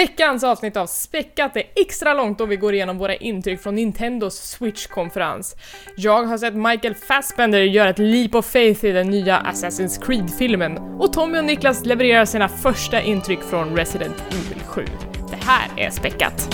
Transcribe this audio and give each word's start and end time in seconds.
Veckans 0.00 0.44
avsnitt 0.44 0.76
av 0.76 0.86
Späckat 0.86 1.56
är 1.56 1.62
extra 1.76 2.14
långt 2.14 2.38
då 2.38 2.46
vi 2.46 2.56
går 2.56 2.74
igenom 2.74 2.98
våra 2.98 3.14
intryck 3.14 3.60
från 3.60 3.74
Nintendos 3.74 4.34
Switch-konferens. 4.34 5.56
Jag 5.96 6.22
har 6.22 6.38
sett 6.38 6.54
Michael 6.54 6.94
Fassbender 6.94 7.60
göra 7.60 7.90
ett 7.90 7.98
leap 7.98 8.34
of 8.34 8.46
faith 8.46 8.84
i 8.84 8.92
den 8.92 9.10
nya 9.10 9.38
Assassin's 9.38 10.06
Creed-filmen 10.06 10.78
och 10.78 11.12
Tommy 11.12 11.38
och 11.38 11.44
Niklas 11.44 11.84
levererar 11.84 12.24
sina 12.24 12.48
första 12.48 13.02
intryck 13.02 13.42
från 13.42 13.76
Resident 13.76 14.24
Evil 14.28 14.62
7. 14.66 14.84
Det 15.30 15.44
här 15.46 15.68
är 15.76 15.90
Späckat! 15.90 16.48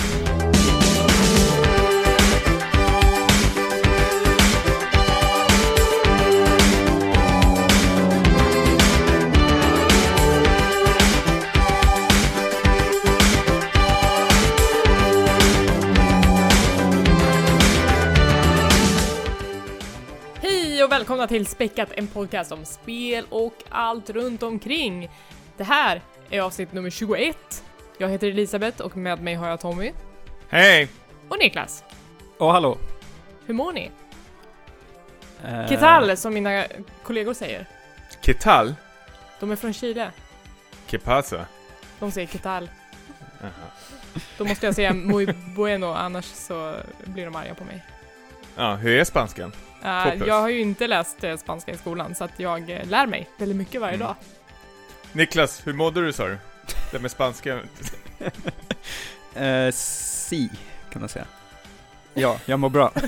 Och 20.87 20.91
välkomna 20.93 21.27
till 21.27 21.47
Späckat, 21.47 21.89
en 21.95 22.07
podcast 22.07 22.51
om 22.51 22.65
spel 22.65 23.25
och 23.29 23.53
allt 23.69 24.09
runt 24.09 24.43
omkring. 24.43 25.09
Det 25.57 25.63
här 25.63 26.01
är 26.29 26.41
avsnitt 26.41 26.73
nummer 26.73 26.89
21. 26.89 27.63
Jag 27.97 28.09
heter 28.09 28.27
Elisabeth 28.27 28.81
och 28.81 28.97
med 28.97 29.21
mig 29.21 29.35
har 29.35 29.49
jag 29.49 29.59
Tommy 29.59 29.91
Hej! 30.49 30.87
och 31.29 31.39
Niklas. 31.39 31.83
Åh, 32.37 32.51
hallå! 32.51 32.77
Hur 33.45 33.53
mår 33.53 33.73
ni? 33.73 33.91
Eh, 35.45 35.67
Ketal 35.67 36.17
som 36.17 36.33
mina 36.33 36.65
kollegor 37.03 37.33
säger. 37.33 37.69
Ketal? 38.21 38.75
De 39.39 39.51
är 39.51 39.55
från 39.55 39.73
Chile. 39.73 40.11
Que 40.87 40.99
pasa? 40.99 41.45
De 41.99 42.11
säger 42.11 42.27
Ketal. 42.27 42.69
Aha. 43.41 43.51
Då 44.37 44.45
måste 44.45 44.65
jag 44.65 44.75
säga 44.75 44.93
muy 44.93 45.33
bueno 45.55 45.93
annars 45.93 46.25
så 46.25 46.75
blir 47.05 47.25
de 47.25 47.35
arga 47.35 47.55
på 47.55 47.63
mig. 47.63 47.85
Ja, 48.55 48.75
hur 48.75 48.97
är 48.97 49.03
spanskan? 49.03 49.51
Plus. 49.81 50.27
jag 50.27 50.41
har 50.41 50.49
ju 50.49 50.59
inte 50.61 50.87
läst 50.87 51.23
eh, 51.23 51.37
spanska 51.37 51.71
i 51.71 51.77
skolan 51.77 52.15
så 52.15 52.23
att 52.23 52.39
jag 52.39 52.69
eh, 52.69 52.85
lär 52.87 53.07
mig 53.07 53.29
väldigt 53.37 53.57
mycket 53.57 53.81
varje 53.81 53.95
Mm. 53.95 54.07
dag. 54.07 54.15
Niklas, 55.11 55.67
hur 55.67 55.73
mådde 55.73 56.05
du 56.05 56.13
sa 56.13 56.27
du? 56.27 56.37
Det 56.91 56.99
med 56.99 57.11
spanska? 57.11 57.59
Eh, 59.35 59.71
si, 59.71 60.49
kan 60.91 61.01
man 61.01 61.09
säga. 61.09 61.25
Ja, 62.13 62.39
jag 62.45 62.59
mår 62.59 62.69
bra. 62.69 62.91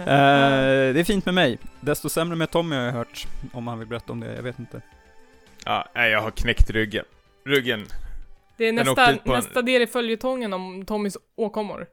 Eh, 0.00 0.92
det 0.94 1.00
är 1.00 1.04
fint 1.04 1.24
med 1.24 1.34
mig. 1.34 1.58
Desto 1.80 2.08
sämre 2.08 2.36
med 2.36 2.50
Tommy 2.50 2.76
har 2.76 2.82
jag 2.82 2.92
hört, 2.92 3.26
om 3.52 3.66
han 3.66 3.78
vill 3.78 3.88
berätta 3.88 4.12
om 4.12 4.20
det, 4.20 4.34
jag 4.34 4.42
vet 4.42 4.58
inte. 4.58 4.80
Ja, 5.64 5.88
nej, 5.94 6.10
jag 6.10 6.20
har 6.20 6.30
knäckt 6.30 6.70
ryggen. 6.70 7.04
Ryggen. 7.44 7.86
Det 8.56 8.64
är 8.64 8.72
nästa, 8.72 8.90
åkte 8.92 9.12
ut 9.12 9.24
på 9.24 9.32
en- 9.32 9.36
nästa 9.44 9.62
del 9.62 9.82
i 9.82 9.86
följetongen 9.86 10.52
om 10.52 10.84
Tommys 10.86 11.16
åkommor. 11.36 11.86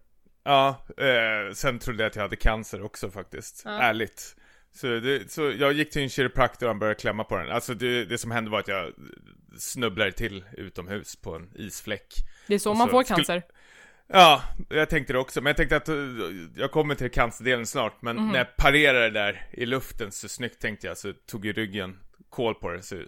Ja, 0.45 0.85
eh, 0.97 1.53
sen 1.53 1.79
trodde 1.79 2.03
jag 2.03 2.09
att 2.09 2.15
jag 2.15 2.23
hade 2.23 2.35
cancer 2.35 2.81
också 2.83 3.09
faktiskt. 3.11 3.61
Ja. 3.65 3.71
Ärligt. 3.81 4.35
Så, 4.73 4.87
det, 4.87 5.31
så 5.31 5.51
jag 5.59 5.73
gick 5.73 5.91
till 5.91 6.01
en 6.01 6.09
kiropraktor 6.09 6.65
och 6.65 6.69
han 6.69 6.79
började 6.79 6.99
klämma 6.99 7.23
på 7.23 7.37
den. 7.37 7.51
Alltså 7.51 7.73
det, 7.73 8.05
det 8.05 8.17
som 8.17 8.31
hände 8.31 8.51
var 8.51 8.59
att 8.59 8.67
jag 8.67 8.93
snubblade 9.57 10.11
till 10.11 10.43
utomhus 10.53 11.15
på 11.15 11.35
en 11.35 11.49
isfläck. 11.55 12.13
Det 12.47 12.55
är 12.55 12.59
så 12.59 12.69
Och 12.69 12.77
man 12.77 12.87
så 12.87 12.91
får 12.91 13.03
cancer. 13.03 13.41
Ja, 14.07 14.43
jag 14.69 14.89
tänkte 14.89 15.13
det 15.13 15.19
också. 15.19 15.41
Men 15.41 15.49
jag 15.49 15.57
tänkte 15.57 15.75
att 15.77 15.89
eh, 15.89 15.95
jag 16.55 16.71
kommer 16.71 16.95
till 16.95 17.11
cancerdelen 17.11 17.65
snart. 17.65 18.01
Men 18.01 18.15
Mhm. 18.15 18.27
när 18.31 18.37
jag 18.37 18.55
parerade 18.55 19.09
där 19.09 19.45
i 19.51 19.65
luften 19.65 20.11
så 20.11 20.29
snyggt 20.29 20.61
tänkte 20.61 20.87
jag 20.87 20.97
så 20.97 21.13
tog 21.13 21.45
ju 21.45 21.53
ryggen 21.53 21.99
kål 22.29 22.55
på 22.55 22.71
det. 22.71 22.81
Så 22.81 23.01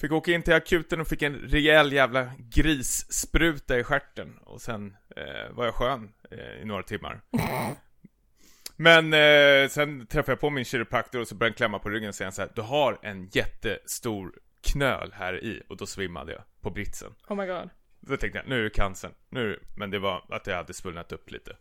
fick 0.00 0.12
åka 0.12 0.32
in 0.32 0.42
till 0.42 0.54
akuten 0.54 1.00
och 1.00 1.08
fick 1.08 1.22
en 1.22 1.34
rejäl 1.34 1.92
jävla 1.92 2.30
grisspruta 2.38 3.78
i 3.78 3.84
stjärten. 3.84 4.38
Och 4.44 4.60
sen 4.60 4.96
eh, 5.16 5.52
var 5.54 5.64
jag 5.64 5.74
skön 5.74 6.12
eh, 6.30 6.62
i 6.62 6.64
några 6.64 6.82
timmar. 6.82 7.20
Men 8.76 9.12
eh, 9.12 9.68
sen 9.68 10.06
träffade 10.06 10.32
jag 10.32 10.40
på 10.40 10.50
min 10.50 10.64
kiropraktor 10.64 11.20
och 11.20 11.28
så 11.28 11.34
började 11.34 11.52
han 11.52 11.56
klämma 11.56 11.78
på 11.78 11.88
ryggen 11.90 12.08
och 12.08 12.14
säga 12.14 12.32
så 12.32 12.42
här, 12.42 12.50
Du 12.54 12.62
har 12.62 12.98
en 13.02 13.28
jättestor 13.32 14.32
knöl 14.72 15.12
här 15.14 15.44
i. 15.44 15.62
Och 15.68 15.76
då 15.76 15.86
svimmade 15.86 16.32
jag 16.32 16.42
på 16.60 16.70
britsen. 16.70 17.14
Oh 17.28 17.36
my 17.36 17.46
god. 17.46 17.70
Då 18.00 18.16
tänkte 18.16 18.38
jag, 18.38 18.48
nu 18.48 18.58
är 18.58 18.62
det 18.62 18.70
cancern. 18.70 19.12
Nu, 19.28 19.60
men 19.76 19.90
det 19.90 19.98
var 19.98 20.24
att 20.28 20.46
jag 20.46 20.56
hade 20.56 20.74
svullnat 20.74 21.12
upp 21.12 21.30
lite. 21.30 21.56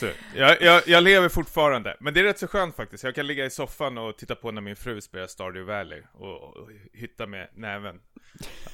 Så, 0.00 0.06
jag, 0.34 0.62
jag, 0.62 0.82
jag 0.86 1.02
lever 1.04 1.28
fortfarande. 1.28 1.96
Men 2.00 2.14
det 2.14 2.20
är 2.20 2.24
rätt 2.24 2.38
så 2.38 2.46
skönt 2.46 2.76
faktiskt. 2.76 3.04
Jag 3.04 3.14
kan 3.14 3.26
ligga 3.26 3.44
i 3.44 3.50
soffan 3.50 3.98
och 3.98 4.16
titta 4.18 4.34
på 4.34 4.50
när 4.50 4.60
min 4.60 4.76
fru 4.76 5.00
spelar 5.00 5.26
Stardew 5.26 5.72
Valley. 5.76 6.02
Och, 6.12 6.42
och 6.56 6.68
hytta 6.92 7.26
med 7.26 7.48
näven. 7.54 8.00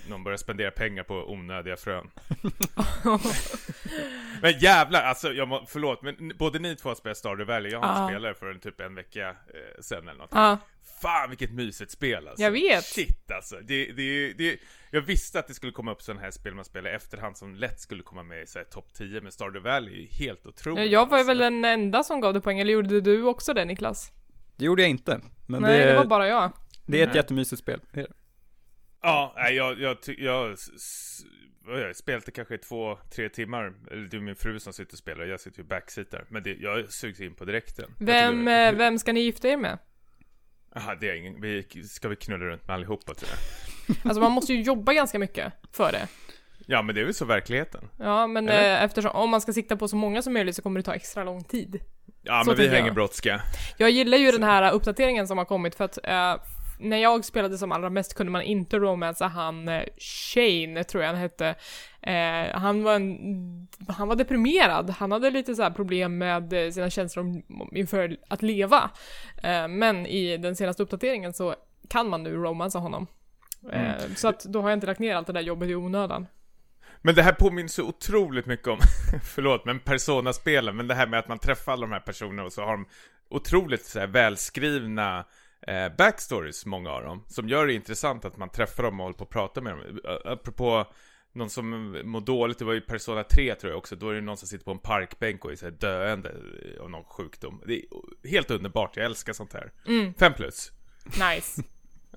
Någon 0.08 0.24
börjar 0.24 0.36
spendera 0.36 0.70
pengar 0.70 1.02
på 1.02 1.14
onödiga 1.32 1.76
frön. 1.76 2.10
men 4.42 4.58
jävlar, 4.58 5.02
alltså, 5.02 5.32
jag 5.32 5.48
må, 5.48 5.64
förlåt. 5.68 6.02
Men 6.02 6.32
både 6.38 6.58
ni 6.58 6.76
två 6.76 6.94
spelar 6.94 7.14
Stardew 7.14 7.52
Valley. 7.54 7.72
Jag 7.72 7.80
har 7.80 7.88
inte 7.88 8.00
Ja. 8.02 8.08
spelat 8.18 8.34
det 8.34 8.38
förrän 8.40 8.60
typ 8.60 8.80
en 8.80 8.94
vecka 8.94 9.28
eh, 9.28 9.34
sen 9.80 10.08
eller 10.08 10.18
något. 10.18 10.30
Ja, 10.32 10.58
Fan 11.02 11.28
vilket 11.28 11.50
mysigt 11.50 11.90
spel 11.90 12.28
alltså. 12.28 12.42
Jag 12.42 12.50
vet. 12.50 12.84
Shit 12.84 13.30
alltså. 13.30 13.56
Det, 13.60 13.92
det, 13.92 14.32
det, 14.32 14.58
jag 14.90 15.00
visste 15.00 15.38
att 15.38 15.46
det 15.46 15.54
skulle 15.54 15.72
komma 15.72 15.92
upp 15.92 16.02
sådana 16.02 16.20
här 16.20 16.30
spel 16.30 16.54
man 16.54 16.64
spelar 16.64 16.90
efterhand 16.90 17.36
som 17.36 17.54
lätt 17.54 17.80
skulle 17.80 18.02
komma 18.02 18.22
med 18.22 18.42
i 18.42 18.46
topp 18.70 18.94
10, 18.94 19.20
men 19.20 19.32
Stardew 19.32 19.70
Valley 19.70 19.94
är 19.94 20.00
ju 20.00 20.06
helt 20.06 20.46
otroligt. 20.46 20.90
jag 20.90 21.08
var 21.08 21.18
ju 21.18 21.20
alltså. 21.20 21.28
väl 21.28 21.38
den 21.38 21.64
enda 21.64 22.02
som 22.02 22.20
gav 22.20 22.34
det 22.34 22.40
poäng, 22.40 22.58
eller 22.58 22.72
gjorde 22.72 23.00
du 23.00 23.22
också 23.22 23.54
det 23.54 23.64
Niklas? 23.64 24.12
Det 24.56 24.64
gjorde 24.64 24.82
jag 24.82 24.90
inte, 24.90 25.20
men 25.46 25.62
Nej, 25.62 25.78
det, 25.78 25.84
det 25.84 25.96
var 25.96 26.04
bara 26.04 26.28
jag. 26.28 26.52
det 26.86 26.98
är 26.98 27.02
ett 27.02 27.08
Nej. 27.08 27.16
jättemysigt 27.16 27.62
spel. 27.62 27.80
Ja, 29.02 29.32
nej, 29.36 29.54
jag, 29.54 29.80
jag, 29.80 29.96
jag, 30.06 30.56
jag 31.66 31.96
spelat 31.96 32.26
det 32.26 32.32
kanske 32.32 32.54
i 32.54 32.58
två, 32.58 32.98
tre 33.14 33.28
timmar. 33.28 33.74
Eller 33.90 34.02
det 34.08 34.16
är 34.16 34.20
min 34.20 34.36
fru 34.36 34.60
som 34.60 34.72
sitter 34.72 34.92
och 34.94 34.98
spelar, 34.98 35.24
jag 35.24 35.40
sitter 35.40 35.58
ju 35.58 35.64
backseat 35.64 36.10
där. 36.10 36.24
Men 36.28 36.42
det, 36.42 36.54
jag 36.54 36.92
sugs 36.92 37.20
in 37.20 37.34
på 37.34 37.44
direkten. 37.44 37.94
Vem, 37.98 38.48
eh, 38.48 38.72
vem 38.72 38.98
ska 38.98 39.12
ni 39.12 39.20
gifta 39.20 39.48
er 39.48 39.56
med? 39.56 39.78
Jaha, 40.74 40.94
det 41.00 41.10
är 41.10 41.14
ingen, 41.14 41.40
vi, 41.40 41.66
ska 41.88 42.08
vi 42.08 42.16
knulla 42.16 42.44
runt 42.44 42.66
med 42.66 42.74
allihopa 42.74 43.14
tror 43.14 43.30
jag. 43.30 43.96
Alltså 44.04 44.20
man 44.20 44.32
måste 44.32 44.52
ju 44.52 44.62
jobba 44.62 44.92
ganska 44.92 45.18
mycket 45.18 45.52
för 45.72 45.92
det. 45.92 46.08
Ja, 46.66 46.82
men 46.82 46.94
det 46.94 47.00
är 47.00 47.04
väl 47.04 47.14
så 47.14 47.24
verkligheten. 47.24 47.88
Ja, 47.98 48.26
men 48.26 48.48
eh, 48.48 48.82
eftersom 48.82 49.10
om 49.10 49.30
man 49.30 49.40
ska 49.40 49.52
sikta 49.52 49.76
på 49.76 49.88
så 49.88 49.96
många 49.96 50.22
som 50.22 50.32
möjligt 50.32 50.56
så 50.56 50.62
kommer 50.62 50.80
det 50.80 50.84
ta 50.84 50.94
extra 50.94 51.24
lång 51.24 51.44
tid. 51.44 51.80
Ja, 52.22 52.42
Så 52.44 52.50
men 52.50 52.60
vi 52.60 52.68
hänger 52.68 52.92
brådska. 52.92 53.42
Jag 53.76 53.90
gillar 53.90 54.18
ju 54.18 54.30
den 54.30 54.42
här 54.42 54.72
uppdateringen 54.72 55.28
som 55.28 55.38
har 55.38 55.44
kommit 55.44 55.74
för 55.74 55.84
att 55.84 55.98
eh, 56.04 56.36
när 56.80 56.96
jag 56.96 57.24
spelade 57.24 57.58
som 57.58 57.72
allra 57.72 57.90
mest 57.90 58.14
kunde 58.14 58.32
man 58.32 58.42
inte 58.42 58.78
romansa 58.78 59.26
han 59.26 59.68
eh, 59.68 59.82
Shane, 59.98 60.84
tror 60.84 61.02
jag 61.02 61.10
han 61.10 61.20
hette. 61.20 61.54
Eh, 62.08 62.58
han, 62.60 62.82
var 62.82 62.94
en, 62.94 63.68
han 63.88 64.08
var 64.08 64.16
deprimerad, 64.16 64.90
han 64.90 65.12
hade 65.12 65.30
lite 65.30 65.54
så 65.54 65.62
här 65.62 65.70
problem 65.70 66.18
med 66.18 66.52
eh, 66.52 66.70
sina 66.70 66.90
känslor 66.90 67.24
om- 67.48 67.70
inför 67.72 68.16
att 68.28 68.42
leva. 68.42 68.90
Eh, 69.42 69.68
men 69.68 70.06
i 70.06 70.36
den 70.36 70.56
senaste 70.56 70.82
uppdateringen 70.82 71.32
så 71.34 71.54
kan 71.88 72.08
man 72.08 72.22
nu 72.22 72.34
romansa 72.34 72.78
honom. 72.78 73.06
Eh, 73.72 73.92
Så 74.16 74.28
att 74.28 74.44
då 74.44 74.62
har 74.62 74.68
jag 74.70 74.76
inte 74.76 74.86
lagt 74.86 75.00
ner 75.00 75.14
allt 75.14 75.26
det 75.26 75.32
där 75.32 75.40
jobbet 75.40 75.68
i 75.68 75.74
onödan. 75.74 76.26
Men 77.02 77.14
det 77.14 77.22
här 77.22 77.32
påminner 77.32 77.68
så 77.68 77.82
otroligt 77.84 78.46
mycket 78.46 78.68
om, 78.68 78.78
förlåt, 79.22 79.64
men 79.64 79.80
Persona-spelen, 79.80 80.76
men 80.76 80.86
det 80.88 80.94
här 80.94 81.06
med 81.06 81.18
att 81.18 81.28
man 81.28 81.38
träffar 81.38 81.72
alla 81.72 81.86
de 81.86 81.92
här 81.92 82.00
personerna 82.00 82.44
och 82.44 82.52
så 82.52 82.62
har 82.62 82.72
de 82.72 82.86
otroligt 83.30 83.84
så 83.84 84.06
välskrivna 84.06 85.24
eh, 85.66 85.88
backstories, 85.98 86.66
många 86.66 86.90
av 86.90 87.02
dem, 87.02 87.24
som 87.26 87.48
gör 87.48 87.66
det 87.66 87.72
intressant 87.74 88.24
att 88.24 88.36
man 88.36 88.48
träffar 88.48 88.82
dem 88.82 89.00
och 89.00 89.04
håller 89.04 89.16
på 89.18 89.24
att 89.24 89.30
prata 89.30 89.60
med 89.60 89.72
dem. 89.72 89.80
Ä- 90.04 90.32
Apropå 90.32 90.86
någon 91.38 91.50
som 91.50 91.96
mår 92.04 92.20
dåligt, 92.20 92.58
det 92.58 92.64
var 92.64 92.72
ju 92.72 92.80
Persona 92.80 93.24
3 93.24 93.54
tror 93.54 93.72
jag 93.72 93.78
också, 93.78 93.96
då 93.96 94.10
är 94.10 94.14
det 94.14 94.20
någon 94.20 94.36
som 94.36 94.48
sitter 94.48 94.64
på 94.64 94.70
en 94.70 94.78
parkbänk 94.78 95.44
och 95.44 95.52
är 95.52 95.56
så 95.56 95.64
här 95.64 95.72
döende 95.72 96.34
av 96.80 96.90
någon 96.90 97.04
sjukdom. 97.04 97.62
Det 97.66 97.74
är 97.74 97.84
helt 98.28 98.50
underbart, 98.50 98.96
jag 98.96 99.06
älskar 99.06 99.32
sånt 99.32 99.52
här. 99.52 99.72
Mm, 99.86 100.14
Fem 100.14 100.32
plus. 100.34 100.72
nice. 101.04 101.62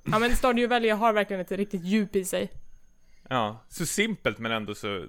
Ja 0.03 0.19
men 0.19 0.35
Stardew 0.35 0.67
Valley 0.67 0.89
har 0.89 1.13
verkligen 1.13 1.41
ett 1.41 1.51
riktigt 1.51 1.83
djup 1.83 2.15
i 2.15 2.25
sig. 2.25 2.51
Ja, 3.29 3.65
så 3.69 3.85
simpelt 3.85 4.39
men 4.39 4.51
ändå 4.51 4.75
så, 4.75 5.05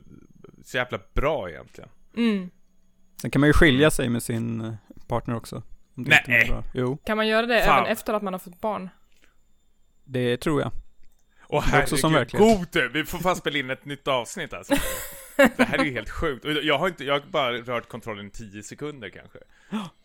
så 0.65 0.77
jävla 0.77 1.01
bra 1.15 1.51
egentligen. 1.51 1.91
Mm. 2.17 2.51
Sen 3.23 3.31
kan 3.31 3.41
man 3.41 3.49
ju 3.49 3.53
skilja 3.53 3.91
sig 3.91 4.09
med 4.09 4.23
sin 4.23 4.61
eh, 4.61 4.75
partner 5.09 5.37
också. 5.37 5.63
Nej. 5.95 6.53
Kan 7.05 7.17
man 7.17 7.29
göra 7.29 7.47
det 7.47 7.65
Fan. 7.65 7.79
även 7.79 7.93
efter 7.93 8.15
att 8.15 8.23
man 8.23 8.35
har 8.35 8.39
fått 8.39 8.61
barn? 8.61 8.89
det 10.05 10.37
tror 10.37 10.61
jag. 10.61 10.73
Som 11.97 12.15
herregud, 12.15 12.93
vi 12.93 13.05
får 13.05 13.19
fan 13.19 13.37
spela 13.37 13.59
in 13.59 13.71
ett 13.71 13.85
nytt 13.85 14.09
avsnitt 14.09 14.53
alltså. 14.53 14.75
Det 15.57 15.65
här 15.65 15.79
är 15.79 15.85
ju 15.85 15.93
helt 15.93 16.11
sjukt. 16.11 16.45
Och 16.45 16.51
jag 16.53 16.79
har 16.79 16.89
inte, 16.89 17.05
jag 17.05 17.15
har 17.15 17.21
bara 17.31 17.53
rört 17.53 17.89
kontrollen 17.89 18.27
i 18.27 18.31
10 18.31 18.63
sekunder 18.63 19.09
kanske. 19.09 19.39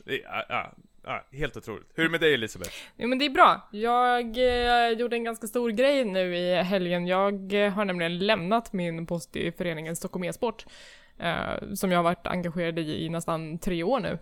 Det 0.06 0.18
ja, 0.18 0.46
ja, 0.50 0.74
ja, 1.04 1.26
helt 1.32 1.58
otroligt. 1.58 1.88
Hur 1.96 2.04
är 2.04 2.08
det 2.08 2.12
med 2.12 2.22
dig 2.22 2.34
Elisabeth? 2.34 2.72
Jo 2.98 3.08
men 3.08 3.20
det 3.20 3.26
är 3.26 3.30
bra. 3.30 3.70
Jag 3.72 4.38
eh, 4.38 4.90
gjorde 5.00 5.16
en 5.16 5.24
ganska 5.24 5.48
stor 5.48 5.70
grej 5.70 6.06
nu 6.06 6.36
i 6.38 6.56
helgen. 6.64 7.08
Jag 7.08 7.54
eh, 7.66 7.74
har 7.74 7.86
nämligen 7.86 8.18
lämnat 8.18 8.74
min 8.74 9.06
post 9.06 9.36
i 9.36 9.52
föreningen 9.52 9.96
Stockholm 9.96 10.24
e-sport. 10.24 10.66
Eh, 11.20 11.74
som 11.74 11.92
jag 11.92 11.98
har 11.98 12.04
varit 12.04 12.28
engagerad 12.28 12.80
i 12.80 13.06
i 13.06 13.10
nästan 13.10 13.60
tre 13.60 13.84
år 13.84 14.00
nu. 14.00 14.20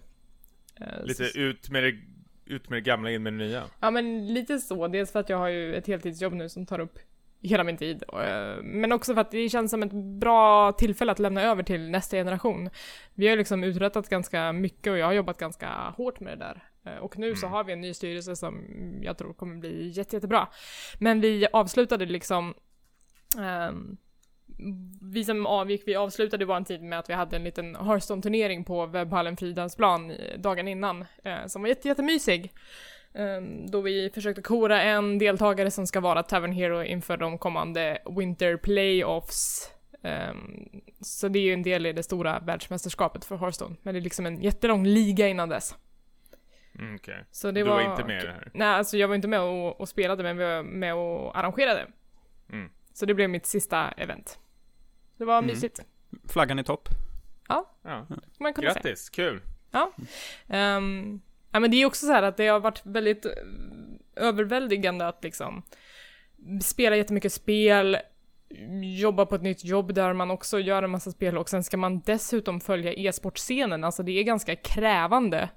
Eh, 0.82 1.04
Lite 1.06 1.26
så- 1.26 1.40
ut 1.40 1.70
med 1.70 1.84
det, 1.84 1.94
ut 2.46 2.70
med 2.70 2.78
det 2.78 2.82
gamla, 2.82 3.12
in 3.12 3.24
med 3.24 3.34
det 3.34 3.38
nya. 3.38 3.64
Ja 3.80 3.92
men 3.92 4.34
lite 4.34 4.60
så. 4.60 4.88
Dels 4.88 5.12
för 5.12 5.20
att 5.20 5.30
jag 5.30 5.38
har 5.38 5.48
ju 5.48 5.76
ett 5.76 5.88
heltidsjobb 5.88 6.34
nu 6.34 6.50
som 6.50 6.66
tar 6.66 6.80
upp 6.80 7.00
hela 7.48 7.64
min 7.64 7.78
tid. 7.78 8.04
Eh, 8.14 8.64
Men 8.64 8.92
också 8.92 9.14
för 9.14 9.22
att 9.22 9.32
det 9.32 9.50
känns 9.50 9.72
som 9.72 9.84
ett 9.84 9.92
bra 10.20 10.72
tillfälle 10.72 11.12
att 11.12 11.20
lämna 11.20 11.42
över 11.42 11.64
till 11.64 11.90
nästa 11.90 12.18
generation. 12.18 12.70
Vi 13.14 13.28
har 13.28 13.38
liksom 13.38 13.64
uträttat 13.64 14.10
ganska 14.10 14.52
mycket 14.54 14.92
och 14.92 14.98
jag 14.98 15.06
har 15.06 15.14
jobbat 15.14 15.38
ganska 15.38 15.70
hårt 15.98 16.20
med 16.20 16.40
det 16.40 16.46
där. 16.46 16.64
Eh, 16.92 16.98
Och 17.04 17.18
nu 17.18 17.36
så 17.36 17.46
Mm. 17.46 17.54
har 17.54 17.64
vi 17.64 17.74
en 17.74 17.82
ny 17.82 17.94
styrelse 17.94 18.36
som 18.36 18.64
jag 19.02 19.18
tror 19.18 19.34
kommer 19.34 19.56
bli 19.56 19.88
jätte, 19.90 20.16
jättebra. 20.16 20.48
Men 21.00 21.22
vi 21.22 21.48
avslutade 21.54 22.06
liksom 22.06 22.54
ehm, 23.40 23.98
vi 25.14 25.24
som 25.24 25.46
avgick, 25.46 25.84
vi 25.86 25.96
avslutade 25.96 26.46
vår 26.46 26.62
tid 26.62 26.82
med 26.82 27.00
att 27.00 27.10
vi 27.10 27.14
hade 27.14 27.36
en 27.36 27.44
liten 27.44 27.76
Hearthstone-turnering 27.76 28.64
på 28.64 28.86
webbhallen 28.86 29.38
Fridhemsplan 29.38 30.14
dagen 30.38 30.68
innan, 30.68 31.06
eh, 31.24 31.46
som 31.48 31.62
var 31.62 31.70
jätte, 31.70 31.88
jättemysig. 31.88 32.52
Um, 33.18 33.72
då 33.72 33.82
vi 33.82 34.10
försökte 34.14 34.42
kora 34.42 34.82
en 34.82 35.18
deltagare 35.18 35.72
som 35.72 35.88
ska 35.88 36.00
vara 36.00 36.24
Tavern 36.24 36.52
Hero 36.52 36.84
inför 36.84 37.18
de 37.18 37.38
kommande 37.38 37.98
Winter 38.18 38.58
Playoffs. 38.58 39.72
Ehm, 40.04 40.70
så 41.02 41.28
det 41.28 41.40
är 41.40 41.44
ju 41.44 41.54
en 41.54 41.64
del 41.64 41.86
i 41.86 41.94
det 41.94 42.04
stora 42.04 42.40
världsmästerskapet 42.40 43.26
för 43.26 43.38
Hearthstone, 43.38 43.76
men 43.84 43.94
det 43.94 44.00
är 44.00 44.02
liksom 44.02 44.26
en 44.26 44.42
jättelång 44.42 44.86
liga 44.88 45.28
innan 45.28 45.50
dess. 45.50 45.76
Mm. 46.80 47.00
Så 47.32 47.48
det 47.52 47.60
Du 47.60 47.64
var... 47.64 47.76
var 47.84 47.92
inte 47.92 48.04
med 48.04 48.24
i 48.24 48.26
det 48.26 48.32
här? 48.32 48.52
Nej, 48.54 48.68
alltså 48.68 48.98
jag 48.98 49.08
var 49.08 49.16
inte 49.16 49.28
med 49.28 49.40
och, 49.42 49.82
och 49.82 49.90
spelade, 49.90 50.24
men 50.24 50.38
vi 50.38 50.44
var 50.44 50.64
med 50.64 50.96
och 50.96 51.38
arrangerade. 51.40 51.88
Mm. 52.52 52.70
Så 52.94 53.06
det 53.06 53.14
blev 53.14 53.30
mitt 53.30 53.46
sista 53.46 53.92
event. 53.92 54.40
Det 55.18 55.26
var 55.26 55.38
Mm. 55.38 55.48
mysigt, 55.48 55.80
Flaggan 56.30 56.60
i 56.60 56.64
topp. 56.64 56.90
Ja, 57.48 57.72
kan 57.84 58.18
man 58.40 58.54
säga. 58.54 58.74
grattis, 58.74 59.10
kul. 59.10 59.42
Ehm, 60.48 61.22
ja 61.56 61.60
men 61.60 61.72
det 61.72 61.78
är 61.82 61.86
också 61.86 62.06
så 62.06 62.12
här 62.12 62.24
att 62.24 62.38
det 62.38 62.48
har 62.48 62.60
varit 62.60 62.82
väldigt 62.86 63.26
eh, 63.26 63.32
överväldigande 64.16 65.08
att 65.08 65.24
liksom 65.24 65.62
spela 66.64 66.96
jättemycket 66.96 67.34
spel, 67.34 67.98
jobba 69.00 69.26
på 69.26 69.36
ett 69.36 69.42
nytt 69.42 69.66
jobb 69.66 69.94
där 69.94 70.14
man 70.14 70.32
också 70.32 70.60
gör 70.60 70.84
en 70.84 70.90
massa 70.90 71.12
spel 71.12 71.38
och 71.38 71.50
sen 71.50 71.64
ska 71.64 71.78
man 71.78 72.00
dessutom 72.00 72.60
följa 72.60 72.94
e-sportscenen, 72.94 73.84
alltså 73.84 74.04
det 74.04 74.12
är 74.20 74.24
ganska 74.24 74.56
krävande. 74.56 75.50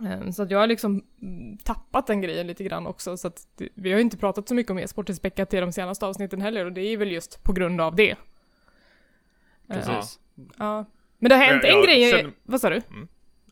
Ehm, 0.00 0.32
Så 0.32 0.42
att 0.42 0.50
jag 0.50 0.58
har 0.58 0.66
liksom 0.66 1.04
mm, 1.22 1.58
tappat 1.58 2.06
den 2.06 2.20
grejen 2.20 2.46
lite 2.46 2.64
grann 2.64 2.86
också, 2.86 3.16
så 3.16 3.28
att 3.28 3.46
vi 3.74 3.90
har 3.90 3.96
ju 3.98 4.02
inte 4.02 4.16
pratat 4.16 4.48
så 4.48 4.54
mycket 4.54 4.70
om 4.70 4.78
e-sport 4.78 5.10
i 5.10 5.14
Späckat 5.14 5.54
i 5.54 5.60
de 5.60 5.72
senaste 5.72 6.06
avsnitten 6.06 6.40
heller 6.40 6.64
och 6.64 6.72
det 6.72 6.80
är 6.80 6.96
väl 6.96 7.12
just 7.12 7.42
på 7.44 7.52
grund 7.52 7.80
av 7.80 7.96
det. 7.96 8.10
Ehm, 8.10 8.16
Precis. 9.68 10.18
Ja. 10.58 10.84
Men 11.18 11.28
det 11.28 11.34
har 11.36 11.44
hänt 11.44 11.62
Jag- 11.64 11.72
en 11.72 11.76
jag 11.78 11.84
grej, 11.86 12.10
känner- 12.10 12.32
vad 12.42 12.60
sa 12.60 12.70
du? 12.70 12.82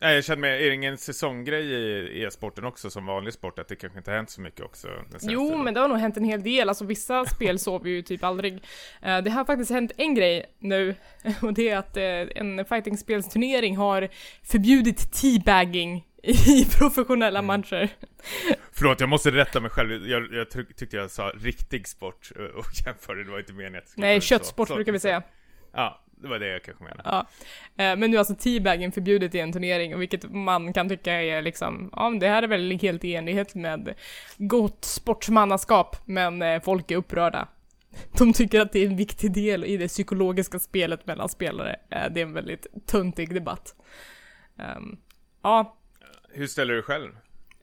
Nej, 0.03 0.15
jag 0.15 0.25
känner 0.25 0.41
mig, 0.41 0.65
är 0.65 0.69
det 0.69 0.75
ingen 0.75 0.99
säsonggrej 0.99 1.73
i 1.73 2.23
e-sporten 2.25 2.65
också 2.65 2.91
som 2.91 3.07
vanlig 3.07 3.33
sport? 3.35 3.59
Att 3.59 3.69
det 3.69 3.77
kanske 3.77 3.99
inte 3.99 4.11
har 4.11 4.17
hänt 4.17 4.31
så 4.31 4.41
mycket 4.41 4.61
också? 4.61 4.89
Jo, 5.21 5.47
tiden? 5.49 5.65
men 5.65 5.75
det 5.75 5.81
har 5.81 5.89
nog 5.89 5.99
hänt 5.99 6.17
en 6.17 6.25
hel 6.25 6.43
del. 6.43 6.69
Alltså 6.69 6.85
vissa 6.85 7.25
spel 7.35 7.59
sover 7.59 7.89
ju 7.91 8.03
typ 8.03 8.25
aldrig. 8.25 8.55
Eh, 9.03 9.19
det 9.19 9.31
har 9.31 9.45
faktiskt 9.45 9.71
hänt 9.71 9.93
en 9.97 10.15
grej 10.15 10.47
nu, 10.59 10.95
och 11.43 11.55
det 11.55 11.69
är 11.69 11.77
att 11.77 11.97
eh, 11.97 12.05
en 12.43 12.65
fightingspelsturnering 12.65 13.77
har 13.77 14.09
förbjudit 14.43 15.13
teabagging 15.13 16.07
i 16.23 16.65
professionella 16.79 17.39
Mm. 17.39 17.47
matcher. 17.47 17.89
Förlåt, 18.73 19.01
jag 19.01 19.09
måste 19.09 19.31
rätta 19.31 19.61
mig 19.61 19.71
själv. 19.71 20.07
Jag, 20.09 20.33
jag 20.33 20.51
tyckte 20.51 20.97
jag 20.97 21.11
sa 21.11 21.33
riktig 21.41 21.89
sport 21.89 22.33
eh, 22.37 22.43
och 22.45 22.67
jämförde, 22.87 23.25
det 23.25 23.31
var 23.31 23.39
inte 23.39 23.53
meningen 23.53 23.77
att 23.79 23.93
Nej, 23.97 24.21
köttsport 24.21 24.69
Så- 24.69 24.75
brukar 24.75 24.93
vi 24.93 24.99
säga. 24.99 25.23
Ja, 25.73 26.01
det 26.23 26.29
var 26.29 26.39
det 26.39 26.47
jag 26.49 26.63
kanske 26.63 26.85
menade. 26.85 27.03
Ja. 27.05 27.19
Eh, 27.85 27.97
Men 27.97 28.01
nu 28.01 28.15
är 28.15 28.19
alltså 28.19 28.35
teabagging 28.35 28.93
förbjudet 28.93 29.35
i 29.35 29.41
en 29.41 29.53
turnering, 29.53 29.99
vilket 29.99 30.31
man 30.33 30.73
kan 30.73 30.89
tycka 30.89 31.13
är 31.13 31.43
liksom, 31.43 31.91
ja 31.97 32.11
det 32.21 32.29
här 32.29 32.43
är 32.43 32.49
väl 32.49 32.79
helt 32.83 33.05
i 33.05 33.15
enlighet 33.15 33.55
med 33.55 33.95
gott 34.39 34.85
sportsmannaskap, 34.85 35.97
men 36.05 36.43
eh, 36.43 36.63
folk 36.63 36.91
är 36.91 36.97
upprörda. 36.97 37.49
De 38.19 38.33
tycker 38.33 38.61
att 38.61 38.73
det 38.73 38.79
är 38.81 38.87
en 38.87 38.97
viktig 38.97 39.33
del 39.33 39.65
i 39.65 39.77
det 39.77 39.89
psykologiska 39.89 40.59
spelet 40.59 41.07
mellan 41.07 41.29
spelare. 41.29 41.77
Eh, 41.91 42.13
Det 42.13 42.21
är 42.21 42.27
en 42.27 42.33
väldigt 42.33 42.67
töntig 42.87 43.35
debatt. 43.35 43.75
Ehm, 44.59 44.97
ja, 45.43 45.77
Hur 46.33 46.47
ställer 46.47 46.75
du 46.75 46.83
själv? 46.83 47.11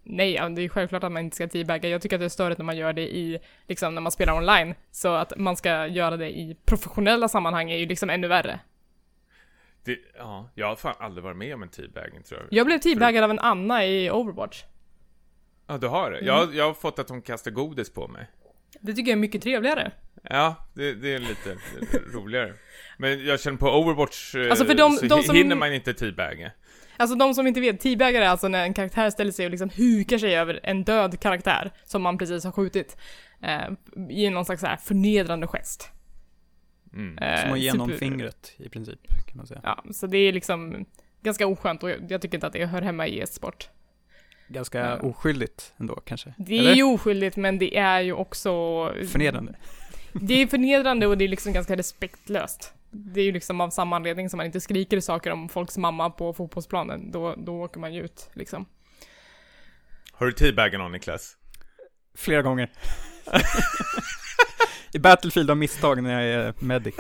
Nej, 0.10 0.34
det 0.56 0.62
är 0.62 0.70
självklart 0.70 1.04
att 1.04 1.12
man 1.12 1.24
inte 1.24 1.36
ska 1.36 1.48
teabagga. 1.48 1.90
Jag 1.90 2.02
tycker 2.02 2.16
att 2.16 2.20
det 2.22 2.26
är 2.26 2.30
störigt 2.30 2.58
när 2.58 2.66
man 2.66 2.78
gör 2.78 2.94
det 2.94 3.02
i, 3.16 3.40
liksom 3.68 3.96
när 3.96 4.02
man 4.02 4.12
spelar 4.12 4.34
online. 4.38 4.76
Så 4.92 5.14
att 5.16 5.34
man 5.38 5.56
ska 5.56 5.88
göra 5.88 6.18
det 6.18 6.30
i 6.30 6.58
professionella 6.66 7.28
sammanhang 7.28 7.72
är 7.72 7.78
ju 7.78 7.86
liksom 7.86 8.10
ännu 8.10 8.28
värre. 8.28 8.60
Det, 9.84 9.98
ja, 10.18 10.50
jag 10.56 10.68
har 10.68 10.76
fan 10.76 10.96
aldrig 11.00 11.24
varit 11.24 11.38
med 11.38 11.54
om 11.56 11.64
en 11.64 11.70
teabagging 11.70 12.24
tror 12.24 12.40
jag. 12.42 12.48
Jag 12.58 12.66
blev 12.66 12.80
teabaggad 12.80 13.24
av 13.24 13.32
en 13.32 13.40
Anna 13.40 13.86
i 13.86 14.12
Overwatch. 14.12 14.64
Ja, 15.68 15.78
du 15.78 15.88
har 15.88 16.12
det? 16.12 16.18
Mm. 16.18 16.28
Jag, 16.28 16.56
jag 16.56 16.66
har 16.66 16.74
fått 16.74 17.00
att 17.00 17.10
hon 17.10 17.22
kastar 17.22 17.52
godis 17.52 17.90
på 17.94 18.08
mig. 18.08 18.28
Det 18.82 18.94
tycker 18.94 19.12
jag 19.12 19.18
är 19.18 19.22
mycket 19.22 19.42
trevligare. 19.44 19.92
Ja, 20.24 20.56
det, 20.74 20.94
det 20.94 21.14
är 21.14 21.20
lite 21.20 21.58
roligare. 22.14 22.54
Men 22.98 23.26
jag 23.26 23.40
känner 23.40 23.58
på 23.58 23.68
Overwatch 23.80 24.36
eh, 24.36 24.50
Alltså 24.50 24.66
för 24.66 24.74
de- 24.74 24.92
så 24.92 25.06
de 25.06 25.24
som- 25.24 25.36
hinner 25.36 25.56
man 25.56 25.74
inte 25.74 25.94
teabagga. 25.94 26.52
Alltså 26.98 27.16
de 27.18 27.34
som 27.34 27.48
inte 27.48 27.60
vet, 27.62 27.80
teabaggar 27.80 28.22
är 28.22 28.28
alltså 28.28 28.48
när 28.48 28.64
en 28.64 28.74
karaktär 28.74 29.10
ställer 29.10 29.32
sig 29.32 29.46
och 29.46 29.52
liksom 29.52 29.70
hukar 29.78 30.18
sig 30.18 30.36
över 30.38 30.60
en 30.64 30.84
död 30.84 31.20
karaktär 31.20 31.72
som 31.86 32.02
man 32.02 32.18
precis 32.18 32.44
har 32.44 32.52
skjutit. 32.52 32.98
Eh, 33.44 33.68
I 34.10 34.30
någon 34.30 34.46
slags 34.46 34.62
så 34.62 34.68
här 34.68 34.78
förnedrande 34.78 35.48
gest. 35.48 35.92
Mm. 36.94 37.18
Eh, 37.18 37.42
Som 37.42 37.52
att 37.54 37.60
ge 37.60 37.74
någon 37.74 37.88
super- 37.90 38.00
fingret 38.00 38.54
i 38.58 38.70
princip, 38.70 39.00
kan 39.28 39.38
man 39.38 39.48
säga. 39.48 39.60
Ja, 39.64 39.84
så 39.94 40.08
det 40.08 40.18
är 40.18 40.34
liksom 40.34 40.86
ganska 41.22 41.48
oskönt 41.48 41.84
och 41.84 41.90
jag, 41.90 42.12
jag 42.12 42.22
tycker 42.22 42.38
inte 42.38 42.48
att 42.48 42.54
det 42.54 42.66
hör 42.66 42.82
hemma 42.82 43.08
i 43.08 43.20
e-sport. 43.20 43.70
Ganska 44.48 44.80
Ja. 44.80 44.96
oskyldigt 45.00 45.74
ändå 45.78 45.96
kanske. 45.96 46.34
Det 46.38 46.58
Eller? 46.60 46.72
är 46.72 46.76
ju 46.76 46.84
oskyldigt 46.84 47.38
men 47.38 47.58
det 47.60 47.78
är 47.78 48.00
ju 48.02 48.14
också... 48.14 48.52
Förnedrande. 49.12 49.56
Det 50.14 50.34
är 50.42 50.48
förnedrande 50.48 51.08
och 51.08 51.18
det 51.18 51.24
är 51.26 51.30
liksom 51.30 51.54
ganska 51.54 51.76
respektlöst. 51.76 52.74
Det 52.92 53.22
är 53.22 53.26
ju 53.26 53.32
liksom 53.32 53.62
av 53.62 53.70
samma 53.70 53.96
anledning 53.96 54.30
som 54.30 54.38
man 54.38 54.46
inte 54.46 54.62
skriker 54.62 55.00
saker 55.00 55.32
om 55.32 55.50
folks 55.50 55.78
mamma 55.78 56.10
på 56.10 56.34
fotbollsplanen. 56.34 57.12
Då, 57.12 57.36
då 57.38 57.62
åker 57.62 57.80
man 57.80 57.94
ju 57.94 58.02
ut 58.04 58.30
liksom. 58.34 58.66
Har 60.12 60.26
du 60.26 60.32
teabaggat 60.32 60.80
någon 60.80 60.92
Niklas? 60.92 61.38
Flera 62.18 62.42
gånger. 62.42 62.72
I 64.94 65.00
Battlefield 65.00 65.52
av 65.52 65.58
misstag 65.58 66.04
när 66.04 66.22
jag 66.22 66.46
är 66.46 66.54
medic. 66.60 66.96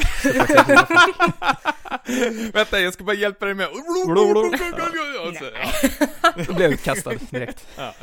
Vänta, 2.54 2.80
jag 2.80 2.94
ska 2.94 3.04
bara 3.04 3.16
hjälpa 3.16 3.45
dig 3.45 3.54
med... 3.54 3.68
Då 6.48 6.54
blev 6.54 6.62
jag 6.62 6.72
utkastad 6.74 7.13
direkt. 7.30 7.68
ja. 7.78 7.94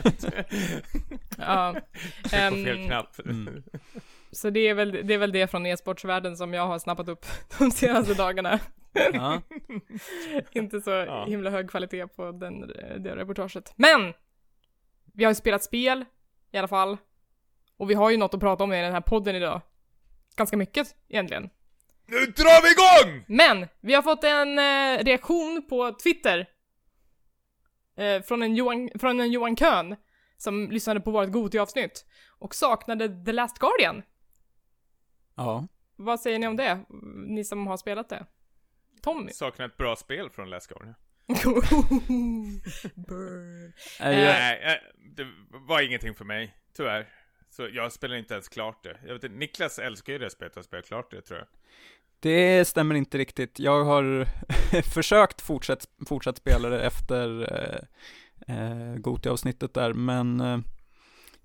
Ja. 1.38 1.74
Tryck 1.74 2.22
på 2.22 2.28
fel 2.28 2.66
Ehm, 2.68 2.86
knapp. 2.86 3.18
Mm. 3.24 3.62
Så 4.34 4.50
det 4.50 4.60
är, 4.68 4.74
väl, 4.74 4.92
det 5.06 5.14
är 5.14 5.18
väl 5.18 5.32
det 5.32 5.46
från 5.46 5.66
e-sportsvärlden 5.66 6.36
som 6.36 6.54
jag 6.54 6.66
har 6.66 6.78
snappat 6.78 7.08
upp 7.08 7.26
de 7.58 7.70
senaste 7.70 8.14
dagarna. 8.14 8.60
Ja. 9.12 9.42
Inte 10.52 10.80
så 10.80 10.90
Ja. 10.90 11.24
himla 11.24 11.50
hög 11.50 11.70
kvalitet 11.70 12.06
på 12.06 12.32
den, 12.32 12.60
det 12.98 13.16
reportaget. 13.16 13.72
Men! 13.76 14.12
Vi 15.16 15.24
har 15.24 15.30
ju 15.30 15.34
spelat 15.34 15.64
spel, 15.64 16.04
i 16.52 16.58
alla 16.58 16.68
fall. 16.68 16.96
Och 17.76 17.90
vi 17.90 17.94
har 17.94 18.10
ju 18.10 18.16
något 18.16 18.34
att 18.34 18.40
prata 18.40 18.64
om 18.64 18.72
i 18.72 18.82
den 18.82 18.92
här 18.92 19.00
podden 19.00 19.36
idag. 19.36 19.60
Ganska 20.36 20.56
mycket, 20.56 20.96
egentligen. 21.08 21.50
Nu 22.06 22.16
drar 22.18 22.62
vi 22.62 22.70
igång! 22.72 23.24
Men! 23.28 23.68
Vi 23.80 23.94
har 23.94 24.02
fått 24.02 24.24
en 24.24 24.58
eh, 24.58 25.04
reaktion 25.04 25.66
på 25.68 25.92
Twitter. 25.92 26.46
Eh, 27.96 28.22
från, 28.22 28.42
en 28.42 28.54
Johan, 28.54 28.90
från 29.00 29.20
en 29.20 29.32
Johan 29.32 29.56
Köhn. 29.56 29.96
Som 30.36 30.70
lyssnade 30.70 31.00
på 31.00 31.10
vårt 31.10 31.28
Goti-avsnitt. 31.28 32.04
Och 32.38 32.54
saknade 32.54 33.24
The 33.24 33.32
Last 33.32 33.58
Guardian. 33.58 34.02
Ja. 35.34 35.66
Vad 35.96 36.20
säger 36.20 36.38
ni 36.38 36.46
om 36.46 36.56
det? 36.56 36.84
Ni 37.26 37.44
som 37.44 37.66
har 37.66 37.76
spelat 37.76 38.08
det? 38.08 38.26
Tommy? 39.02 39.32
Saknar 39.32 39.66
ett 39.66 39.76
bra 39.76 39.96
spel 39.96 40.30
från 40.30 40.50
Last 40.50 40.66
Guardian. 40.68 40.94
Burn. 42.94 43.72
Nej, 44.00 44.18
jag- 44.20 44.34
Nej, 44.34 44.60
eh, 44.64 44.78
det 45.16 45.26
var 45.50 45.80
ingenting 45.80 46.14
för 46.14 46.24
mig, 46.24 46.54
tyvärr. 46.76 47.08
Så 47.50 47.68
jag 47.72 47.92
spelar 47.92 48.16
inte 48.16 48.34
ens 48.34 48.48
klart 48.48 48.82
det. 48.84 48.96
Jag 49.06 49.14
vet 49.14 49.24
inte, 49.24 49.36
Niklas 49.36 49.78
älskar 49.78 50.12
ju 50.12 50.18
det 50.18 50.30
spelet 50.30 50.56
och 50.56 50.64
spelar 50.64 50.82
klart 50.82 51.10
det, 51.10 51.20
tror 51.22 51.38
jag. 51.38 51.48
Det 52.20 52.64
stämmer 52.68 52.94
inte 52.94 53.18
riktigt. 53.18 53.58
Jag 53.58 53.84
har 53.84 54.24
försökt 54.94 55.40
fortsätt, 55.40 55.88
fortsatt 56.08 56.36
spela 56.36 56.68
det 56.68 56.82
efter 56.86 57.52
eh, 58.48 58.56
eh, 58.56 58.94
Goti-avsnittet 58.96 59.74
där, 59.74 59.92
men 59.92 60.40
eh, 60.40 60.58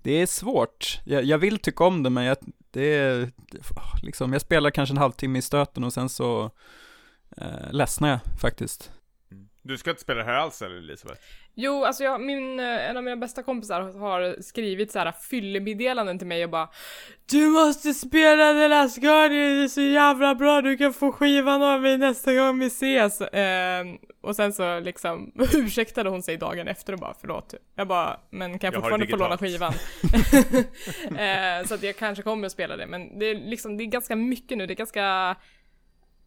det 0.02 0.12
är 0.12 0.26
svårt. 0.26 1.00
Jag, 1.04 1.24
jag 1.24 1.38
vill 1.38 1.58
tycka 1.58 1.84
om 1.84 2.02
det, 2.02 2.10
men 2.10 2.24
jag, 2.24 2.36
det 2.70 2.94
är, 2.94 3.30
liksom, 4.02 4.32
jag 4.32 4.42
spelar 4.42 4.70
kanske 4.70 4.92
en 4.92 4.98
halvtimme 4.98 5.38
i 5.38 5.42
stöten 5.42 5.84
och 5.84 5.92
sen 5.92 6.08
så 6.08 6.50
eh, 7.36 7.72
ledsnar 7.72 8.08
jag 8.08 8.20
faktiskt. 8.40 8.90
Du 9.70 9.78
ska 9.78 9.90
inte 9.90 10.02
spela 10.02 10.18
det 10.18 10.24
här 10.24 10.34
alls 10.34 10.62
eller 10.62 10.76
Elisabeth? 10.76 11.20
Jo, 11.54 11.84
alltså 11.84 12.04
jag, 12.04 12.20
min, 12.20 12.60
eh, 12.60 12.90
en 12.90 12.96
av 12.96 13.04
mina 13.04 13.16
bästa 13.16 13.42
kompisar 13.42 13.80
har 13.98 14.42
skrivit 14.42 14.92
så 14.92 14.98
här 14.98 15.12
fyllemeddelanden 15.12 16.18
till 16.18 16.26
mig 16.26 16.44
och 16.44 16.50
bara 16.50 16.68
Du 17.30 17.46
måste 17.46 17.94
spela 17.94 18.52
The 18.52 18.68
Last 18.68 18.96
Guardian, 18.96 19.56
det 19.56 19.64
är 19.64 19.68
så 19.68 19.80
jävla 19.80 20.34
bra, 20.34 20.60
du 20.60 20.76
kan 20.76 20.92
få 20.92 21.12
skivan 21.12 21.62
av 21.62 21.82
mig 21.82 21.98
nästa 21.98 22.34
gång 22.34 22.58
vi 22.58 22.66
ses. 22.66 23.20
Eh, 23.20 23.84
och 24.20 24.36
sen 24.36 24.52
så 24.52 24.80
liksom 24.80 25.32
ursäktade 25.54 26.10
hon 26.10 26.22
sig 26.22 26.36
dagen 26.36 26.68
efter 26.68 26.92
och 26.92 26.98
bara 26.98 27.14
förlåt. 27.20 27.54
Jag 27.74 27.88
bara, 27.88 28.20
men 28.30 28.58
kan 28.58 28.68
jag, 28.68 28.74
Jag 28.74 28.82
fortfarande 28.82 29.06
få 29.06 29.16
låna 29.16 29.36
digitalt." 29.36 29.76
skivan? 31.02 31.18
eh, 31.60 31.66
så 31.66 31.74
att 31.74 31.82
jag 31.82 31.96
kanske 31.96 32.22
kommer 32.22 32.46
att 32.46 32.52
spela 32.52 32.76
det, 32.76 32.86
men 32.86 33.18
det 33.18 33.26
är 33.26 33.34
liksom, 33.34 33.76
det 33.76 33.84
är 33.84 33.86
ganska 33.86 34.16
mycket 34.16 34.58
nu, 34.58 34.66
det 34.66 34.72
är 34.72 34.76
ganska 34.76 35.36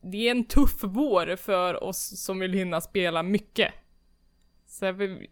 det 0.04 0.28
är 0.28 0.32
en 0.32 0.44
tuff 0.44 0.76
vår 0.82 1.36
för 1.36 1.84
oss 1.84 2.24
som 2.24 2.40
vill 2.40 2.54
hinna 2.54 2.82
spela 2.82 3.24
mycket. 3.24 3.74
Så 4.68 4.86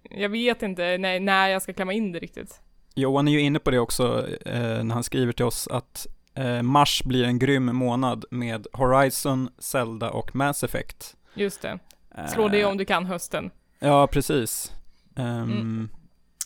jag, 0.09 0.29
vet 0.29 0.63
inte 0.63 0.97
när, 0.97 1.19
när 1.19 1.47
jag 1.47 1.61
ska 1.61 1.73
klämma 1.73 1.93
in 1.93 2.11
det 2.11 2.19
riktigt. 2.19 2.61
Johan 2.95 3.27
är 3.27 3.31
ju 3.31 3.39
inne 3.39 3.59
på 3.59 3.71
det 3.71 3.79
också 3.79 4.27
eh, 4.45 4.83
när 4.83 4.93
han 4.93 5.03
skriver 5.03 5.33
till 5.33 5.45
oss 5.45 5.67
att 5.67 6.07
eh, 6.33 6.61
mars 6.61 7.03
blir 7.03 7.23
en 7.23 7.39
grym 7.39 7.75
månad 7.75 8.25
med 8.31 8.67
Horizon, 8.73 9.49
Zelda 9.57 10.09
och 10.09 10.35
Mass 10.35 10.63
Effect. 10.63 11.15
Just 11.33 11.61
det. 11.61 11.79
Slå 12.33 12.47
det 12.47 12.61
Eh, 12.61 12.67
om 12.67 12.77
du 12.77 12.85
kan 12.85 13.05
hösten. 13.05 13.51
Ja, 13.79 14.07
precis. 14.07 14.71
Ehm, 15.15 15.51
Mm. 15.51 15.89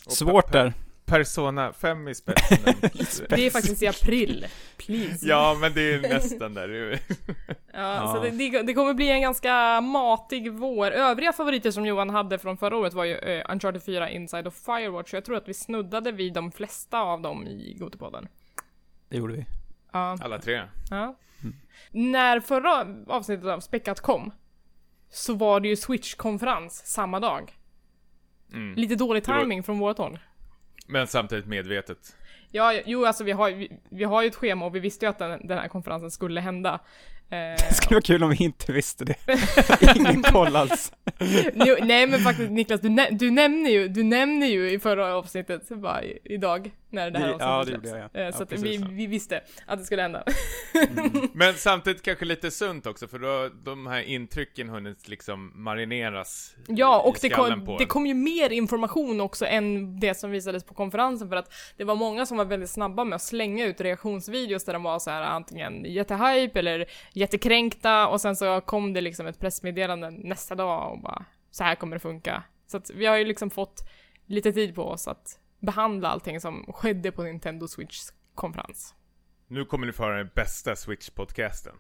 Svårt 0.08 0.52
där. 0.52 0.74
Persona 1.06 1.74
5 1.74 2.08
i 2.08 2.16
spetsen. 2.16 2.58
Det 3.30 3.46
är 3.46 3.50
faktiskt 3.50 3.84
i 3.84 3.88
april. 3.88 4.46
Please. 4.78 5.28
ja, 5.28 5.58
men 5.62 5.74
det 5.74 5.94
är 5.94 6.02
nästan 6.02 6.54
där. 6.54 6.70
Ja, 7.48 7.56
Ja. 7.74 8.14
Så 8.16 8.22
det, 8.38 8.62
det, 8.64 8.74
kommer 8.74 8.94
bli 8.94 9.10
en 9.12 9.22
ganska 9.22 9.82
matig 9.82 10.52
vår. 10.54 10.92
Övriga 10.92 11.34
favoriter 11.34 11.72
som 11.72 11.86
Johan 11.86 12.10
hade 12.10 12.38
från 12.40 12.58
förra 12.58 12.78
året 12.78 12.94
var 12.94 13.06
ju 13.06 13.16
eh, 13.18 13.52
Uncharted 13.52 13.84
4, 13.84 14.10
Inside 14.10 14.48
och 14.48 14.54
Firewatch. 14.54 15.14
Jag 15.14 15.26
tror 15.26 15.38
att 15.38 15.48
vi 15.48 15.54
snuddade 15.54 16.12
vid 16.12 16.34
de 16.34 16.52
flesta 16.52 17.00
av 17.00 17.22
dem 17.22 17.48
i 17.48 17.74
Gotipodden. 17.80 18.28
Det 19.10 19.18
gjorde 19.18 19.34
vi. 19.34 19.46
Ja. 19.94 20.18
Alla 20.22 20.40
tre. 20.40 20.62
Ja. 20.90 21.16
När 21.92 22.40
förra 22.40 22.86
avsnittet 23.08 23.46
av 23.46 23.60
Späckat 23.60 24.00
kom 24.02 24.32
så 25.10 25.34
var 25.34 25.60
det 25.60 25.68
ju 25.68 25.76
Switch-konferens 25.76 26.86
samma 26.86 27.20
dag. 27.20 27.54
Mm. 28.54 28.76
Lite 28.76 28.96
dålig 28.96 29.24
Det 29.26 29.32
var- 29.32 29.40
timing 29.40 29.64
från 29.64 29.80
vårt 29.80 29.98
håll. 29.98 30.20
Men 30.86 31.08
samtidigt 31.08 31.46
medvetet. 31.48 32.16
Ja, 32.52 32.74
jo 32.86 33.06
alltså 33.06 33.24
vi 33.24 33.32
har, 33.32 33.50
ju- 33.50 33.56
vi, 33.56 33.72
vi 33.90 34.04
har 34.04 34.22
ju 34.22 34.28
ett 34.28 34.36
schema 34.36 34.66
och 34.66 34.76
vi 34.76 34.80
visste 34.80 35.06
ju 35.06 35.10
att 35.10 35.20
den, 35.20 35.48
den 35.48 35.58
här 35.58 35.68
konferensen 35.68 36.12
skulle 36.12 36.42
hända. 36.42 36.80
Eh, 37.30 37.38
Det 37.70 37.74
skulle 37.74 37.96
vara 37.96 38.02
kul 38.02 38.24
om 38.24 38.30
vi 38.30 38.44
inte 38.44 38.72
visste 38.72 39.06
det. 39.06 39.16
Ingen 39.96 40.24
koll 40.24 40.56
alls. 40.56 40.92
jo, 41.54 41.76
nej 41.82 42.08
men 42.08 42.20
faktiskt 42.20 42.52
Niklas, 42.52 42.82
du, 42.82 42.90
nä- 42.90 43.10
du 43.12 43.32
nämner 43.32 43.70
ju, 43.70 43.88
du 43.88 44.04
nämner 44.04 44.48
ju 44.48 44.72
i 44.72 44.80
förra 44.80 45.16
avsnittet, 45.16 45.70
bara 45.70 46.04
i, 46.04 46.20
idag, 46.24 46.72
när 46.90 47.12
det 47.12 47.20
här 47.20 47.30
avsnittet 47.30 47.42
ja, 47.48 47.60
det 47.60 47.66
släpps. 47.66 47.86
gjorde 47.88 48.00
jag, 48.00 48.10
ja. 48.14 48.20
Eh, 48.20 48.26
Ja, 48.26 48.32
Så 48.32 48.44
att 48.44 48.52
vi, 48.52 48.78
vi 48.92 49.08
visste 49.08 49.42
att 49.66 49.80
det 49.80 49.86
skulle 49.86 50.02
hända. 50.02 50.24
Men 51.34 51.54
samtidigt 51.54 52.02
kanske 52.02 52.26
lite 52.26 52.52
sunt 52.52 52.86
också, 52.86 53.08
för 53.08 53.20
då 53.20 53.28
har 53.28 53.52
de 53.66 53.88
här 53.88 54.02
intrycken 54.02 54.70
hunnit 54.70 55.08
liksom 55.08 55.52
marineras 55.56 56.56
Ja, 56.68 57.00
och 57.02 57.18
det 57.22 57.30
kom, 57.30 57.76
det 57.80 57.86
kom 57.86 58.08
ju 58.08 58.14
mer 58.14 58.50
information 58.50 59.22
också 59.22 59.46
än 59.46 60.00
det 60.00 60.16
som 60.18 60.32
visades 60.32 60.64
på 60.64 60.74
konferensen 60.74 61.30
för 61.30 61.36
att 61.36 61.54
det 61.78 61.84
var 61.84 61.96
många 61.96 62.26
som 62.26 62.38
var 62.38 62.46
väldigt 62.46 62.70
snabba 62.70 63.04
med 63.04 63.16
att 63.16 63.22
slänga 63.22 63.66
ut 63.66 63.82
reaktionsvideos 63.82 64.66
där 64.66 64.74
de 64.74 64.84
var 64.84 65.00
så 65.00 65.10
här 65.10 65.22
antingen 65.22 65.86
jättehype 65.86 66.60
eller 66.60 66.86
jättekränkta 67.16 68.08
och 68.08 68.22
sen 68.22 68.36
så 68.36 68.62
kom 68.62 68.94
det 68.94 69.02
liksom 69.02 69.28
ett 69.28 69.40
pressmeddelande 69.40 70.12
nästa 70.12 70.56
dag 70.56 70.92
och 70.92 71.02
bara 71.02 71.26
så 71.52 71.64
här 71.64 71.76
kommer 71.76 71.96
det 71.96 72.00
funka. 72.00 72.44
Så 72.68 72.78
att 72.78 72.90
vi 72.90 73.06
har 73.06 73.18
ju 73.18 73.26
liksom 73.26 73.50
fått 73.50 73.90
lite 74.26 74.52
tid 74.52 74.76
på 74.76 74.84
oss 74.84 75.08
att 75.08 75.40
behandla 75.60 76.10
allting 76.10 76.40
som 76.40 76.66
skedde 76.74 77.12
på 77.12 77.24
Nintendo 77.24 77.68
Switchs 77.68 78.14
konferens. 78.36 78.96
Nu 79.48 79.66
kommer 79.66 79.88
ni 79.88 79.94
få 79.94 80.04
höra 80.04 80.18
den 80.18 80.30
bästa 80.36 80.74
Switch-podcasten. 80.74 81.76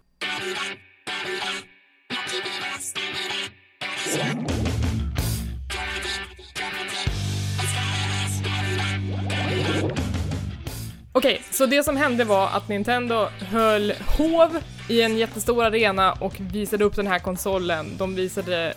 Okej, 11.17 11.41
så 11.51 11.65
det 11.65 11.83
som 11.83 11.97
hände 11.97 12.23
var 12.23 12.47
att 12.47 12.69
Nintendo 12.69 13.15
höll 13.25 13.93
hov 14.17 14.57
i 14.89 15.01
en 15.01 15.17
jättestor 15.17 15.63
arena 15.63 16.13
och 16.13 16.39
visade 16.39 16.83
upp 16.83 16.95
den 16.95 17.07
här 17.07 17.19
konsolen. 17.19 17.97
De 17.97 18.15
visade 18.15 18.73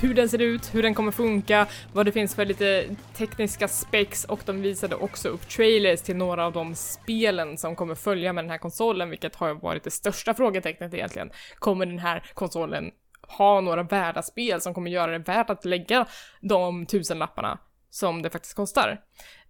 hur 0.00 0.14
den 0.14 0.28
ser 0.28 0.42
ut, 0.42 0.74
hur 0.74 0.82
den 0.82 0.94
kommer 0.94 1.12
funka, 1.12 1.66
vad 1.92 2.06
det 2.06 2.12
finns 2.12 2.34
för 2.34 2.44
lite 2.44 2.84
tekniska 3.16 3.68
specs 3.68 4.24
och 4.24 4.40
de 4.44 4.62
visade 4.62 4.94
också 4.94 5.28
upp 5.28 5.48
trailers 5.48 6.00
till 6.00 6.16
några 6.16 6.46
av 6.46 6.52
de 6.52 6.74
spelen 6.74 7.58
som 7.58 7.76
kommer 7.76 7.94
följa 7.94 8.32
med 8.32 8.44
den 8.44 8.50
här 8.50 8.58
konsolen, 8.58 9.10
vilket 9.10 9.36
har 9.36 9.54
varit 9.54 9.84
det 9.84 9.90
största 9.90 10.34
frågetecknet 10.34 10.94
egentligen. 10.94 11.30
Kommer 11.58 11.86
den 11.86 11.98
här 11.98 12.24
konsolen 12.34 12.90
ha 13.22 13.60
några 13.60 13.82
värda 13.82 14.22
spel 14.22 14.60
som 14.60 14.74
kommer 14.74 14.90
göra 14.90 15.18
det 15.18 15.32
värt 15.32 15.50
att 15.50 15.64
lägga 15.64 16.06
de 16.40 16.86
tusenlapparna 16.86 17.58
som 17.90 18.22
det 18.22 18.30
faktiskt 18.30 18.54
kostar? 18.54 19.00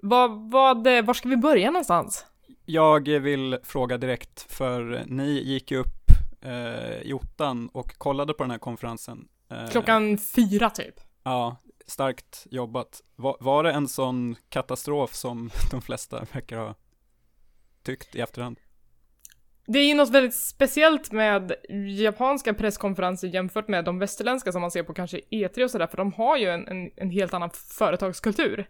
Vad, 0.07 0.51
vad, 0.51 0.85
var 0.85 1.15
ska 1.15 1.29
vi 1.29 1.37
börja 1.37 1.71
någonstans? 1.71 2.27
Jag 2.65 3.09
vill 3.09 3.59
fråga 3.63 3.99
direkt, 3.99 4.53
för 4.53 5.05
ni 5.07 5.31
gick 5.31 5.71
ju 5.71 5.79
upp 5.79 6.11
eh, 6.43 7.01
i 7.03 7.13
ottan 7.13 7.69
och 7.69 7.99
kollade 7.99 8.35
på 8.35 8.43
den 8.43 8.51
här 8.51 8.59
konferensen. 8.59 9.29
Eh, 9.51 9.69
Klockan 9.69 10.19
fyra 10.19 10.71
typ. 10.71 10.95
Ja, 11.23 11.57
starkt 11.87 12.47
jobbat. 12.51 13.03
Var, 13.17 13.37
var 13.41 13.65
det 13.65 13.73
en 13.73 13.89
sån 13.89 14.37
katastrof 14.49 15.15
som 15.15 15.51
de 15.71 15.83
flesta 15.83 16.27
verkar 16.33 16.59
ha 16.59 16.75
tyckt 17.83 18.15
i 18.15 18.21
efterhand? 18.21 18.61
Det 19.67 19.79
är 19.79 19.89
ju 19.89 19.95
något 19.95 20.11
väldigt 20.11 20.37
speciellt 20.37 21.13
med 21.13 21.55
japanska 21.99 22.55
presskonferenser 22.55 23.29
jämfört 23.29 23.69
med 23.69 23.85
de 23.85 23.99
västerländska 23.99 24.53
som 24.53 24.61
man 24.61 24.71
ser 24.71 24.83
på 24.83 24.95
kanske 24.95 25.21
E3 25.31 25.65
och 25.65 25.71
sådär, 25.71 25.87
för 25.87 25.97
de 25.97 26.13
har 26.13 26.37
ju 26.37 26.49
en, 26.49 26.69
en, 26.69 26.91
en 26.97 27.11
helt 27.11 27.35
annan 27.35 27.51
företagskultur. 27.51 28.69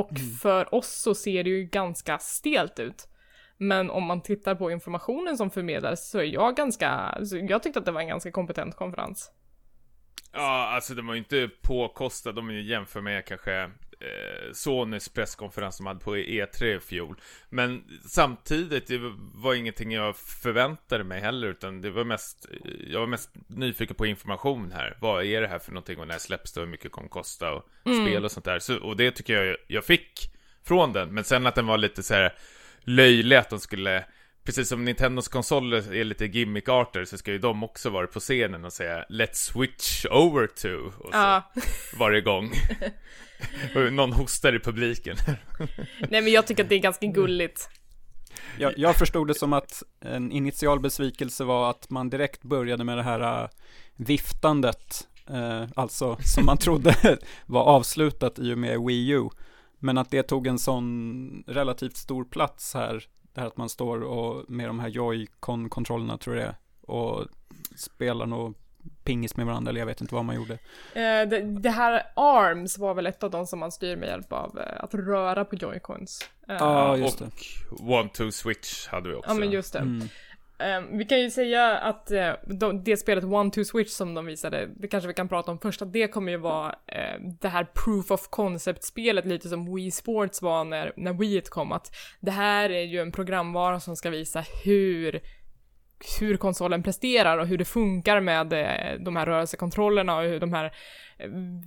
Och 0.00 0.18
för 0.42 0.74
oss 0.74 1.02
så 1.02 1.14
ser 1.14 1.44
det 1.44 1.50
ju 1.50 1.64
ganska 1.64 2.18
stelt 2.18 2.78
ut. 2.78 3.08
Men 3.56 3.90
om 3.90 4.04
man 4.04 4.22
tittar 4.22 4.54
på 4.54 4.70
informationen 4.70 5.36
som 5.36 5.50
förmedlades 5.50 6.10
så 6.10 6.18
är 6.18 6.24
jag 6.24 6.56
ganska, 6.56 7.18
jag 7.48 7.62
tyckte 7.62 7.78
att 7.78 7.84
det 7.84 7.92
var 7.92 8.00
en 8.00 8.08
ganska 8.08 8.32
kompetent 8.32 8.76
konferens. 8.76 9.30
Ja, 10.32 10.72
alltså 10.74 10.94
de 10.94 11.06
var 11.06 11.14
ju 11.14 11.18
inte 11.18 11.50
påkostade 11.62 12.40
om 12.40 12.48
vi 12.48 12.70
jämför 12.70 13.00
med 13.00 13.24
kanske 13.24 13.70
eh, 14.00 14.52
Sonys 14.52 15.08
presskonferens 15.08 15.76
som 15.76 15.86
hade 15.86 16.00
på 16.00 16.16
E3 16.16 16.76
i 16.76 16.80
fjol. 16.80 17.16
Men 17.48 17.84
samtidigt, 18.06 18.86
det 18.86 18.98
var 19.34 19.54
ingenting 19.54 19.92
jag 19.92 20.16
förväntade 20.16 21.04
mig 21.04 21.20
heller, 21.20 21.48
utan 21.48 21.80
det 21.80 21.90
var 21.90 22.04
mest, 22.04 22.46
jag 22.90 23.00
var 23.00 23.06
mest 23.06 23.30
nyfiken 23.46 23.96
på 23.96 24.06
information 24.06 24.72
här. 24.72 24.96
Vad 25.00 25.24
är 25.24 25.40
det 25.40 25.48
här 25.48 25.58
för 25.58 25.72
någonting 25.72 25.98
och 25.98 26.08
när 26.08 26.18
släpps 26.18 26.52
det 26.52 26.60
och 26.60 26.66
hur 26.66 26.70
mycket 26.70 26.92
kommer 26.92 27.08
kosta 27.08 27.52
och 27.52 27.64
spel 27.82 28.24
och 28.24 28.32
sånt 28.32 28.44
där. 28.44 28.58
Så, 28.58 28.78
och 28.78 28.96
det 28.96 29.10
tycker 29.10 29.42
jag 29.42 29.56
jag 29.66 29.84
fick 29.84 30.30
från 30.64 30.92
den, 30.92 31.14
men 31.14 31.24
sen 31.24 31.46
att 31.46 31.54
den 31.54 31.66
var 31.66 31.78
lite 31.78 32.02
så 32.02 32.14
här 32.14 32.34
löjlig 32.84 33.36
att 33.36 33.50
de 33.50 33.60
skulle 33.60 34.04
Precis 34.44 34.68
som 34.68 34.84
Nintendos 34.84 35.28
konsoler 35.28 35.94
är 35.94 36.04
lite 36.04 36.26
gimmickarter 36.26 37.04
så 37.04 37.18
ska 37.18 37.32
ju 37.32 37.38
de 37.38 37.62
också 37.62 37.90
vara 37.90 38.06
på 38.06 38.20
scenen 38.20 38.64
och 38.64 38.72
säga 38.72 39.04
Let's 39.08 39.52
switch 39.52 40.06
over 40.06 40.46
to 40.46 40.92
och 40.98 41.12
så 41.12 41.18
Ja, 41.18 41.52
varje 41.98 42.20
gång. 42.20 42.50
och 43.74 43.92
någon 43.92 44.12
hostar 44.12 44.54
i 44.56 44.58
publiken. 44.58 45.16
nej 46.08 46.22
men 46.22 46.32
jag 46.32 46.46
tycker 46.46 46.62
att 46.62 46.68
det 46.68 46.74
är 46.74 46.78
ganska 46.78 47.06
gulligt. 47.06 47.68
Jag, 48.58 48.78
jag 48.78 48.96
förstod 48.96 49.28
det 49.28 49.34
som 49.34 49.52
att 49.52 49.82
en 50.00 50.32
initial 50.32 50.80
besvikelse 50.80 51.44
var 51.44 51.70
att 51.70 51.90
man 51.90 52.10
direkt 52.10 52.42
började 52.42 52.84
med 52.84 52.98
det 52.98 53.02
här 53.02 53.42
äh, 53.42 53.48
viftandet, 53.96 55.08
eh, 55.28 55.64
alltså 55.76 56.16
som 56.20 56.46
man 56.46 56.58
trodde 56.58 57.18
var 57.46 57.62
avslutat 57.62 58.38
i 58.38 58.54
och 58.54 58.58
med 58.58 58.80
Wii 58.80 59.08
U. 59.10 59.28
Men 59.78 59.98
att 59.98 60.10
det 60.10 60.22
tog 60.22 60.46
en 60.46 60.58
sån 60.58 61.44
relativt 61.46 61.96
stor 61.96 62.24
plats 62.24 62.74
här, 62.74 63.04
det 63.34 63.40
här 63.40 63.46
att 63.48 63.56
man 63.56 63.68
står 63.68 64.00
och 64.02 64.50
med 64.50 64.68
de 64.68 64.80
här 64.80 64.88
Joy-Con-kontrollerna 64.88 66.18
tror 66.18 66.36
jag 66.36 66.44
det 66.44 66.48
är, 66.48 66.56
och 66.94 67.26
spelar 67.76 68.26
nog 68.26 68.54
pingis 69.04 69.36
med 69.36 69.46
varandra, 69.46 69.70
eller 69.70 69.80
jag 69.80 69.86
vet 69.86 70.00
inte 70.00 70.14
vad 70.14 70.24
man 70.24 70.36
gjorde. 70.36 70.54
Eh, 70.94 71.28
det, 71.28 71.40
det 71.60 71.70
här 71.70 72.02
ARMS 72.16 72.78
var 72.78 72.94
väl 72.94 73.06
ett 73.06 73.22
av 73.22 73.30
de 73.30 73.46
som 73.46 73.58
man 73.58 73.72
styr 73.72 73.96
med 73.96 74.08
hjälp 74.08 74.32
av 74.32 74.58
eh, 74.58 74.84
att 74.84 74.94
röra 74.94 75.44
på 75.44 75.56
joycons. 75.56 76.28
Eh, 76.48 76.56
Ja, 76.58 76.96
just 76.96 77.18
det. 77.18 77.24
och 77.70 77.90
One 77.90 78.08
to 78.08 78.30
switch 78.30 78.86
hade 78.88 79.08
vi 79.08 79.14
också. 79.14 79.30
Ja 79.30 79.34
men 79.34 79.50
just 79.50 79.72
det. 79.72 79.78
Mm. 79.78 80.08
Um, 80.60 80.98
vi 80.98 81.04
kan 81.04 81.20
ju 81.20 81.30
säga 81.30 81.78
att 81.78 82.10
uh, 82.12 82.32
de, 82.46 82.84
det 82.84 82.96
spelet 82.96 83.24
One-Two-Switch 83.24 83.88
som 83.88 84.14
de 84.14 84.26
visade, 84.26 84.68
det 84.76 84.88
kanske 84.88 85.08
vi 85.08 85.14
kan 85.14 85.28
prata 85.28 85.50
om 85.50 85.58
först, 85.58 85.82
att 85.82 85.92
det 85.92 86.08
kommer 86.08 86.32
ju 86.32 86.38
vara 86.38 86.68
uh, 86.68 87.26
det 87.40 87.48
här 87.48 87.66
proof 87.84 88.10
of 88.10 88.28
concept-spelet 88.28 89.26
lite 89.26 89.48
som 89.48 89.74
Wii 89.74 89.90
Sports 89.90 90.42
var 90.42 90.64
när, 90.64 90.92
när 90.96 91.12
Wii 91.12 91.40
kom, 91.40 91.72
att 91.72 91.96
det 92.20 92.30
här 92.30 92.70
är 92.70 92.82
ju 92.82 93.00
en 93.00 93.12
programvara 93.12 93.80
som 93.80 93.96
ska 93.96 94.10
visa 94.10 94.44
hur 94.64 95.20
hur 96.20 96.36
konsolen 96.36 96.82
presterar 96.82 97.38
och 97.38 97.46
hur 97.46 97.58
det 97.58 97.64
funkar 97.64 98.20
med 98.20 98.52
eh, 98.52 99.00
de 99.00 99.16
här 99.16 99.26
rörelsekontrollerna 99.26 100.16
och 100.16 100.22
hur 100.22 100.40
de 100.40 100.52
här 100.52 100.72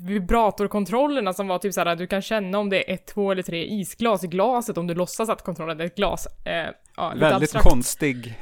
vibratorkontrollerna 0.07 1.33
som 1.33 1.47
var 1.47 1.57
typ 1.57 1.73
såhär, 1.73 1.95
du 1.95 2.07
kan 2.07 2.21
känna 2.21 2.59
om 2.59 2.69
det 2.69 2.89
är 2.89 2.93
ett, 2.93 3.07
två 3.07 3.31
eller 3.31 3.43
tre 3.43 3.65
isglas 3.65 4.23
i 4.23 4.27
glaset 4.27 4.77
om 4.77 4.87
du 4.87 4.93
låtsas 4.93 5.29
att 5.29 5.41
kontrollen 5.41 5.81
är 5.81 5.85
ett 5.85 5.95
glas. 5.95 6.27
Ja, 6.97 7.09
Väldigt 7.09 7.43
abstrakt. 7.43 7.63
konstig. 7.63 8.33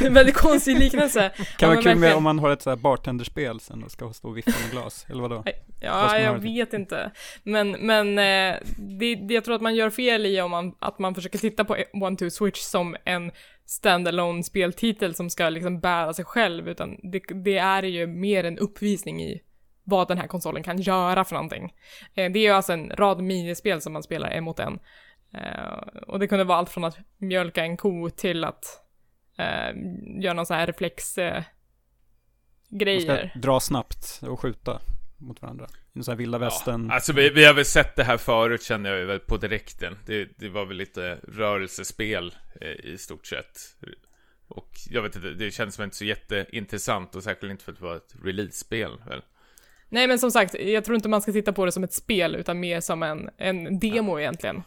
Väldigt 0.00 0.34
konstig 0.34 0.78
liknelse. 0.78 1.30
Kan 1.36 1.44
Ja, 1.58 1.66
vara 1.66 1.74
men 1.74 1.82
kul 1.84 1.96
med 1.98 2.14
om 2.14 2.22
man 2.22 2.38
har 2.38 2.50
ett 2.50 2.62
så 2.62 2.70
här 2.70 2.76
bartenderspel 2.76 3.60
sen 3.60 3.84
och 3.84 3.90
ska 3.90 4.12
stå 4.12 4.28
och 4.28 4.36
vifta 4.36 4.52
med 4.62 4.70
glas, 4.70 5.06
eller 5.08 5.22
vadå? 5.22 5.34
Vad 5.34 5.48
Ja, 5.80 6.18
jag 6.18 6.28
ha 6.28 6.34
det 6.34 6.42
vet 6.42 6.72
inte. 6.72 7.10
Men, 7.42 7.70
men 7.70 8.18
eh, 8.18 8.58
det, 8.76 9.14
det, 9.14 9.34
jag 9.34 9.44
tror 9.44 9.54
att 9.54 9.62
man 9.62 9.74
gör 9.74 9.90
fel 9.90 10.26
i 10.26 10.40
om 10.40 10.50
man, 10.50 10.74
att 10.78 10.98
man 10.98 11.14
försöker 11.14 11.38
titta 11.38 11.64
på 11.64 11.76
One 11.92 12.16
Two 12.16 12.28
Switch 12.30 12.60
som 12.60 12.96
en 13.04 13.32
standalone 13.66 14.42
speltitel 14.42 15.14
som 15.14 15.30
ska 15.30 15.48
liksom 15.48 15.80
bära 15.80 16.12
sig 16.12 16.24
själv, 16.24 16.68
utan 16.68 16.96
det, 17.02 17.22
det 17.44 17.58
är 17.58 17.82
ju 17.82 18.06
mer 18.06 18.44
en 18.44 18.58
uppvisning 18.58 19.22
i 19.22 19.40
vad 19.84 20.08
den 20.08 20.18
här 20.18 20.26
konsolen 20.26 20.62
kan 20.62 20.80
göra 20.80 21.24
för 21.24 21.34
någonting. 21.34 21.74
Eh, 22.14 22.32
det 22.32 22.38
är 22.38 22.42
ju 22.42 22.50
alltså 22.50 22.72
en 22.72 22.90
rad 22.90 23.22
minispel 23.22 23.80
som 23.80 23.92
man 23.92 24.02
spelar 24.02 24.28
en 24.28 24.44
mot 24.44 24.58
en. 24.58 24.78
Eh, 25.34 25.72
och 26.06 26.18
det 26.18 26.26
kunde 26.26 26.44
vara 26.44 26.58
allt 26.58 26.70
från 26.70 26.84
att 26.84 26.98
mjölka 27.18 27.64
en 27.64 27.76
ko 27.76 28.10
till 28.10 28.44
att 28.44 28.64
eh, 29.38 29.76
göra 30.22 30.34
någon 30.34 30.46
sån 30.46 30.56
här 30.56 30.66
reflex 30.66 31.18
eh, 31.18 31.42
dra 33.34 33.60
snabbt 33.60 34.20
och 34.22 34.40
skjuta 34.40 34.80
mot 35.18 35.42
varandra. 35.42 35.66
I 35.92 36.02
sån 36.02 36.12
här 36.12 36.18
vilda 36.18 36.38
västern. 36.38 36.90
Alltså 36.90 37.12
vi, 37.12 37.30
vi 37.30 37.44
har 37.44 37.54
väl 37.54 37.64
sett 37.64 37.96
det 37.96 38.04
här 38.04 38.16
förut 38.16 38.62
känner 38.62 38.92
jag 38.92 39.06
väl 39.06 39.20
på 39.20 39.36
direkten. 39.36 39.98
Det, 40.06 40.28
det 40.38 40.48
var 40.48 40.66
väl 40.66 40.76
lite 40.76 41.18
rörelsespel 41.28 42.34
eh, 42.60 42.68
i 42.68 42.98
stort 42.98 43.26
sett. 43.26 43.76
Och 44.48 44.70
jag 44.90 45.02
vet 45.02 45.16
inte, 45.16 45.30
det 45.30 45.50
känns 45.50 45.78
väl 45.78 45.84
inte 45.84 45.96
så 45.96 46.04
jätteintressant 46.04 47.14
och 47.14 47.22
särskilt 47.22 47.50
inte 47.50 47.64
för 47.64 47.72
att 47.72 47.78
det 47.78 47.84
var 47.84 47.96
ett 47.96 48.14
release-spel 48.24 48.90
väl. 49.06 49.22
Nej 49.88 50.08
men 50.08 50.18
som 50.18 50.30
sagt, 50.30 50.54
jag 50.54 50.84
tror 50.84 50.94
inte 50.94 51.08
man 51.08 51.22
ska 51.22 51.32
titta 51.32 51.52
på 51.52 51.64
det 51.64 51.72
som 51.72 51.84
ett 51.84 51.92
spel 51.92 52.34
utan 52.34 52.60
mer 52.60 52.80
som 52.80 53.02
en, 53.02 53.30
en 53.36 53.78
demo 53.78 54.20
egentligen. 54.20 54.62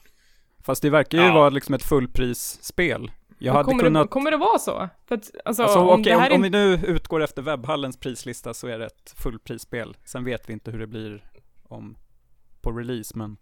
Fast 0.67 0.81
det 0.81 0.89
verkar 0.89 1.17
ju 1.17 1.23
Ja. 1.23 1.33
vara 1.33 1.49
liksom 1.49 1.75
ett 1.75 1.83
fullprisspel. 1.83 3.11
Jag 3.37 3.53
hade 3.53 3.63
kommer, 3.65 3.83
kunnat... 3.83 4.03
det, 4.03 4.07
kommer 4.07 4.31
det 4.31 4.37
vara 4.37 4.59
så? 4.59 4.89
För 5.05 5.15
att, 5.15 5.31
alltså, 5.45 5.63
Alltså, 5.63 5.79
om 5.79 6.03
här 6.03 6.31
om, 6.31 6.35
om 6.35 6.43
är... 6.43 6.43
vi 6.43 6.49
nu 6.49 6.73
utgår 6.73 7.23
efter 7.23 7.41
webbhallens 7.41 7.97
prislista 7.97 8.53
så 8.53 8.67
är 8.67 8.79
det 8.79 8.85
ett 8.85 9.13
fullprisspel. 9.17 9.97
Sen 10.05 10.23
vet 10.23 10.49
vi 10.49 10.53
inte 10.53 10.71
hur 10.71 10.79
det 10.79 10.87
blir 10.87 11.23
om 11.63 11.97
på 12.61 12.71
release, 12.71 13.17
men 13.17 13.37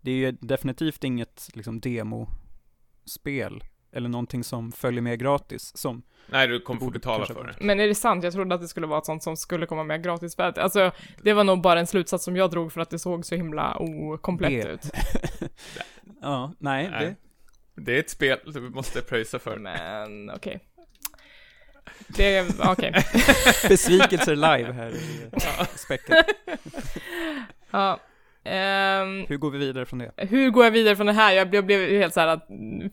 det 0.00 0.10
är 0.10 0.14
ju 0.14 0.32
definitivt 0.32 1.04
inget 1.04 1.48
liksom 1.54 1.80
demospel 1.80 3.64
eller 3.98 4.08
någonting 4.08 4.44
som 4.44 4.72
följer 4.72 5.02
med 5.02 5.20
gratis 5.20 5.76
som 5.76 6.02
Nej, 6.30 6.46
du 6.48 6.60
kommer 6.60 6.78
Det 6.80 6.80
få 6.80 6.86
borde 6.86 6.98
betala 6.98 7.26
för 7.26 7.44
det. 7.44 7.54
Men 7.64 7.80
är 7.80 7.88
det 7.88 7.94
sant? 7.94 8.24
Jag 8.24 8.32
trodde 8.32 8.54
att 8.54 8.60
det 8.60 8.68
skulle 8.68 8.86
vara 8.86 8.98
ett 8.98 9.06
sånt 9.06 9.22
som 9.22 9.36
skulle 9.36 9.66
komma 9.66 9.84
med 9.84 10.02
gratis 10.04 10.36
för 10.36 10.42
att, 10.42 10.58
Alltså, 10.58 10.90
det 11.22 11.32
var 11.32 11.44
nog 11.44 11.60
bara 11.62 11.80
en 11.80 11.86
slutsats 11.86 12.24
som 12.24 12.36
jag 12.36 12.50
drog 12.50 12.72
för 12.72 12.80
att 12.80 12.90
det 12.90 12.98
såg 12.98 13.24
så 13.26 13.34
himla 13.34 13.76
okomplett 13.78 14.62
Det- 14.62 14.68
ut. 14.72 14.90
Ja, 16.22 16.52
nej, 16.58 16.88
Nej. 16.90 17.16
det 17.76 17.82
Det 17.82 17.96
är 17.96 18.00
ett 18.00 18.10
spel 18.10 18.38
du 18.46 18.60
måste 18.60 19.00
pröjsa 19.02 19.38
för. 19.38 19.56
Men 19.58 20.30
okej. 20.30 20.60
Det, 22.08 22.46
okej. 22.58 22.92
besvikelser 23.68 24.34
live 24.36 24.72
här 24.72 24.90
i 24.90 25.78
spektret. 25.78 26.26
Ja. 27.70 28.00
Ehm, 28.48 29.26
Hur 29.28 29.36
går 29.36 29.50
vi 29.50 29.58
vidare 29.58 29.86
från 29.86 29.98
det? 29.98 30.12
hur 30.16 30.50
går 30.50 30.64
jag 30.64 30.70
vidare 30.70 30.96
från 30.96 31.06
det 31.06 31.12
här? 31.12 31.32
Jag 31.32 31.50
blev, 31.50 31.58
jag 31.58 31.64
blev 31.64 32.00
helt 32.00 32.14
så 32.14 32.20
här 32.20 32.26
att 32.26 32.46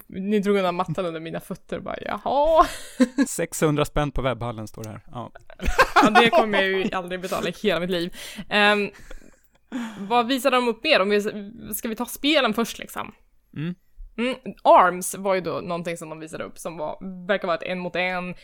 ni 0.07 0.39
drog 0.39 0.57
undan 0.57 0.75
mattan 0.75 1.05
under 1.05 1.19
mina 1.19 1.39
fötter 1.39 1.77
och 1.77 1.83
bara 1.83 1.95
jaha. 2.01 2.65
600 3.27 3.85
spänn 3.85 4.11
på 4.11 4.21
webbhallen 4.21 4.67
står 4.67 4.83
det 4.83 4.89
här. 4.89 5.01
Ja. 5.11 5.31
Ja, 6.03 6.09
det 6.09 6.29
kommer 6.29 6.61
jag 6.61 6.67
ju 6.71 6.91
aldrig 6.91 7.21
betala 7.21 7.49
i 7.49 7.53
hela 7.63 7.79
mitt 7.79 7.89
liv. 7.89 8.13
Ehm, 8.49 8.89
vad 9.99 10.27
visar 10.27 10.51
de 10.51 10.67
upp 10.67 10.83
mer? 10.83 10.99
Om 11.01 11.09
vi, 11.09 11.21
ska 11.75 11.87
vi 11.89 11.95
ta 11.95 12.05
spelen 12.05 12.53
först 12.53 12.79
liksom? 12.79 13.13
Mm. 13.57 13.75
Mm, 14.17 14.35
Arms 14.63 15.15
var 15.15 15.35
ju 15.35 15.41
då 15.41 15.51
någonting 15.63 15.97
som 15.97 16.09
de 16.09 16.19
visade 16.19 16.43
upp 16.43 16.57
som 16.57 16.77
var, 16.77 17.25
verkar 17.27 17.47
vara 17.47 17.57
ett 17.57 17.63
en 17.63 17.79
mot 17.79 17.95
en 17.95 18.35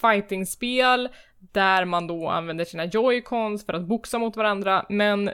fightingspel 0.00 1.08
där 1.38 1.84
man 1.84 2.06
då 2.06 2.28
använder 2.28 2.64
sina 2.64 2.84
joycons 2.84 3.66
för 3.66 3.72
att 3.72 3.88
boxa 3.88 4.18
mot 4.18 4.36
varandra, 4.36 4.86
men 4.88 5.30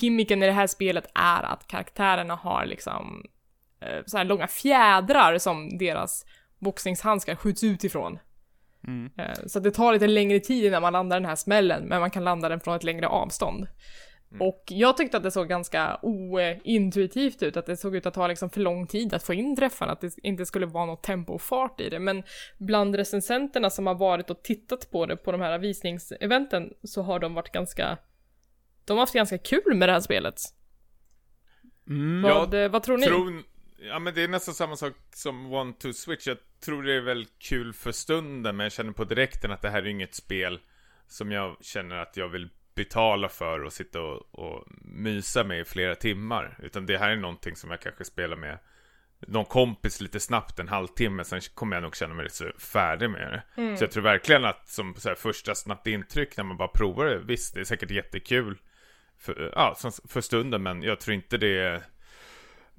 gimmicken 0.00 0.42
i 0.42 0.46
det 0.46 0.52
här 0.52 0.66
spelet 0.66 1.10
är 1.14 1.42
att 1.42 1.66
karaktärerna 1.66 2.34
har 2.34 2.66
liksom 2.66 3.24
eh, 3.80 4.04
så 4.06 4.16
här 4.16 4.24
långa 4.24 4.46
fjädrar 4.46 5.38
som 5.38 5.78
deras 5.78 6.24
boxningshandskar 6.58 7.34
skjuts 7.34 7.64
ut 7.64 7.84
ifrån. 7.84 8.18
Mm. 8.86 9.10
Eh, 9.18 9.46
Så 9.46 9.60
det 9.60 9.70
tar 9.70 9.92
lite 9.92 10.06
längre 10.06 10.40
tid 10.40 10.64
innan 10.64 10.82
man 10.82 10.92
landar 10.92 11.20
den 11.20 11.28
här 11.28 11.36
smällen, 11.36 11.84
men 11.84 12.00
man 12.00 12.10
kan 12.10 12.24
landa 12.24 12.48
den 12.48 12.60
från 12.60 12.76
ett 12.76 12.84
längre 12.84 13.08
avstånd. 13.08 13.66
Och 14.40 14.64
jag 14.66 14.96
tyckte 14.96 15.16
att 15.16 15.22
det 15.22 15.30
såg 15.30 15.48
ganska 15.48 15.98
ointuitivt 16.02 17.42
ut, 17.42 17.56
att 17.56 17.66
det 17.66 17.76
såg 17.76 17.96
ut 17.96 18.06
att 18.06 18.14
ta 18.14 18.26
liksom 18.26 18.50
för 18.50 18.60
lång 18.60 18.86
tid 18.86 19.14
att 19.14 19.22
få 19.22 19.34
in 19.34 19.56
träffarna, 19.56 19.92
att 19.92 20.00
det 20.00 20.18
inte 20.22 20.46
skulle 20.46 20.66
vara 20.66 20.86
något 20.86 21.02
tempo 21.02 21.32
och 21.32 21.42
fart 21.42 21.80
i 21.80 21.88
det. 21.88 21.98
Men 21.98 22.22
bland 22.58 22.94
recensenterna 22.94 23.70
som 23.70 23.86
har 23.86 23.94
varit 23.94 24.30
och 24.30 24.42
tittat 24.42 24.90
på 24.90 25.06
det 25.06 25.16
på 25.16 25.32
de 25.32 25.40
här 25.40 25.58
visningseventen 25.58 26.72
så 26.82 27.02
har 27.02 27.18
de 27.18 27.34
varit 27.34 27.52
ganska... 27.52 27.98
De 28.84 28.92
har 28.92 29.00
haft 29.00 29.14
ganska 29.14 29.38
kul 29.38 29.74
med 29.74 29.88
det 29.88 29.92
här 29.92 30.00
spelet. 30.00 30.40
Mm. 31.88 32.24
Ja, 32.24 32.46
Vad, 32.50 32.70
vad 32.70 32.82
tror 32.82 32.98
ni? 32.98 33.06
Tror, 33.06 33.42
ja 33.78 33.98
men 33.98 34.14
det 34.14 34.24
är 34.24 34.28
nästan 34.28 34.54
samma 34.54 34.76
sak 34.76 34.92
som 35.14 35.52
One 35.52 35.72
to 35.72 35.92
Switch. 35.92 36.26
Jag 36.26 36.38
tror 36.64 36.82
det 36.82 36.94
är 36.94 37.00
väl 37.00 37.26
kul 37.38 37.72
för 37.72 37.92
stunden, 37.92 38.56
men 38.56 38.64
jag 38.64 38.72
känner 38.72 38.92
på 38.92 39.04
direkten 39.04 39.50
att 39.50 39.62
det 39.62 39.70
här 39.70 39.82
är 39.82 39.86
inget 39.86 40.14
spel 40.14 40.60
som 41.06 41.32
jag 41.32 41.56
känner 41.60 41.96
att 41.96 42.16
jag 42.16 42.28
vill 42.28 42.48
betala 42.78 43.28
för 43.28 43.64
och 43.64 43.72
sitta 43.72 44.00
och, 44.00 44.22
och 44.30 44.64
mysa 44.82 45.44
med 45.44 45.60
i 45.60 45.64
flera 45.64 45.94
timmar. 45.94 46.58
Utan 46.62 46.86
det 46.86 46.98
här 46.98 47.10
är 47.10 47.16
någonting 47.16 47.56
som 47.56 47.70
jag 47.70 47.80
kanske 47.80 48.04
spelar 48.04 48.36
med 48.36 48.58
någon 49.26 49.44
kompis 49.44 50.00
lite 50.00 50.20
snabbt 50.20 50.58
en 50.58 50.68
halvtimme, 50.68 51.24
sen 51.24 51.40
kommer 51.54 51.76
jag 51.76 51.82
nog 51.82 51.96
känna 51.96 52.14
mig 52.14 52.30
så 52.30 52.52
färdig 52.58 53.10
med 53.10 53.32
det. 53.32 53.62
Mm. 53.62 53.76
Så 53.76 53.84
jag 53.84 53.90
tror 53.90 54.02
verkligen 54.02 54.44
att 54.44 54.68
som 54.68 54.94
så 54.94 55.08
här, 55.08 55.16
första 55.16 55.54
snabbt 55.54 55.86
intryck 55.86 56.36
när 56.36 56.44
man 56.44 56.56
bara 56.56 56.68
provar 56.68 57.04
det, 57.04 57.18
visst 57.18 57.54
det 57.54 57.60
är 57.60 57.64
säkert 57.64 57.90
jättekul 57.90 58.58
för, 59.18 59.52
ja, 59.56 59.76
för 60.08 60.20
stunden, 60.20 60.62
men 60.62 60.82
jag 60.82 61.00
tror 61.00 61.14
inte 61.14 61.36
det 61.36 61.58
är 61.58 61.82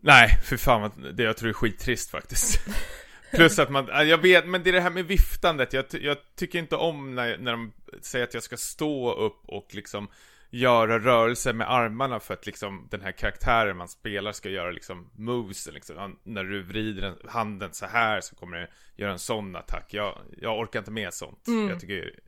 Nej, 0.02 0.30
för 0.44 0.58
fan 0.58 0.92
det 1.14 1.24
jag 1.24 1.38
tror 1.38 1.50
är 1.50 1.54
skittrist 1.54 2.12
faktiskt. 2.12 2.60
Plus 3.32 3.60
att 3.60 3.70
man, 3.70 3.88
ja, 3.88 4.04
jag 4.04 4.18
vet, 4.18 4.48
men 4.48 4.64
det 4.64 4.70
är 4.70 4.74
det 4.74 4.82
här 4.82 4.90
med 4.90 5.06
viftandet, 5.06 5.74
jag, 5.74 5.86
jag 6.02 6.18
tycker 6.36 6.60
inte 6.60 6.76
om 6.76 7.16
när, 7.16 7.38
när 7.38 7.52
de 7.52 7.72
säger 8.02 8.26
att 8.26 8.34
jag 8.34 8.44
ska 8.44 8.58
stå 8.58 9.14
upp 9.14 9.42
och 9.46 9.68
liksom 9.72 10.08
göra 10.50 11.00
rörelser 11.00 11.54
med 11.54 11.72
armarna 11.72 12.20
för 12.20 12.34
att 12.34 12.46
liksom 12.46 12.88
den 12.92 13.02
här 13.02 13.12
karaktären 13.12 13.78
man 13.78 13.88
spelar 13.88 14.32
ska 14.32 14.50
göra 14.50 14.72
liksom 14.72 15.10
moves, 15.16 15.70
liksom. 15.72 16.20
När 16.24 16.44
du 16.44 16.64
vrider 16.64 17.02
den, 17.02 17.16
handen 17.28 17.74
så 17.74 17.86
här 17.86 18.22
så 18.22 18.36
kommer 18.36 18.58
det 18.58 18.68
göra 18.96 19.12
en 19.12 19.20
sån 19.20 19.56
attack. 19.56 19.94
Jag, 19.94 20.18
jag 20.38 20.60
orkar 20.60 20.80
inte 20.80 20.92
med 20.92 21.14
sånt. 21.14 21.48
Mm. 21.48 21.70
Jag 21.70 21.80
tycker 21.80 22.20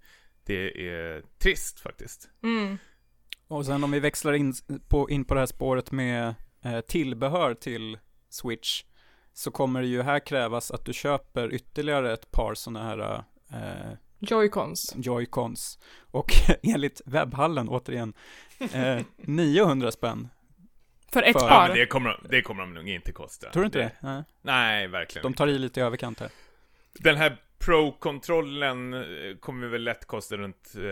det 0.45 0.89
är 0.89 1.23
trist 1.39 1.79
faktiskt. 1.79 2.29
Mm. 2.43 2.77
Och 3.47 3.65
sen 3.65 3.83
om 3.83 3.91
vi 3.91 3.99
växlar 3.99 4.33
in 4.33 4.53
på, 4.87 5.09
in 5.09 5.25
på 5.25 5.33
det 5.33 5.39
här 5.39 5.47
spåret 5.47 5.91
med 5.91 6.35
eh, 6.63 6.81
tillbehör 6.81 7.53
till 7.53 7.97
Switch 8.29 8.83
så 9.33 9.51
kommer 9.51 9.81
det 9.81 9.87
ju 9.87 10.01
här 10.01 10.19
krävas 10.19 10.71
att 10.71 10.85
du 10.85 10.93
köper 10.93 11.53
ytterligare 11.53 12.13
ett 12.13 12.31
par 12.31 12.53
sådana 12.55 12.83
här 12.83 13.23
eh, 13.51 13.91
Joycons. 14.19 14.95
Joy-Cons. 14.95 15.79
Och 16.11 16.31
enligt 16.63 17.01
webbhallen, 17.05 17.69
återigen, 17.69 18.13
eh, 18.73 19.01
900 19.17 19.91
spän. 19.91 20.29
För 21.11 21.23
ett 21.23 21.33
För- 21.39 21.45
Ja, 21.45 21.49
par. 21.49 21.67
men 21.67 21.77
det 21.77 21.85
kommer, 21.85 22.09
de- 22.09 22.27
det 22.29 22.41
kommer 22.41 22.61
de 22.61 22.73
nog 22.73 22.89
inte 22.89 23.11
kosta. 23.11 23.49
Tror 23.51 23.61
du 23.63 23.65
inte 23.65 23.79
det? 23.79 23.91
Nej. 24.01 24.23
Nej, 24.41 24.87
verkligen 24.87 25.23
De 25.23 25.33
tar 25.33 25.47
i 25.47 25.57
lite 25.59 25.79
i 25.79 25.83
överkant 25.83 26.19
här. 26.19 26.29
Den 26.93 27.15
här 27.15 27.37
Pro-kontrollen 27.59 28.93
eh, 28.93 29.37
kommer 29.39 29.67
väl 29.67 29.83
lätt 29.83 30.05
kosta 30.05 30.37
runt 30.37 30.73
eh, 30.75 30.83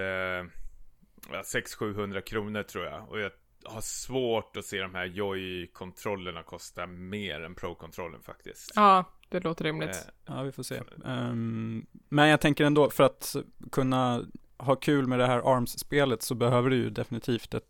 ja, 1.31 1.41
600-700 1.43 2.21
kronor 2.21 2.63
tror 2.63 2.85
jag. 2.85 3.09
Och 3.09 3.19
jag 3.19 3.31
har 3.65 3.81
svårt 3.81 4.57
att 4.57 4.65
se 4.65 4.81
de 4.81 4.95
här 4.95 5.05
Joy-kontrollerna 5.05 6.43
kosta 6.43 6.87
mer 6.87 7.41
än 7.41 7.55
Pro-kontrollen 7.55 8.21
faktiskt. 8.21 8.71
Ja, 8.75 9.03
det 9.29 9.39
låter 9.39 9.63
rimligt. 9.65 9.89
Eh, 9.89 9.95
Ja, 10.35 10.41
vi 10.43 10.51
får 10.51 10.63
se. 10.63 10.81
Ehm, 11.05 11.85
men 12.09 12.27
jag 12.29 12.41
tänker 12.41 12.65
ändå, 12.65 12.89
för 12.89 13.03
att 13.03 13.35
kunna 13.71 14.21
ha 14.57 14.75
kul 14.75 15.07
med 15.07 15.19
det 15.19 15.27
här 15.27 15.39
ARMS-spelet 15.55 16.21
så 16.21 16.35
behöver 16.35 16.69
du 16.69 16.75
ju 16.75 16.89
definitivt 16.89 17.53
ett 17.53 17.67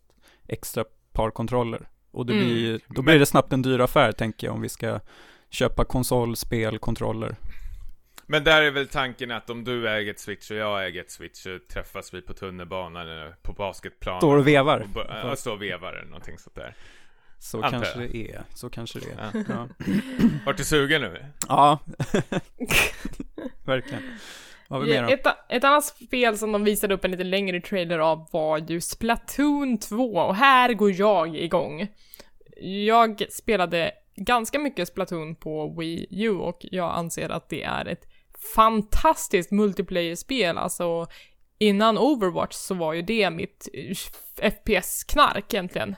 extra 0.48 0.84
par 1.12 1.30
kontroller. 1.30 1.88
Och 2.10 2.26
det 2.26 2.32
Mm. 2.32 2.44
blir, 2.44 2.80
då 2.88 3.02
blir 3.02 3.18
det 3.18 3.26
snabbt 3.26 3.52
en 3.52 3.62
dyr 3.62 3.78
affär 3.80 4.12
tänker 4.12 4.46
jag 4.46 4.54
om 4.54 4.60
vi 4.60 4.68
ska 4.68 5.00
köpa 5.50 5.84
konsol, 5.84 6.36
spel, 6.36 6.78
kontroller. 6.78 7.36
Men 8.30 8.44
där 8.44 8.62
är 8.62 8.70
väl 8.70 8.88
tanken 8.88 9.30
att 9.30 9.50
om 9.50 9.64
du 9.64 9.88
äger 9.88 10.10
ett 10.10 10.18
Switch 10.18 10.50
och 10.50 10.56
jag 10.56 10.86
äger 10.86 11.00
ett 11.00 11.10
Switch 11.10 11.36
så 11.38 11.58
träffas 11.72 12.14
vi 12.14 12.22
på 12.22 12.34
tunnelbanan 12.34 13.08
eller 13.08 13.34
på 13.42 13.52
basketplanen. 13.52 14.20
Står 14.20 14.36
och 14.36 14.46
vevar. 14.46 14.86
Och 14.94 15.00
Ja, 15.08 15.36
står 15.36 15.52
och 15.52 15.62
vevar 15.62 15.92
eller 15.92 16.10
någonting 16.10 16.38
sånt 16.38 16.56
där. 16.56 16.74
Så 17.38 17.56
Antar 17.56 17.70
kanske 17.70 18.00
jag. 18.00 18.10
det 18.10 18.32
är, 18.32 18.42
så 18.54 18.70
kanske 18.70 18.98
det 18.98 19.10
är. 19.10 19.30
Ja. 19.32 19.44
Ja, 19.48 19.68
Vart 20.46 20.56
du 20.56 20.64
sugen 20.64 21.00
nu? 21.00 21.24
ja. 21.48 21.78
verkligen. 23.64 24.02
Vad 24.68 24.80
har 24.80 24.86
vi 24.86 24.92
mer 24.92 25.02
då? 25.02 25.08
Ett, 25.08 25.26
ett 25.48 25.64
annat 25.64 25.84
spel 25.84 26.38
som 26.38 26.52
de 26.52 26.64
visade 26.64 26.94
upp 26.94 27.04
en 27.04 27.10
lite 27.10 27.24
längre 27.24 27.60
trailer 27.60 27.98
av 27.98 28.28
var 28.32 28.58
ju 28.58 28.80
Splatoon 28.80 29.78
2 29.78 30.12
och 30.14 30.34
här 30.34 30.72
går 30.74 30.90
jag 30.90 31.36
igång. 31.36 31.88
Jag 32.86 33.22
spelade 33.30 33.92
ganska 34.16 34.58
mycket 34.58 34.88
Splatoon 34.88 35.34
på 35.34 35.74
Wii 35.78 36.06
U 36.10 36.30
och 36.30 36.58
jag 36.60 36.94
anser 36.94 37.28
att 37.28 37.48
det 37.48 37.62
är 37.62 37.86
ett 37.86 38.09
fantastiskt 38.54 39.50
multiplayer-spel, 39.50 40.58
alltså 40.58 41.06
innan 41.58 41.98
Overwatch 41.98 42.54
så 42.54 42.74
var 42.74 42.92
ju 42.92 43.02
det 43.02 43.30
mitt 43.30 43.68
eh, 43.72 44.50
FPS-knark 44.50 45.54
egentligen. 45.54 45.96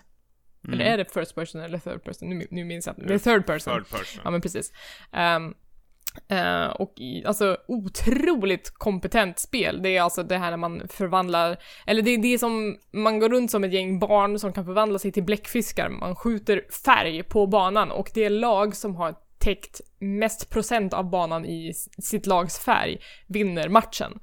Mm. 0.64 0.80
Eller 0.80 0.92
är 0.92 0.98
det 0.98 1.12
first 1.12 1.34
person 1.34 1.60
eller 1.60 1.78
third 1.78 2.04
person? 2.04 2.28
Nu, 2.38 2.46
nu 2.50 2.64
minns 2.64 2.86
jag 2.86 2.92
inte. 2.98 3.06
Det 3.06 3.14
är 3.14 3.18
third 3.18 3.46
person. 3.46 3.74
Third 3.74 3.90
person. 3.90 4.20
Ja 4.24 4.30
men 4.30 4.40
precis. 4.40 4.72
Ehm, 5.12 5.54
eh, 6.28 6.66
och 6.66 6.92
i, 6.96 7.24
alltså 7.24 7.56
otroligt 7.68 8.70
kompetent 8.70 9.38
spel. 9.38 9.82
Det 9.82 9.96
är 9.96 10.02
alltså 10.02 10.22
det 10.22 10.38
här 10.38 10.50
när 10.50 10.56
man 10.56 10.82
förvandlar, 10.88 11.56
eller 11.86 12.02
det 12.02 12.10
är 12.10 12.18
det 12.18 12.38
som, 12.38 12.78
man 12.92 13.18
går 13.18 13.28
runt 13.28 13.50
som 13.50 13.64
ett 13.64 13.72
gäng 13.72 13.98
barn 13.98 14.38
som 14.38 14.52
kan 14.52 14.64
förvandla 14.64 14.98
sig 14.98 15.12
till 15.12 15.22
bläckfiskar. 15.22 15.88
Man 15.88 16.16
skjuter 16.16 16.64
färg 16.84 17.22
på 17.22 17.46
banan 17.46 17.90
och 17.90 18.10
det 18.14 18.28
lag 18.28 18.76
som 18.76 18.96
har 18.96 19.14
täckt 19.42 19.80
mest 19.98 20.50
procent 20.50 20.94
av 20.94 21.10
banan 21.10 21.44
i 21.44 21.72
sitt 21.98 22.26
lags 22.26 22.58
färg 22.58 22.98
vinner 23.26 23.68
matchen. 23.68 24.20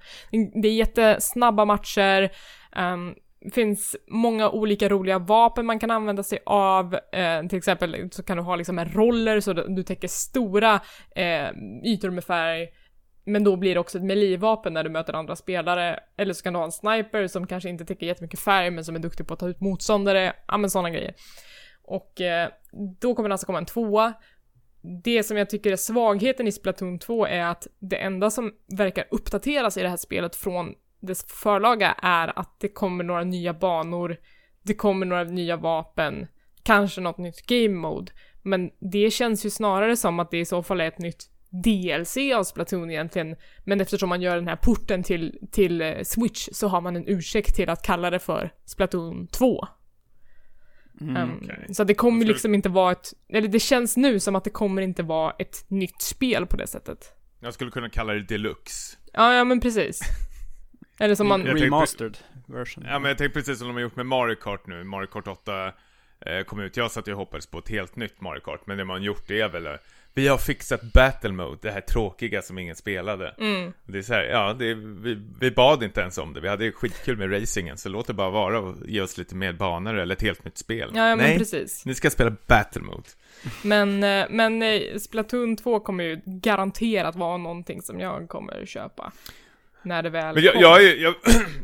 Det 0.62 0.68
är 0.68 0.74
jättesnabba 0.74 1.66
matcher, 1.66 2.32
um, 2.76 3.16
finns 3.54 3.96
många 4.08 4.50
olika 4.50 4.90
roliga 4.90 5.20
vapen 5.20 5.66
man 5.66 5.80
kan 5.80 5.92
använda 5.92 6.24
sig 6.24 6.40
av. 6.46 6.94
Eh, 6.96 7.48
till 7.48 7.58
exempel 7.58 8.10
så 8.12 8.24
kan 8.24 8.38
du 8.38 8.44
ha 8.44 8.56
liksom 8.56 8.80
en 8.80 8.90
roller 8.94 9.40
så 9.40 9.54
du 9.54 9.66
du 9.68 9.84
täcker 9.84 10.08
stora 10.08 10.80
eh, 11.16 11.50
ytor 11.86 12.10
med 12.10 12.24
färg. 12.24 12.68
Men 13.26 13.44
då 13.44 13.56
blir 13.56 13.74
det 13.74 13.80
också 13.80 13.98
ett 13.98 14.04
melee-vapen 14.04 14.74
när 14.74 14.84
du 14.84 14.90
möter 14.90 15.14
andra 15.14 15.36
spelare. 15.36 16.00
Eller 16.18 16.34
så 16.34 16.44
kan 16.44 16.54
du 16.54 16.60
ha 16.60 16.66
en 16.66 16.72
sniper 16.72 17.28
som 17.28 17.48
kanske 17.48 17.70
inte 17.70 17.86
täcker 17.86 18.06
jättemycket 18.06 18.40
färg 18.40 18.72
men 18.72 18.86
som 18.86 18.96
är 18.96 19.00
duktig 19.00 19.28
på 19.28 19.34
att 19.34 19.40
ta 19.40 19.50
ut 19.50 19.62
motståndare. 19.62 20.34
Ja 20.48 20.58
men 20.58 20.70
sådana 20.70 20.90
grejer. 20.90 21.14
Och 21.84 22.22
eh, 22.22 22.50
då 23.00 23.16
kommer 23.16 23.30
det 23.30 23.34
alltså 23.34 23.46
komma 23.46 23.58
en 23.58 23.66
tvåa. 23.66 24.14
Det 24.82 25.24
som 25.24 25.38
jag 25.38 25.50
tycker 25.50 25.72
är 25.72 25.76
svagheten 25.76 26.48
i 26.48 26.52
Splatoon 26.52 27.00
2 27.00 27.26
är 27.26 27.44
att 27.44 27.68
det 27.80 27.96
enda 27.96 28.30
som 28.30 28.52
verkar 28.68 29.06
uppdateras 29.12 29.78
i 29.78 29.82
det 29.82 29.90
här 29.90 29.98
spelet 29.98 30.36
från 30.36 30.74
dess 31.00 31.26
förlaga 31.28 31.92
är 32.02 32.40
att 32.40 32.60
det 32.60 32.68
kommer 32.68 33.04
några 33.04 33.24
nya 33.24 33.54
banor, 33.54 34.18
det 34.64 34.74
kommer 34.74 35.06
några 35.06 35.24
nya 35.24 35.58
vapen, 35.58 36.28
kanske 36.64 37.02
något 37.02 37.18
nytt 37.18 37.46
game 37.46 37.76
mode. 37.76 38.12
Men 38.42 38.72
det 38.80 39.12
känns 39.14 39.46
ju 39.46 39.50
snarare 39.50 39.98
som 39.98 40.20
att 40.20 40.32
det 40.32 40.40
i 40.40 40.46
så 40.46 40.64
fall 40.64 40.82
är 40.82 40.88
ett 40.88 41.00
nytt 41.00 41.30
DLC 41.50 42.18
av 42.36 42.44
Splatoon 42.44 42.92
egentligen. 42.92 43.36
Men 43.64 43.82
eftersom 43.82 44.10
man 44.10 44.22
gör 44.22 44.36
den 44.36 44.48
här 44.48 44.56
porten 44.56 45.04
till, 45.04 45.40
till 45.52 45.82
eh, 45.82 46.04
Switch 46.04 46.50
så 46.52 46.68
har 46.68 46.82
man 46.82 46.96
en 46.96 47.08
ursäkt 47.08 47.56
till 47.56 47.70
att 47.70 47.84
kalla 47.84 48.10
det 48.10 48.20
för 48.20 48.54
Splatoon 48.66 49.28
2. 49.28 49.68
Mm. 51.02 51.16
Um, 51.24 51.40
okej. 51.44 51.74
Så 51.76 51.84
det 51.84 51.94
kommer 51.94 52.26
liksom 52.26 52.54
inte 52.56 52.70
vara 52.70 52.92
ett, 52.92 53.14
eller 53.30 53.48
det 53.48 53.60
känns 53.60 53.98
nu 53.98 54.20
som 54.20 54.36
att 54.36 54.44
det 54.44 54.50
kommer 54.50 54.82
inte 54.82 55.04
vara 55.04 55.34
ett 55.40 55.66
nytt 55.68 56.02
spel 56.02 56.46
på 56.46 56.58
det 56.58 56.68
sättet. 56.68 57.14
Jag 57.40 57.54
skulle 57.54 57.72
kunna 57.72 57.90
kalla 57.90 58.14
det 58.14 58.22
deluxe. 58.22 58.98
Ja, 59.14 59.34
ja 59.34 59.44
men 59.44 59.60
precis. 59.60 60.00
Eller 61.00 61.16
som 61.16 61.28
man, 61.28 61.40
Jag 61.40 61.48
tänkte- 61.50 61.66
Remastered 61.66 62.18
version. 62.46 62.84
Ja 62.88 63.00
men 63.00 63.10
jag 63.10 63.18
tänker 63.18 63.34
precis 63.34 63.60
som 63.60 63.68
de 63.68 63.74
har 63.74 63.82
gjort 63.82 63.96
med 63.96 64.06
Mario 64.06 64.36
Kart 64.36 64.68
nu. 64.68 64.84
Mario 64.84 65.08
Kart 65.08 65.28
8 65.28 65.68
eh, 66.26 66.44
kom 66.46 66.60
ut. 66.60 66.78
Jag 66.78 66.92
satt 66.92 67.08
ju 67.08 67.12
och 67.12 67.18
hoppades 67.18 67.48
på 67.48 67.60
ett 67.60 67.70
helt 67.70 67.96
nytt 67.96 68.22
Mario 68.22 68.40
Kart. 68.42 68.62
Men 68.66 68.78
det 68.78 68.86
man 68.86 69.04
gjort 69.04 69.24
det 69.28 69.42
är 69.42 69.50
väl 69.50 69.68
vi 70.20 70.28
har 70.28 70.38
fixat 70.38 70.82
Battle 70.94 71.32
Mode, 71.32 71.58
det 71.62 71.72
här 71.72 71.82
tråkiga 71.82 72.42
som 72.42 72.58
ingen 72.58 72.76
spelade. 72.76 73.36
mm, 73.40 73.74
Det 73.86 73.98
är 73.98 74.02
så 74.02 74.14
här, 74.14 74.24
ja, 74.24 74.50
är, 74.50 75.02
vi, 75.04 75.18
vi 75.40 75.52
bad 75.52 75.84
inte 75.84 76.02
ens 76.02 76.18
om 76.18 76.34
det. 76.34 76.42
Vi 76.42 76.48
hade 76.48 76.72
skitkul 76.72 77.18
med 77.18 77.42
racingen, 77.42 77.78
så 77.78 77.90
låt 77.90 78.08
det 78.08 78.14
bara 78.14 78.30
vara 78.30 78.60
och 78.60 78.76
ge 78.86 79.02
oss 79.02 79.18
lite 79.18 79.36
mer 79.36 79.54
banor 79.54 79.98
eller 79.98 80.16
ett 80.16 80.22
helt 80.22 80.46
nytt 80.46 80.58
spel. 80.58 80.92
ja, 80.94 81.10
ja 81.10 81.16
Nej, 81.16 81.38
precis. 81.38 81.86
ni 81.86 81.96
ska 81.96 82.10
spela 82.10 82.36
Battle 82.48 82.82
Mode. 82.82 83.10
Men, 83.64 84.04
eh, 84.04 84.26
men 84.30 84.62
eh, 84.62 84.98
Splatoon 85.00 85.58
2 85.58 85.80
kommer 85.80 86.04
ju 86.04 86.22
garanterat 86.26 87.16
vara 87.16 87.38
någonting 87.38 87.82
som 87.82 88.00
jag 88.00 88.30
kommer 88.30 88.66
köpa. 88.66 89.12
När 89.84 90.04
det 90.04 90.10
väl 90.10 90.36
Men 90.36 90.44
jag, 90.44 90.54
kommer. 90.54 90.66
jag, 90.68 90.84
är, 90.84 90.96
jag, 91.04 91.16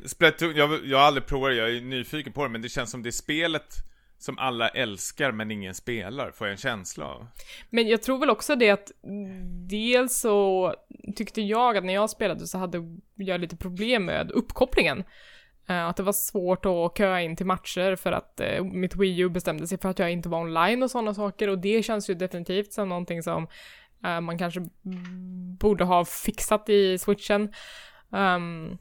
Splatoon, 0.05 0.55
jag, 0.55 0.79
jag 0.85 0.97
har 0.97 1.05
aldrig 1.05 1.25
provat 1.25 1.51
det, 1.51 1.55
jag 1.55 1.75
är 1.75 1.81
nyfiken 1.81 2.33
på 2.33 2.43
det, 2.43 2.49
men 2.49 2.61
det 2.61 2.69
känns 2.69 2.91
som 2.91 3.03
det 3.03 3.11
spelet 3.11 3.75
som 4.17 4.37
alla 4.37 4.69
älskar 4.69 5.31
men 5.31 5.51
ingen 5.51 5.73
spelar, 5.73 6.31
får 6.31 6.47
jag 6.47 6.51
en 6.51 6.57
känsla 6.57 7.05
av. 7.05 7.27
Men 7.69 7.87
jag 7.87 8.03
tror 8.03 8.17
väl 8.17 8.29
också 8.29 8.55
det 8.55 8.69
att 8.69 8.91
dels 9.67 10.19
så 10.19 10.73
tyckte 11.15 11.41
jag 11.41 11.77
att 11.77 11.85
när 11.85 11.93
jag 11.93 12.09
spelade 12.09 12.47
så 12.47 12.57
hade 12.57 12.99
jag 13.15 13.41
lite 13.41 13.57
problem 13.57 14.05
med 14.05 14.31
uppkopplingen. 14.31 15.03
Eh, 15.67 15.85
att 15.85 15.97
det 15.97 16.03
var 16.03 16.13
svårt 16.13 16.65
att 16.65 16.97
köa 16.97 17.21
in 17.21 17.35
till 17.35 17.45
matcher 17.45 17.95
för 17.95 18.11
att 18.11 18.39
eh, 18.39 18.63
mitt 18.63 18.95
Wii 18.95 19.19
U 19.19 19.29
bestämde 19.29 19.67
sig 19.67 19.77
för 19.77 19.89
att 19.89 19.99
jag 19.99 20.11
inte 20.11 20.29
var 20.29 20.39
online 20.39 20.83
och 20.83 20.91
sådana 20.91 21.13
saker 21.13 21.47
och 21.47 21.59
det 21.59 21.83
känns 21.83 22.09
ju 22.09 22.13
definitivt 22.13 22.73
som 22.73 22.89
någonting 22.89 23.23
som 23.23 23.47
eh, 24.03 24.21
man 24.21 24.37
kanske 24.37 24.65
borde 25.59 25.83
ha 25.83 26.05
fixat 26.05 26.69
i 26.69 26.97
switchen. 26.97 27.53
Ehm, 28.11 28.77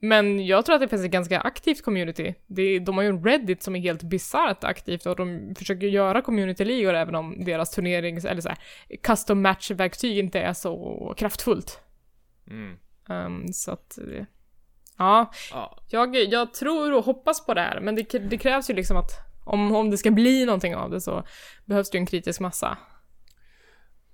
men 0.00 0.46
jag 0.46 0.66
tror 0.66 0.74
att 0.74 0.80
det 0.80 0.88
finns 0.88 1.04
ett 1.04 1.10
ganska 1.10 1.40
aktivt 1.40 1.82
community. 1.82 2.34
Det, 2.46 2.78
de 2.78 2.96
har 2.96 3.02
ju 3.02 3.08
en 3.08 3.24
Reddit 3.24 3.62
som 3.62 3.76
är 3.76 3.80
helt 3.80 4.02
bisarrt 4.02 4.64
aktivt 4.64 5.06
och 5.06 5.16
de 5.16 5.54
försöker 5.58 5.86
göra 5.86 6.22
community-ligor 6.22 6.94
även 6.94 7.14
om 7.14 7.44
deras 7.44 7.70
turnerings 7.70 8.24
eller 8.24 8.40
så 8.40 8.48
här, 8.48 8.58
custom 9.02 9.42
match-verktyg 9.42 10.18
inte 10.18 10.40
är 10.40 10.52
så 10.52 11.14
kraftfullt. 11.16 11.80
Mm. 12.50 12.76
Ehm, 13.08 13.52
så 13.52 13.72
att, 13.72 13.98
eh, 13.98 14.24
ja, 14.98 15.30
Ja. 15.52 15.78
jag, 15.88 16.16
jag 16.16 16.54
tror 16.54 16.92
och 16.92 17.04
hoppas 17.04 17.46
på 17.46 17.54
det 17.54 17.60
här, 17.60 17.80
men 17.80 17.94
det, 17.94 18.18
det 18.18 18.38
krävs 18.38 18.70
ju 18.70 18.74
liksom 18.74 18.96
att 18.96 19.10
om, 19.44 19.74
om 19.74 19.90
det 19.90 19.98
ska 19.98 20.10
bli 20.10 20.44
någonting 20.44 20.76
av 20.76 20.90
det 20.90 21.00
så 21.00 21.22
behövs 21.64 21.90
det 21.90 21.98
ju 21.98 22.00
en 22.00 22.06
kritisk 22.06 22.40
massa. 22.40 22.78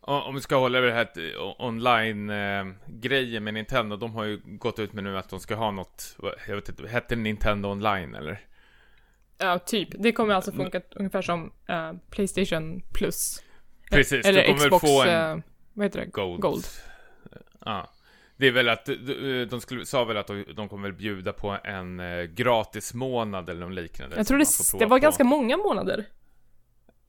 Om 0.09 0.35
vi 0.35 0.40
ska 0.40 0.57
hålla 0.57 0.79
över 0.79 0.88
det 0.88 0.95
här 0.95 1.09
eh, 1.16 1.55
online-grejen 1.59 3.45
med 3.45 3.55
Nintendo, 3.55 3.97
de 3.97 4.14
har 4.14 4.25
ju 4.25 4.40
gått 4.45 4.79
ut 4.79 4.92
med 4.92 5.05
nu 5.05 5.19
att 5.19 5.29
de 5.29 5.40
ska 5.40 5.55
ha 5.55 5.71
något, 5.71 6.16
jag 6.49 6.55
vet 6.55 6.69
inte, 6.69 6.88
hette 6.88 7.14
det 7.14 7.21
Nintendo 7.21 7.69
online 7.69 8.14
eller? 8.14 8.40
Ja, 9.38 9.59
typ. 9.59 9.88
Det 9.99 10.12
kommer 10.12 10.35
alltså 10.35 10.53
funka 10.53 10.81
ungefär 10.90 11.23
som 11.23 11.53
eh, 11.69 11.92
Playstation 12.11 12.83
Plus. 12.92 13.42
Precis, 13.90 14.27
Eller 14.27 14.42
du 14.42 14.49
kommer 14.49 14.64
Xbox, 14.64 14.87
få 14.87 15.03
en 15.03 15.38
eh, 15.38 15.45
vad 15.73 15.87
heter 15.87 16.01
det? 16.01 16.07
Gold. 16.07 16.40
Gold. 16.40 16.64
Ja. 17.64 17.90
Det 18.37 18.47
är 18.47 18.53
väl 18.53 18.69
att, 18.69 18.88
de, 19.51 19.61
skulle, 19.61 19.87
sa 19.87 20.05
väl 20.05 20.16
att 20.16 20.27
de, 20.27 20.45
de 20.57 20.69
kommer 20.69 20.88
väl 20.88 20.97
bjuda 20.99 21.33
på 21.33 21.59
en 21.64 22.01
eh, 22.01 22.23
gratis 22.23 22.95
månad 22.95 23.49
eller 23.49 23.61
något 23.61 23.75
liknande. 23.75 24.16
Jag 24.16 24.27
tror 24.27 24.38
det, 24.38 24.79
det 24.79 24.87
var 24.87 24.99
på. 24.99 25.03
ganska 25.03 25.25
många 25.25 25.57
månader. 25.57 26.05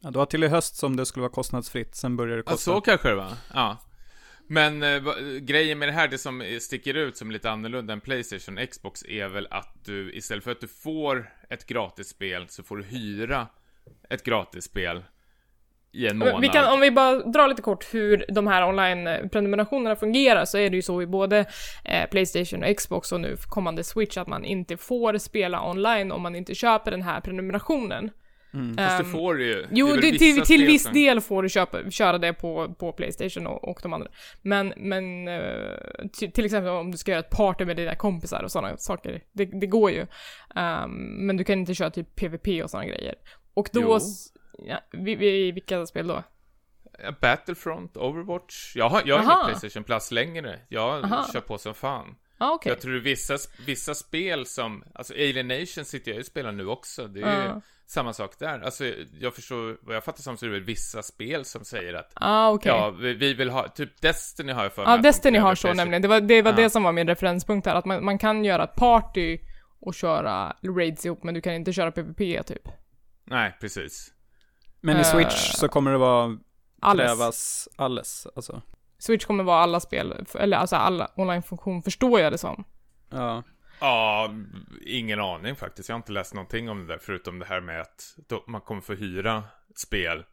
Ja, 0.01 0.11
det 0.11 0.17
var 0.17 0.25
till 0.25 0.43
i 0.43 0.47
höst 0.47 0.75
som 0.75 0.95
det 0.95 1.05
skulle 1.05 1.21
vara 1.21 1.31
kostnadsfritt, 1.31 1.95
sen 1.95 2.17
började 2.17 2.41
det 2.41 2.43
Ja, 2.45 2.51
kosta. 2.51 2.71
så 2.71 2.81
kanske 2.81 3.09
det 3.09 3.15
var. 3.15 3.33
Ja. 3.53 3.77
Men 4.49 4.83
eh, 4.83 5.01
va, 5.01 5.13
grejen 5.41 5.79
med 5.79 5.87
det 5.87 5.91
här, 5.93 6.07
det 6.07 6.17
som 6.17 6.57
sticker 6.61 6.93
ut 6.93 7.17
som 7.17 7.31
lite 7.31 7.51
annorlunda 7.51 7.93
än 7.93 8.01
Playstation 8.01 8.57
och 8.57 8.69
Xbox 8.69 9.05
är 9.05 9.27
väl 9.27 9.47
att 9.51 9.85
du 9.85 10.13
istället 10.13 10.43
för 10.43 10.51
att 10.51 10.61
du 10.61 10.67
får 10.67 11.29
ett 11.49 11.65
gratisspel 11.67 12.45
så 12.49 12.63
får 12.63 12.77
du 12.77 12.83
hyra 12.83 13.47
ett 14.09 14.23
gratisspel 14.23 15.03
i 15.91 16.07
en 16.07 16.17
månad. 16.17 16.41
Vi 16.41 16.47
kan, 16.47 16.73
om 16.73 16.79
vi 16.79 16.91
bara 16.91 17.19
drar 17.19 17.47
lite 17.47 17.61
kort 17.61 17.93
hur 17.93 18.25
de 18.29 18.47
här 18.47 18.63
online-prenumerationerna 18.63 19.95
fungerar 19.95 20.45
så 20.45 20.57
är 20.57 20.69
det 20.69 20.75
ju 20.75 20.81
så 20.81 21.01
i 21.01 21.07
både 21.07 21.45
eh, 21.85 22.09
Playstation 22.09 22.63
och 22.63 22.77
Xbox 22.77 23.11
och 23.11 23.21
nu 23.21 23.35
kommande 23.49 23.83
Switch 23.83 24.17
att 24.17 24.27
man 24.27 24.45
inte 24.45 24.77
får 24.77 25.17
spela 25.17 25.69
online 25.69 26.11
om 26.11 26.21
man 26.21 26.35
inte 26.35 26.55
köper 26.55 26.91
den 26.91 27.01
här 27.01 27.21
prenumerationen. 27.21 28.11
Mm. 28.57 28.77
Fast 28.77 28.97
det 28.97 29.03
Ehm, 29.03 29.11
får 29.11 29.35
du 29.35 29.45
ju. 29.45 29.61
Det 29.61 29.67
Jo, 29.71 29.95
det, 29.95 30.17
till, 30.17 30.41
till 30.41 30.65
viss 30.65 30.83
del 30.83 31.21
får 31.21 31.43
du 31.43 31.49
köpa, 31.49 31.91
köra 31.91 32.17
det 32.17 32.33
på, 32.33 32.75
på 32.79 32.91
Playstation 32.91 33.47
och, 33.47 33.69
och 33.69 33.79
de 33.83 33.93
andra. 33.93 34.07
Men, 34.41 34.73
men 34.77 35.27
eh, 35.27 36.07
till, 36.33 36.45
exempel 36.45 36.71
om 36.71 36.91
du 36.91 36.97
ska 36.97 37.11
göra 37.11 37.19
ett 37.19 37.29
party 37.29 37.65
med 37.65 37.75
dina 37.77 37.95
kompisar 37.95 38.43
och 38.43 38.51
sådana 38.51 38.77
saker, 38.77 39.23
det, 39.31 39.45
det 39.45 39.67
går 39.67 39.91
ju. 39.91 40.05
Ehm, 40.55 40.91
men 41.25 41.37
du 41.37 41.43
kan 41.43 41.59
inte 41.59 41.73
köra 41.73 41.89
typ 41.89 42.15
PVP 42.15 42.63
och 42.63 42.69
sådana 42.69 42.87
grejer. 42.87 43.15
Och 43.53 43.69
då... 43.73 43.99
Ja, 44.59 44.79
vi, 44.91 45.15
vi, 45.15 45.51
vilka 45.51 45.85
spel 45.85 46.07
då? 46.07 46.23
Battlefront, 47.21 47.97
Overwatch. 47.97 48.75
Jag 48.75 48.89
har, 48.89 49.01
jag 49.05 49.17
har 49.17 49.23
ingen 49.23 49.45
Playstation 49.45 49.83
Plus 49.83 50.11
längre. 50.11 50.59
Jag 50.69 51.03
Aha. 51.03 51.25
kör 51.33 51.41
på 51.41 51.57
som 51.57 51.73
fan. 51.73 52.15
Ah, 52.37 52.51
okej. 52.53 52.69
Jag 52.71 52.81
tror 52.81 52.93
vissa, 52.99 53.37
vissa 53.65 53.95
spel 53.95 54.45
som, 54.45 54.83
alltså 54.95 55.13
Alien 55.13 55.47
Nation 55.47 55.85
sitter 55.85 56.11
jag 56.11 56.15
ju 56.15 56.19
och 56.19 56.25
spelar 56.25 56.51
nu 56.51 56.67
också. 56.67 57.07
Det 57.07 57.21
är 57.21 57.41
ju 57.43 57.47
Ja. 57.47 57.61
samma 57.85 58.13
sak 58.13 58.39
där. 58.39 58.59
Alltså 58.59 58.85
jag 59.19 59.33
förstår, 59.35 59.77
vad 59.81 59.95
jag 59.95 60.03
fattar 60.03 60.21
som 60.21 60.37
så 60.37 60.45
är 60.45 60.49
det 60.49 60.53
väl 60.55 60.63
vissa 60.63 61.03
spel 61.03 61.45
som 61.45 61.65
säger 61.65 61.93
att 61.93 62.11
Ah, 62.15 62.49
okej. 62.49 62.71
Ja, 62.71 62.89
vi, 62.89 63.13
vi 63.13 63.33
vill 63.33 63.49
ha, 63.49 63.67
typ 63.67 64.01
Destiny 64.01 64.51
har 64.53 64.63
jag 64.63 64.73
för 64.73 64.85
mig 64.85 64.95
Ja, 64.95 65.01
Destiny 65.01 65.37
har 65.37 65.55
så 65.55 65.73
nämligen. 65.73 66.01
Det 66.01 66.07
var, 66.07 66.21
det, 66.21 66.41
var 66.41 66.53
det 66.53 66.69
som 66.69 66.83
var 66.83 66.91
min 66.91 67.07
referenspunkt 67.07 67.67
här, 67.67 67.75
att 67.75 67.85
man, 67.85 68.05
man 68.05 68.17
kan 68.17 68.45
göra 68.45 68.63
ett 68.63 68.75
party 68.75 69.37
och 69.79 69.93
köra 69.95 70.55
raids 70.77 71.05
ihop, 71.05 71.23
men 71.23 71.33
du 71.33 71.41
kan 71.41 71.53
inte 71.53 71.73
köra 71.73 71.91
PVP 71.91 72.47
typ. 72.47 72.67
Nej, 73.23 73.57
precis. 73.61 74.13
Men 74.81 74.97
i 74.97 74.99
Eh, 74.99 75.05
Switch 75.05 75.51
så 75.53 75.67
kommer 75.67 75.91
det 75.91 75.97
vara, 75.97 76.37
Alles. 76.81 77.05
krävas 77.05 77.69
alles, 77.75 78.27
alltså. 78.35 78.61
Switch 78.97 79.25
kommer 79.25 79.43
vara 79.43 79.59
alla 79.59 79.79
spel, 79.79 80.25
eller 80.39 80.57
alltså 80.57 80.75
alla 80.75 81.11
online-funktion 81.15 81.81
förstår 81.81 82.19
jag 82.19 82.31
det 82.31 82.37
som. 82.37 82.63
Ja. 83.09 83.43
Ja, 83.79 84.33
ingen 84.85 85.19
aning 85.19 85.55
faktiskt. 85.55 85.89
Jag 85.89 85.93
har 85.93 85.99
inte 85.99 86.11
läst 86.11 86.33
någonting 86.33 86.69
om 86.69 86.79
det 86.79 86.93
där 86.93 86.99
förutom 87.01 87.39
det 87.39 87.45
här 87.45 87.61
med 87.61 87.81
att 87.81 88.17
man 88.47 88.61
kommer 88.61 88.81
få 88.81 88.93
hyra 88.93 89.43
spel 89.75 90.23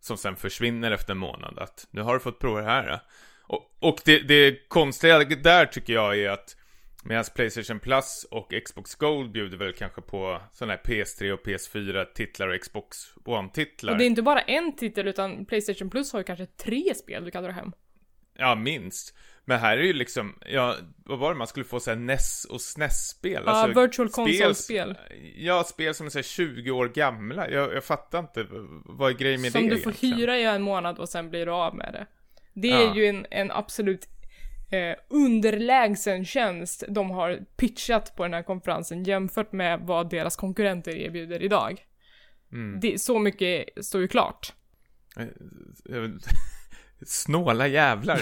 som 0.00 0.16
sen 0.16 0.36
försvinner 0.36 0.90
efter 0.90 1.12
en 1.12 1.18
månad. 1.18 1.58
Att 1.58 1.86
nu 1.90 2.02
har 2.02 2.14
du 2.14 2.20
fått 2.20 2.38
prova 2.38 2.60
det 2.60 2.66
här. 2.66 3.00
Och, 3.42 3.76
och 3.80 4.00
det, 4.04 4.18
det 4.18 4.68
konstiga 4.68 5.18
där 5.18 5.66
tycker 5.66 5.92
jag 5.92 6.18
är 6.18 6.30
att 6.30 6.56
Medan 7.04 7.24
Playstation 7.34 7.80
Plus 7.80 8.26
och 8.30 8.54
Xbox 8.64 8.94
Gold 8.94 9.32
bjuder 9.32 9.56
väl 9.56 9.72
kanske 9.72 10.00
på 10.00 10.40
sådana 10.52 10.72
här 10.72 10.80
PS3 10.82 11.30
och 11.30 11.46
PS4-titlar 11.46 12.48
och 12.48 12.60
Xbox 12.60 12.96
One-titlar. 13.24 13.92
Och 13.92 13.98
det 13.98 14.04
är 14.04 14.06
inte 14.06 14.22
bara 14.22 14.40
en 14.40 14.76
titel 14.76 15.08
utan 15.08 15.46
Playstation 15.46 15.90
Plus 15.90 16.12
har 16.12 16.20
ju 16.20 16.24
kanske 16.24 16.46
tre 16.46 16.94
spel 16.94 17.24
du 17.24 17.30
kan 17.30 17.42
dra 17.42 17.50
hem. 17.50 17.72
Ja, 18.38 18.54
minst. 18.54 19.14
Men 19.44 19.58
här 19.58 19.78
är 19.78 19.82
ju 19.82 19.92
liksom, 19.92 20.38
ja, 20.46 20.76
vad 20.96 21.18
var 21.18 21.32
det 21.32 21.38
man 21.38 21.46
skulle 21.46 21.64
få 21.64 21.80
såhär 21.80 21.96
NES 21.98 22.44
och 22.44 22.60
SNES-spel? 22.60 23.42
Ja, 23.46 23.52
alltså, 23.52 23.80
virtual 23.80 24.08
console-spel. 24.08 24.98
Ja, 25.36 25.64
spel 25.64 25.94
som 25.94 26.06
är 26.06 26.10
såhär 26.10 26.22
20 26.22 26.70
år 26.70 26.88
gamla. 26.88 27.50
Jag, 27.50 27.74
jag 27.74 27.84
fattar 27.84 28.18
inte, 28.18 28.46
vad 28.84 29.10
är 29.10 29.14
grejen 29.14 29.40
med 29.40 29.52
som 29.52 29.62
det 29.62 29.68
du 29.74 29.80
får 29.80 29.90
egentligen? 29.90 30.18
hyra 30.18 30.38
i 30.38 30.44
en 30.44 30.62
månad 30.62 30.98
och 30.98 31.08
sen 31.08 31.30
blir 31.30 31.46
du 31.46 31.52
av 31.52 31.74
med 31.76 31.92
det. 31.92 32.06
Det 32.60 32.68
Ja. 32.68 32.90
är 32.90 32.94
ju 32.94 33.06
en, 33.06 33.26
en 33.30 33.50
absolut 33.50 34.08
eh, 34.72 34.96
underlägsen 35.08 36.24
tjänst 36.24 36.84
de 36.88 37.10
har 37.10 37.40
pitchat 37.56 38.16
på 38.16 38.22
den 38.22 38.34
här 38.34 38.42
konferensen 38.42 39.04
jämfört 39.04 39.52
med 39.52 39.80
vad 39.80 40.10
deras 40.10 40.36
konkurrenter 40.36 40.96
erbjuder 40.96 41.42
idag. 41.42 41.84
Mm. 42.52 42.80
Det, 42.80 43.00
så 43.00 43.18
mycket 43.18 43.64
står 43.86 44.00
ju 44.00 44.08
klart. 44.08 44.52
Snåla 47.06 47.66
jävlar. 47.66 48.16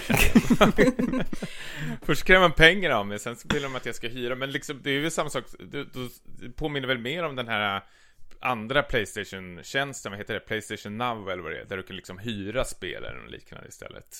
Först 2.04 2.24
kräver 2.24 2.40
man 2.40 2.52
pengar 2.52 2.90
av 2.90 3.06
mig, 3.06 3.18
sen 3.18 3.36
så 3.36 3.48
vill 3.54 3.62
de 3.62 3.76
att 3.76 3.86
jag 3.86 3.94
ska 3.94 4.08
hyra, 4.08 4.34
men 4.34 4.50
liksom 4.50 4.80
det 4.82 4.90
är 4.90 4.94
ju 5.00 5.10
samma 5.10 5.30
sak, 5.30 5.44
det, 5.58 5.84
det 6.24 6.50
påminner 6.50 6.88
väl 6.88 6.98
mer 6.98 7.22
om 7.22 7.36
den 7.36 7.48
här 7.48 7.82
andra 8.40 8.82
Playstation-tjänsten, 8.82 10.12
vad 10.12 10.18
heter 10.18 10.34
det? 10.34 10.40
Playstation 10.40 10.98
Now 10.98 11.30
eller 11.30 11.42
vad 11.42 11.52
det 11.52 11.60
är, 11.60 11.64
där 11.64 11.76
du 11.76 11.82
kan 11.82 11.96
liksom 11.96 12.18
hyra 12.18 12.64
spel 12.64 13.04
eller 13.04 13.20
något 13.20 13.30
liknande 13.30 13.68
istället. 13.68 14.16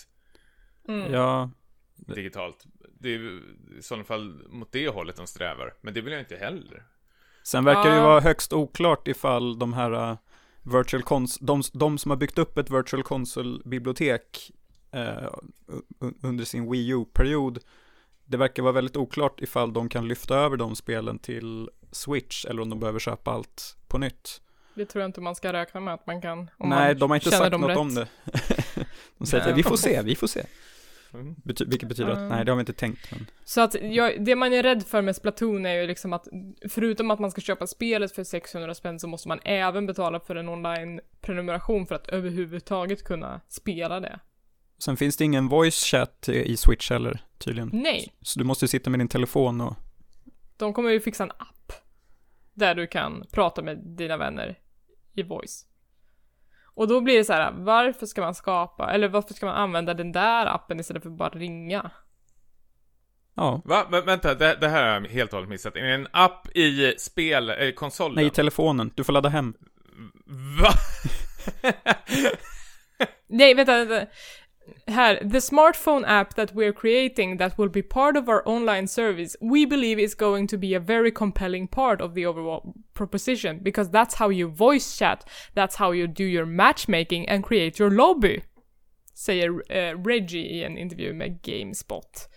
Mm. 0.88 1.12
Ja, 1.12 1.51
Digitalt. 1.96 2.64
Det 3.01 3.09
är 3.09 3.18
ju 3.18 3.42
i 3.79 3.83
sådana 3.83 4.05
fall 4.05 4.42
mot 4.48 4.72
det 4.72 4.88
hållet 4.88 5.16
de 5.16 5.27
strävar, 5.27 5.75
men 5.81 5.94
det 5.94 6.01
vill 6.01 6.12
jag 6.12 6.22
inte 6.22 6.37
heller. 6.37 6.83
sen 7.42 7.64
verkar 7.64 7.90
det 7.90 7.96
ju 7.96 8.03
vara 8.03 8.20
högst 8.20 8.53
oklart 8.53 9.09
ifall 9.09 9.59
de 9.59 9.72
här 9.72 10.11
uh, 10.11 10.16
virtual 10.62 11.03
cons 11.03 11.38
de, 11.38 11.62
de 11.72 11.98
som 11.98 12.11
har 12.11 12.16
byggt 12.16 12.38
upp 12.38 12.59
ett 12.59 12.70
virtual 12.70 13.03
console-bibliotek 13.03 14.51
eh, 14.92 15.29
under 16.22 16.44
sin 16.44 16.70
Wii 16.70 16.88
U-period, 16.88 17.59
det 18.25 18.37
verkar 18.37 18.62
vara 18.62 18.72
väldigt 18.72 18.96
oklart 18.96 19.40
ifall 19.40 19.72
de 19.72 19.88
kan 19.88 20.09
lyfta 20.09 20.37
över 20.37 20.57
de 20.57 20.77
spelen 20.77 21.18
till 21.18 21.70
Switch 21.90 22.44
eller 22.44 22.62
om 22.62 22.70
de 22.70 22.81
behöver 22.81 22.98
köpa 22.98 23.31
allt 23.31 23.77
på 23.88 23.98
nytt. 23.98 24.40
Det 24.75 24.87
tror 24.87 25.03
jag 25.03 25.09
inte 25.09 25.20
man 25.20 25.35
ska 25.35 25.53
räkna 25.53 25.81
med 25.81 25.94
att 25.94 26.07
man 26.07 26.22
kan. 26.22 26.38
Om 26.38 26.68
Nej, 26.68 26.88
man 26.88 26.98
de 26.98 27.11
har 27.11 27.16
inte 27.16 27.31
sagt 27.31 27.53
något 27.53 27.70
rätt. 27.70 27.79
om 27.79 27.94
det. 27.94 28.09
de 29.18 29.27
säger 29.27 29.51
att 29.51 29.59
vi 29.59 29.62
får 29.62 29.77
se, 29.77 30.03
vi 30.03 30.16
får 30.16 30.27
se. 30.27 30.46
Mm. 31.14 31.35
Bety- 31.44 31.70
vilket 31.70 31.88
betyder 31.88 32.11
att, 32.11 32.31
nej 32.31 32.44
det 32.44 32.51
har 32.51 32.57
vi 32.57 32.61
inte 32.61 32.72
tänkt. 32.72 33.11
Men... 33.11 33.27
Så 33.44 33.61
att 33.61 33.77
jag, 33.83 34.25
det 34.25 34.37
man 34.37 34.53
är 34.53 34.62
rädd 34.62 34.83
för 34.87 35.03
med 35.03 35.16
Splatoon 35.16 35.66
är 35.66 35.75
ju 35.75 35.87
liksom 35.87 36.12
att 36.12 36.29
förutom 36.68 37.11
att 37.11 37.18
man 37.18 37.31
ska 37.31 37.40
köpa 37.40 37.66
spelet 37.66 38.12
för 38.12 38.25
600 38.25 38.75
spänn 38.75 39.01
så 39.01 39.09
måste 39.09 39.29
man 39.29 39.40
även 39.44 39.87
betala 39.87 40.20
för 40.20 40.37
en 40.37 40.48
online-prenumeration 40.48 41.87
för 41.87 41.94
att 41.94 42.09
överhuvudtaget 42.09 43.05
kunna 43.05 43.40
spela 43.48 44.01
det. 44.01 44.20
Sen 44.79 44.96
finns 44.96 45.16
det 45.16 45.25
ingen 45.25 45.48
voice 45.48 45.85
chat 45.85 46.29
i 46.29 46.57
Switch 46.57 46.90
heller, 46.90 47.25
tydligen. 47.38 47.70
Nej, 47.72 48.14
Så 48.22 48.38
du 48.38 48.44
måste 48.44 48.68
sitta 48.68 48.90
med 48.90 49.01
din 49.01 49.09
telefon 49.09 49.61
och, 49.61 49.77
de 50.57 50.72
kommer 50.72 50.90
ju 50.90 51.01
fixa 51.01 51.25
en 51.25 51.31
app 51.31 51.72
där 52.55 52.75
du 52.75 52.87
kan 52.87 53.25
prata 53.33 53.62
med 53.62 53.79
dina 53.79 54.16
vänner 54.16 54.59
i 55.14 55.22
voice. 55.22 55.66
Och 56.75 56.89
då 56.89 57.01
blir 57.01 57.19
det 57.19 57.25
så 57.25 57.33
här, 57.33 57.53
varför 57.53 58.07
ska 58.07 58.21
man 58.21 58.35
skapa, 58.35 58.93
eller 58.93 59.09
varför 59.09 59.35
ska 59.35 59.47
man 59.47 59.57
använda 59.57 59.95
den 59.95 60.13
där 60.13 60.47
appen 60.47 60.81
istället 60.81 61.03
för 61.03 61.11
att 61.11 61.17
bara 61.17 61.29
ringa? 61.29 61.91
ja, 63.35 63.63
Va? 63.65 63.87
Men, 63.91 64.05
vänta, 64.05 64.35
det, 64.35 64.57
det 64.61 64.69
här 64.69 64.83
har 64.83 65.01
jag 65.01 65.09
helt 65.09 65.33
och 65.33 65.37
hållet 65.37 65.51
missat. 65.51 65.77
Är 65.77 65.83
det 65.83 65.95
en 65.95 66.09
app 66.13 66.57
i 66.57 66.95
spel, 66.99 67.51
eh, 67.51 67.71
konsolen? 67.71 68.15
nej 68.15 68.27
i 68.27 68.31
telefonen, 68.31 68.93
du 68.95 69.05
får 69.05 69.13
ladda 69.13 69.29
hem. 69.29 69.55
Va? 70.61 70.71
Nej, 73.27 73.55
vänta, 73.55 73.85
vänta. 73.85 74.07
The 74.87 75.40
smartphone 75.40 76.05
app 76.07 76.35
that 76.35 76.55
we're 76.55 76.72
creating 76.72 77.38
that 77.38 77.57
will 77.59 77.68
be 77.68 77.83
part 77.83 78.16
of 78.16 78.29
our 78.29 78.42
online 78.46 78.87
service, 78.87 79.37
we 79.40 79.66
believe 79.66 79.98
is 79.98 80.14
going 80.14 80.46
to 80.48 80.59
be 80.59 80.75
a 80.75 80.81
very 80.81 81.11
compelling 81.11 81.68
part 81.68 82.01
of 82.01 82.14
the 82.14 82.27
overall 82.27 82.75
proposition 82.94 83.61
because 83.62 83.90
that's 83.90 84.14
how 84.14 84.29
you 84.31 84.48
voice 84.48 84.98
chat, 84.98 85.25
that's 85.55 85.77
how 85.77 85.92
you 85.92 86.07
do 86.07 86.25
your 86.25 86.46
matchmaking 86.46 87.29
and 87.29 87.44
create 87.44 87.79
your 87.79 87.90
lobby. 87.90 88.42
Säger 89.14 89.72
eh, 89.72 89.94
Reggie 90.05 90.46
i 90.46 90.64
en 90.64 90.79
intervju 90.79 91.12
med 91.12 91.42
Gamespot. 91.42 92.29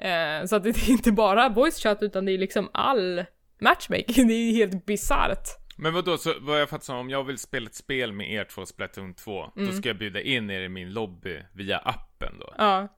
Eh, 0.00 0.46
så 0.46 0.56
att 0.56 0.62
det 0.62 0.68
är 0.68 0.90
inte 0.96 1.12
bara 1.12 1.48
voice 1.48 1.78
chat 1.78 2.02
utan 2.02 2.24
det 2.24 2.32
är 2.32 2.38
liksom 2.38 2.68
all 2.72 3.24
matchmaking, 3.60 4.28
det 4.28 4.34
är 4.34 4.52
helt 4.54 4.86
bisarrt. 4.86 5.59
Men 5.82 5.92
vadå, 5.94 6.18
så 6.18 6.34
vad 6.40 6.60
jag 6.60 6.68
fattar 6.68 6.84
som, 6.84 6.96
om 6.96 7.10
jag 7.10 7.24
vill 7.24 7.38
spela 7.38 7.66
ett 7.66 7.74
spel 7.74 8.12
med 8.12 8.32
er 8.32 8.44
två, 8.44 8.66
Splatoon 8.66 9.14
2, 9.14 9.50
Mm. 9.56 9.68
då 9.70 9.72
ska 9.76 9.88
jag 9.88 9.98
bjuda 9.98 10.20
in 10.20 10.50
er 10.50 10.60
i 10.60 10.68
min 10.68 10.92
lobby 10.92 11.38
via 11.52 11.78
appen 11.78 12.38
då? 12.40 12.54
Ja. 12.58 12.88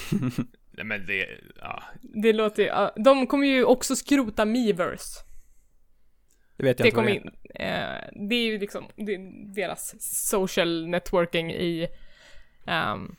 Nej 0.70 0.84
men 0.84 1.06
det, 1.06 1.26
ja. 1.60 1.82
Det 2.00 2.32
låter 2.32 2.62
ju, 2.62 3.02
de 3.04 3.26
kommer 3.26 3.46
ju 3.46 3.64
också 3.64 3.96
skrota 3.96 4.44
Miiverse. 4.44 5.24
Det 6.56 6.64
vet 6.64 6.78
jag 6.80 6.84
Det 6.84 6.88
inte 6.88 6.96
vad 6.96 7.06
kommer 7.06 7.20
det 7.54 7.64
är. 7.64 7.98
in, 7.98 8.12
eh, 8.14 8.28
det 8.28 8.34
är 8.34 8.44
ju 8.46 8.58
liksom 8.58 8.84
det 8.96 9.14
är 9.14 9.54
deras 9.54 9.94
social 10.28 10.86
networking 10.88 11.50
i 11.52 11.88
ehm, 12.66 13.16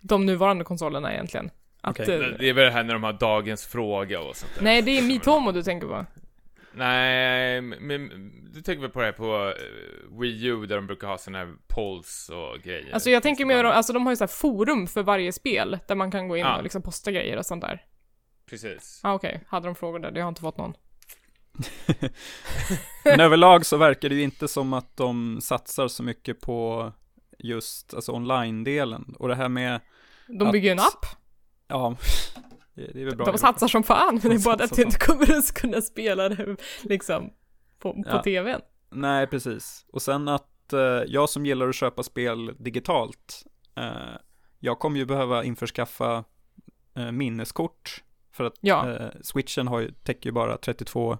de 0.00 0.26
nuvarande 0.26 0.64
konsolerna 0.64 1.12
egentligen. 1.12 1.50
Att, 1.80 1.98
eh, 2.00 2.06
Det 2.06 2.48
är 2.48 2.52
väl 2.52 2.64
det 2.64 2.70
här 2.70 2.84
när 2.84 2.92
de 2.94 3.02
har 3.02 3.12
dagens 3.12 3.66
fråga 3.66 4.20
och 4.20 4.36
sånt 4.36 4.52
där. 4.54 4.62
nej, 4.62 4.82
det 4.82 4.98
är 4.98 5.02
Miitomo 5.02 5.52
du 5.52 5.62
tänker 5.62 5.86
på. 5.86 6.06
Nej, 6.76 7.60
men 7.60 8.08
du 8.54 8.62
tänker 8.62 8.80
väl 8.82 8.90
på 8.90 8.98
det 9.00 9.04
här 9.04 9.12
på 9.12 9.48
eh, 9.48 10.18
Wii 10.20 10.44
U 10.46 10.66
där 10.66 10.76
de 10.76 10.86
brukar 10.86 11.08
ha 11.08 11.18
såna 11.18 11.38
här 11.38 11.54
polls 11.68 12.30
och 12.32 12.62
grejer? 12.62 12.92
Alltså 12.94 13.10
jag 13.10 13.22
tänker 13.22 13.44
mer, 13.44 13.64
alltså 13.64 13.92
de 13.92 14.06
har 14.06 14.12
ju 14.12 14.16
så 14.16 14.22
här 14.24 14.28
forum 14.28 14.86
för 14.86 15.02
varje 15.02 15.32
spel 15.32 15.78
där 15.88 15.94
man 15.94 16.10
kan 16.10 16.28
gå 16.28 16.36
in 16.36 16.44
Ja. 16.44 16.56
och 16.56 16.62
liksom 16.62 16.82
posta 16.82 17.12
grejer 17.12 17.36
och 17.36 17.46
sånt 17.46 17.62
där. 17.62 17.84
Precis. 18.50 19.00
Ja 19.02 19.10
ah, 19.10 19.14
okej, 19.14 19.44
hade 19.48 19.66
de 19.68 19.74
frågor 19.74 19.98
där? 19.98 20.12
Jag 20.14 20.22
har 20.24 20.28
inte 20.28 20.40
fått 20.40 20.58
någon. 20.58 20.74
Men 23.04 23.20
överlag 23.20 23.66
så 23.66 23.76
verkar 23.76 24.08
det 24.08 24.14
ju 24.14 24.22
inte 24.22 24.48
som 24.48 24.72
att 24.72 24.96
de 24.96 25.38
satsar 25.40 25.88
så 25.88 26.02
mycket 26.02 26.40
på 26.40 26.92
just, 27.38 27.94
alltså 27.94 28.12
online-delen. 28.12 29.14
Och 29.18 29.28
det 29.28 29.34
här 29.34 29.48
med, 29.48 29.80
De 30.28 30.46
Att- 30.46 30.52
bygger 30.52 30.68
ju 30.68 30.72
en 30.72 30.78
app. 30.78 31.06
ja, 31.68 31.96
det, 32.76 32.92
det 32.92 33.00
är 33.00 33.04
väl 33.04 33.16
bra. 33.16 33.26
De 33.26 33.38
satsar 33.38 33.68
som 33.68 33.82
fan, 33.82 34.20
men 34.22 34.30
det 34.30 34.36
är 34.36 34.44
bara 34.44 34.64
att 34.64 34.76
du 34.76 34.82
inte 34.82 34.98
kommer 34.98 35.38
att 35.38 35.52
kunna 35.54 35.80
spela 35.80 36.28
det 36.28 36.56
liksom 36.82 37.30
på, 37.78 37.92
på 37.92 38.02
Ja. 38.06 38.22
tvn. 38.22 38.60
Nej, 38.90 39.26
precis. 39.26 39.86
Och 39.92 40.02
sen 40.02 40.28
att 40.28 40.72
eh, 40.72 40.80
jag 41.06 41.28
som 41.30 41.46
gillar 41.46 41.68
att 41.68 41.74
köpa 41.74 42.02
spel 42.02 42.54
digitalt, 42.58 43.44
eh, 43.76 44.16
jag 44.58 44.78
kommer 44.78 44.98
ju 44.98 45.06
behöva 45.06 45.44
införskaffa 45.44 46.24
eh, 46.96 47.12
minneskort. 47.12 48.02
För 48.32 48.44
att 48.44 48.54
Ja. 48.60 48.90
eh, 48.92 49.08
switchen 49.22 49.68
har 49.68 49.80
ju, 49.80 49.90
täcker 49.92 50.28
ju 50.28 50.32
bara 50.32 50.56
32 50.56 51.18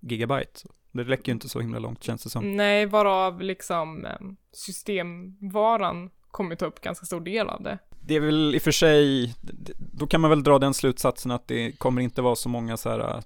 gigabyte. 0.00 0.60
Det 0.92 1.02
räcker 1.04 1.28
ju 1.28 1.32
inte 1.32 1.48
så 1.48 1.60
himla 1.60 1.78
långt 1.78 2.02
känns 2.02 2.22
det 2.24 2.30
som. 2.30 2.56
Nej, 2.56 2.86
varav 2.86 3.40
liksom 3.40 4.06
em, 4.06 4.36
systemvaran 4.52 6.10
kommer 6.30 6.56
ta 6.56 6.66
upp 6.66 6.80
ganska 6.80 7.06
stor 7.06 7.20
del 7.20 7.48
av 7.48 7.62
det. 7.62 7.78
Det 8.04 8.14
är 8.14 8.20
väl 8.20 8.54
i 8.54 8.58
och 8.58 8.62
för 8.62 8.70
sig, 8.70 9.34
då 9.78 10.06
kan 10.06 10.20
man 10.20 10.30
väl 10.30 10.42
dra 10.42 10.58
den 10.58 10.74
slutsatsen 10.74 11.30
att 11.30 11.48
det 11.48 11.72
kommer 11.72 12.02
inte 12.02 12.22
vara 12.22 12.36
så 12.36 12.48
många 12.48 12.76
så 12.76 12.90
här 12.90 12.98
äh, 12.98 13.20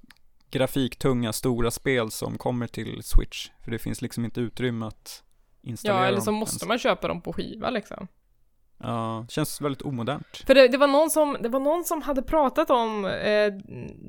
grafiktunga 0.51 1.33
stora 1.33 1.71
spel 1.71 2.11
som 2.11 2.39
kommer 2.39 2.67
till 2.67 3.03
Switch. 3.03 3.51
För 3.65 3.71
det 3.71 3.79
finns 3.79 4.03
liksom 4.03 4.25
inte 4.25 4.41
utrymme 4.41 4.87
att 4.87 5.23
installera 5.63 6.01
Ja, 6.01 6.07
eller 6.07 6.21
så 6.21 6.25
dem 6.25 6.35
måste 6.35 6.55
ens. 6.55 6.69
man 6.69 6.79
köpa 6.79 7.09
dem 7.09 7.21
på 7.21 7.33
skiva 7.33 7.71
liksom. 7.71 8.09
Ja, 8.79 9.25
det 9.29 9.33
känns 9.33 9.61
väldigt 9.61 9.83
omodernt. 9.83 10.43
För 10.47 10.55
det, 10.55 10.69
det, 10.69 10.79
var 10.79 10.89
någon 10.89 11.11
som, 11.11 11.37
det 11.41 11.49
var 11.49 11.61
någon 11.61 11.85
som 11.85 12.03
hade 12.03 12.23
pratat 12.23 12.71
om, 12.71 13.05
eh, 13.05 13.53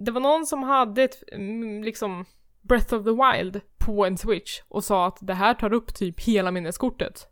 det 0.06 0.12
var 0.12 0.22
någon 0.22 0.46
som 0.46 0.64
hade 0.64 1.04
ett, 1.04 1.24
mm, 1.32 1.84
liksom, 1.84 2.26
Breath 2.62 2.94
of 2.94 3.04
the 3.04 3.12
Wild 3.12 3.62
på 3.78 4.06
en 4.06 4.18
Switch 4.18 4.62
och 4.68 4.84
sa 4.84 5.08
att 5.08 5.18
det 5.22 5.34
här 5.34 5.54
tar 5.54 5.74
upp 5.74 5.96
typ 5.96 6.20
hela 6.22 6.52
minneskortet. 6.52 7.28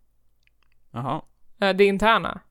Jaha. 0.92 1.22
Eh, 1.62 1.76
det 1.76 1.86
interna. 1.86 2.42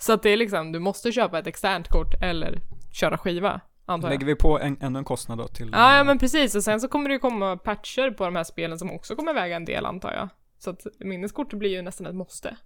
Så 0.00 0.12
att 0.12 0.22
det 0.22 0.30
är 0.30 0.36
liksom, 0.36 0.72
du 0.72 0.78
måste 0.78 1.12
köpa 1.12 1.38
ett 1.38 1.46
externt 1.46 1.88
kort 1.88 2.14
eller 2.22 2.60
köra 2.92 3.18
skiva, 3.18 3.60
antar 3.86 4.08
jag. 4.08 4.12
Lägger 4.14 4.26
vi 4.26 4.34
på 4.34 4.58
en, 4.60 4.76
ännu 4.80 4.98
en 4.98 5.04
kostnad 5.04 5.38
då 5.38 5.48
till 5.48 5.70
Ja, 5.72 5.96
ja 5.96 6.04
men 6.04 6.18
precis. 6.18 6.54
Och 6.54 6.64
sen 6.64 6.80
så 6.80 6.88
kommer 6.88 7.08
det 7.08 7.12
ju 7.12 7.18
komma 7.18 7.56
patcher 7.56 8.10
på 8.10 8.24
de 8.24 8.36
här 8.36 8.44
spelen 8.44 8.78
som 8.78 8.90
också 8.90 9.16
kommer 9.16 9.34
väga 9.34 9.56
en 9.56 9.64
del 9.64 9.86
antar 9.86 10.12
jag. 10.12 10.28
Så 10.58 10.70
att 10.70 10.86
minneskortet 10.98 11.58
blir 11.58 11.70
ju 11.70 11.82
nästan 11.82 12.06
ett 12.06 12.14
måste. 12.14 12.56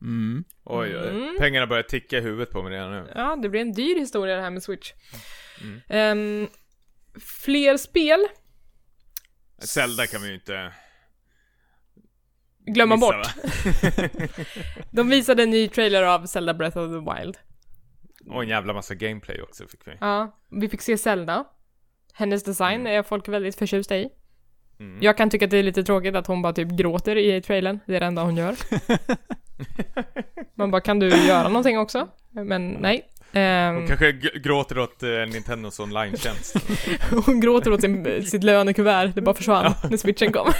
Mm. 0.00 0.44
Oj, 0.64 0.98
oj, 0.98 1.08
Mm. 1.08 1.36
pengarna 1.38 1.66
börjar 1.66 1.82
ticka 1.82 2.18
i 2.18 2.20
huvudet 2.20 2.50
på 2.50 2.62
mig 2.62 2.72
redan 2.72 2.90
nu. 2.92 3.12
Ja, 3.14 3.36
det 3.42 3.48
blir 3.48 3.60
en 3.60 3.72
dyr 3.72 3.98
historia 3.98 4.36
det 4.36 4.42
här 4.42 4.50
med 4.50 4.62
Switch. 4.62 4.92
Mm. 5.62 5.80
Ehm, 5.88 6.48
fler 7.44 7.76
spel, 7.76 8.20
Zelda 9.58 10.06
kan 10.06 10.22
vi 10.22 10.28
ju 10.28 10.34
inte 10.34 10.72
glömma 12.66 12.96
missa, 12.96 13.06
bort. 13.06 13.26
De 14.90 15.08
visade 15.08 15.42
en 15.42 15.50
ny 15.50 15.68
trailer 15.68 16.02
av 16.02 16.26
Zelda 16.26 16.54
Breath 16.54 16.78
of 16.78 16.90
the 16.90 17.22
Wild. 17.22 17.36
Och 18.26 18.42
en 18.42 18.48
jävla 18.48 18.72
massa 18.72 18.94
gameplay 18.94 19.42
också 19.42 19.66
fick 19.66 19.88
vi. 19.88 19.92
Ja, 20.00 20.38
vi 20.50 20.68
fick 20.68 20.82
se 20.82 20.98
Zelda. 20.98 21.44
Hennes 22.14 22.44
design 22.44 22.86
är 22.86 23.02
folk 23.02 23.28
väldigt 23.28 23.58
förtjusta 23.58 23.96
i. 23.96 24.08
Mm. 24.80 25.02
Jag 25.02 25.16
kan 25.16 25.30
tycka 25.30 25.44
att 25.44 25.50
det 25.50 25.58
är 25.58 25.62
lite 25.62 25.84
tråkigt 25.84 26.14
att 26.14 26.26
hon 26.26 26.42
bara 26.42 26.52
typ 26.52 26.68
gråter 26.68 27.16
i 27.16 27.42
trailern. 27.42 27.80
Det 27.86 27.96
är 27.96 28.00
det 28.00 28.06
enda 28.06 28.22
hon 28.22 28.36
gör. 28.36 28.54
Man 30.54 30.70
bara, 30.70 30.80
kan 30.80 30.98
du 30.98 31.08
göra 31.08 31.48
någonting 31.48 31.78
också? 31.78 32.08
Men 32.30 32.70
nej. 32.70 33.10
Ehm, 33.32 33.74
Hon 33.74 33.86
kanske 33.86 34.12
gråter 34.12 34.78
åt 34.78 35.02
eh, 35.02 35.08
Nintendos 35.08 35.80
online-tjänst. 35.80 36.56
hon 37.26 37.40
gråter 37.40 37.72
åt 37.72 37.80
sin, 37.80 38.26
sitt 38.26 38.44
lönekuvert, 38.44 39.12
det 39.14 39.22
bara 39.22 39.34
försvann 39.34 39.74
när 39.90 39.96
switchen 39.96 40.32
kom. 40.32 40.52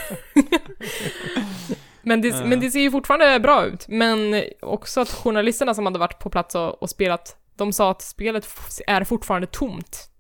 Men, 2.04 2.20
det, 2.22 2.44
men 2.44 2.60
det 2.60 2.70
ser 2.70 2.80
ju 2.80 2.90
fortfarande 2.90 3.40
bra 3.40 3.66
ut. 3.66 3.88
Men 3.88 4.44
också 4.62 5.00
att 5.00 5.08
journalisterna 5.08 5.74
som 5.74 5.86
hade 5.86 5.98
varit 5.98 6.18
på 6.18 6.30
plats 6.30 6.54
och, 6.54 6.82
och 6.82 6.90
spelat, 6.90 7.36
de 7.56 7.72
sa 7.72 7.90
att 7.90 8.02
spelet 8.02 8.48
är 8.86 9.04
fortfarande 9.04 9.46
tomt. 9.46 10.10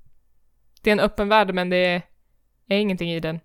Det 0.82 0.90
är 0.90 0.92
en 0.92 1.00
öppen 1.00 1.28
värld 1.28 1.54
men 1.54 1.70
det 1.70 1.76
är, 1.76 2.02
är 2.68 2.78
ingenting 2.78 3.12
i 3.12 3.20
den. 3.20 3.40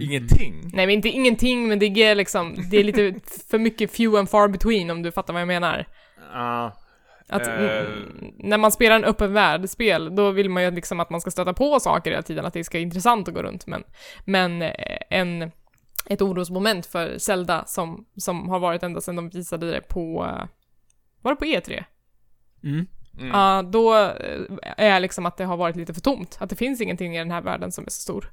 Ingenting? 0.00 0.70
Nej 0.72 0.86
men 0.86 0.94
inte 0.94 1.08
ingenting 1.08 1.68
men 1.68 1.78
det 1.78 1.86
är 1.86 2.14
liksom, 2.14 2.54
det 2.70 2.76
är 2.76 2.84
lite 2.84 3.14
för 3.50 3.58
mycket 3.58 3.96
few 3.96 4.18
and 4.18 4.30
far 4.30 4.48
between 4.48 4.90
om 4.90 5.02
du 5.02 5.12
fattar 5.12 5.32
vad 5.32 5.42
jag 5.42 5.48
menar. 5.48 5.86
Ja. 6.32 6.72
Att 7.28 7.46
Eh. 7.46 7.54
mm, 7.54 8.32
när 8.38 8.58
man 8.58 8.72
spelar 8.72 8.96
en 8.96 9.04
öppen 9.04 9.32
värld-spel, 9.32 10.16
då 10.16 10.30
vill 10.30 10.50
man 10.50 10.62
ju 10.62 10.70
liksom 10.70 11.00
att 11.00 11.10
man 11.10 11.20
ska 11.20 11.30
stöta 11.30 11.54
på 11.54 11.80
saker 11.80 12.10
hela 12.10 12.22
tiden, 12.22 12.46
att 12.46 12.54
det 12.54 12.64
ska 12.64 12.78
vara 12.78 12.82
intressant 12.82 13.28
att 13.28 13.34
gå 13.34 13.42
runt. 13.42 13.66
Men, 13.66 13.84
men 14.24 14.62
eh, 14.62 14.70
en, 15.10 15.50
ett 16.10 16.22
orosmoment 16.22 16.86
för 16.86 17.18
Zelda 17.18 17.64
som, 17.66 18.06
som 18.16 18.48
har 18.48 18.58
varit 18.58 18.82
ända 18.82 19.00
sedan 19.00 19.16
de 19.16 19.28
visade 19.28 19.70
det 19.70 19.80
på, 19.80 20.24
eh, 20.24 20.46
var 21.22 21.32
det 21.32 21.36
på 21.36 21.44
E3? 21.44 21.84
Mm. 22.64 22.86
Mm. 23.18 23.28
Ja, 23.28 23.62
då 23.62 23.94
eh, 23.96 24.40
är 24.76 25.00
liksom 25.00 25.26
att 25.26 25.36
det 25.36 25.44
har 25.44 25.56
varit 25.56 25.76
lite 25.76 25.94
för 25.94 26.00
tomt. 26.00 26.36
Att 26.40 26.50
det 26.50 26.56
finns 26.56 26.80
ingenting 26.80 27.16
i 27.16 27.18
den 27.18 27.30
här 27.30 27.40
världen 27.40 27.72
som 27.72 27.84
är 27.86 27.90
så 27.90 28.00
stor 28.00 28.30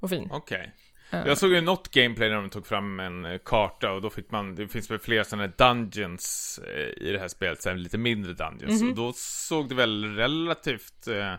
och 0.00 0.10
fin. 0.10 0.28
Okej. 0.32 0.74
Eh, 1.10 1.26
Jag 1.26 1.38
såg 1.38 1.50
ju 1.50 1.60
något 1.60 1.90
gameplay 1.90 2.28
när 2.28 2.36
de 2.36 2.50
tog 2.50 2.66
fram 2.66 3.00
en 3.00 3.38
karta 3.44 3.92
och 3.92 4.02
då 4.02 4.10
fick 4.10 4.30
man, 4.30 4.54
det 4.54 4.68
finns 4.68 4.90
väl 4.90 4.98
flera 4.98 5.24
sådana 5.24 5.46
dungeons 5.46 6.60
i 6.96 7.12
det 7.12 7.18
här 7.18 7.28
spelet, 7.28 7.62
sen 7.62 7.82
lite 7.82 7.98
mindre 7.98 8.32
dungeons. 8.32 8.82
Mhm. 8.82 8.90
Och 8.90 8.96
då 8.96 9.12
såg 9.16 9.68
det 9.68 9.74
väl 9.74 10.16
relativt 10.16 11.06
eh, 11.06 11.34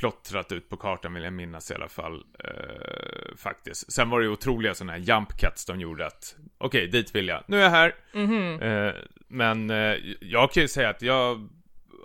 plottrat 0.00 0.52
ut 0.52 0.68
på 0.68 0.76
kartan 0.76 1.14
vill 1.14 1.24
jag 1.24 1.32
minnas 1.32 1.70
i 1.70 1.74
alla 1.74 1.88
fall. 1.88 2.24
Eh, 2.44 3.36
faktiskt. 3.36 3.92
Sen 3.92 4.10
var 4.10 4.20
det 4.20 4.26
ju 4.26 4.32
otroliga 4.32 4.74
sådana 4.74 4.92
här 4.92 4.98
jump 4.98 5.28
cuts 5.40 5.66
de 5.66 5.80
gjorde 5.80 6.06
att, 6.06 6.36
okej, 6.58 6.86
dit 6.88 7.14
vill 7.14 7.28
jag. 7.28 7.42
Nu 7.46 7.56
är 7.58 7.62
jag 7.62 7.70
här. 7.70 7.94
mhm. 8.12 8.62
Eh, 8.62 8.94
men 9.28 9.70
eh, 9.70 9.96
jag 10.20 10.52
kan 10.52 10.62
ju 10.62 10.68
säga 10.68 10.88
att 10.88 11.02
jag 11.02 11.48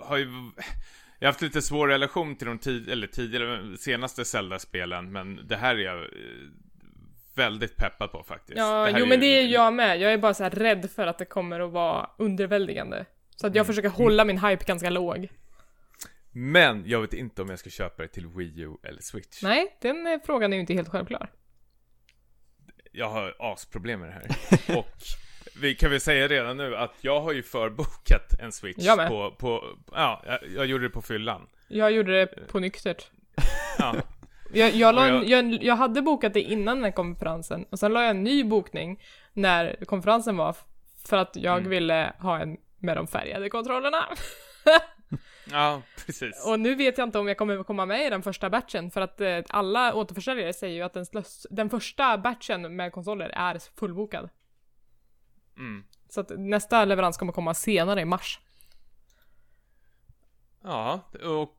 har 0.04 0.18
ju 0.18 0.28
jag 1.20 1.28
har 1.28 1.32
haft 1.34 1.42
lite 1.42 1.62
svår 1.62 1.88
relation 1.88 2.36
till 2.36 2.48
de 2.48 2.58
tid, 2.60 2.90
eller 2.90 3.08
tidigare, 3.08 3.78
senaste 3.78 4.26
Zelda-spelen, 4.26 5.12
men 5.12 5.48
det 5.48 5.56
här 5.56 5.76
är 5.76 5.80
jag 5.80 6.00
eh, 6.00 6.08
väldigt 7.36 7.76
peppad 7.76 8.12
på 8.12 8.24
faktiskt. 8.24 8.58
Ja, 8.58 8.90
jo 8.90 9.06
men 9.06 9.10
ju- 9.10 9.18
det 9.18 9.26
är 9.26 9.48
jag 9.48 9.74
med. 9.74 10.00
Jag 10.02 10.14
är 10.14 10.18
bara 10.18 10.34
så 10.34 10.44
här 10.44 10.50
rädd 10.52 10.90
för 10.96 11.08
att 11.08 11.18
det 11.18 11.26
kommer 11.26 11.60
att 11.60 11.72
vara 11.72 12.10
underväldigande. 12.18 13.06
Så 13.36 13.48
att 13.48 13.56
jag 13.56 13.68
försöker 13.68 13.90
hålla 13.90 14.26
min 14.26 14.38
hype 14.38 14.64
ganska 14.66 14.90
låg. 14.90 15.30
Men 16.32 16.84
jag 16.86 17.02
vet 17.02 17.14
inte 17.14 17.42
om 17.42 17.50
jag 17.50 17.60
ska 17.60 17.70
köpa 17.70 18.02
det 18.02 18.08
till 18.08 18.28
Wii 18.28 18.62
U 18.62 18.72
eller 18.84 19.02
Switch. 19.02 19.44
Nej, 19.44 19.78
den 19.82 20.08
eh, 20.08 20.20
frågan 20.26 20.54
är 20.54 20.58
ju 20.58 20.62
inte 20.62 20.74
helt 20.74 20.90
självklar. 20.90 21.32
Jag 22.92 23.10
har 23.10 23.36
asproblem 23.40 24.00
med 24.00 24.10
det 24.10 24.14
här. 24.14 24.78
Och 24.80 24.96
vi 25.62 25.76
kan 25.76 25.90
väl 25.92 26.02
säga 26.02 26.28
redan 26.28 26.58
nu 26.58 26.76
att 26.76 26.94
jag 27.02 27.22
har 27.22 27.32
ju 27.32 27.44
förbokat 27.44 28.40
en 28.40 28.52
Switch 28.52 28.80
Jag 28.80 28.98
med. 28.98 29.08
på, 29.10 29.32
på, 29.32 29.78
ja, 29.92 30.24
jag, 30.26 30.40
jag 30.56 30.66
gjorde 30.66 30.84
det 30.84 30.90
på 30.90 31.02
fyllan. 31.02 31.48
Jag 31.68 31.92
gjorde 31.92 32.20
det 32.20 32.28
på 32.48 32.60
nyktert. 32.60 33.12
Ja, 33.78 33.96
Jag, 34.54 34.72
jag, 34.76 35.10
en, 35.10 35.28
jag, 35.30 35.64
jag 35.64 35.76
hade 35.76 36.02
bokat 36.02 36.34
det 36.34 36.42
innan 36.42 36.76
den 36.78 36.84
här 36.84 36.92
konferensen, 36.92 37.66
och 37.70 37.80
sen 37.80 37.94
la 37.94 38.02
jag 38.02 38.10
en 38.10 38.24
ny 38.24 38.44
bokning 38.44 39.04
när 39.34 39.86
konferensen 39.86 40.38
var, 40.38 40.56
för 41.06 41.18
att 41.18 41.36
jag 41.36 41.58
Mm. 41.58 41.70
ville 41.70 42.14
ha 42.20 42.40
en 42.40 42.58
med 42.78 42.98
de 42.98 43.08
färgade 43.08 43.50
kontrollerna. 43.50 44.06
ja 45.46 45.82
precis. 46.06 46.46
Och 46.48 46.60
nu 46.60 46.76
vet 46.76 46.98
jag 46.98 47.08
inte 47.08 47.20
om 47.20 47.28
jag 47.28 47.38
kommer 47.38 47.64
komma 47.64 47.86
med 47.86 48.08
i 48.08 48.10
den 48.10 48.24
första 48.24 48.50
batchen, 48.50 48.92
för 48.92 49.02
att 49.02 49.22
eh, 49.22 49.40
alla 49.50 49.94
återförsäljare 49.94 50.54
säger 50.54 50.76
ju 50.76 50.82
att 50.82 50.94
den, 50.94 51.06
slös, 51.06 51.48
den 51.50 51.70
första 51.70 52.18
batchen 52.18 52.76
med 52.76 52.92
konsoler 52.92 53.30
är 53.30 53.62
fullbokad. 53.80 54.30
Mm. 55.58 55.84
Så 56.10 56.22
att 56.22 56.32
nästa 56.38 56.86
leverans 56.86 57.18
kommer 57.18 57.34
komma 57.34 57.54
senare 57.54 58.02
i 58.02 58.06
mars. 58.06 58.40
Ja, 60.64 61.00
och 61.24 61.58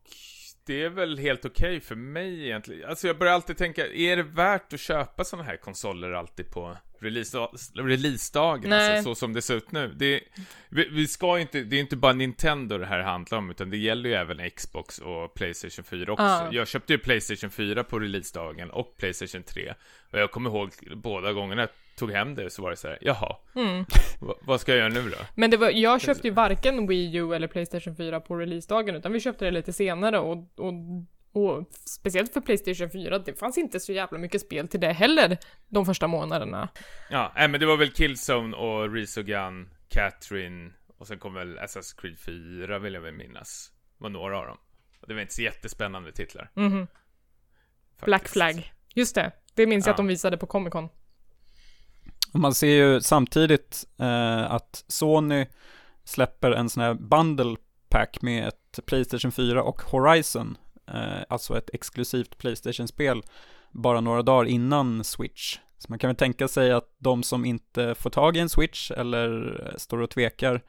det 0.66 0.82
är 0.82 0.88
väl 0.88 1.18
helt 1.18 1.44
okej 1.44 1.80
för 1.80 1.94
mig 1.94 2.44
egentligen. 2.44 2.88
Alltså 2.88 3.06
jag 3.06 3.18
börjar 3.18 3.32
alltid 3.32 3.56
tänka, 3.56 3.86
är 3.86 4.16
det 4.16 4.22
värt 4.22 4.72
att 4.72 4.80
köpa 4.80 5.24
sådana 5.24 5.48
här 5.48 5.56
konsoler 5.56 6.12
alltid 6.12 6.50
på 6.50 6.76
release, 6.98 7.38
releasedagen? 7.74 8.70
Nej. 8.70 8.96
Alltså, 8.96 9.10
så 9.10 9.14
som 9.14 9.32
det 9.32 9.42
ser 9.42 9.54
ut 9.54 9.72
nu. 9.72 9.88
Det, 9.96 10.20
vi, 10.68 10.88
vi 10.88 11.08
ska 11.08 11.38
inte, 11.38 11.62
det 11.62 11.76
är 11.76 11.80
inte 11.80 11.96
bara 11.96 12.12
Nintendo 12.12 12.78
det 12.78 12.86
här 12.86 13.00
handlar 13.00 13.38
om, 13.38 13.50
utan 13.50 13.70
det 13.70 13.76
gäller 13.76 14.08
ju 14.08 14.14
även 14.14 14.50
Xbox 14.50 14.98
och 14.98 15.34
Playstation 15.34 15.84
4 15.84 16.12
också. 16.12 16.24
Ja. 16.24 16.48
Jag 16.52 16.68
köpte 16.68 16.92
ju 16.92 16.98
Playstation 16.98 17.50
4 17.50 17.84
på 17.84 17.98
releasedagen 17.98 18.70
och 18.70 18.96
Playstation 18.96 19.42
3. 19.42 19.74
Och 20.10 20.18
jag 20.18 20.30
kommer 20.30 20.50
ihåg 20.50 20.70
båda 20.96 21.32
gångerna 21.32 21.68
tog 21.96 22.10
hem 22.10 22.34
det 22.34 22.50
så 22.50 22.62
var 22.62 22.70
det 22.70 22.76
så 22.76 22.88
här, 22.88 22.98
jaha, 23.00 23.36
Mm. 23.54 23.84
va, 24.20 24.34
vad 24.42 24.60
ska 24.60 24.72
jag 24.72 24.78
göra 24.78 25.02
nu 25.02 25.10
då? 25.10 25.16
Men 25.34 25.50
det 25.50 25.56
var, 25.56 25.70
jag 25.70 26.00
köpte 26.00 26.28
ju 26.28 26.34
varken 26.34 26.86
Wii 26.86 27.16
U 27.16 27.34
eller 27.34 27.46
Playstation 27.48 27.96
4 27.96 28.20
på 28.20 28.36
releasedagen, 28.36 28.94
utan 28.96 29.12
vi 29.12 29.20
köpte 29.20 29.44
det 29.44 29.50
lite 29.50 29.72
senare 29.72 30.18
och, 30.18 30.36
och, 30.58 30.72
och 31.32 31.66
speciellt 31.72 32.32
för 32.32 32.40
Playstation 32.40 32.90
4, 32.90 33.18
det 33.18 33.34
fanns 33.38 33.58
inte 33.58 33.80
så 33.80 33.92
jävla 33.92 34.18
mycket 34.18 34.40
spel 34.40 34.68
till 34.68 34.80
det 34.80 34.92
heller 34.92 35.38
de 35.68 35.86
första 35.86 36.06
månaderna. 36.06 36.68
Ja, 37.10 37.32
nej, 37.36 37.48
men 37.48 37.60
det 37.60 37.66
var 37.66 37.76
väl 37.76 37.90
Killzone 37.92 38.56
och 38.56 38.94
Resogun, 38.94 39.68
Catherine 39.88 40.70
och 40.98 41.06
sen 41.06 41.18
kom 41.18 41.34
väl 41.34 41.58
Assassin's 41.58 42.00
Creed 42.00 42.18
4 42.18 42.78
vill 42.78 42.94
jag 42.94 43.00
väl 43.00 43.14
minnas. 43.14 43.72
Det 43.98 44.02
var 44.02 44.10
några 44.10 44.38
av 44.38 44.46
dem. 44.46 44.58
Och 45.00 45.08
det 45.08 45.14
var 45.14 45.20
inte 45.20 45.34
så 45.34 45.42
jättespännande 45.42 46.12
titlar. 46.12 46.50
Mhm. 46.54 46.86
Black 48.04 48.20
faktiskt. 48.22 48.32
Flag. 48.32 48.72
Just 48.94 49.14
det, 49.14 49.32
det 49.54 49.66
minns 49.66 49.86
jag 49.86 49.90
Ja. 49.90 49.92
att 49.92 49.96
de 49.96 50.06
visade 50.06 50.36
på 50.36 50.46
Comic 50.46 50.72
Con. 50.72 50.88
Man 52.32 52.54
ser 52.54 52.66
ju 52.66 53.00
samtidigt 53.00 53.84
eh, 53.98 54.52
att 54.52 54.84
Sony 54.88 55.46
släpper 56.04 56.50
en 56.50 56.68
sån 56.68 56.82
här 56.82 56.94
bundle 56.94 57.56
pack 57.88 58.22
med 58.22 58.48
ett 58.48 58.86
Playstation 58.86 59.32
4 59.32 59.62
och 59.62 59.82
Horizon, 59.82 60.58
eh, 60.86 61.22
alltså 61.28 61.58
ett 61.58 61.70
exklusivt 61.72 62.38
Playstation-spel, 62.38 63.22
bara 63.70 64.00
några 64.00 64.22
dagar 64.22 64.44
innan 64.44 65.04
Switch. 65.04 65.58
Så 65.78 65.86
man 65.88 65.98
kan 65.98 66.08
väl 66.08 66.16
tänka 66.16 66.48
sig 66.48 66.72
att 66.72 66.94
de 66.98 67.22
som 67.22 67.44
inte 67.44 67.94
får 67.94 68.10
tag 68.10 68.36
i 68.36 68.40
en 68.40 68.48
Switch 68.48 68.90
eller 68.90 69.60
eh, 69.66 69.76
står 69.76 69.98
och 69.98 70.10
tvekar 70.10 70.62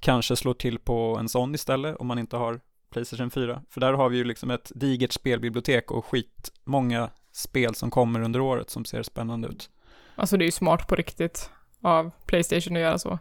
kanske 0.00 0.36
slår 0.36 0.54
till 0.54 0.78
på 0.78 1.16
en 1.20 1.28
sån 1.28 1.54
istället 1.54 1.96
om 1.96 2.06
man 2.06 2.18
inte 2.18 2.36
har 2.36 2.60
Playstation 2.90 3.30
4. 3.30 3.62
För 3.70 3.80
där 3.80 3.92
har 3.92 4.08
vi 4.08 4.16
ju 4.16 4.24
liksom 4.24 4.50
ett 4.50 4.72
digert 4.74 5.12
spelbibliotek 5.12 5.90
och 5.90 6.06
skitmånga 6.06 7.10
spel 7.32 7.74
som 7.74 7.90
kommer 7.90 8.20
under 8.20 8.40
året 8.40 8.70
som 8.70 8.84
ser 8.84 9.02
spännande 9.02 9.48
ut. 9.48 9.70
Alltså 10.14 10.36
det 10.36 10.44
är 10.44 10.46
ju 10.46 10.52
smart 10.52 10.88
på 10.88 10.94
riktigt 10.96 11.50
av 11.82 12.10
Playstation 12.26 12.76
att 12.76 12.82
göra 12.82 12.98
så. 12.98 13.18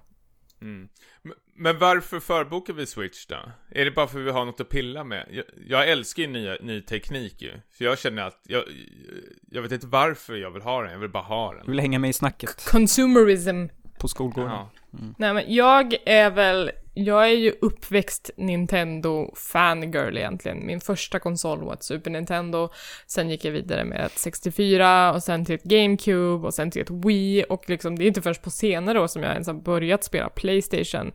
Mm. 0.62 0.90
Men, 1.22 1.34
men 1.56 1.80
varför 1.80 2.20
förbokar 2.20 2.74
vi 2.74 2.86
Switch 2.86 3.26
då? 3.26 3.36
Är 3.72 3.86
det 3.86 3.92
bara 3.92 4.08
för 4.08 4.20
att 4.20 4.26
vi 4.26 4.32
har 4.32 4.46
något 4.46 4.62
att 4.62 4.70
pilla 4.70 5.04
med? 5.04 5.28
Jag, 5.32 5.46
jag 5.68 5.90
älskar 5.90 6.24
ju 6.24 6.30
nya, 6.30 6.58
ny 6.62 6.82
teknik 6.82 7.42
ju. 7.42 7.52
För 7.78 7.86
jag 7.86 8.00
känner 8.00 8.22
att, 8.24 8.40
jag, 8.44 8.64
jag 9.52 9.62
vet 9.62 9.72
inte 9.72 9.88
varför 9.88 10.36
jag 10.36 10.52
vill 10.52 10.62
ha 10.62 10.82
den, 10.82 10.92
jag 10.92 11.00
vill 11.00 11.10
bara 11.10 11.24
ha 11.24 11.52
Du 11.52 11.58
den. 11.58 11.68
vill 11.72 11.80
hänga 11.80 12.00
med 12.00 12.10
i 12.10 12.14
snacket 12.14 12.68
Consumerism. 12.72 13.66
på 14.00 14.08
skolgården. 14.08 14.52
Ja. 14.52 14.70
Nej 15.18 15.34
men 15.34 15.44
jag 15.56 15.96
är 16.06 16.30
väl, 16.32 16.72
jag 16.94 17.26
är 17.26 17.36
ju 17.36 17.54
uppväxt 17.62 18.30
Nintendo-fangirl 18.38 20.18
egentligen. 20.18 20.66
Min 20.66 20.82
första 20.82 21.20
konsol 21.20 21.64
var 21.64 21.74
ett 21.74 21.84
Super 21.84 22.12
Nintendo, 22.12 22.70
sen 23.08 23.30
gick 23.30 23.46
jag 23.46 23.52
vidare 23.52 23.86
med 23.86 24.06
ett 24.06 24.18
64 24.18 25.14
och 25.14 25.24
sen 25.24 25.46
till 25.46 25.56
ett 25.56 25.64
GameCube 25.64 26.48
och 26.48 26.54
sen 26.54 26.72
till 26.72 26.82
ett 26.82 27.06
Wii 27.06 27.46
och 27.50 27.70
liksom 27.70 28.00
det 28.00 28.06
är 28.06 28.08
inte 28.08 28.22
först 28.22 28.42
på 28.42 28.50
senare 28.50 29.00
år 29.00 29.08
som 29.08 29.24
jag 29.24 29.32
ens 29.32 29.48
har 29.48 29.54
börjat 29.54 30.04
spela 30.04 30.30
Playstation. 30.30 31.12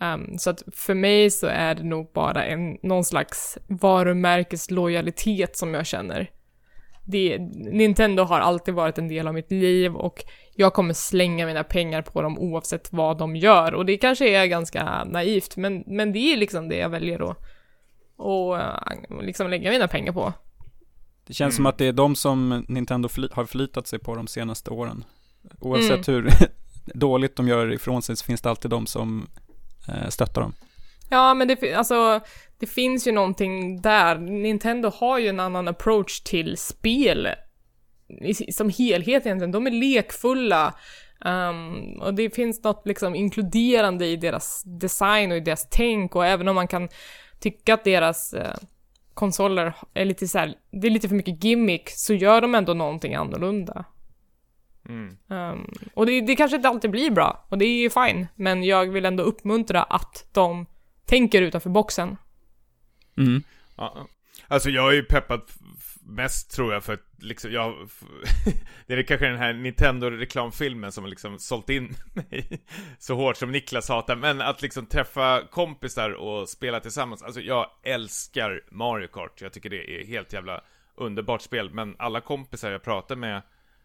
Um, 0.00 0.38
så 0.38 0.50
att 0.50 0.62
för 0.72 0.94
mig 0.94 1.30
så 1.30 1.46
är 1.46 1.74
det 1.74 1.82
nog 1.82 2.10
bara 2.12 2.44
en, 2.44 2.78
någon 2.82 3.04
slags 3.04 3.58
varumärkeslojalitet 3.68 5.56
som 5.56 5.74
jag 5.74 5.86
känner 5.86 6.30
det, 7.04 7.38
Nintendo 7.54 8.22
har 8.22 8.40
alltid 8.40 8.74
varit 8.74 8.98
en 8.98 9.08
del 9.08 9.28
av 9.28 9.34
mitt 9.34 9.50
liv 9.50 9.94
och 9.96 10.24
jag 10.54 10.72
kommer 10.74 10.94
slänga 10.94 11.46
mina 11.46 11.64
pengar 11.64 12.02
på 12.02 12.22
dem 12.22 12.38
oavsett 12.38 12.92
vad 12.92 13.18
de 13.18 13.36
gör. 13.36 13.74
Och 13.74 13.86
det 13.86 13.96
kanske 13.96 14.28
är 14.28 14.46
ganska 14.46 15.04
naivt, 15.04 15.56
men, 15.56 15.84
men 15.86 16.12
det 16.12 16.18
är 16.18 16.36
liksom 16.36 16.68
det 16.68 16.76
jag 16.76 16.88
väljer 16.88 17.30
att 17.30 17.36
och 18.16 18.54
uh, 18.54 19.22
liksom 19.22 19.50
lägga 19.50 19.70
mina 19.70 19.88
pengar 19.88 20.12
på. 20.12 20.32
Det 21.26 21.34
känns 21.34 21.52
mm. 21.52 21.56
som 21.56 21.66
att 21.66 21.78
det 21.78 21.86
är 21.86 21.92
de 21.92 22.16
som 22.16 22.64
Nintendo 22.68 23.08
fli 23.08 23.28
har 23.32 23.44
förlitat 23.44 23.86
sig 23.86 23.98
på 23.98 24.14
de 24.14 24.26
senaste 24.26 24.70
åren. 24.70 25.04
Oavsett 25.60 26.08
mm. 26.08 26.22
hur 26.22 26.30
dåligt 26.94 27.36
de 27.36 27.48
gör 27.48 27.72
ifrån 27.72 28.02
sig 28.02 28.16
så 28.16 28.24
finns 28.24 28.40
det 28.40 28.50
alltid 28.50 28.70
de 28.70 28.86
som 28.86 29.28
eh, 29.88 30.08
stöttar 30.08 30.40
dem. 30.40 30.52
Ja, 31.08 31.34
men 31.34 31.48
det, 31.48 31.74
alltså, 31.74 32.20
det 32.62 32.66
finns 32.66 33.06
ju 33.06 33.12
någonting 33.12 33.80
där. 33.80 34.18
Nintendo 34.18 34.90
har 34.94 35.18
ju 35.18 35.28
en 35.28 35.40
annan 35.40 35.68
approach 35.68 36.20
till 36.20 36.56
spel 36.56 37.28
som 38.52 38.70
helhet 38.70 39.26
egentligen. 39.26 39.52
De 39.52 39.66
är 39.66 39.70
lekfulla 39.70 40.74
um, 41.24 42.00
och 42.00 42.14
det 42.14 42.34
finns 42.34 42.64
något 42.64 42.86
liksom 42.86 43.14
inkluderande 43.14 44.06
i 44.06 44.16
deras 44.16 44.62
design 44.64 45.30
och 45.30 45.36
i 45.36 45.40
deras 45.40 45.68
tänk 45.70 46.16
och 46.16 46.26
även 46.26 46.48
om 46.48 46.54
man 46.54 46.68
kan 46.68 46.88
tycka 47.40 47.74
att 47.74 47.84
deras 47.84 48.34
uh, 48.34 48.40
konsoler 49.14 49.74
är 49.94 50.04
lite 50.04 50.28
så 50.28 50.38
här, 50.38 50.54
det 50.70 50.86
är 50.86 50.90
lite 50.90 51.08
för 51.08 51.16
mycket 51.16 51.44
gimmick, 51.44 51.90
så 51.90 52.14
gör 52.14 52.40
de 52.40 52.54
ändå 52.54 52.74
någonting 52.74 53.14
annorlunda. 53.14 53.84
Mm. 54.88 55.16
Um, 55.28 55.72
och 55.94 56.06
det, 56.06 56.20
det 56.20 56.36
kanske 56.36 56.56
inte 56.56 56.68
alltid 56.68 56.90
blir 56.90 57.10
bra, 57.10 57.46
och 57.48 57.58
det 57.58 57.64
är 57.64 57.80
ju 57.80 57.90
fine, 57.90 58.26
men 58.34 58.64
jag 58.64 58.86
vill 58.86 59.04
ändå 59.04 59.22
uppmuntra 59.22 59.82
att 59.82 60.28
de 60.32 60.66
tänker 61.06 61.42
utanför 61.42 61.70
boxen. 61.70 62.16
Mm. 63.16 63.42
Ja, 63.76 64.08
alltså 64.48 64.70
jag 64.70 64.88
är 64.88 64.94
ju 64.94 65.02
peppad 65.02 65.42
mest 66.06 66.50
tror 66.50 66.72
jag 66.72 66.84
för 66.84 66.92
att 66.92 67.06
liksom 67.18 67.52
jag 67.52 67.74
Det 68.86 68.94
är 68.94 69.02
kanske 69.02 69.28
den 69.28 69.38
här 69.38 69.52
Nintendo-reklamfilmen 69.52 70.92
som 70.92 71.04
har 71.04 71.08
liksom 71.08 71.38
sålt 71.38 71.70
in 71.70 71.94
mig 72.12 72.62
så 72.98 73.14
hårt 73.14 73.36
som 73.36 73.52
Niklas 73.52 73.88
hatar 73.88 74.16
Men 74.16 74.40
att 74.40 74.62
liksom 74.62 74.86
träffa 74.86 75.42
kompisar 75.50 76.10
och 76.10 76.48
spela 76.48 76.80
tillsammans 76.80 77.22
Alltså 77.22 77.40
jag 77.40 77.70
älskar 77.82 78.62
Mario 78.70 79.08
Kart 79.08 79.40
Jag 79.40 79.52
tycker 79.52 79.70
det 79.70 80.00
är 80.00 80.06
helt 80.06 80.32
jävla 80.32 80.60
underbart 80.94 81.42
spel 81.42 81.70
Men 81.70 81.96
alla 81.98 82.20
kompisar 82.20 82.70
jag 82.70 82.82
pratar 82.82 83.16
med 83.16 83.42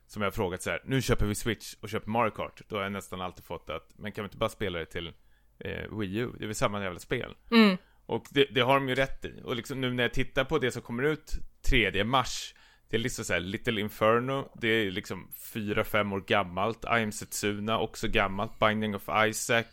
Som 0.07 0.21
jag 0.21 0.28
har 0.28 0.32
frågat 0.34 0.61
så 0.61 0.69
här, 0.69 0.82
nu 0.86 1.01
köper 1.01 1.25
vi 1.25 1.36
Switch 1.36 1.73
och 1.82 1.89
köper 1.89 2.09
Mario 2.09 2.32
Kart 2.32 2.61
Då 2.67 2.75
har 2.75 2.84
jag 2.84 2.91
nästan 2.91 3.21
alltid 3.21 3.45
fått 3.45 3.69
att 3.69 3.93
Men 3.95 4.11
kan 4.11 4.23
vi 4.23 4.25
inte 4.25 4.38
bara 4.38 4.49
spela 4.49 4.80
det 4.80 4.86
till 4.86 5.13
eh, 5.59 5.97
Wii 5.99 6.17
U? 6.17 6.30
Det 6.38 6.43
är 6.43 6.47
väl 6.47 6.55
samma 6.55 6.84
jävla 6.84 6.99
spel 6.99 7.36
mm. 7.51 7.78
Och 8.07 8.25
det, 8.29 8.47
det, 8.51 8.61
har 8.61 8.73
de 8.73 8.89
ju 8.89 8.95
rätt 8.95 9.25
i. 9.25 9.41
Och 9.43 9.55
liksom 9.55 9.81
nu 9.81 9.93
när 9.93 10.03
jag 10.03 10.13
tittar 10.13 10.43
på 10.43 10.59
det 10.59 10.71
som 10.71 10.81
kommer 10.81 11.03
ut 11.03 11.33
3 11.61 12.03
mars 12.03 12.53
Det 12.89 12.97
är 12.97 12.99
liksom 12.99 13.25
såhär 13.25 13.39
Little 13.39 13.81
Inferno 13.81 14.51
Det 14.61 14.67
är 14.67 14.91
liksom 14.91 15.31
4-5 15.53 16.13
år 16.13 16.23
gammalt 16.27 16.83
I 16.83 17.03
am 17.03 17.11
Setsuna, 17.11 17.79
också 17.79 18.07
gammalt 18.07 18.59
Binding 18.59 18.95
of 18.95 19.09
Isaac 19.27 19.65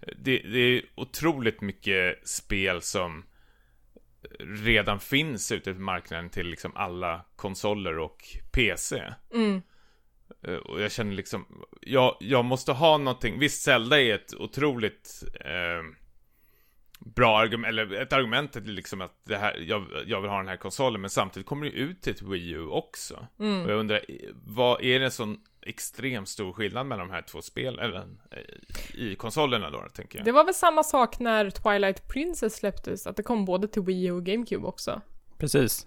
det, 0.00 0.38
det, 0.38 0.58
är 0.58 0.82
otroligt 0.94 1.60
mycket 1.60 2.28
spel 2.28 2.82
som 2.82 3.24
redan 4.40 5.00
finns 5.00 5.52
ute 5.52 5.74
på 5.74 5.80
marknaden 5.80 6.30
till 6.30 6.46
liksom 6.46 6.72
alla 6.76 7.24
konsoler 7.36 7.98
och 7.98 8.24
PC. 8.52 9.02
Mm. 9.34 9.62
Eh, 10.42 10.54
och 10.54 10.80
jag 10.80 10.92
känner 10.92 11.12
liksom, 11.12 11.64
jag, 11.80 12.16
jag 12.20 12.44
måste 12.44 12.72
ha 12.72 12.98
någonting, 12.98 13.38
visst 13.38 13.62
Zelda 13.62 14.00
är 14.00 14.14
ett 14.14 14.34
otroligt 14.34 15.24
eh, 15.40 15.82
bra 17.14 17.38
argument, 17.38 17.68
eller 17.68 18.02
ett 18.02 18.12
argument 18.12 18.56
är 18.56 18.60
liksom 18.60 19.00
att 19.00 19.20
det 19.24 19.36
här, 19.36 19.64
jag, 19.68 19.86
jag 20.06 20.20
vill 20.20 20.30
ha 20.30 20.36
den 20.36 20.48
här 20.48 20.56
konsolen, 20.56 21.00
men 21.00 21.10
samtidigt 21.10 21.46
kommer 21.46 21.66
det 21.66 21.72
ut 21.72 22.02
till 22.02 22.12
ett 22.12 22.22
Wii 22.22 22.50
U 22.50 22.66
också. 22.66 23.26
Mm. 23.38 23.64
Och 23.64 23.70
jag 23.70 23.78
undrar, 23.78 24.00
vad 24.44 24.82
är 24.82 24.98
det 24.98 25.04
en 25.04 25.10
sån 25.10 25.38
extremt 25.62 26.28
stor 26.28 26.52
skillnad 26.52 26.86
mellan 26.86 27.08
de 27.08 27.14
här 27.14 27.22
två 27.22 27.42
spelen, 27.42 27.84
eller 27.84 28.04
i 28.94 29.14
konsolerna 29.14 29.70
då, 29.70 29.82
tänker 29.94 30.18
jag. 30.18 30.24
Det 30.24 30.32
var 30.32 30.44
väl 30.44 30.54
samma 30.54 30.82
sak 30.82 31.18
när 31.18 31.50
Twilight 31.50 32.08
Princess 32.08 32.56
släpptes, 32.56 33.06
att 33.06 33.16
det 33.16 33.22
kom 33.22 33.44
både 33.44 33.68
till 33.68 33.82
Wii 33.82 34.04
U 34.04 34.12
och 34.12 34.24
GameCube 34.24 34.66
också. 34.66 35.00
Precis. 35.38 35.86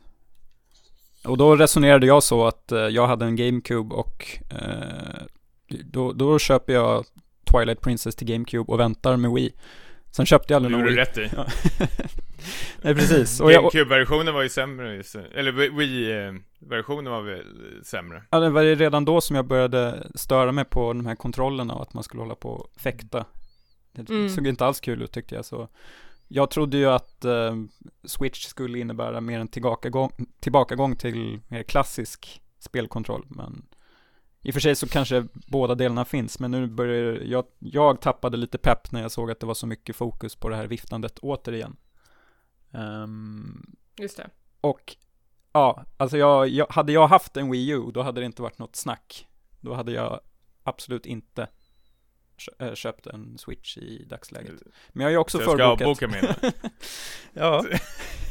Och 1.25 1.37
då 1.37 1.55
resonerade 1.55 2.07
jag 2.07 2.23
så 2.23 2.47
att 2.47 2.71
eh, 2.71 2.79
jag 2.79 3.07
hade 3.07 3.25
en 3.25 3.35
GameCube 3.35 3.95
och 3.95 4.25
eh, 4.51 5.23
då, 5.67 6.13
då 6.13 6.39
köper 6.39 6.73
jag 6.73 7.05
Twilight 7.51 7.81
Princess 7.81 8.15
till 8.15 8.27
GameCube 8.27 8.71
och 8.71 8.79
väntar 8.79 9.17
med 9.17 9.31
Wii. 9.31 9.53
Sen 10.11 10.25
köpte 10.25 10.53
jag 10.53 10.55
aldrig 10.55 10.71
någon 10.71 10.85
Wii. 10.85 10.95
Det 10.95 11.01
gjorde 11.01 11.13
du 11.13 11.21
rätt 11.21 11.47
i. 11.47 12.07
Nej, 12.81 12.95
precis. 12.95 13.39
GameCube-versionen 13.39 14.33
var 14.33 14.41
ju 14.41 14.49
sämre, 14.49 15.03
eller 15.35 15.51
Wii-versionen 15.51 17.11
var 17.11 17.21
väl 17.21 17.45
sämre? 17.83 18.23
Ja, 18.29 18.39
det 18.39 18.49
var 18.49 18.61
ju 18.61 18.75
redan 18.75 19.05
då 19.05 19.21
som 19.21 19.35
jag 19.35 19.45
började 19.45 20.07
störa 20.15 20.51
mig 20.51 20.65
på 20.65 20.93
de 20.93 21.05
här 21.05 21.15
kontrollerna 21.15 21.73
och 21.73 21.81
att 21.81 21.93
man 21.93 22.03
skulle 22.03 22.21
hålla 22.21 22.35
på 22.35 22.49
och 22.49 22.81
fäkta. 22.81 23.25
Det 23.91 24.09
mm. 24.09 24.29
såg 24.29 24.47
inte 24.47 24.65
alls 24.65 24.79
kul 24.79 25.01
ut 25.01 25.11
tyckte 25.11 25.35
jag, 25.35 25.45
så 25.45 25.69
jag 26.27 26.51
trodde 26.51 26.77
ju 26.77 26.85
att 26.85 27.25
uh, 27.25 27.63
Switch 28.03 28.45
skulle 28.45 28.79
innebära 28.79 29.21
mer 29.21 29.39
en 29.39 29.47
tillbakagång, 29.47 30.11
tillbakagång 30.39 30.95
till 30.95 31.39
mer 31.47 31.63
klassisk 31.63 32.41
spelkontroll, 32.59 33.25
men 33.29 33.65
i 34.41 34.49
och 34.49 34.53
för 34.53 34.61
sig 34.61 34.75
så 34.75 34.87
kanske 34.87 35.25
båda 35.47 35.75
delarna 35.75 36.05
finns, 36.05 36.39
men 36.39 36.51
nu 36.51 36.67
börjar 36.67 37.13
jag, 37.13 37.45
jag 37.59 38.01
tappade 38.01 38.37
lite 38.37 38.57
pepp 38.57 38.91
när 38.91 39.01
jag 39.01 39.11
såg 39.11 39.31
att 39.31 39.39
det 39.39 39.45
var 39.45 39.53
så 39.53 39.67
mycket 39.67 39.95
fokus 39.95 40.35
på 40.35 40.49
det 40.49 40.55
här 40.55 40.67
viftandet 40.67 41.19
återigen. 41.19 41.75
Um, 42.71 43.75
Just 43.97 44.17
det. 44.17 44.29
Och 44.61 44.95
ja, 45.51 45.85
alltså 45.97 46.17
jag, 46.17 46.47
jag, 46.47 46.67
hade 46.69 46.91
jag 46.91 47.07
haft 47.07 47.37
en 47.37 47.51
Wii 47.51 47.69
U, 47.69 47.91
då 47.93 48.01
hade 48.01 48.21
det 48.21 48.25
inte 48.25 48.41
varit 48.41 48.59
något 48.59 48.75
snack. 48.75 49.27
Då 49.59 49.73
hade 49.73 49.91
jag 49.91 50.19
absolut 50.63 51.05
inte 51.05 51.47
eh, 52.59 52.73
köpt 52.73 53.07
en 53.07 53.37
Switch 53.37 53.77
i 53.77 54.05
dagsläget. 54.09 54.53
Men 54.89 55.01
jag 55.01 55.07
har 55.07 55.11
ju 55.11 55.17
också 55.17 55.37
så 55.37 55.43
förbokat. 55.43 55.79
Jag 55.79 55.97
ska 55.97 56.07
boka 56.07 56.21
mina. 56.21 56.53
ja. 57.33 57.65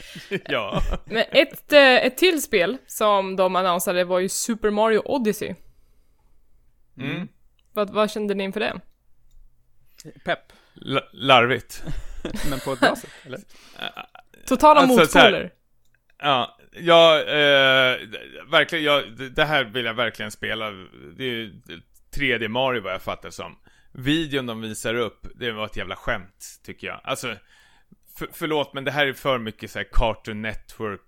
ja. 0.44 0.82
Men 1.04 1.24
ett, 1.30 1.72
eh, 1.72 2.06
ett 2.06 2.16
till 2.16 2.42
spel 2.42 2.76
som 2.86 3.36
de 3.36 3.56
annonsade 3.56 4.04
var 4.04 4.18
ju 4.18 4.28
Super 4.28 4.70
Mario 4.70 5.02
Odyssey. 5.04 5.54
Mm. 6.98 7.28
Vad, 7.72 7.90
vad 7.90 8.10
kände 8.10 8.34
ni 8.34 8.44
inför 8.44 8.60
det? 8.60 8.80
Pepp. 10.24 10.52
L 10.86 11.00
larvigt. 11.12 11.84
Men 12.50 12.60
på 12.60 12.72
ett 12.72 12.80
bra 12.80 12.96
sätt, 12.96 13.10
eller? 13.26 13.40
Totala 14.46 14.80
alltså, 14.80 15.18
motpoler. 15.18 15.52
Ja, 16.18 16.58
ja, 16.72 17.20
eh, 17.20 17.98
verkligen, 18.50 18.84
ja, 18.84 19.02
det 19.36 19.44
här 19.44 19.64
vill 19.64 19.84
jag 19.84 19.94
verkligen 19.94 20.30
spela. 20.30 20.70
Det 21.16 21.24
är 21.24 21.28
ju 21.28 21.60
3D 22.16 22.48
Mario 22.48 22.82
vad 22.82 22.92
jag 22.92 23.02
fattar 23.02 23.30
som. 23.30 23.58
Videon 23.92 24.46
de 24.46 24.60
visar 24.60 24.94
upp, 24.94 25.26
det 25.34 25.52
var 25.52 25.66
ett 25.66 25.76
jävla 25.76 25.96
skämt, 25.96 26.60
tycker 26.64 26.86
jag. 26.86 27.00
Alltså, 27.04 27.36
för, 28.18 28.28
förlåt, 28.32 28.74
men 28.74 28.84
det 28.84 28.90
här 28.90 29.06
är 29.06 29.12
för 29.12 29.38
mycket 29.38 29.70
så 29.70 29.78
här 29.78 29.86
Cartoon 29.92 30.42
Network, 30.42 31.00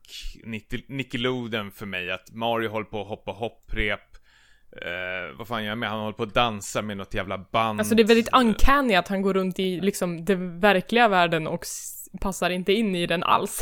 Nickelodeon 0.88 1.70
för 1.70 1.86
mig. 1.86 2.10
Att 2.10 2.32
Mario 2.32 2.68
håller 2.68 2.86
på 2.86 3.00
att 3.00 3.08
hoppa 3.08 3.30
hopprep. 3.30 4.00
Eh, 4.82 5.36
vad 5.38 5.48
fan 5.48 5.64
gör 5.64 5.70
han 5.70 5.78
med? 5.78 5.88
Han 5.88 6.00
håller 6.00 6.12
på 6.12 6.22
att 6.22 6.34
dansa 6.34 6.82
med 6.82 6.96
något 6.96 7.14
jävla 7.14 7.38
band. 7.38 7.80
Alltså 7.80 7.94
det 7.94 8.02
är 8.02 8.06
väldigt 8.06 8.34
uncanny 8.34 8.94
att 8.94 9.08
han 9.08 9.22
går 9.22 9.34
runt 9.34 9.58
i 9.58 9.80
liksom 9.80 10.24
den 10.24 10.60
verkliga 10.60 11.08
världen 11.08 11.46
och 11.46 11.64
passar 12.20 12.50
inte 12.50 12.72
in 12.72 12.94
i 12.94 13.06
den 13.06 13.22
alls. 13.22 13.60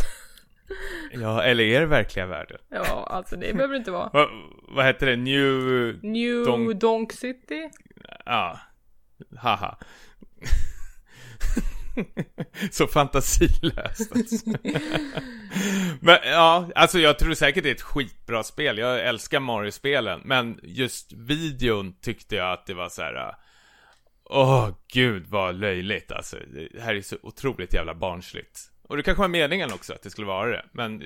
ja, 1.12 1.43
eller 1.43 1.64
är 1.64 1.80
det 1.80 1.86
verkliga 1.86 2.26
världen? 2.26 2.59
Ja, 2.68 3.07
alltså 3.11 3.36
det 3.36 3.53
behöver 3.53 3.72
det 3.72 3.78
inte 3.78 3.90
vara. 3.90 4.11
Va, 4.12 4.28
vad 4.68 4.86
heter 4.86 5.07
det? 5.07 5.16
New... 5.16 5.59
New 6.03 6.45
Donk, 6.45 6.80
Donk 6.80 7.12
City? 7.12 7.70
Ja. 8.24 8.61
Haha. 9.36 9.78
så 12.70 12.86
fantasilöst 12.86 14.12
alltså. 14.16 14.47
Men 16.01 16.18
ja, 16.24 16.70
alltså 16.74 16.99
jag 16.99 17.18
tror 17.18 17.34
säkert 17.34 17.64
det 17.64 17.70
är 17.70 17.74
ett 17.74 17.82
skitbra 17.82 18.43
spel. 18.43 18.78
Jag 18.78 19.01
älskar 19.01 19.40
Mario-spelen. 19.40 20.20
Men 20.24 20.61
just 20.62 21.12
videon 21.12 21.95
tyckte 22.01 22.36
jag 22.36 22.53
att 22.53 22.66
det 22.66 22.74
var 22.74 22.88
så 22.88 23.03
här. 23.03 23.14
Äh, 23.14 23.34
åh, 24.24 24.68
oh, 24.68 24.74
gud 24.93 25.26
vad 25.26 25.55
löjligt 25.55 26.12
alltså. 26.12 26.36
Det 26.72 26.80
här 26.80 26.95
är 26.95 27.03
så 27.03 27.16
otroligt 27.22 27.74
jävla 27.74 27.95
barnsligt. 27.95 28.61
Och 28.88 28.97
det 28.97 29.03
kanske 29.03 29.20
var 29.20 29.28
meningen 29.28 29.72
också 29.72 29.93
att 29.93 30.03
det 30.03 30.11
skulle 30.11 30.26
vara 30.26 30.51
det. 30.51 30.64
Men 30.72 31.03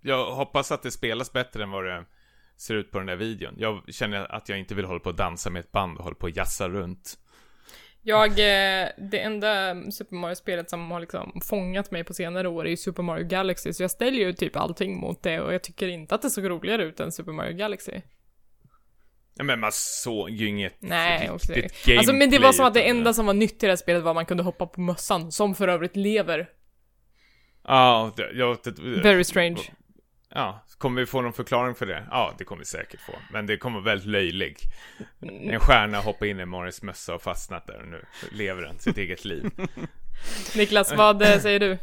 jag 0.00 0.32
hoppas 0.34 0.72
att 0.72 0.82
det 0.82 0.90
spelas 0.90 1.32
bättre 1.32 1.62
än 1.62 1.70
vad 1.70 1.84
det 1.84 2.04
ser 2.56 2.74
ut 2.74 2.90
på 2.90 2.98
den 2.98 3.06
där 3.06 3.16
videon. 3.16 3.54
Jag 3.58 3.82
känner 3.88 4.34
att 4.34 4.48
jag 4.48 4.58
inte 4.58 4.74
vill 4.74 4.84
hålla 4.84 5.00
på 5.00 5.08
och 5.08 5.16
dansa 5.16 5.50
med 5.50 5.60
ett 5.60 5.72
band 5.72 5.98
och 5.98 6.04
hålla 6.04 6.16
på 6.16 6.26
och 6.26 6.36
jassa 6.36 6.68
runt. 6.68 7.18
Jag, 8.06 8.30
eh, 8.30 8.88
det 8.98 9.20
enda 9.20 9.74
Super 9.90 10.16
Mario-spelet 10.16 10.70
som 10.70 10.90
har 10.90 11.00
liksom 11.00 11.40
fångat 11.44 11.90
mig 11.90 12.04
på 12.04 12.14
senare 12.14 12.48
år 12.48 12.66
är 12.66 12.70
ju 12.70 12.76
Super 12.76 13.02
Mario 13.02 13.26
Galaxy, 13.26 13.72
så 13.72 13.82
jag 13.82 13.90
ställer 13.90 14.18
ju 14.18 14.32
typ 14.32 14.56
allting 14.56 14.96
mot 14.96 15.22
det 15.22 15.40
och 15.40 15.54
jag 15.54 15.62
tycker 15.62 15.88
inte 15.88 16.14
att 16.14 16.22
det 16.22 16.30
såg 16.30 16.50
roligare 16.50 16.84
ut 16.84 17.00
än 17.00 17.12
Super 17.12 17.32
Mario 17.32 17.56
Galaxy. 17.56 17.92
Ja, 19.34 19.44
men 19.44 19.60
man 19.60 19.70
såg 19.72 20.30
ju 20.30 20.48
inget 20.48 20.74
Nej, 20.78 21.30
riktigt 21.32 21.54
gameplay. 21.54 21.96
Alltså 21.96 22.12
men 22.12 22.30
det 22.30 22.38
var 22.38 22.52
som 22.52 22.66
att 22.66 22.74
det 22.74 22.88
enda 22.88 23.14
som 23.14 23.26
var 23.26 23.34
nytt 23.34 23.62
i 23.62 23.66
det 23.66 23.72
här 23.72 23.76
spelet 23.76 24.02
var 24.02 24.10
att 24.10 24.14
man 24.14 24.26
kunde 24.26 24.42
hoppa 24.42 24.66
på 24.66 24.80
mössan, 24.80 25.32
som 25.32 25.54
för 25.54 25.68
övrigt 25.68 25.96
lever. 25.96 26.48
Ja, 27.64 28.12
jag... 28.34 28.58
Very 29.02 29.24
strange. 29.24 29.60
Ja, 30.30 30.64
kommer 30.78 31.00
vi 31.00 31.06
få 31.06 31.20
någon 31.20 31.32
förklaring 31.32 31.74
för 31.74 31.86
det? 31.86 32.06
Ja, 32.10 32.34
det 32.38 32.44
kommer 32.44 32.58
vi 32.58 32.66
säkert 32.66 33.00
få. 33.00 33.12
Men 33.30 33.46
det 33.46 33.56
kommer 33.56 33.80
vara 33.80 33.84
väldigt 33.84 34.08
löjlig. 34.08 34.56
En 35.20 35.60
stjärna 35.60 36.00
hoppar 36.00 36.26
in 36.26 36.40
i 36.40 36.44
Morris 36.44 36.82
mössa 36.82 37.14
och 37.14 37.22
fastnat 37.22 37.66
där 37.66 37.80
och 37.80 37.88
nu 37.88 38.04
lever 38.32 38.62
den 38.62 38.78
sitt 38.78 38.98
eget 38.98 39.24
liv. 39.24 39.50
Niklas, 40.56 40.92
vad 40.96 41.22
eh, 41.22 41.38
säger 41.38 41.60
du? 41.60 41.78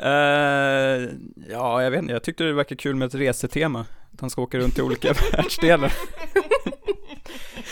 Eh, 0.00 1.10
ja, 1.50 1.82
jag 1.82 1.90
vet 1.90 1.98
inte, 1.98 2.12
jag 2.12 2.22
tyckte 2.22 2.44
det 2.44 2.52
verkar 2.52 2.76
kul 2.76 2.94
med 2.94 3.06
ett 3.06 3.14
resetema. 3.14 3.86
Att 4.12 4.20
han 4.20 4.30
ska 4.30 4.42
åka 4.42 4.58
runt 4.58 4.78
i 4.78 4.82
olika 4.82 5.12
världsdelar. 5.32 5.92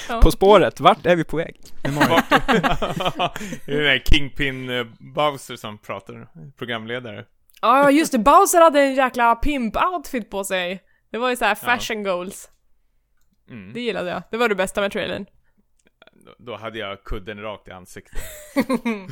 Ja. 0.09 0.21
På 0.21 0.31
spåret, 0.31 0.81
vart 0.81 1.07
är 1.07 1.17
vi 1.17 1.25
på 1.25 1.37
väg? 1.37 1.61
Det 1.83 1.89
är 3.73 3.77
den 3.77 3.85
där 3.85 4.03
Kingpin 4.05 4.71
eh, 4.71 4.87
Bowser 4.99 5.57
som 5.57 5.79
pratar, 5.79 6.29
programledare. 6.59 7.25
Ja, 7.61 7.91
just 7.91 8.13
det. 8.13 8.19
Bowser 8.19 8.61
hade 8.61 8.81
en 8.81 8.95
jäkla 8.95 9.35
pimp-outfit 9.35 10.31
på 10.31 10.45
sig. 10.45 10.83
Det 11.11 11.19
var 11.19 11.31
ju 11.31 11.37
så 11.37 11.45
här 11.45 11.55
fashion 11.55 12.03
goals. 12.03 12.51
Mm. 13.51 13.73
Det 13.73 13.81
gillade 13.81 14.11
jag. 14.11 14.23
Det 14.31 14.37
var 14.37 14.49
det 14.49 14.55
bästa 14.55 14.81
med 14.81 14.93
trailern. 14.93 15.27
Då- 16.39 16.57
hade 16.57 16.79
jag 16.79 17.05
kudden 17.05 17.41
rakt 17.43 17.69
i 17.69 17.71
ansiktet. 17.71 18.21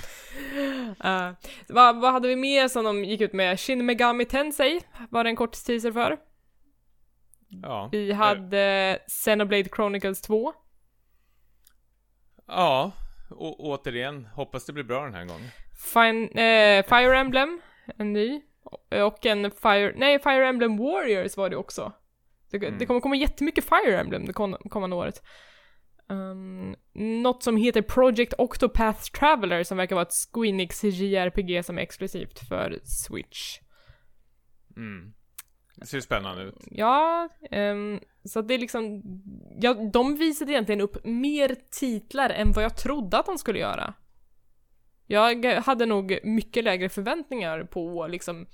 Eh, 1.05 1.31
vad, 1.69 2.01
vad 2.01 2.13
hade 2.13 2.29
vi 2.29 2.37
mer 2.37 2.69
som 2.69 2.85
de 2.85 3.05
gick 3.05 3.21
ut 3.21 3.33
med? 3.33 3.61
Shin 3.61 3.87
Megami 3.87 4.25
Tensei 4.25 4.81
var 5.11 5.25
det 5.25 5.31
en 5.31 5.37
kort 5.37 5.53
teaser 5.67 5.93
för. 5.93 6.17
Ja. 7.49 7.89
Vi 7.93 8.13
hade 8.13 8.99
Xenoblade 9.09 9.69
Chronicles 9.77 10.21
2. 10.21 10.53
Ja, 12.47 12.93
och 13.31 13.61
återigen, 13.61 14.27
hoppas 14.27 14.67
det 14.67 14.73
blir 14.73 14.85
bra 14.85 15.05
den 15.05 15.15
här 15.15 15.25
gången. 15.25 15.49
Fine, 15.95 16.25
eh, 16.39 16.85
Fire 16.87 17.19
Emblem, 17.19 17.61
en 17.97 18.13
ny. 18.13 18.43
Och 19.05 19.27
en 19.27 19.51
Fire, 19.51 19.93
nej 19.97 20.19
Fire 20.19 20.49
Emblem 20.49 20.77
Warriors 20.77 21.37
var 21.37 21.51
det 21.51 21.57
också. 21.57 21.93
Det, 22.51 22.57
Mm. 22.57 22.79
det 22.79 22.87
kommer 22.87 23.01
komma 23.01 23.17
jättemycket 23.17 23.65
Fire 23.65 24.01
Emblem 24.01 24.25
det 24.27 24.33
kom, 24.33 24.55
kommande 24.55 24.97
året. 24.97 25.23
Um, 26.09 26.77
något 27.23 27.43
som 27.43 27.57
heter 27.57 27.83
Project 27.83 28.35
Octopath 28.39 29.11
Traveler 29.11 29.63
som 29.65 29.77
verkar 29.77 29.97
vara 29.97 30.07
ett 30.07 30.13
Squeenix 30.33 30.85
JRPG 30.85 31.63
som 31.63 31.79
är 31.79 31.83
exklusivt 31.83 32.39
för 32.49 32.79
Switch. 32.85 33.59
Mm. 34.77 35.13
Det 35.77 35.87
ser 35.87 36.01
spännande 36.01 36.43
ut. 36.43 36.55
Ja, 36.71 37.29
ehm, 37.51 38.01
så 38.25 38.43
det 38.43 38.55
är 38.55 38.59
liksom, 38.59 39.03
ja, 39.61 39.75
de 39.93 40.17
visade 40.17 40.53
egentligen 40.53 40.81
upp 40.81 41.05
mer 41.05 41.57
titlar 41.71 42.31
än 42.31 42.53
vad 42.53 42.65
jag 42.65 42.77
trodde 42.77 43.19
att 43.19 43.27
de 43.27 43.39
skulle 43.39 43.59
göra. 43.59 43.95
Jag 45.11 45.45
hade 45.45 45.87
nog 45.87 46.19
mycket 46.23 46.65
lägre 46.65 46.89
förväntningar 46.89 47.65
på 47.65 48.07
liksom 48.07 48.47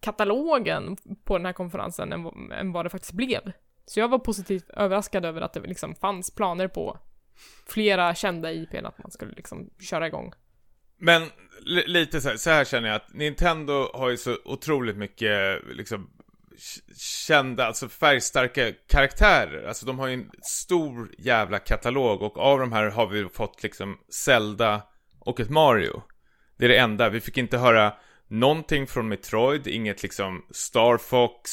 katalogen 0.00 0.96
på 1.24 1.36
den 1.38 1.46
här 1.46 1.52
konferensen 1.52 2.12
än, 2.12 2.22
vad- 2.22 2.52
än 2.52 2.72
vad 2.72 2.84
det 2.86 2.90
faktiskt 2.90 3.12
blev. 3.12 3.52
Så 3.86 4.00
jag 4.00 4.08
var 4.08 4.18
positivt 4.18 4.70
överraskad 4.70 5.24
över 5.24 5.40
att 5.40 5.52
det 5.52 5.60
liksom 5.60 5.94
fanns 5.94 6.34
planer 6.34 6.68
på 6.68 6.98
flera 7.66 8.14
kända 8.14 8.52
IPn 8.52 8.86
att 8.86 8.98
man 8.98 9.10
skulle 9.10 9.32
liksom 9.32 9.70
köra 9.80 10.06
igång. 10.06 10.32
Men 10.98 11.22
lite 11.86 12.20
så 12.20 12.28
här, 12.28 12.36
så 12.36 12.50
här 12.50 12.64
känner 12.64 12.88
jag 12.88 12.96
att 12.96 13.14
Nintendo 13.14 13.90
har 13.94 14.10
ju 14.10 14.16
så 14.16 14.36
otroligt 14.44 14.96
mycket 14.96 15.60
liksom 15.72 16.10
kända, 17.26 17.66
alltså 17.66 17.88
färgstarka 17.88 18.72
karaktärer. 18.88 19.68
Alltså 19.68 19.86
de 19.86 19.98
har 19.98 20.06
ju 20.06 20.14
en 20.14 20.30
stor 20.42 21.14
jävla 21.18 21.58
katalog 21.58 22.22
och 22.22 22.38
av 22.38 22.58
de 22.58 22.72
här 22.72 22.90
har 22.90 23.06
vi 23.06 23.28
fått 23.28 23.62
liksom 23.62 23.98
Zelda 24.24 24.82
och 25.30 25.40
ett 25.40 25.50
Mario. 25.50 26.02
Det 26.58 26.64
är 26.64 26.68
det 26.68 26.78
enda. 26.78 27.08
Vi 27.08 27.20
fick 27.20 27.38
inte 27.38 27.58
höra 27.58 27.92
någonting 28.28 28.86
från 28.86 29.08
Metroid, 29.08 29.66
inget 29.66 30.02
liksom 30.02 30.46
Star 30.50 30.98
Fox, 30.98 31.50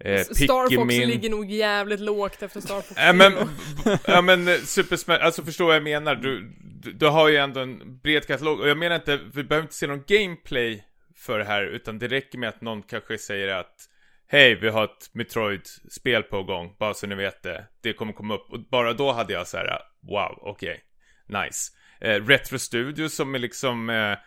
eh, 0.00 0.20
Star 0.20 0.76
Fox 0.76 0.88
Pikmin. 0.88 1.08
ligger 1.08 1.30
nog 1.30 1.50
jävligt 1.50 2.00
lågt 2.00 2.42
efter 2.42 2.60
Star 2.60 2.80
Fox 2.80 3.00
Ja 3.00 3.12
men, 3.12 3.32
ja 4.06 4.22
men 4.22 4.48
eh, 4.48 4.54
Super 4.54 4.96
Smash, 4.96 5.18
alltså 5.20 5.44
förstår 5.44 5.66
vad 5.66 5.76
jag 5.76 5.82
menar. 5.82 6.14
Du, 6.14 6.54
du, 6.82 6.92
du 6.92 7.06
har 7.06 7.28
ju 7.28 7.36
ändå 7.36 7.60
en 7.60 7.98
bred 7.98 8.26
katalog. 8.26 8.60
Och 8.60 8.68
jag 8.68 8.78
menar 8.78 8.96
inte, 8.96 9.16
vi 9.16 9.44
behöver 9.44 9.64
inte 9.64 9.74
se 9.74 9.86
någon 9.86 10.04
gameplay 10.06 10.84
för 11.16 11.38
det 11.38 11.44
här. 11.44 11.62
Utan 11.62 11.98
det 11.98 12.08
räcker 12.08 12.38
med 12.38 12.48
att 12.48 12.60
någon 12.60 12.82
kanske 12.82 13.18
säger 13.18 13.48
att 13.48 13.88
Hej, 14.26 14.54
vi 14.54 14.68
har 14.68 14.84
ett 14.84 15.10
Metroid-spel 15.12 16.22
på 16.22 16.42
gång, 16.42 16.76
bara 16.78 16.94
så 16.94 17.06
ni 17.06 17.14
vet 17.14 17.42
det. 17.42 17.66
Det 17.82 17.92
kommer 17.92 18.12
komma 18.12 18.34
upp. 18.34 18.52
Och 18.52 18.60
bara 18.70 18.92
då 18.92 19.12
hade 19.12 19.32
jag 19.32 19.46
så 19.46 19.56
här: 19.56 19.78
wow, 20.00 20.38
okej, 20.40 20.80
nice. 21.26 21.72
Eh, 22.04 22.26
Retro 22.26 22.58
Studios 22.58 23.14
som 23.14 23.34
är 23.34 23.38
liksom 23.38 23.90
eh, 23.90 24.18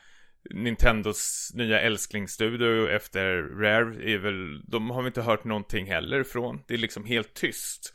Nintendos 0.49 1.51
nya 1.55 1.81
älsklingsstudio 1.81 2.89
efter 2.89 3.41
Rare 3.61 4.11
är 4.11 4.17
väl, 4.17 4.61
de 4.67 4.89
har 4.89 5.01
vi 5.01 5.07
inte 5.07 5.21
hört 5.21 5.43
någonting 5.43 5.85
heller 5.85 6.23
från. 6.23 6.61
Det 6.67 6.73
är 6.73 6.77
liksom 6.77 7.05
helt 7.05 7.33
tyst. 7.33 7.93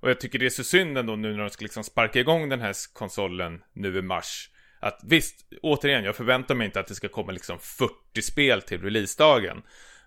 Och 0.00 0.10
jag 0.10 0.20
tycker 0.20 0.38
det 0.38 0.46
är 0.46 0.50
så 0.50 0.64
synd 0.64 0.98
ändå 0.98 1.16
nu 1.16 1.32
när 1.32 1.38
de 1.38 1.50
ska 1.50 1.62
liksom 1.62 1.84
sparka 1.84 2.20
igång 2.20 2.48
den 2.48 2.60
här 2.60 2.74
konsolen 2.92 3.62
nu 3.72 3.98
i 3.98 4.02
mars. 4.02 4.50
Att 4.80 5.00
visst, 5.04 5.36
återigen, 5.62 6.04
jag 6.04 6.16
förväntar 6.16 6.54
mig 6.54 6.64
inte 6.64 6.80
att 6.80 6.86
det 6.86 6.94
ska 6.94 7.08
komma 7.08 7.32
liksom 7.32 7.58
40 7.58 8.22
spel 8.22 8.62
till 8.62 8.82
releasedagen. 8.82 9.62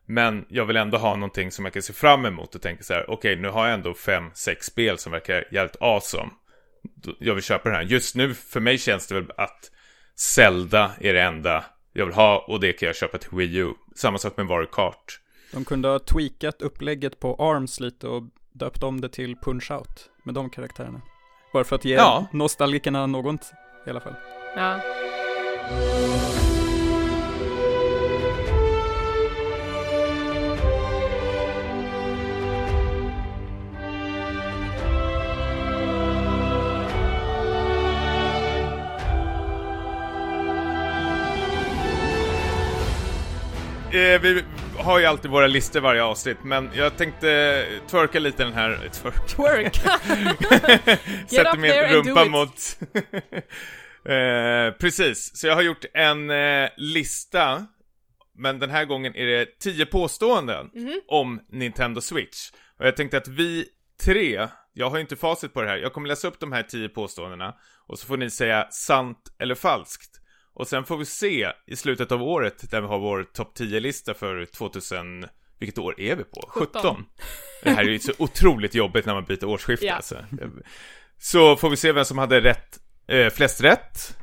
Men 0.05 0.45
jag 0.49 0.65
vill 0.65 0.77
ändå 0.77 0.97
ha 0.97 1.15
någonting 1.15 1.51
som 1.51 1.65
jag 1.65 1.73
kan 1.73 1.81
se 1.81 1.93
fram 1.93 2.25
emot 2.25 2.55
och 2.55 2.61
tänka 2.61 2.83
så 2.83 2.93
här: 2.93 3.09
okej, 3.09 3.35
nu 3.35 3.47
har 3.47 3.65
jag 3.65 3.73
ändå 3.73 3.91
5-6 3.91 4.55
spel 4.61 4.97
som 4.97 5.11
verkar 5.11 5.47
jävligt 5.51 5.81
awesome. 5.81 6.31
Jag 7.19 7.33
vill 7.35 7.43
köpa 7.43 7.69
den 7.69 7.75
här. 7.77 7.83
Just 7.83 8.15
nu, 8.15 8.33
för 8.33 8.59
mig 8.59 8.77
känns 8.77 9.07
det 9.07 9.15
väl 9.15 9.31
att 9.37 9.71
Zelda 10.15 10.91
är 10.99 11.13
det 11.13 11.21
enda 11.21 11.65
jag 11.93 12.05
vill 12.05 12.15
ha 12.15 12.45
och 12.47 12.59
det 12.59 12.73
kan 12.73 12.87
jag 12.87 12.95
köpa 12.95 13.17
till 13.17 13.29
Wii 13.31 13.55
U. 13.57 13.73
Samma 13.95 14.17
sak 14.17 14.37
med 14.37 14.45
Mario 14.45 14.65
Kart. 14.71 15.19
De 15.51 15.65
kunde 15.65 15.87
ha 15.87 15.99
tweakat 15.99 16.61
upplägget 16.61 17.19
på 17.19 17.35
ARMS 17.35 17.79
lite 17.79 18.07
och 18.07 18.23
döpt 18.53 18.83
om 18.83 19.01
det 19.01 19.09
till 19.09 19.35
Punch-Out 19.35 19.99
med 20.25 20.35
de 20.35 20.49
karaktärerna. 20.49 21.01
Bara 21.53 21.63
för 21.63 21.75
att 21.75 21.85
ge 21.85 21.93
Ja. 21.95 22.27
nostalgikerna 22.33 23.05
något 23.07 23.51
i 23.87 23.89
alla 23.89 23.99
fall. 24.01 24.15
Ja. 24.55 24.79
Eh, 43.95 44.21
vi 44.21 44.43
har 44.77 44.99
ju 44.99 45.05
alltid 45.05 45.31
våra 45.31 45.47
listor 45.47 45.79
varje 45.79 46.03
avsnitt, 46.03 46.37
men 46.43 46.69
jag 46.73 46.97
tänkte 46.97 47.65
twerka 47.87 48.19
lite 48.19 48.43
den 48.43 48.53
här... 48.53 48.89
Twerk. 48.93 49.27
Twerk! 49.27 49.75
Sätter 51.29 51.57
min 51.57 51.71
rumpa 52.05 52.25
mot... 52.25 52.77
eh, 54.05 54.77
precis, 54.79 55.37
så 55.37 55.47
jag 55.47 55.55
har 55.55 55.61
gjort 55.61 55.85
en 55.93 56.29
eh, 56.29 56.69
lista, 56.77 57.65
men 58.37 58.59
den 58.59 58.69
här 58.69 58.85
gången 58.85 59.15
är 59.15 59.25
det 59.25 59.59
10 59.59 59.85
påståenden 59.85 60.69
Mhm. 60.73 61.01
om 61.07 61.41
Nintendo 61.51 62.01
Switch. 62.01 62.51
Och 62.79 62.85
jag 62.87 62.95
tänkte 62.95 63.17
att 63.17 63.27
vi 63.27 63.65
tre, 64.03 64.47
jag 64.73 64.89
har 64.89 64.97
ju 64.97 65.01
inte 65.01 65.15
facit 65.15 65.53
på 65.53 65.61
det 65.61 65.67
här, 65.67 65.77
jag 65.77 65.93
kommer 65.93 66.07
läsa 66.07 66.27
upp 66.27 66.39
de 66.39 66.51
här 66.51 66.63
10 66.63 66.89
påståendena 66.89 67.55
och 67.87 67.99
så 67.99 68.07
får 68.07 68.17
ni 68.17 68.29
säga 68.29 68.67
sant 68.71 69.35
eller 69.39 69.55
falskt. 69.55 70.21
Och 70.55 70.67
sen 70.67 70.83
får 70.85 70.97
vi 70.97 71.05
se 71.05 71.47
i 71.67 71.75
slutet 71.75 72.11
av 72.11 72.23
året, 72.23 72.71
där 72.71 72.81
vi 72.81 72.87
har 72.87 72.99
vår 72.99 73.23
topp 73.23 73.57
10-lista 73.59 74.13
för 74.13 74.45
2000... 74.45 75.25
Vilket 75.59 75.77
år 75.77 75.99
är 76.01 76.15
vi 76.15 76.23
på? 76.23 76.41
17. 76.47 76.81
17. 76.81 77.05
Det 77.63 77.69
här 77.69 77.83
är 77.83 77.89
ju 77.89 77.99
så 77.99 78.11
otroligt 78.17 78.75
jobbigt 78.75 79.05
när 79.05 79.13
man 79.13 79.23
byter 79.25 79.45
årsskifte 79.45 79.85
Ja. 79.85 79.93
alltså. 79.95 80.25
Så 81.17 81.55
får 81.55 81.69
vi 81.69 81.77
se 81.77 81.91
vem 81.91 82.05
som 82.05 82.17
hade 82.17 82.41
rätt, 82.41 82.79
eh, 83.07 83.29
flest 83.29 83.61
rätt. 83.63 84.17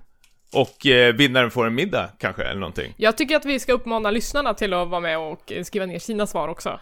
Och 0.54 0.86
eh, 0.86 1.14
vinnaren 1.14 1.50
får 1.50 1.66
en 1.66 1.74
middag 1.74 2.10
kanske, 2.18 2.42
eller 2.42 2.60
någonting. 2.60 2.94
Jag 2.96 3.16
tycker 3.16 3.36
att 3.36 3.44
vi 3.44 3.58
ska 3.60 3.72
uppmana 3.72 4.10
lyssnarna 4.10 4.54
till 4.54 4.72
att 4.72 4.88
vara 4.88 5.00
med 5.00 5.18
och 5.18 5.52
skriva 5.64 5.86
ner 5.86 5.98
sina 5.98 6.26
svar 6.26 6.48
också. 6.48 6.80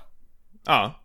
Ja, 0.67 1.05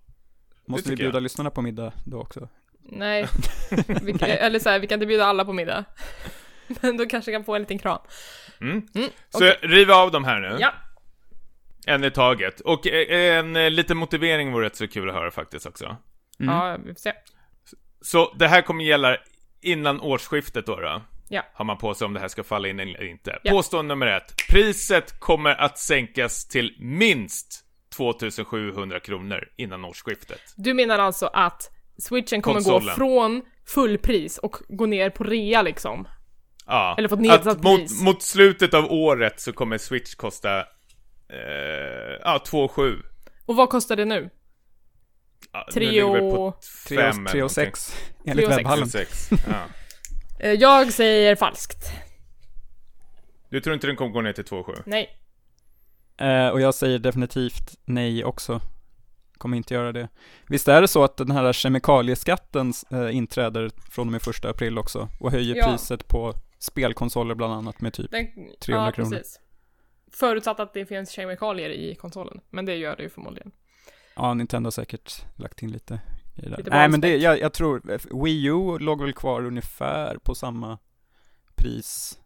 Måste 0.67 0.89
vi 0.89 0.95
tycker 0.95 1.03
jag. 1.03 1.11
bjuda 1.11 1.19
lyssnarna 1.19 1.49
på 1.49 1.61
middag 1.61 1.93
då 2.05 2.19
också? 2.21 2.49
Nej, 2.83 3.27
vi 4.01 4.11
eller 4.21 4.59
så 4.59 4.69
här, 4.69 4.79
vi 4.79 4.87
kan 4.87 4.95
inte 4.95 5.05
bjuda 5.05 5.25
alla 5.25 5.45
på 5.45 5.53
middag. 5.53 5.85
Men 6.81 6.97
då 6.97 7.05
kanske 7.05 7.31
kan 7.31 7.43
få 7.43 7.55
en 7.55 7.61
liten 7.61 7.79
kram. 7.79 7.99
Mm. 8.61 8.87
Mm, 8.95 9.09
så 9.29 9.53
riv 9.61 9.91
av 9.91 10.11
de 10.11 10.23
här 10.25 10.39
nu. 10.39 10.57
Ja, 10.59 10.73
En 11.87 12.03
i 12.03 12.11
taget. 12.11 12.59
Och 12.61 12.87
eh, 12.87 13.37
en 13.37 13.55
eh, 13.55 13.69
liten 13.69 13.97
motivering 13.97 14.51
vore 14.51 14.65
rätt 14.65 14.75
så 14.75 14.87
kul 14.87 15.09
att 15.09 15.15
höra 15.15 15.31
faktiskt 15.31 15.65
också. 15.65 15.85
Mm. 16.39 16.55
ja, 16.55 16.77
vi 16.85 16.93
får 16.93 16.99
se. 16.99 17.13
Så 18.01 18.33
det 18.39 18.47
här 18.47 18.61
kommer 18.61 18.83
gälla 18.83 19.17
innan 19.61 20.01
årsskiftet 20.01 20.65
då, 20.65 20.75
då? 20.75 21.01
Ja. 21.29 21.41
Har 21.53 21.65
man 21.65 21.77
på 21.77 21.93
sig 21.93 22.05
om 22.05 22.13
det 22.13 22.19
här 22.19 22.27
ska 22.27 22.43
falla 22.43 22.67
in 22.67 22.79
eller 22.79 23.03
inte. 23.03 23.39
Ja. 23.43 23.51
Påstående 23.51 23.87
nummer 23.87 24.07
ett. 24.07 24.33
Priset 24.49 25.19
kommer 25.19 25.61
att 25.61 25.77
sänkas 25.79 26.47
till 26.47 26.75
minst 26.79 27.65
2700 27.95 28.99
kronor 28.99 29.47
innan 29.57 29.85
årsskiftet. 29.85 30.41
Du 30.55 30.73
menar 30.73 30.99
alltså 30.99 31.25
att 31.33 31.71
switchen 31.97 32.41
kommer 32.41 32.61
gå 32.61 32.71
Konsolen. 32.71 32.95
från 32.95 33.41
fullpris 33.67 34.37
och 34.37 34.57
gå 34.69 34.85
ner 34.85 35.09
på 35.09 35.23
rea 35.23 35.61
liksom? 35.61 36.07
Ja. 36.67 36.95
Eller 36.97 37.09
fått 37.09 37.19
nedsatt 37.19 37.47
att 37.47 37.63
mot, 37.63 37.79
pris. 37.79 38.01
mot 38.01 38.21
slutet 38.23 38.73
av 38.73 38.91
året 38.91 39.39
så 39.39 39.53
kommer 39.53 39.77
Switch 39.77 40.15
kosta... 40.15 40.59
Eh, 40.59 40.65
ja, 42.23 42.43
2,7. 42.47 43.01
Och 43.45 43.55
vad 43.55 43.69
kostar 43.69 43.95
det 43.95 44.05
nu? 44.05 44.29
Ja, 45.51 45.67
Tre 45.73 46.03
och- 46.03 46.15
eller 46.17 46.51
tre 46.87 46.97
och 46.97 47.15
någonting. 47.15 47.49
sex 47.49 47.95
enligt 48.25 48.47
och 48.47 48.53
sex. 48.53 48.57
webbhallen. 48.57 48.89
Ja. 49.29 49.61
Eh, 50.39 50.51
Jag 50.51 50.93
säger 50.93 51.35
falskt. 51.35 51.91
Du 53.49 53.61
tror 53.61 53.73
inte 53.73 53.87
den 53.87 53.95
kommer 53.95 54.11
gå 54.11 54.21
ner 54.21 54.33
till 54.33 54.43
2,7? 54.45 54.83
Nej. 54.85 55.09
Eh, 56.17 56.49
och 56.49 56.61
jag 56.61 56.73
säger 56.75 56.99
definitivt 56.99 57.75
nej 57.85 58.25
också. 58.25 58.61
Kommer 59.37 59.57
inte 59.57 59.73
göra 59.73 59.91
det. 59.91 60.07
Visst 60.47 60.67
är 60.67 60.81
det 60.81 60.87
så 60.87 61.03
att 61.03 61.17
den 61.17 61.31
här 61.31 61.53
kemikalieskatten 61.53 62.73
eh, 62.91 63.15
inträder 63.15 63.69
från 63.91 64.07
och 64.07 64.11
med 64.11 64.21
första 64.21 64.49
april 64.49 64.77
också 64.77 65.09
och 65.19 65.31
höjer 65.31 65.55
Ja. 65.55 65.65
priset 65.67 66.07
på 66.07 66.33
spelkonsoler 66.59 67.35
bland 67.35 67.53
annat 67.53 67.81
med 67.81 67.93
typ 67.93 68.11
Den, 68.11 68.25
300 68.59 68.85
ja, 68.85 68.91
kronor. 68.91 69.09
Precis. 69.09 69.39
Förutsatt 70.11 70.59
att 70.59 70.73
det 70.73 70.85
finns 70.85 71.11
kemikalier 71.11 71.69
i 71.69 71.95
konsolen. 71.95 72.41
Men 72.49 72.65
det 72.65 72.75
gör 72.75 72.95
det 72.95 73.03
ju 73.03 73.09
förmodligen. 73.09 73.51
Ja, 74.15 74.33
Nintendo 74.33 74.67
har 74.67 74.71
säkert 74.71 75.25
lagt 75.35 75.63
in 75.63 75.71
lite 75.71 76.01
i 76.35 76.41
det. 76.41 76.57
Lite 76.57 76.69
Nej 76.69 76.89
men 76.89 77.01
det, 77.01 77.17
jag, 77.17 77.39
jag 77.39 77.53
tror, 77.53 77.81
Wii 78.23 78.45
U 78.45 78.77
låg 78.79 79.01
väl 79.01 79.13
kvar 79.13 79.45
ungefär 79.45 80.17
på 80.17 80.35
samma 80.35 80.77
pris. 81.55 82.19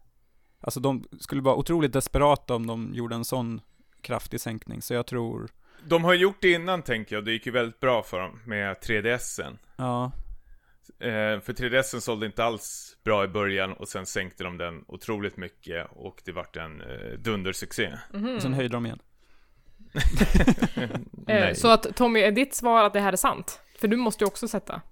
Alltså 0.60 0.80
de 0.80 1.04
skulle 1.20 1.42
vara 1.42 1.54
otroligt 1.56 1.92
desperata 1.92 2.54
om 2.54 2.66
de 2.66 2.94
gjorde 2.94 3.14
en 3.14 3.24
sån 3.24 3.60
kraftig 4.00 4.40
sänkning, 4.40 4.82
så 4.82 4.94
jag 4.94 5.06
tror, 5.06 5.50
De 5.84 6.04
har 6.04 6.14
gjort 6.14 6.36
det 6.40 6.52
innan 6.52 6.82
tänker 6.82 7.16
jag, 7.16 7.24
det 7.24 7.32
gick 7.32 7.46
ju 7.46 7.52
väldigt 7.52 7.80
bra 7.80 8.02
för 8.02 8.20
dem 8.20 8.40
med 8.44 8.76
3DSen. 8.76 9.58
ja, 9.76 10.12
Eh, 10.98 11.40
för 11.40 11.52
3DSen 11.52 12.00
sålde 12.00 12.26
inte 12.26 12.44
alls 12.44 12.96
bra 13.04 13.24
i 13.24 13.28
början 13.28 13.72
och 13.72 13.88
sen 13.88 14.06
sänkte 14.06 14.44
de 14.44 14.58
den 14.58 14.84
otroligt 14.88 15.36
mycket 15.36 15.86
och 15.90 16.22
det 16.24 16.32
vart 16.32 16.56
en 16.56 16.80
eh, 16.80 17.12
dundersuccé. 17.18 17.92
Mhm. 18.12 18.36
och 18.36 18.42
sen 18.42 18.54
höjde 18.54 18.72
de 18.72 18.86
igen. 18.86 18.98
Eh, 21.28 21.40
Nej. 21.40 21.54
så 21.54 21.68
att 21.68 21.96
Tommy, 21.96 22.20
är 22.20 22.30
ditt 22.30 22.54
svar 22.54 22.84
att 22.84 22.92
det 22.92 23.00
här 23.00 23.12
är 23.12 23.16
sant? 23.16 23.60
För 23.80 23.88
du 23.88 23.96
måste 23.96 24.24
ju 24.24 24.28
också 24.28 24.48
sätta. 24.48 24.82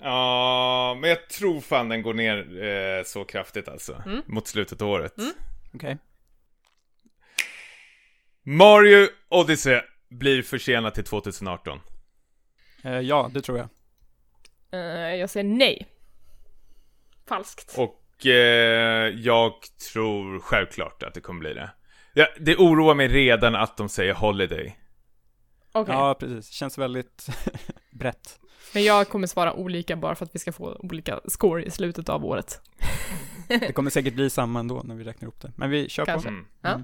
Ja, 0.00 0.96
men 1.00 1.10
jag 1.10 1.28
tror 1.28 1.60
fan 1.60 1.88
den 1.88 2.02
går 2.02 2.14
ner 2.14 2.62
eh, 2.64 3.04
så 3.04 3.24
kraftigt 3.24 3.68
alltså. 3.68 4.02
Mm. 4.06 4.22
Mot 4.26 4.46
slutet 4.46 4.82
av 4.82 4.88
året. 4.88 5.14
Okej. 5.74 5.98
Mario 8.42 9.08
Odyssey 9.28 9.80
blir 10.08 10.42
försenat 10.42 10.94
till 10.94 11.04
2018. 11.04 11.80
Eh, 12.84 13.00
ja, 13.00 13.30
det 13.34 13.42
tror 13.42 13.58
jag. 13.58 13.68
Eh, 14.72 14.80
jag 15.14 15.30
säger 15.30 15.48
nej. 15.48 15.86
Falskt. 17.28 17.74
Och 17.78 18.26
eh, 18.26 19.08
jag 19.08 19.52
tror 19.92 20.40
självklart 20.40 21.02
att 21.02 21.14
det 21.14 21.20
kommer 21.20 21.40
bli 21.40 21.54
det. 21.54 21.70
Ja, 22.14 22.26
det 22.40 22.56
oroar 22.56 22.94
mig 22.94 23.08
redan 23.08 23.54
att 23.54 23.76
de 23.76 23.88
säger 23.88 24.14
Holiday. 24.14 24.78
Okej. 25.72 25.94
Ja, 25.94 26.14
precis. 26.14 26.50
Känns 26.50 26.78
väldigt 26.78 27.26
brett. 27.90 28.40
Men 28.74 28.84
jag 28.84 29.08
kommer 29.08 29.26
svara 29.26 29.52
olika 29.52 29.96
bara 29.96 30.14
för 30.14 30.24
att 30.24 30.34
vi 30.34 30.38
ska 30.38 30.52
få 30.52 30.76
olika 30.80 31.20
score 31.28 31.64
i 31.64 31.70
slutet 31.70 32.08
av 32.08 32.24
året. 32.24 32.60
Det 33.48 33.72
kommer 33.72 33.90
säkert 33.90 34.14
bli 34.14 34.30
samma 34.30 34.60
ändå 34.60 34.82
när 34.84 34.94
vi 34.94 35.04
räknar 35.04 35.28
upp 35.28 35.40
det. 35.40 35.52
Men 35.56 35.70
vi 35.70 35.88
kör 35.88 36.04
Kanske. 36.04 36.28
på. 36.28 36.34
Mm. 36.34 36.46
Ja. 36.62 36.82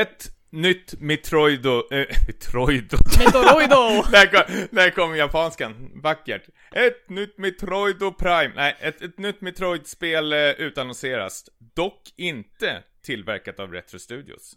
Ett 0.00 0.37
nytt 0.50 0.94
Metroido... 1.00 1.82
Eh, 1.90 2.06
Metroido? 2.26 2.96
Metoroido! 3.18 4.02
där, 4.10 4.26
kom, 4.46 4.66
där 4.70 4.90
kom 4.90 5.16
japanskan. 5.16 5.90
Vackert. 5.94 6.42
Ett 6.72 7.08
nytt 7.08 7.38
Metroido 7.38 8.12
Prime. 8.12 8.52
Nej, 8.56 8.76
ett, 8.80 9.02
ett 9.02 9.18
nytt 9.18 9.40
Metroid-spel 9.40 10.32
eh, 10.32 10.38
utannonseras. 10.38 11.44
Dock 11.74 12.02
inte 12.16 12.82
tillverkat 13.02 13.60
av 13.60 13.72
Retro 13.72 13.98
Studios. 13.98 14.56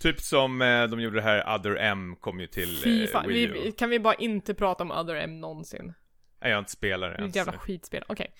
Typ 0.00 0.20
som 0.20 0.62
eh, 0.62 0.84
de 0.84 1.00
gjorde 1.00 1.16
det 1.16 1.22
här 1.22 1.54
Other 1.54 1.76
M 1.76 2.16
kom 2.20 2.40
ju 2.40 2.46
till 2.46 2.80
Fy 2.84 3.02
eh, 3.04 3.08
fan, 3.08 3.28
Wii 3.28 3.42
U. 3.44 3.52
vi- 3.64 3.72
kan 3.72 3.90
vi 3.90 3.98
bara 4.00 4.14
inte 4.14 4.54
prata 4.54 4.82
om 4.82 4.90
Other 4.90 5.14
M 5.14 5.40
någonsin? 5.40 5.94
Nej, 6.40 6.50
jag 6.50 6.56
har 6.56 6.58
inte 6.58 6.70
spelat 6.70 7.10
det 7.10 7.16
Det 7.16 7.22
är 7.22 7.28
ett 7.28 7.36
ens. 7.36 7.36
jävla 7.36 7.58
skitspel, 7.58 8.04
okej. 8.06 8.32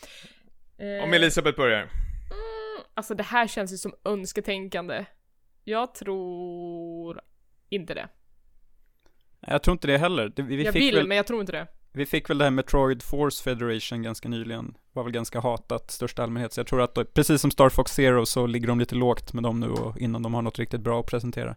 Eh, 0.79 1.05
Om 1.05 1.13
Elisabeth 1.13 1.57
börjar. 1.57 1.79
mm, 1.81 1.89
Alltså 2.95 3.15
det 3.15 3.23
här 3.23 3.47
känns 3.47 3.73
ju 3.73 3.77
som 3.77 3.95
önsketänkande. 4.05 5.05
Jag 5.69 5.95
tror 5.95 7.21
inte 7.69 7.95
det. 7.95 8.09
Jag 9.41 9.63
tror 9.63 9.73
inte 9.73 9.87
det 9.87 9.99
heller. 9.99 10.33
Vi, 10.37 10.65
jag 10.65 10.73
fick 10.73 10.83
vill, 10.83 10.95
väl, 10.95 11.09
men 11.09 11.17
jag 11.17 11.27
tror 11.27 11.41
inte 11.41 11.53
det. 11.53 11.67
vi 11.93 12.07
fick 12.07 12.31
väl 12.31 12.39
det 12.39 12.45
här 12.45 12.51
Metroid 12.51 13.03
Force 13.03 13.45
Federation 13.45 14.03
ganska 14.03 14.29
nyligen. 14.29 14.77
Var 14.93 15.03
väl 15.03 15.13
ganska 15.13 15.41
hatat 15.41 15.91
största 15.91 16.23
allmänhet. 16.23 16.53
Så 16.53 16.61
jag 16.61 16.67
tror 16.67 16.83
att, 16.83 16.95
då, 16.95 17.05
precis 17.05 17.41
som 17.41 17.51
Star 17.51 17.69
Fox 17.69 17.93
Zero 17.93 18.27
så 18.27 18.47
ligger 18.47 18.69
de 18.69 18.79
lite 18.79 18.95
lågt 18.95 19.33
med 19.33 19.43
dem 19.43 19.61
nu 19.61 19.69
och 19.69 19.99
innan 19.99 20.23
de 20.23 20.35
har 20.35 20.43
något 20.43 20.59
riktigt 20.59 20.81
bra 20.81 21.01
att 21.01 21.07
presentera. 21.07 21.57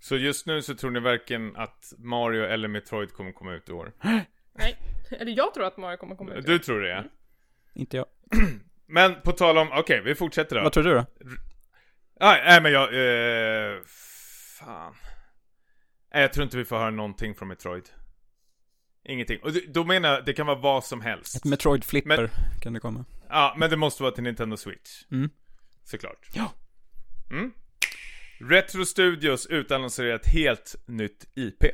Så 0.00 0.16
just 0.16 0.46
nu 0.46 0.62
så 0.62 0.74
tror 0.74 0.90
ni 0.90 1.00
varken 1.00 1.56
att 1.56 1.92
Mario 1.98 2.44
eller 2.44 2.68
Metroid 2.68 3.12
kommer 3.12 3.32
komma 3.32 3.54
ut 3.54 3.68
i 3.68 3.72
år? 3.72 3.92
Nej. 4.52 4.76
Eller 5.10 5.32
jag 5.32 5.54
tror 5.54 5.64
att 5.64 5.76
Mario 5.76 5.96
kommer 5.96 6.16
komma 6.16 6.34
ut. 6.34 6.46
Du 6.46 6.58
tror 6.58 6.80
det 6.80 6.88
ja. 6.88 7.04
Inte 7.74 7.96
jag. 7.96 8.06
Men 8.86 9.20
på 9.20 9.32
tal 9.32 9.58
om, 9.58 9.68
okej 9.72 10.02
vi 10.04 10.14
fortsätter 10.14 10.56
då. 10.56 10.62
Vad 10.62 10.72
tror 10.72 10.84
du 10.84 10.94
då? 10.94 11.06
Nej, 12.20 12.42
nej 12.44 12.62
men 12.62 12.72
jag, 12.72 12.84
eh, 12.84 13.78
fan. 14.58 14.94
Nej, 16.14 16.22
jag 16.22 16.32
tror 16.32 16.44
inte 16.44 16.56
vi 16.56 16.64
får 16.64 16.76
höra 16.78 16.90
någonting 16.90 17.34
från 17.34 17.48
Metroid. 17.48 17.88
Ingenting. 19.04 19.40
Och 19.42 19.50
då 19.68 19.84
menar 19.84 20.08
jag, 20.08 20.24
det 20.24 20.32
kan 20.32 20.46
vara 20.46 20.58
vad 20.58 20.84
som 20.84 21.00
helst. 21.00 21.36
Ett 21.36 21.44
Metroid 21.44 21.84
Flipper 21.84 22.16
Men- 22.16 22.60
kan 22.60 22.72
det 22.72 22.80
komma. 22.80 23.04
Ja, 23.28 23.54
men 23.58 23.70
det 23.70 23.76
måste 23.76 24.02
vara 24.02 24.12
till 24.12 24.22
Nintendo 24.24 24.56
Switch. 24.56 25.02
Mm. 25.10 25.30
Såklart. 25.84 26.28
Ja. 26.32 26.52
Mm. 27.30 27.52
Retro 28.40 28.84
Studios 28.84 29.46
utannonserar 29.46 30.14
ett 30.14 30.26
helt 30.26 30.74
nytt 30.86 31.26
IP. 31.34 31.64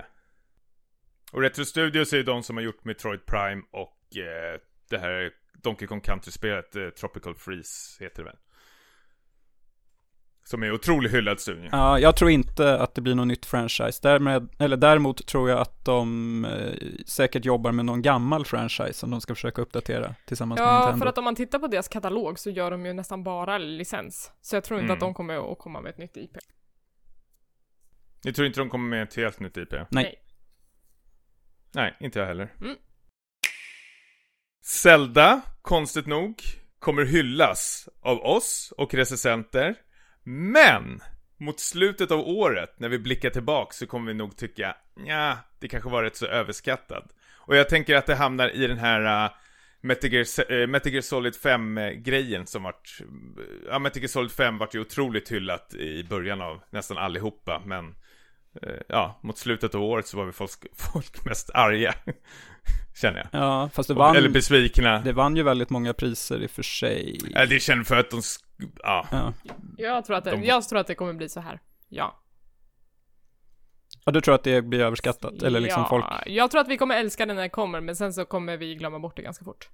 Och 1.32 1.40
Retro 1.42 1.64
Studios 1.64 2.12
är 2.12 2.16
ju 2.16 2.22
de 2.22 2.42
som 2.42 2.56
har 2.56 2.64
gjort 2.64 2.84
Metroid 2.84 3.26
Prime 3.26 3.62
och 3.72 4.16
eh, 4.16 4.60
det 4.90 4.98
här 4.98 5.30
Donkey 5.62 5.88
Kong 5.88 6.00
Country-spelet, 6.00 6.76
eh, 6.76 6.88
Tropical 6.88 7.34
Freeze 7.34 8.04
heter 8.04 8.16
det 8.22 8.24
väl. 8.24 8.36
Som 10.46 10.62
är 10.62 10.72
otroligt 10.72 11.12
hyllad 11.12 11.40
studio. 11.40 11.68
Ja, 11.72 11.98
jag 11.98 12.16
tror 12.16 12.30
inte 12.30 12.78
att 12.78 12.94
det 12.94 13.00
blir 13.00 13.14
något 13.14 13.26
nytt 13.26 13.46
franchise. 13.46 13.98
Därmed, 14.02 14.48
eller 14.58 14.76
däremot 14.76 15.26
tror 15.26 15.50
jag 15.50 15.58
att 15.60 15.84
de 15.84 16.44
eh, 16.44 16.72
säkert 17.06 17.44
jobbar 17.44 17.72
med 17.72 17.84
någon 17.84 18.02
gammal 18.02 18.44
franchise 18.44 18.92
som 18.92 19.10
de 19.10 19.20
ska 19.20 19.34
försöka 19.34 19.62
uppdatera 19.62 20.14
tillsammans 20.26 20.58
med 20.58 20.66
Ja, 20.68 20.78
Nintendo. 20.80 20.98
för 21.02 21.06
att 21.08 21.18
om 21.18 21.24
man 21.24 21.34
tittar 21.34 21.58
på 21.58 21.66
deras 21.66 21.88
katalog 21.88 22.38
så 22.38 22.50
gör 22.50 22.70
de 22.70 22.86
ju 22.86 22.92
nästan 22.92 23.24
bara 23.24 23.58
licens. 23.58 24.32
Så 24.40 24.56
jag 24.56 24.64
tror 24.64 24.80
inte 24.80 24.84
Mm. 24.84 24.94
att 24.94 25.00
de 25.00 25.14
kommer 25.14 25.52
att 25.52 25.58
komma 25.58 25.80
med 25.80 25.90
ett 25.90 25.98
nytt 25.98 26.16
IP. 26.16 26.36
Ni 28.24 28.32
tror 28.32 28.46
inte 28.46 28.60
de 28.60 28.68
kommer 28.70 28.88
med 28.88 29.02
ett 29.02 29.14
helt 29.16 29.40
nytt 29.40 29.56
IP? 29.56 29.72
Nej. 29.90 30.14
Nej, 31.74 31.96
inte 32.00 32.18
jag 32.18 32.26
heller. 32.26 32.52
Mm. 32.60 32.76
Zelda, 34.64 35.40
konstigt 35.62 36.06
nog, 36.06 36.42
kommer 36.78 37.04
hyllas 37.04 37.88
av 38.02 38.18
oss 38.18 38.72
och 38.78 38.94
recensenter. 38.94 39.74
Men! 40.24 41.00
Mot 41.36 41.60
slutet 41.60 42.10
av 42.10 42.20
året, 42.20 42.74
när 42.78 42.88
vi 42.88 42.98
blickar 42.98 43.30
tillbaka, 43.30 43.72
så 43.72 43.86
kommer 43.86 44.06
vi 44.06 44.14
nog 44.14 44.36
tycka 44.36 44.76
ja, 45.06 45.38
det 45.58 45.68
kanske 45.68 45.90
var 45.90 46.02
rätt 46.02 46.16
så 46.16 46.26
överskattad. 46.26 47.04
Och 47.36 47.56
jag 47.56 47.68
tänker 47.68 47.96
att 47.96 48.06
det 48.06 48.14
hamnar 48.14 48.48
i 48.48 48.66
den 48.66 48.78
här 48.78 49.24
uh, 49.24 49.32
Metal, 49.80 50.10
Gear, 50.12 50.52
uh, 50.52 50.66
Metal 50.66 50.92
Gear 50.92 51.02
Solid 51.02 51.34
5-grejen 51.34 52.46
som 52.46 52.62
vart... 52.62 52.98
Ja, 53.68 53.78
Metal 53.78 54.02
Gear 54.02 54.08
Solid 54.08 54.32
5 54.32 54.58
vart 54.58 54.74
ju 54.74 54.80
otroligt 54.80 55.32
hyllat 55.32 55.74
i 55.74 56.04
början 56.04 56.40
av 56.40 56.60
nästan 56.70 56.98
allihopa, 56.98 57.62
men... 57.66 57.94
Ja, 58.88 59.20
mot 59.22 59.38
slutet 59.38 59.74
av 59.74 59.82
året 59.82 60.06
så 60.06 60.16
var 60.16 60.24
vi 60.24 60.32
folk, 60.32 60.50
folk 60.92 61.24
mest 61.24 61.50
arga. 61.54 61.94
Känner 63.00 63.18
jag. 63.18 63.40
Ja, 63.40 63.70
fast 63.74 63.88
det 63.88 63.94
vann, 63.94 64.16
Eller 64.16 64.28
besvikna. 64.28 64.98
det 64.98 65.12
vann 65.12 65.36
ju 65.36 65.42
väldigt 65.42 65.70
många 65.70 65.92
priser 65.92 66.42
i 66.42 66.46
och 66.46 66.50
för 66.50 66.62
sig. 66.62 67.18
Ja, 67.30 67.46
det 67.46 67.60
känner 67.60 67.84
för 67.84 67.96
att 67.96 68.10
de... 68.10 68.22
sk- 68.58 68.78
Ja. 68.82 69.06
Ja. 69.10 69.32
Jag 69.78 70.04
tror 70.04 70.16
att 70.16 70.24
det, 70.24 70.30
De- 70.30 70.44
jag 70.44 70.68
tror 70.68 70.78
att 70.78 70.86
det 70.86 70.94
kommer 70.94 71.12
bli 71.12 71.28
så 71.28 71.40
här. 71.40 71.60
Ja. 71.88 72.20
ja, 74.04 74.12
du 74.12 74.20
tror 74.20 74.34
att 74.34 74.44
det 74.44 74.62
blir 74.62 74.80
överskattat? 74.80 75.42
Eller 75.42 75.60
liksom 75.60 75.82
ja, 75.82 75.88
folk? 75.88 76.04
Jag 76.26 76.50
tror 76.50 76.60
att 76.60 76.68
vi 76.68 76.76
kommer 76.76 76.96
älska 77.00 77.26
det 77.26 77.34
när 77.34 77.42
det 77.42 77.48
kommer, 77.48 77.80
men 77.80 77.96
sen 77.96 78.12
så 78.12 78.24
kommer 78.24 78.56
vi 78.56 78.74
glömma 78.74 78.98
bort 78.98 79.16
det 79.16 79.22
ganska 79.22 79.44
fort. 79.44 79.68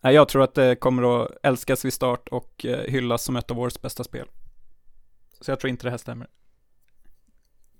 Nej, 0.00 0.14
jag 0.14 0.28
tror 0.28 0.42
att 0.42 0.54
det 0.54 0.76
kommer 0.76 1.22
att 1.22 1.30
älskas 1.42 1.84
vid 1.84 1.92
start 1.92 2.28
och 2.28 2.66
eh, 2.66 2.78
hyllas 2.90 3.24
som 3.24 3.36
ett 3.36 3.50
av 3.50 3.58
årets 3.60 3.82
bästa 3.82 4.04
spel. 4.04 4.28
Så 5.40 5.50
jag 5.50 5.60
tror 5.60 5.68
inte 5.70 5.86
det 5.86 5.90
här 5.90 5.98
stämmer. 5.98 6.26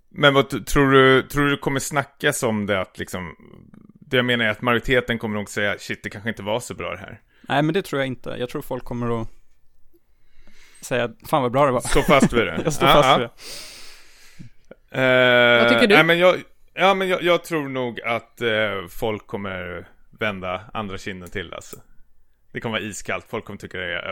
Men 0.09 0.35
vad 0.35 0.67
tror 0.67 0.91
du, 0.93 1.23
tror 1.23 1.47
du 1.47 1.57
kommer 1.59 1.81
snackas 1.81 2.43
om 2.43 2.67
det 2.67 2.81
att 2.81 2.99
liksom... 2.99 3.37
Det 4.01 4.17
jag 4.17 4.25
menar 4.27 4.45
är 4.45 4.49
att 4.49 4.63
majoriteten 4.63 5.19
kommer 5.19 5.37
nog 5.37 5.49
säga 5.49 5.79
shit, 5.79 6.03
det 6.03 6.11
kanske 6.11 6.29
inte 6.31 6.43
var 6.43 6.61
så 6.61 6.75
bra 6.75 6.91
det 6.91 6.99
här. 6.99 7.21
Nej, 7.49 7.63
men 7.63 7.75
det 7.75 7.83
tror 7.83 8.01
jag 8.01 8.07
inte. 8.07 8.31
Jag 8.39 8.49
tror 8.49 8.63
folk 8.63 8.85
kommer 8.85 9.21
att 9.23 9.29
säga, 10.83 11.11
fan 11.27 11.43
vad 11.43 11.53
bra 11.53 11.67
det 11.67 11.73
var. 11.73 11.81
Stå 11.81 12.03
fast 12.03 12.33
vid 12.33 12.47
det. 12.47 12.61
Jag 12.65 12.73
står 12.73 12.89
Ja, 12.89 12.95
fast 12.95 13.09
ja. 13.09 13.19
vid 13.19 13.29
det. 13.29 13.33
Eh, 15.03 15.63
Vad 15.63 15.69
tycker 15.69 15.87
du? 15.87 15.95
Nej, 15.95 16.05
men 16.05 16.19
jag, 16.19 16.37
ja, 16.75 16.95
men 16.95 17.09
jag, 17.09 17.23
jag 17.23 17.45
tror 17.45 17.69
nog 17.69 18.01
att 18.01 18.41
eh, 18.41 18.87
folk 18.89 19.27
kommer 19.27 19.89
vända 20.11 20.61
andra 20.75 20.99
kinden 20.99 21.31
till 21.31 21.55
alltså. 21.55 21.77
Det 22.53 22.61
kommer 22.61 22.79
vara 22.79 22.89
iskallt, 22.89 23.27
folk 23.29 23.45
kommer 23.45 23.59
tycka 23.59 23.79
det 23.79 23.93
är 23.95 24.03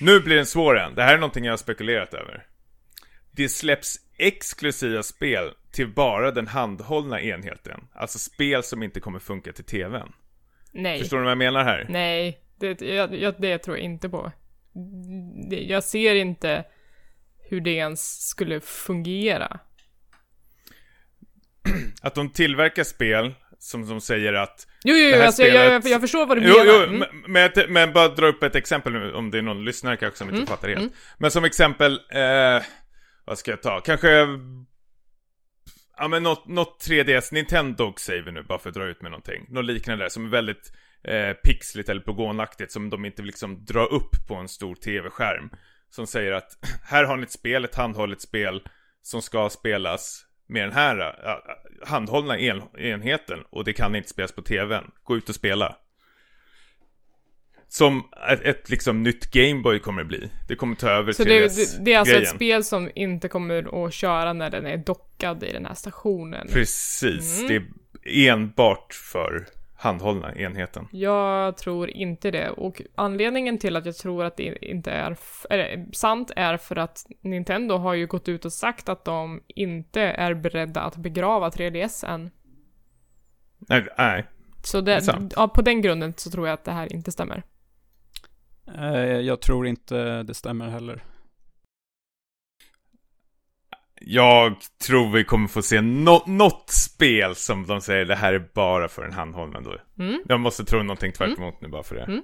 Nu 0.00 0.20
blir 0.20 0.36
den 0.36 0.46
svår 0.46 0.78
än. 0.78 0.94
Det 0.94 1.02
här 1.02 1.14
är 1.14 1.18
någonting 1.18 1.44
jag 1.44 1.52
har 1.52 1.56
spekulerat 1.58 2.14
över. 2.14 2.46
Det 3.30 3.48
släpps 3.48 3.96
exklusiva 4.18 5.02
spel 5.02 5.50
till 5.72 5.88
bara 5.94 6.30
den 6.30 6.46
handhållna 6.46 7.20
enheten. 7.20 7.80
Alltså 7.94 8.18
spel 8.18 8.62
som 8.62 8.82
inte 8.82 9.00
kommer 9.00 9.18
funka 9.18 9.52
till 9.52 9.64
TVn. 9.64 10.12
Nej. 10.76 10.98
Förstår 10.98 11.16
du 11.16 11.22
vad 11.22 11.30
jag 11.30 11.38
menar 11.38 11.64
här? 11.64 11.86
Nej, 11.88 12.38
det, 12.60 12.80
jag, 12.80 13.14
jag, 13.14 13.34
det 13.38 13.58
tror 13.58 13.76
jag 13.76 13.84
inte 13.84 14.08
på. 14.08 14.32
Det, 15.50 15.60
jag 15.62 15.84
ser 15.84 16.14
inte 16.14 16.64
hur 17.50 17.60
det 17.60 17.70
ens 17.70 18.28
skulle 18.28 18.60
fungera. 18.60 19.60
Att 22.02 22.14
de 22.14 22.30
tillverkar 22.30 22.84
spel 22.84 23.34
som 23.58 23.88
de 23.88 24.00
säger 24.00 24.32
att 24.32 24.66
Jo, 24.84 24.94
jo, 24.96 25.10
jo 25.16 25.22
alltså, 25.22 25.42
jag, 25.42 25.54
jag, 25.54 25.82
spelet- 25.82 25.90
jag 25.92 26.00
förstår 26.00 26.26
vad 26.26 26.36
du 26.36 26.48
Jo, 26.48 26.58
menar. 26.58 26.64
jo, 26.66 26.82
Mm. 26.82 26.98
men- 26.98 27.32
men, 27.32 27.50
jag- 27.54 27.70
men 27.70 27.92
bara 27.92 28.08
dra 28.08 28.26
upp 28.26 28.42
ett 28.42 28.54
exempel 28.54 28.92
nu, 28.92 29.12
om 29.12 29.30
det 29.30 29.38
är 29.38 29.42
någon 29.42 29.64
lyssnare 29.64 29.96
kanske 29.96 30.18
som 30.18 30.28
inte 30.28 30.36
Mm, 30.36 30.46
fattar 30.46 30.68
helt. 30.68 30.80
mm. 30.80 30.92
Men 31.18 31.30
som 31.30 31.44
exempel, 31.44 31.92
eh, 31.92 32.62
vad 33.24 33.38
ska 33.38 33.50
jag 33.50 33.62
ta? 33.62 33.80
Kanske, 33.80 34.26
ja 35.96 36.08
men 36.08 36.22
något, 36.22 36.48
något 36.48 36.86
3DS, 36.88 37.34
Nintendo 37.34 37.94
säger 37.98 38.22
vi 38.22 38.32
nu, 38.32 38.42
bara 38.42 38.58
för 38.58 38.68
att 38.68 38.74
dra 38.74 38.84
ut 38.84 39.02
med 39.02 39.10
någonting. 39.10 39.46
Något 39.48 39.64
liknande 39.64 40.04
där, 40.04 40.08
som 40.08 40.24
är 40.24 40.28
väldigt 40.28 40.72
eh, 41.04 41.32
pixligt 41.32 41.88
eller 41.88 42.00
pogonaktigt, 42.00 42.72
som 42.72 42.90
de 42.90 43.04
inte 43.04 43.22
vill 43.22 43.26
liksom 43.26 43.64
dra 43.64 43.84
upp 43.84 44.26
på 44.28 44.34
en 44.34 44.48
stor 44.48 44.74
tv-skärm. 44.74 45.50
Som 45.88 46.06
säger 46.06 46.32
att, 46.32 46.50
här 46.82 47.04
har 47.04 47.16
ni 47.16 47.22
ett 47.22 47.30
spel, 47.30 47.64
ett 47.64 47.74
handhållet 47.74 48.20
spel, 48.20 48.62
som 49.02 49.22
ska 49.22 49.48
spelas 49.48 50.26
med 50.48 50.62
den 50.62 50.72
här 50.72 50.98
eh, 50.98 51.30
eh, 51.30 51.88
handhållna 51.88 52.38
en 52.38 52.62
enheten 52.78 53.44
och 53.50 53.64
det 53.64 53.72
kan 53.72 53.96
inte 53.96 54.08
spelas 54.08 54.32
på 54.32 54.42
tvn. 54.42 54.90
Gå 55.02 55.16
ut 55.16 55.28
och 55.28 55.34
spela. 55.34 55.76
Som 57.78 58.02
ett, 58.30 58.40
ett 58.42 58.70
liksom 58.70 59.02
nytt 59.02 59.30
Gameboy 59.30 59.78
kommer 59.78 60.02
det 60.02 60.08
bli. 60.08 60.30
Det 60.48 60.56
kommer 60.56 60.74
ta 60.76 60.90
över 60.90 61.12
Så 61.12 61.24
det, 61.24 61.46
3DS 61.46 61.76
det, 61.78 61.84
det 61.84 61.92
är 61.92 61.98
alltså 61.98 62.14
ett 62.14 62.20
grejen. 62.20 62.34
spel 62.36 62.64
som 62.64 62.90
inte 62.94 63.28
kommer 63.28 63.86
att 63.86 63.92
köra 63.92 64.32
när 64.32 64.50
den 64.50 64.66
är 64.66 64.76
dockad 64.76 65.42
i 65.44 65.52
den 65.52 65.66
här 65.66 65.74
stationen. 65.74 66.48
Precis, 66.52 67.40
Mm. 67.40 67.48
det 67.48 67.56
är 68.26 68.32
enbart 68.32 68.94
för 68.94 69.46
handhållna 69.76 70.34
enheten. 70.34 70.88
Jag 70.90 71.56
tror 71.56 71.90
inte 71.90 72.30
det, 72.30 72.50
och 72.50 72.82
anledningen 72.94 73.58
till 73.58 73.76
att 73.76 73.86
jag 73.86 73.96
tror 73.96 74.24
att 74.24 74.36
det 74.36 74.64
inte 74.64 74.90
är, 74.90 75.16
är 75.50 75.86
sant 75.92 76.30
är 76.36 76.56
för 76.56 76.76
att 76.76 77.06
Nintendo 77.20 77.76
har 77.76 77.94
ju 77.94 78.06
gått 78.06 78.28
ut 78.28 78.44
och 78.44 78.52
sagt 78.52 78.88
att 78.88 79.04
de 79.04 79.42
inte 79.48 80.00
är 80.00 80.34
beredda 80.34 80.80
att 80.80 80.96
begrava 80.96 81.48
3DS 81.50 82.06
än. 82.08 82.30
Nej, 83.58 83.86
nej. 83.98 84.26
Så 84.64 84.80
Det 84.80 85.00
det, 85.06 85.28
ja, 85.36 85.48
på 85.48 85.62
den 85.62 85.82
grunden 85.82 86.14
så 86.16 86.30
tror 86.30 86.46
jag 86.46 86.54
att 86.54 86.64
det 86.64 86.72
här 86.72 86.92
inte 86.92 87.12
stämmer. 87.12 87.42
Eh, 88.74 89.20
jag 89.20 89.40
tror 89.40 89.66
inte 89.66 90.22
det 90.22 90.34
stämmer 90.34 90.68
heller. 90.68 91.04
Jag 94.00 94.56
tror 94.86 95.12
vi 95.12 95.24
kommer 95.24 95.48
få 95.48 95.62
se 95.62 95.80
nå- 95.80 96.24
något 96.26 96.70
spel 96.70 97.34
som 97.34 97.66
de 97.66 97.80
säger 97.80 98.04
det 98.04 98.14
här 98.14 98.32
är 98.32 98.48
bara 98.54 98.88
för 98.88 99.04
en 99.04 99.12
handhållna 99.12 99.60
då. 99.60 99.76
Mm. 99.98 100.22
Jag 100.28 100.40
måste 100.40 100.64
tro 100.64 100.82
någonting 100.82 101.12
tvärt 101.12 101.38
emot 101.38 101.60
nu 101.60 101.68
bara 101.68 101.82
för 101.82 101.94
det. 101.94 102.02
Mm. 102.02 102.22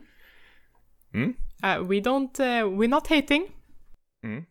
Mm. 1.14 1.28
Uh, 1.28 1.88
we 1.88 1.95
don't, 2.01 2.40
uh, 2.40 2.78
we're 2.80 2.88
not 2.88 3.07
hating. 3.07 3.49
Mm. 4.24 4.45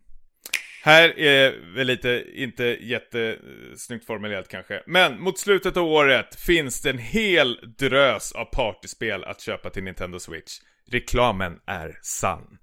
Här 0.84 1.18
är 1.18 1.74
väl 1.74 1.86
lite, 1.86 2.24
inte 2.34 2.64
jättesnyggt 2.64 4.06
formulerat 4.06 4.48
kanske. 4.48 4.82
Men 4.86 5.20
mot 5.20 5.38
slutet 5.38 5.76
av 5.76 5.84
året 5.86 6.40
finns 6.40 6.82
det 6.82 6.90
en 6.90 6.98
hel 6.98 7.74
drös 7.78 8.32
av 8.32 8.44
partyspel 8.44 9.24
att 9.24 9.40
köpa 9.40 9.70
till 9.70 9.84
Nintendo 9.84 10.18
Switch. 10.18 10.52
Reklamen 10.92 11.60
är 11.66 11.98
sann. 12.02 12.58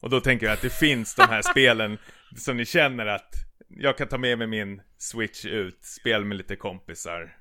Och 0.00 0.10
då 0.10 0.20
tänker 0.20 0.46
jag 0.46 0.52
att 0.52 0.62
det 0.62 0.70
finns 0.70 1.14
de 1.14 1.22
här 1.22 1.42
spelen 1.42 1.98
som 2.36 2.56
ni 2.56 2.64
känner 2.64 3.06
att 3.06 3.34
jag 3.68 3.98
kan 3.98 4.08
ta 4.08 4.18
med 4.18 4.38
mig 4.38 4.46
min 4.46 4.82
Switch 4.98 5.44
ut, 5.44 5.78
spela 5.84 6.24
med 6.24 6.36
lite 6.36 6.56
kompisar. 6.56 7.36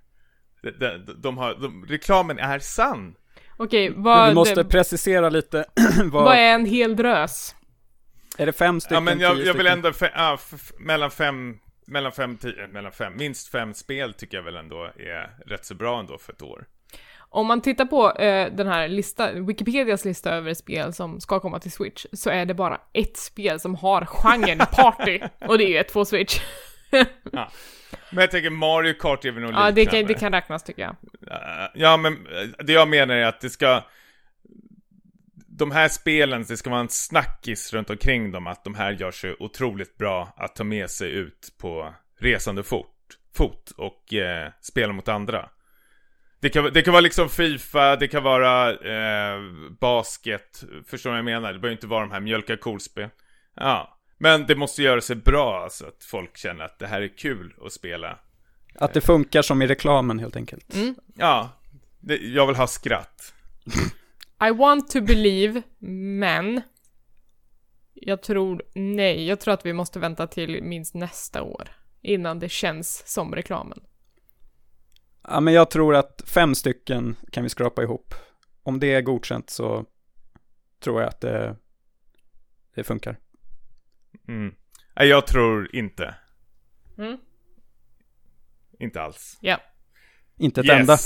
De, 0.62 0.72
de, 0.72 1.22
de 1.22 1.38
har, 1.38 1.56
de, 1.56 1.86
reklamen 1.86 2.40
är 2.40 2.60
sann. 2.60 3.16
Okej, 3.58 3.90
Men 3.90 4.04
vad, 4.04 4.30
vi 4.30 4.36
måste 4.36 4.64
precisera 4.64 5.30
lite. 5.30 5.66
vad, 6.04 6.24
vad 6.24 6.36
är 6.36 6.54
en 6.54 6.66
hel 6.66 6.96
drös? 6.96 7.56
är 8.38 8.46
det 8.46 8.54
fem 8.54 8.80
stycken? 8.80 8.96
Ja 8.96 9.02
men 9.02 9.20
jag, 9.20 9.38
jag 9.46 9.54
vill 9.54 9.68
ändå, 9.68 9.94
fe, 9.94 10.12
f, 10.16 10.50
f, 10.54 10.72
mellan 10.80 11.12
fem, 11.12 11.58
mellan 11.88 12.12
fem, 12.12 12.38
tio, 12.38 12.68
mellan 12.68 12.92
fem, 12.92 13.14
minst 13.18 13.48
fem 13.48 13.74
spel 13.74 14.14
tycker 14.14 14.38
jag 14.38 14.44
väl 14.44 14.56
ändå 14.56 14.84
är 14.84 15.30
rätt 15.46 15.66
så 15.66 15.76
bra 15.76 16.00
ändå 16.00 16.18
för 16.18 16.34
ett 16.34 16.42
år. 16.42 16.66
Om 17.38 17.48
man 17.48 17.62
tittar 17.62 17.86
på 17.86 18.12
eh, 18.12 18.54
den 18.54 18.68
här 18.68 18.88
lista, 18.88 19.32
Wikipedias 19.32 20.06
lista 20.06 20.32
över 20.32 20.54
spel 20.54 20.94
som 20.94 21.22
ska 21.22 21.40
komma 21.40 21.60
till 21.60 21.72
Switch, 21.72 22.06
så 22.14 22.30
är 22.30 22.46
det 22.46 22.54
bara 22.54 22.82
ett 22.94 23.18
spel 23.18 23.60
som 23.60 23.76
har 23.76 24.06
genren 24.06 24.58
party, 24.72 25.20
och 25.40 25.58
det 25.58 25.64
är 25.64 25.70
ju 25.70 25.78
ett 25.78 25.94
på 25.94 26.06
Switch. 26.06 26.40
Men 28.10 28.22
jag 28.22 28.32
tänker 28.32 28.50
Mario 28.50 28.94
Kart 28.94 29.26
är 29.26 29.32
väl 29.32 29.44
nog 29.44 29.54
ja, 29.54 29.72
det 29.72 29.86
kan, 29.86 30.06
det 30.06 30.14
kan 30.14 30.32
räknas 30.32 30.64
tycker 30.64 30.82
jag. 30.82 30.96
Eh, 31.32 31.70
Ja 31.74 31.98
men 31.98 32.14
eh, 32.14 32.66
det 32.66 32.74
jag 32.74 32.88
menar 32.88 33.16
är 33.16 33.26
att 33.26 33.42
det 33.42 33.50
ska 33.50 33.84
De 35.48 35.72
här 35.72 35.88
spelen, 35.88 36.46
det 36.48 36.58
ska 36.58 36.70
vara 36.70 36.82
en 36.82 36.90
snackis 36.90 37.74
runt 37.74 37.90
omkring 37.90 38.32
dem 38.32 38.48
att 38.48 38.64
de 38.64 38.76
här 38.76 38.92
gör 38.92 39.12
sig 39.12 39.36
otroligt 39.40 39.98
bra 39.98 40.34
att 40.38 40.56
ta 40.56 40.64
med 40.64 40.90
sig 40.90 41.12
ut 41.12 41.54
på 41.58 41.94
resande 42.20 42.64
fot, 42.64 42.96
fot 43.36 43.72
och 43.78 44.14
eh, 44.14 44.52
spela 44.62 44.94
mot 44.94 45.08
andra. 45.08 45.50
Det 46.40 46.50
kan, 46.50 46.74
det 46.74 46.82
kan 46.82 46.92
vara 46.92 47.02
liksom 47.02 47.30
Fifa, 47.30 47.96
det 47.96 48.08
kan 48.08 48.24
vara 48.24 48.72
eh, 48.74 49.42
basket, 49.80 50.64
förstår 50.86 51.10
du 51.10 51.12
vad 51.12 51.18
jag 51.18 51.26
menar? 51.26 51.54
Det 51.54 51.60
behöver 51.60 51.76
inte 51.76 51.88
vara 51.88 52.02
de 52.02 52.12
här 52.12 52.20
mjölka 52.20 52.58
cool-spel. 52.58 53.10
Ja, 53.56 54.00
men 54.18 54.46
det 54.46 54.56
måste 54.56 54.84
göra 54.84 55.02
sig 55.02 55.16
bra 55.16 55.64
alltså 55.64 55.86
att 55.86 56.04
folk 56.04 56.38
känner 56.38 56.66
att 56.66 56.80
det 56.80 56.88
här 56.88 57.02
är 57.02 57.18
kul 57.18 57.54
att 57.66 57.74
spela. 57.74 58.20
Att 58.76 58.94
det 58.94 59.02
funkar 59.02 59.42
som 59.42 59.62
i 59.62 59.68
reklamen 59.68 60.20
helt 60.20 60.36
enkelt. 60.36 60.76
Mm. 60.76 60.96
Ja, 61.16 61.50
det, 62.00 62.18
jag 62.18 62.48
vill 62.48 62.56
ha 62.56 62.68
skratt. 62.68 63.34
I 64.48 64.52
want 64.52 64.92
to 64.92 65.02
believe, 65.02 65.62
men 65.80 66.62
jag 67.94 68.24
tror 68.24 68.64
nej, 68.76 69.28
jag 69.28 69.40
tror 69.40 69.54
att 69.54 69.66
vi 69.66 69.74
måste 69.74 70.00
vänta 70.00 70.28
till 70.28 70.64
minst 70.64 70.96
nästa 70.96 71.44
år 71.44 71.70
innan 72.02 72.40
det 72.40 72.50
känns 72.50 73.04
som 73.06 73.36
reklamen. 73.36 73.80
Ja, 75.28 75.40
men 75.40 75.54
jag 75.54 75.72
tror 75.72 75.96
att 75.96 76.24
fem 76.26 76.56
stycken 76.56 77.16
kan 77.32 77.44
vi 77.44 77.50
skrapa 77.50 77.84
ihop. 77.84 78.14
Om 78.64 78.80
det 78.80 78.94
är 78.94 79.02
godkänt 79.02 79.50
så 79.50 79.86
tror 80.80 81.02
jag 81.02 81.10
att 81.10 81.22
det, 81.22 81.56
det 82.76 82.84
funkar. 82.84 83.18
Mm. 84.28 84.56
Nej, 84.96 85.08
jag 85.08 85.28
tror 85.28 85.76
inte. 85.76 86.16
Mm. 86.98 87.18
Inte 88.80 89.02
alls. 89.02 89.38
Ja, 89.42 89.60
Inte 90.38 90.62
ett 90.62 90.70
enda. 90.70 90.98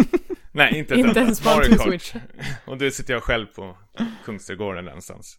Nej, 0.52 0.78
inte 0.78 0.94
ett 0.94 0.98
inte 0.98 1.08
enda. 1.10 1.20
ens 1.20 1.40
på 1.40 1.48
Mario 1.48 1.76
Kart. 1.76 1.86
Switch. 1.88 2.14
Och 2.66 2.78
nu 2.78 2.90
sitter 2.90 3.14
jag 3.14 3.22
själv 3.22 3.46
på 3.46 3.78
Kungsträdgården 4.24 4.84
någonstans. 4.84 5.38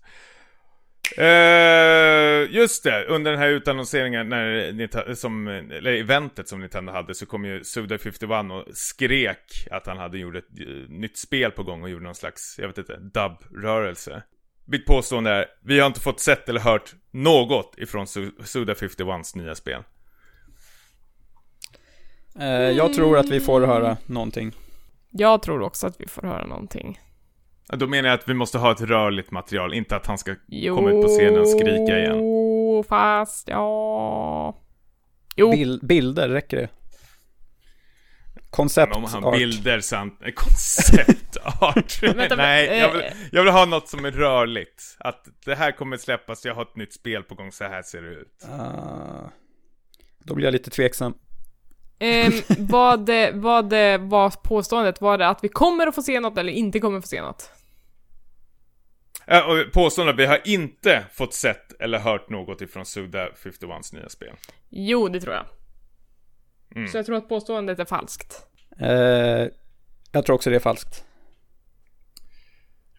Eh, 1.17 2.51
just 2.55 2.83
det, 2.83 3.05
under 3.05 3.31
den 3.31 3.39
här 3.39 3.47
utannonseringen, 3.49 4.29
när 4.29 4.71
Nita- 4.71 5.15
som, 5.15 5.47
eller 5.47 5.91
eventet 5.93 6.47
som 6.47 6.59
Nintendo 6.59 6.91
hade, 6.91 7.15
så 7.15 7.25
kom 7.25 7.45
ju 7.45 7.59
Suda51 7.59 8.51
och 8.59 8.65
skrek 8.77 9.67
att 9.71 9.87
han 9.87 9.97
hade 9.97 10.17
gjort 10.17 10.35
ett 10.35 10.59
eh, 10.59 10.67
nytt 10.89 11.17
spel 11.17 11.51
på 11.51 11.63
gång 11.63 11.83
och 11.83 11.89
gjorde 11.89 12.03
någon 12.05 12.15
slags, 12.15 12.55
jag 12.59 12.67
vet 12.67 12.77
inte, 12.77 12.97
dub-rörelse. 12.97 14.23
Mitt 14.65 14.85
påstående 14.85 15.31
är, 15.31 15.45
vi 15.63 15.79
har 15.79 15.87
inte 15.87 15.99
fått 15.99 16.19
sett 16.19 16.49
eller 16.49 16.59
hört 16.59 16.93
något 17.11 17.73
ifrån 17.77 18.05
Su- 18.05 18.39
Suda51s 18.39 19.37
nya 19.37 19.55
spel. 19.55 19.83
Eh, 22.39 22.47
jag 22.49 22.93
tror 22.93 23.17
att 23.17 23.29
vi 23.29 23.39
får 23.39 23.61
höra 23.61 23.97
någonting. 24.05 24.51
Jag 25.11 25.41
tror 25.41 25.61
också 25.61 25.87
att 25.87 26.01
vi 26.01 26.07
får 26.07 26.21
höra 26.21 26.45
någonting. 26.45 26.99
Ja, 27.69 27.75
Då 27.75 27.87
menar 27.87 28.09
jag 28.09 28.19
att 28.19 28.29
vi 28.29 28.33
måste 28.33 28.57
ha 28.57 28.71
ett 28.71 28.81
rörligt 28.81 29.31
material, 29.31 29.73
inte 29.73 29.95
att 29.95 30.05
han 30.07 30.17
ska 30.17 30.35
Jo, 30.47 30.75
komma 30.75 30.89
ut 30.91 31.01
på 31.01 31.07
scenen 31.07 31.39
och 31.39 31.47
skrika 31.47 31.99
igen. 31.99 32.19
fast 32.89 33.47
ja... 33.47 34.55
Jo, 35.35 35.51
Bil- 35.51 35.79
bilder, 35.83 36.29
räcker 36.29 36.57
det? 36.57 36.69
Koncept 38.49 38.89
Men 38.95 39.03
om 39.03 39.09
han 39.11 39.23
art. 39.23 39.35
bilder 39.37 39.79
samt 39.79 40.21
eh, 40.23 40.31
konceptart. 40.35 42.03
Vänta, 42.15 42.35
Nej, 42.35 42.77
jag 42.79 42.91
vill, 42.93 43.01
eh, 43.01 43.11
jag 43.31 43.43
vill 43.43 43.53
ha 43.53 43.65
något 43.65 43.87
som 43.87 44.05
är 44.05 44.11
rörligt. 44.11 44.83
Att 44.99 45.25
det 45.45 45.55
här 45.55 45.71
kommer 45.71 45.97
släppas, 45.97 46.45
jag 46.45 46.55
har 46.55 46.61
ett 46.61 46.75
nytt 46.75 46.93
spel 46.93 47.23
på 47.23 47.35
gång, 47.35 47.51
så 47.51 47.63
här 47.63 47.81
ser 47.83 48.01
det 48.01 48.09
ut. 48.09 48.45
Ah, 48.51 49.29
då 50.23 50.35
blir 50.35 50.45
jag 50.45 50.51
lite 50.51 50.69
tveksam. 50.69 51.13
Ehm, 51.99 52.31
vad, 52.57 53.09
vad 53.33 53.69
var 53.99 54.43
påståendet? 54.43 55.01
Var 55.01 55.17
det 55.17 55.27
att 55.27 55.43
vi 55.43 55.49
kommer 55.49 55.87
att 55.87 55.95
få 55.95 56.01
se 56.01 56.19
något 56.19 56.37
eller 56.37 56.53
inte 56.53 56.79
kommer 56.79 56.97
att 56.97 57.03
få 57.03 57.07
se 57.07 57.21
något? 57.21 57.51
Äh, 59.29 59.49
och 59.49 59.73
påstående, 59.73 60.13
vi 60.13 60.25
har 60.25 60.41
inte 60.47 61.05
fått 61.13 61.33
sett 61.33 61.81
eller 61.81 61.99
hört 61.99 62.29
något 62.29 62.61
ifrån 62.61 62.85
Suda 62.85 63.29
51s 63.29 63.95
nya 63.95 64.09
spel. 64.09 64.35
Jo, 64.69 65.07
det 65.07 65.21
tror 65.21 65.35
jag. 65.35 65.45
Mm. 66.75 66.87
Så 66.87 66.97
jag 66.97 67.05
tror 67.05 67.17
att 67.17 67.29
påståendet 67.29 67.79
är 67.79 67.85
falskt. 67.85 68.47
Eh, 68.79 69.47
jag 70.11 70.25
tror 70.25 70.31
också 70.31 70.49
det 70.49 70.55
är 70.55 70.59
falskt. 70.59 71.05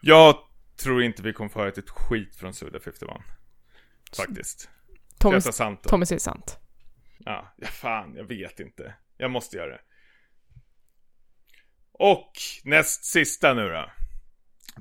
Jag 0.01 0.37
tror 0.77 1.03
inte 1.03 1.23
vi 1.23 1.33
kommer 1.33 1.51
få 1.51 1.59
höra 1.59 1.69
ett 1.69 1.91
skit 1.91 2.37
från 2.37 2.55
Suda 2.55 2.81
51. 2.81 3.11
Faktiskt. 4.17 4.69
Tommy, 5.19 5.41
sant? 5.41 5.83
Tommy 5.83 6.07
säger 6.07 6.21
sant. 6.21 6.59
Ja, 7.19 7.55
ja, 7.57 7.67
fan, 7.67 8.15
jag 8.17 8.25
vet 8.25 8.61
inte. 8.61 8.95
Jag 9.17 9.31
måste 9.31 9.57
göra 9.57 9.71
det. 9.71 9.81
Och 11.93 12.33
näst 12.65 13.05
sista 13.05 13.55
nu 13.55 13.69
då. 13.69 13.91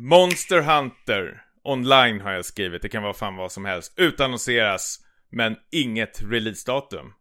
Monster 0.01 0.61
Hunter 0.61 1.43
online 1.63 2.21
har 2.21 2.31
jag 2.31 2.45
skrivit. 2.45 2.81
Det 2.81 2.89
kan 2.89 3.03
vara 3.03 3.13
fan 3.13 3.35
vad 3.35 3.51
som 3.51 3.65
helst. 3.65 3.93
Utannonseras, 3.99 4.99
men 5.29 5.55
inget 5.71 6.21
releasedatum. 6.21 7.13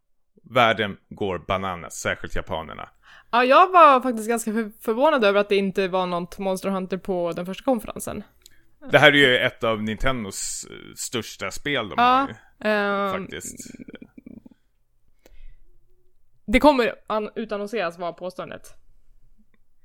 Världen 0.50 0.96
går 1.08 1.38
bananas, 1.38 1.94
särskilt 1.94 2.36
japanerna. 2.36 2.88
Ja, 3.30 3.44
jag 3.44 3.72
var 3.72 4.00
faktiskt 4.00 4.28
ganska 4.28 4.52
för, 4.52 4.72
förvånad 4.80 5.24
över 5.24 5.40
att 5.40 5.48
det 5.48 5.56
inte 5.56 5.88
var 5.88 6.06
något 6.06 6.38
Monster 6.38 6.68
Hunter 6.70 6.96
på 6.98 7.32
den 7.32 7.46
första 7.46 7.64
konferensen. 7.64 8.22
Det 8.90 8.98
här 8.98 9.12
är 9.12 9.16
ju 9.16 9.38
ett 9.38 9.64
av 9.64 9.82
Nintendos 9.82 10.66
eh, 10.70 10.76
största 10.96 11.50
spel 11.50 11.88
de 11.88 11.94
Ja, 11.96 12.02
har 12.04 12.28
ju, 12.28 12.34
Ehm, 12.70 13.12
faktiskt. 13.22 13.56
det 16.46 16.60
kommer 16.60 16.94
an- 17.06 17.30
utannonseras 17.34 17.98
var 17.98 18.12
påståendet. 18.12 18.74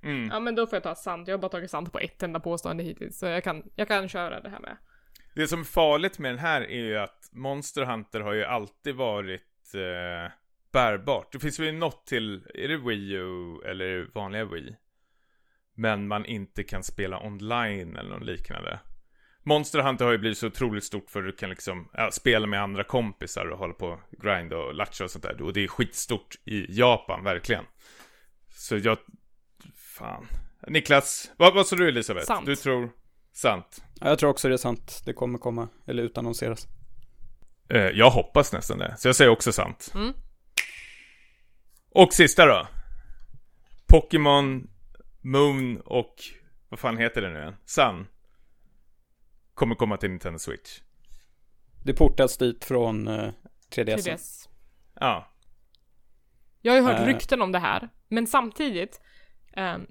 Mm. 0.03 0.29
Ja 0.31 0.39
men 0.39 0.55
då 0.55 0.67
får 0.67 0.75
jag 0.75 0.83
ta 0.83 0.95
sant, 0.95 1.27
jag 1.27 1.33
har 1.33 1.41
bara 1.41 1.51
tagit 1.51 1.71
sant 1.71 1.91
på 1.91 1.99
ett 1.99 2.23
enda 2.23 2.39
påstående 2.39 2.83
hittills, 2.83 3.19
så 3.19 3.25
jag 3.25 3.43
kan, 3.43 3.63
jag 3.75 3.87
kan 3.87 4.09
köra 4.09 4.39
det 4.39 4.49
här 4.49 4.59
med. 4.59 4.77
Det 5.35 5.47
som 5.47 5.59
är 5.59 5.63
farligt 5.63 6.19
med 6.19 6.31
den 6.31 6.39
här 6.39 6.61
är 6.61 6.83
ju 6.83 6.97
att 6.97 7.29
Monster 7.31 7.85
Hunter 7.85 8.19
har 8.19 8.33
ju 8.33 8.43
alltid 8.43 8.95
varit 8.95 9.73
eh, 9.73 10.31
bärbart. 10.71 11.31
Det 11.31 11.39
finns 11.39 11.59
väl 11.59 11.75
något 11.75 12.07
till, 12.07 12.47
är 12.53 12.67
det 12.67 12.77
Wii 12.77 13.11
U 13.11 13.61
eller 13.65 14.09
vanliga 14.13 14.45
Wii? 14.45 14.75
Men 15.75 16.07
man 16.07 16.25
inte 16.25 16.63
kan 16.63 16.83
spela 16.83 17.25
online 17.25 17.97
eller 17.97 18.09
något 18.09 18.25
liknande. 18.25 18.79
Monster 19.43 19.79
Hunter 19.79 20.05
har 20.05 20.11
ju 20.11 20.17
blivit 20.17 20.37
så 20.37 20.47
otroligt 20.47 20.83
stort 20.83 21.09
för 21.09 21.21
du 21.21 21.31
kan 21.31 21.49
liksom 21.49 21.89
ja, 21.93 22.11
spela 22.11 22.47
med 22.47 22.61
andra 22.61 22.83
kompisar 22.83 23.45
och 23.45 23.57
hålla 23.57 23.73
på 23.73 23.87
och 23.87 23.99
grind 24.21 24.53
och 24.53 24.73
latcha 24.73 25.03
och 25.03 25.11
sånt 25.11 25.23
där. 25.23 25.41
Och 25.41 25.53
det 25.53 25.63
är 25.63 25.67
skitstort 25.67 26.35
i 26.45 26.79
Japan, 26.79 27.23
verkligen. 27.23 27.65
Så 28.49 28.77
jag, 28.77 28.97
fan. 29.93 30.27
Niklas, 30.67 31.31
vad, 31.37 31.53
vad 31.53 31.67
sa 31.67 31.75
du 31.75 31.87
Elisabeth? 31.87 32.25
Sant. 32.25 32.45
Du 32.45 32.55
tror 32.55 32.89
sant? 33.33 33.83
Ja, 34.01 34.07
jag 34.09 34.19
tror 34.19 34.29
också 34.29 34.47
det 34.47 34.53
är 34.55 34.57
sant. 34.57 35.01
Det 35.05 35.13
kommer 35.13 35.39
komma, 35.39 35.69
eller 35.87 36.03
utannonseras. 36.03 36.67
Eh, 37.69 37.81
jag 37.81 38.09
hoppas 38.09 38.53
nästan 38.53 38.77
det, 38.77 38.95
så 38.97 39.07
jag 39.07 39.15
säger 39.15 39.31
också 39.31 39.51
sant. 39.51 39.91
Mm. 39.95 40.13
Och 41.89 42.13
sista 42.13 42.45
då. 42.45 42.67
Pokémon 43.87 44.69
Moon 45.21 45.81
och 45.85 46.15
vad 46.69 46.79
fan 46.79 46.97
heter 46.97 47.21
det 47.21 47.29
nu 47.29 47.39
igen? 47.39 47.55
Sun. 47.65 48.07
Kommer 49.53 49.75
komma 49.75 49.97
till 49.97 50.09
Nintendo 50.09 50.39
Switch. 50.39 50.79
Det 51.83 51.93
portas 51.93 52.37
dit 52.37 52.65
från 52.65 53.07
eh, 53.07 53.31
3DS. 53.75 53.97
3DS. 53.97 54.49
Ja. 54.99 55.27
Jag 56.61 56.71
har 56.73 56.77
ju 56.77 56.83
hört 56.85 56.99
Eh. 56.99 57.05
rykten 57.05 57.41
om 57.41 57.51
det 57.51 57.59
här, 57.59 57.89
men 58.07 58.27
samtidigt 58.27 59.01
ehm, 59.55 59.85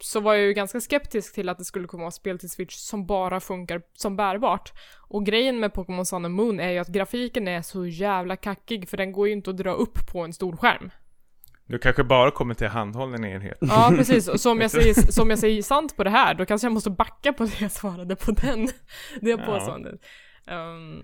så 0.00 0.20
var 0.20 0.34
jag 0.34 0.46
ju 0.46 0.52
ganska 0.52 0.80
skeptisk 0.80 1.34
till 1.34 1.48
att 1.48 1.58
det 1.58 1.64
skulle 1.64 1.88
komma 1.88 2.10
spel 2.10 2.38
till 2.38 2.50
Switch 2.50 2.74
som 2.74 3.06
bara 3.06 3.40
funkar 3.40 3.82
som 3.94 4.16
bärbart. 4.16 4.72
Och 5.08 5.26
grejen 5.26 5.60
med 5.60 5.72
Pokémon 5.72 6.06
Sun 6.06 6.24
and 6.24 6.34
Moon 6.34 6.60
är 6.60 6.70
ju 6.70 6.78
att 6.78 6.88
grafiken 6.88 7.48
är 7.48 7.62
så 7.62 7.86
jävla 7.86 8.36
kackig 8.36 8.88
för 8.88 8.96
den 8.96 9.12
går 9.12 9.26
ju 9.26 9.32
inte 9.32 9.50
att 9.50 9.56
dra 9.56 9.72
upp 9.72 10.06
på 10.12 10.20
en 10.24 10.32
stor 10.32 10.56
skärm. 10.56 10.90
Du 11.66 11.78
kanske 11.78 12.04
bara 12.04 12.30
kommer 12.30 12.54
till 12.54 12.66
handhållen 12.68 13.24
enhet. 13.24 13.58
Ja, 13.60 13.92
precis. 13.96 14.28
Och 14.28 14.40
som 14.40 14.60
jag 14.60 14.70
säger, 14.70 14.94
som 15.12 15.30
jag 15.30 15.38
säger 15.38 15.62
sant 15.62 15.96
på 15.96 16.04
det 16.04 16.10
här, 16.10 16.34
då 16.34 16.46
kanske 16.46 16.66
jag 16.66 16.72
måste 16.72 16.90
backa 16.90 17.32
på 17.32 17.44
det 17.44 17.60
jag 17.60 17.72
svarade 17.72 18.16
på 18.16 18.32
den. 18.32 18.68
Det 19.20 19.30
Ja. 19.30 19.36
påståendet. 19.36 20.00
Um, 20.46 21.02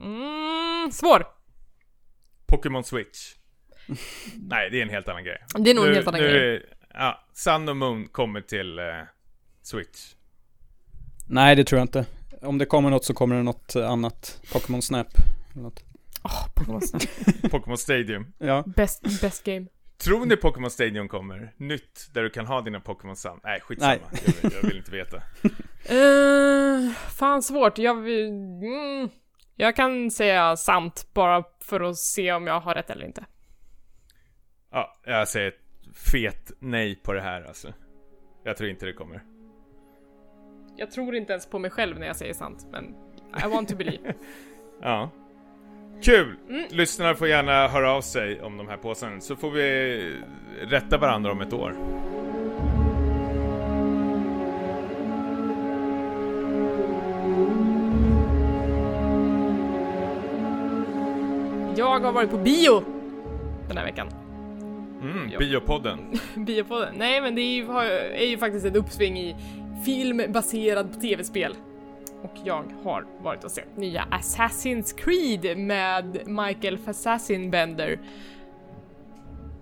mm, 0.00 0.90
svår. 0.92 1.26
Pokémon 2.46 2.82
Switch. 2.82 3.34
Nej, 4.36 4.70
det 4.70 4.78
är 4.78 4.82
en 4.82 4.88
helt 4.88 5.08
annan 5.08 5.24
grej. 5.24 5.38
Det 5.58 5.70
är 5.70 5.74
nog 5.74 5.84
en 5.84 5.90
Nu- 5.90 5.94
helt 5.96 6.08
annan 6.08 6.20
nu 6.20 6.28
grej. 6.28 6.66
Ja, 6.94 7.24
Sun 7.34 7.68
och 7.68 7.76
Moon 7.76 8.08
kommer 8.08 8.40
till 8.40 8.78
eh, 8.78 8.84
Switch. 9.62 10.14
Nej, 11.28 11.56
det 11.56 11.64
tror 11.64 11.78
jag 11.78 11.84
inte. 11.84 12.06
Om 12.42 12.58
det 12.58 12.66
kommer 12.66 12.90
något 12.90 13.04
så 13.04 13.14
kommer 13.14 13.36
det 13.36 13.42
något 13.42 13.74
eh, 13.76 13.90
annat. 13.90 14.40
Pokémon 14.52 14.82
Snap. 14.82 15.06
Åh, 16.24 16.46
Pokémon 16.54 16.80
Snap. 16.82 17.02
Pokémon 17.50 17.78
Stadium. 17.78 18.32
Ja, 18.38 18.64
Best, 18.76 19.20
best 19.20 19.44
game. 19.44 19.66
Tror 19.98 20.26
ni 20.26 20.36
Pokémon 20.36 20.70
Stadium 20.70 21.08
kommer? 21.08 21.52
Nytt, 21.56 22.08
där 22.12 22.22
du 22.22 22.30
kan 22.30 22.46
ha 22.46 22.60
dina 22.60 22.80
Pokémon 22.80 23.16
Sun? 23.16 23.40
Nej, 23.44 23.60
skitsamma. 23.60 23.92
Nej. 24.12 24.22
Jag, 24.24 24.42
vill, 24.42 24.52
jag 24.62 24.68
vill 24.68 24.76
inte 24.76 24.90
veta. 24.90 25.16
Uh, 25.92 26.92
fan 27.18 27.42
svårt. 27.42 27.78
Jag 27.78 27.94
vill... 27.94 28.26
Mm, 28.28 29.08
jag 29.56 29.76
kan 29.76 30.10
säga 30.10 30.56
sant 30.56 31.06
bara 31.14 31.44
för 31.60 31.80
att 31.80 31.96
se 31.96 32.32
om 32.32 32.46
jag 32.46 32.60
har 32.60 32.74
rätt 32.74 32.90
eller 32.90 33.06
inte. 33.06 33.24
Ja, 34.70 34.94
jag 35.04 35.28
säger 35.28 35.48
ett 35.48 35.60
fet 35.94 36.52
nej 36.58 36.96
på 36.96 37.12
det 37.12 37.20
här 37.20 37.42
alltså. 37.42 37.72
Jag 38.44 38.56
tror 38.56 38.70
inte 38.70 38.86
det 38.86 38.92
kommer. 38.92 39.22
Jag 40.76 40.90
tror 40.90 41.14
inte 41.14 41.32
ens 41.32 41.46
på 41.46 41.58
mig 41.58 41.70
själv 41.70 41.98
när 41.98 42.06
jag 42.06 42.16
säger 42.16 42.34
sant, 42.34 42.66
men 42.70 42.84
I 43.44 43.48
want 43.48 43.68
to 43.68 43.76
believe. 43.76 44.14
Ja. 44.82 45.10
Kul! 46.02 46.36
Mm. 46.48 46.64
Lyssnarna 46.70 47.14
får 47.14 47.28
gärna 47.28 47.68
höra 47.68 47.92
av 47.92 48.00
sig 48.00 48.42
om 48.42 48.56
de 48.56 48.68
här 48.68 48.76
påståendena 48.76 49.20
så 49.20 49.36
får 49.36 49.50
vi 49.50 50.16
rätta 50.60 50.98
varandra 50.98 51.32
om 51.32 51.40
ett 51.40 51.52
år. 51.52 51.74
Jag 61.76 62.00
har 62.00 62.12
varit 62.12 62.30
på 62.30 62.38
bio 62.38 62.84
den 63.68 63.76
här 63.76 63.84
veckan. 63.84 64.27
Mm, 65.02 65.30
Ja. 65.32 65.38
Biopodden. 65.38 65.98
Biopodden. 66.36 66.94
Nej, 66.96 67.20
men 67.20 67.34
det 67.34 67.40
är 67.40 67.54
ju, 67.56 67.72
är 68.12 68.26
ju 68.26 68.38
faktiskt 68.38 68.66
ett 68.66 68.76
uppsving 68.76 69.18
i 69.18 69.36
film 69.84 70.22
baserad 70.28 70.92
på 70.92 71.00
tv-spel. 71.00 71.54
Och 72.22 72.32
jag 72.44 72.64
har 72.84 73.06
varit 73.22 73.44
och 73.44 73.50
sett 73.50 73.76
nya 73.76 74.06
Assassin's 74.10 74.96
Creed 74.96 75.58
med 75.58 76.20
Michael 76.26 76.78
Fassassin-Bender. 76.78 77.98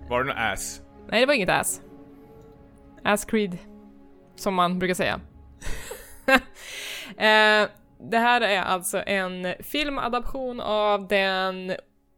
Var 0.09 0.19
det 0.25 0.25
någon 0.29 0.39
ass? 0.39 0.81
Nej, 1.11 1.21
det 1.21 1.27
var 1.27 1.35
inget 1.35 1.49
ass. 1.49 1.83
Ass 3.05 3.25
Creed, 3.25 3.59
som 4.37 4.55
man 4.55 4.79
brukar 4.79 4.95
säga. 4.95 5.21
eh, 7.09 7.69
det 8.11 8.19
här 8.19 8.41
är 8.41 8.63
alltså 8.63 9.03
en 9.07 9.55
filmadaption 9.61 10.61
av 10.61 11.09
den 11.09 11.73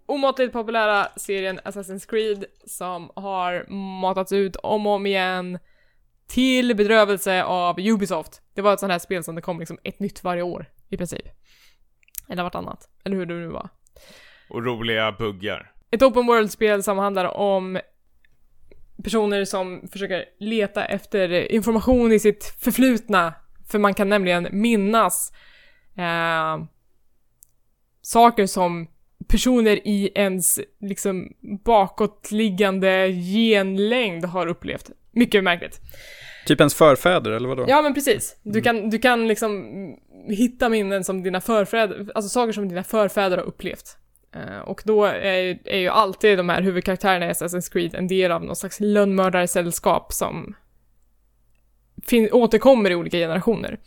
omåttligt 0.09 0.53
populära 0.53 1.09
serien 1.17 1.61
Assassin's 1.61 2.11
Creed 2.11 2.45
som 2.67 3.11
har 3.17 3.67
matats 4.01 4.33
ut 4.33 4.57
om 4.57 4.87
och 4.87 4.93
om 4.93 5.07
igen 5.07 5.59
till 6.27 6.77
bedrövelse 6.77 7.45
av 7.45 7.81
Ubisoft. 7.81 8.43
Det 8.55 8.63
var 8.63 8.75
ett 8.75 8.81
sånt 8.81 8.93
här 8.93 8.99
spel 8.99 9.25
som 9.25 9.35
det 9.35 9.43
kom 9.43 9.59
liksom 9.59 9.79
ett 9.85 10.01
nytt 10.01 10.25
varje 10.25 10.43
år 10.43 10.67
i 10.89 10.97
princip. 10.97 11.27
Eller 12.29 12.43
vartannat, 12.43 12.89
eller 13.05 13.17
hur 13.17 13.27
det 13.27 13.35
nu 13.35 13.49
var. 13.49 13.69
Och 14.51 14.65
roliga 14.65 15.13
buggar. 15.13 15.73
Ett 15.91 16.03
open 16.03 16.27
world-spel 16.27 16.83
som 16.83 16.99
handlar 16.99 17.25
om 17.25 17.81
personer 19.05 19.45
som 19.45 19.89
försöker 19.93 20.25
leta 20.39 20.85
efter 20.85 21.53
information 21.53 22.13
i 22.13 22.19
sitt 22.19 22.45
förflutna. 22.45 23.35
För 23.71 23.79
man 23.79 23.95
kan 23.95 24.09
nämligen 24.09 24.49
minnas 24.51 25.33
eh, 25.97 26.65
saker 28.03 28.47
som 28.47 28.89
personer 29.29 29.89
i 29.89 30.11
ens 30.15 30.61
liksom 30.81 31.33
bakåtliggande 31.65 33.09
genlängd 33.13 34.25
har 34.25 34.47
upplevt. 34.47 34.91
Mycket 35.13 35.45
märkligt. 35.45 35.81
typ 36.47 36.61
ens 36.61 36.75
förfäder 36.75 37.31
eller 37.31 37.49
vadå? 37.49 37.65
Ja 37.69 37.83
men 37.83 37.95
precis. 37.95 38.37
Du 38.43 38.61
kan, 38.61 38.91
du 38.91 38.99
kan 38.99 39.29
liksom 39.29 39.65
hitta 40.29 40.69
minnen 40.69 41.05
som 41.05 41.23
dina 41.23 41.41
förfäder, 41.41 42.07
alltså 42.15 42.29
saker 42.29 42.53
som 42.53 42.69
dina 42.69 42.85
förfäder 42.85 43.37
har 43.37 43.45
upplevt. 43.45 43.97
Eh, 44.35 44.59
och 44.59 44.83
då 44.85 45.05
är, 45.05 45.59
är 45.65 45.79
ju 45.79 45.89
alltid 45.89 46.39
de 46.39 46.49
här 46.49 46.63
huvudkaraktärerna 46.63 47.27
i 47.27 47.33
Assassin's 47.33 47.73
Creed 47.73 47.95
en 47.95 48.09
del 48.09 48.33
av 48.33 48.45
någon 48.45 48.57
slags 48.57 48.81
lönnmördarsällskap 48.81 50.13
som 50.13 50.55
fin- 52.07 52.33
återkommer 52.33 52.91
i 52.91 52.95
olika 52.95 53.17
generationer. 53.17 53.79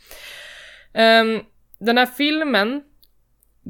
Ehm, 0.94 1.40
den 1.80 1.98
här 1.98 2.06
filmen 2.06 2.82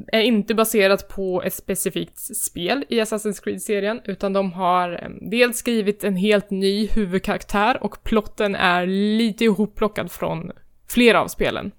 är 0.06 0.20
inte 0.20 0.54
baserat 0.54 1.08
på 1.08 1.42
ett 1.42 1.54
specifikt 1.54 2.18
spel 2.36 2.84
i 2.88 3.00
Assassin's 3.00 3.44
Creed-serien, 3.44 4.00
utan 4.04 4.32
de 4.32 4.52
har 4.52 5.12
dels 5.30 5.58
skrivit 5.58 6.04
en 6.04 6.16
helt 6.16 6.50
ny 6.50 6.88
huvudkaraktär 6.88 7.82
och 7.82 8.04
plotten 8.04 8.54
är 8.54 8.86
lite 8.86 9.44
ihopplockad 9.44 10.10
från 10.10 10.52
flera 10.88 11.20
av 11.20 11.28
spelen. 11.28 11.72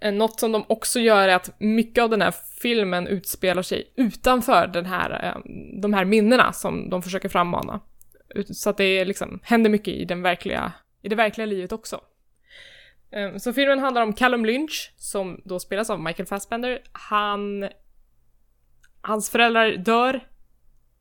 Eh, 0.00 0.12
något 0.12 0.40
som 0.40 0.52
de 0.52 0.64
också 0.68 1.00
gör 1.00 1.28
är 1.28 1.34
att 1.34 1.60
mycket 1.60 2.04
av 2.04 2.10
den 2.10 2.22
här 2.22 2.34
filmen 2.62 3.06
utspelar 3.06 3.62
sig 3.62 3.92
utanför 3.96 4.66
den 4.66 4.86
här, 4.86 5.36
de 5.82 5.94
här 5.94 6.04
minnena 6.04 6.52
som 6.52 6.90
de 6.90 7.02
försöker 7.02 7.28
frammana. 7.28 7.80
Så 8.50 8.70
att 8.70 8.76
det 8.76 9.04
liksom, 9.04 9.40
händer 9.42 9.70
mycket 9.70 9.94
i, 9.94 10.04
den 10.04 10.22
verkliga, 10.22 10.72
i 11.02 11.08
det 11.08 11.16
verkliga 11.16 11.46
livet 11.46 11.72
också. 11.72 12.00
Ehm, 13.10 13.38
så 13.38 13.52
filmen 13.52 13.78
handlar 13.78 14.02
om 14.02 14.12
Callum 14.12 14.44
Lynch, 14.44 14.92
som 14.96 15.40
då 15.44 15.60
spelas 15.60 15.90
av 15.90 16.00
Michael 16.00 16.26
Fassbender. 16.26 16.82
Han... 16.92 17.68
Hans 19.00 19.30
föräldrar 19.30 19.76
dör 19.76 20.28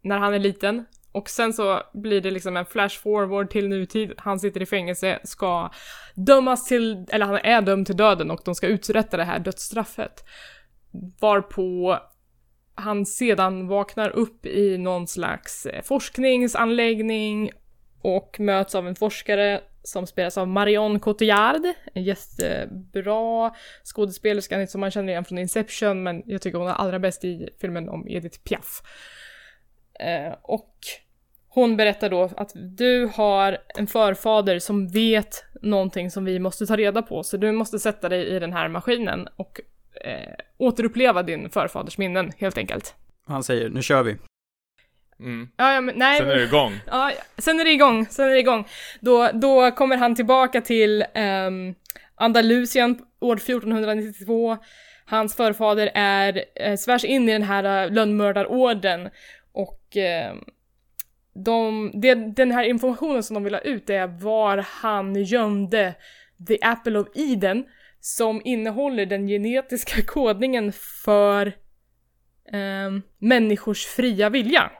när 0.01 0.17
han 0.17 0.33
är 0.33 0.39
liten. 0.39 0.85
Och 1.11 1.29
sen 1.29 1.53
så 1.53 1.81
blir 1.93 2.21
det 2.21 2.31
liksom 2.31 2.57
en 2.57 2.65
flash 2.65 2.99
forward 2.99 3.49
till 3.49 3.69
nutid. 3.69 4.13
Han 4.17 4.39
sitter 4.39 4.61
i 4.61 4.65
fängelse, 4.65 5.19
ska 5.23 5.71
dömas 6.15 6.67
till, 6.67 7.05
eller 7.09 7.25
han 7.25 7.35
är 7.35 7.61
dömd 7.61 7.85
till 7.85 7.97
döden 7.97 8.31
och 8.31 8.41
de 8.45 8.55
ska 8.55 8.67
uträtta 8.67 9.17
det 9.17 9.23
här 9.23 9.39
dödsstraffet. 9.39 10.23
Varpå 11.19 11.99
han 12.75 13.05
sedan 13.05 13.67
vaknar 13.67 14.09
upp 14.09 14.45
i 14.45 14.77
någon 14.77 15.07
slags 15.07 15.65
eh, 15.65 15.81
forskningsanläggning 15.81 17.51
och 18.01 18.39
möts 18.39 18.75
av 18.75 18.87
en 18.87 18.95
forskare 18.95 19.61
som 19.87 20.07
spelas 20.07 20.37
av 20.37 20.47
Marion 20.47 20.99
Cotillard, 20.99 21.61
en 21.93 22.03
jättebra 22.03 23.51
skådespelerska 23.83 24.67
som 24.67 24.81
man 24.81 24.91
känner 24.91 25.09
igen 25.09 25.25
från 25.25 25.37
Inception, 25.37 26.03
men 26.03 26.23
jag 26.25 26.41
tycker 26.41 26.57
hon 26.57 26.67
är 26.67 26.73
allra 26.73 26.99
bäst 26.99 27.23
i 27.23 27.49
filmen 27.61 27.89
om 27.89 28.07
Edith 28.07 28.39
Piaf. 28.39 28.81
Eh, 29.99 30.35
och 30.41 30.73
hon 31.47 31.77
berättar 31.77 32.09
då 32.09 32.29
att 32.37 32.51
du 32.55 33.09
har 33.13 33.57
en 33.77 33.87
förfader 33.87 34.59
som 34.59 34.87
vet 34.87 35.45
någonting 35.61 36.11
som 36.11 36.25
vi 36.25 36.39
måste 36.39 36.65
ta 36.65 36.75
reda 36.75 37.01
på, 37.01 37.23
så 37.23 37.37
du 37.37 37.51
måste 37.51 37.79
sätta 37.79 38.09
dig 38.09 38.27
i 38.27 38.39
den 38.39 38.53
här 38.53 38.67
maskinen 38.67 39.27
och 39.35 39.61
eh, 40.05 40.33
återuppleva 40.57 41.23
din 41.23 41.49
förfaders 41.49 41.97
minnen, 41.97 42.31
helt 42.37 42.57
enkelt. 42.57 42.95
Han 43.27 43.43
säger, 43.43 43.69
nu 43.69 43.81
kör 43.81 44.03
vi. 44.03 44.17
Mm. 45.19 45.49
Ja, 45.57 45.73
ja, 45.73 45.81
men 45.81 45.95
nej. 45.97 46.17
Sen 46.17 46.29
är 46.29 46.35
det 46.35 46.43
igång. 46.43 46.79
Ja, 46.85 47.11
sen 47.37 47.59
är 47.59 47.63
det 47.63 47.71
igång, 47.71 48.05
sen 48.09 48.25
är 48.25 48.29
det 48.29 48.39
igång. 48.39 48.67
Då, 48.99 49.29
då 49.33 49.71
kommer 49.71 49.97
han 49.97 50.15
tillbaka 50.15 50.61
till 50.61 51.05
um, 51.15 51.75
Andalusien 52.15 52.99
år 53.19 53.35
1492. 53.35 54.57
Hans 55.05 55.35
förfader 55.35 55.91
är, 55.93 56.43
eh, 56.55 56.75
svärs 56.75 57.05
in 57.05 57.29
i 57.29 57.33
den 57.33 57.43
här 57.43 57.85
uh, 57.85 57.93
lönnmördarorden 57.93 59.09
och 59.51 59.97
eh, 59.97 60.35
de, 61.45 61.91
det, 61.93 62.15
den 62.15 62.51
här 62.51 62.63
informationen 62.63 63.23
som 63.23 63.33
de 63.33 63.43
vill 63.43 63.53
ha 63.53 63.61
ut 63.61 63.89
är 63.89 64.07
var 64.07 64.65
han 64.81 65.23
gömde 65.23 65.93
The 66.47 66.57
Apple 66.61 66.99
of 66.99 67.07
Eden 67.15 67.65
som 67.99 68.41
innehåller 68.45 69.05
den 69.05 69.27
genetiska 69.27 70.01
kodningen 70.01 70.71
för 71.03 71.53
ehm, 72.53 73.01
människors 73.17 73.85
fria 73.85 74.29
vilja. 74.29 74.71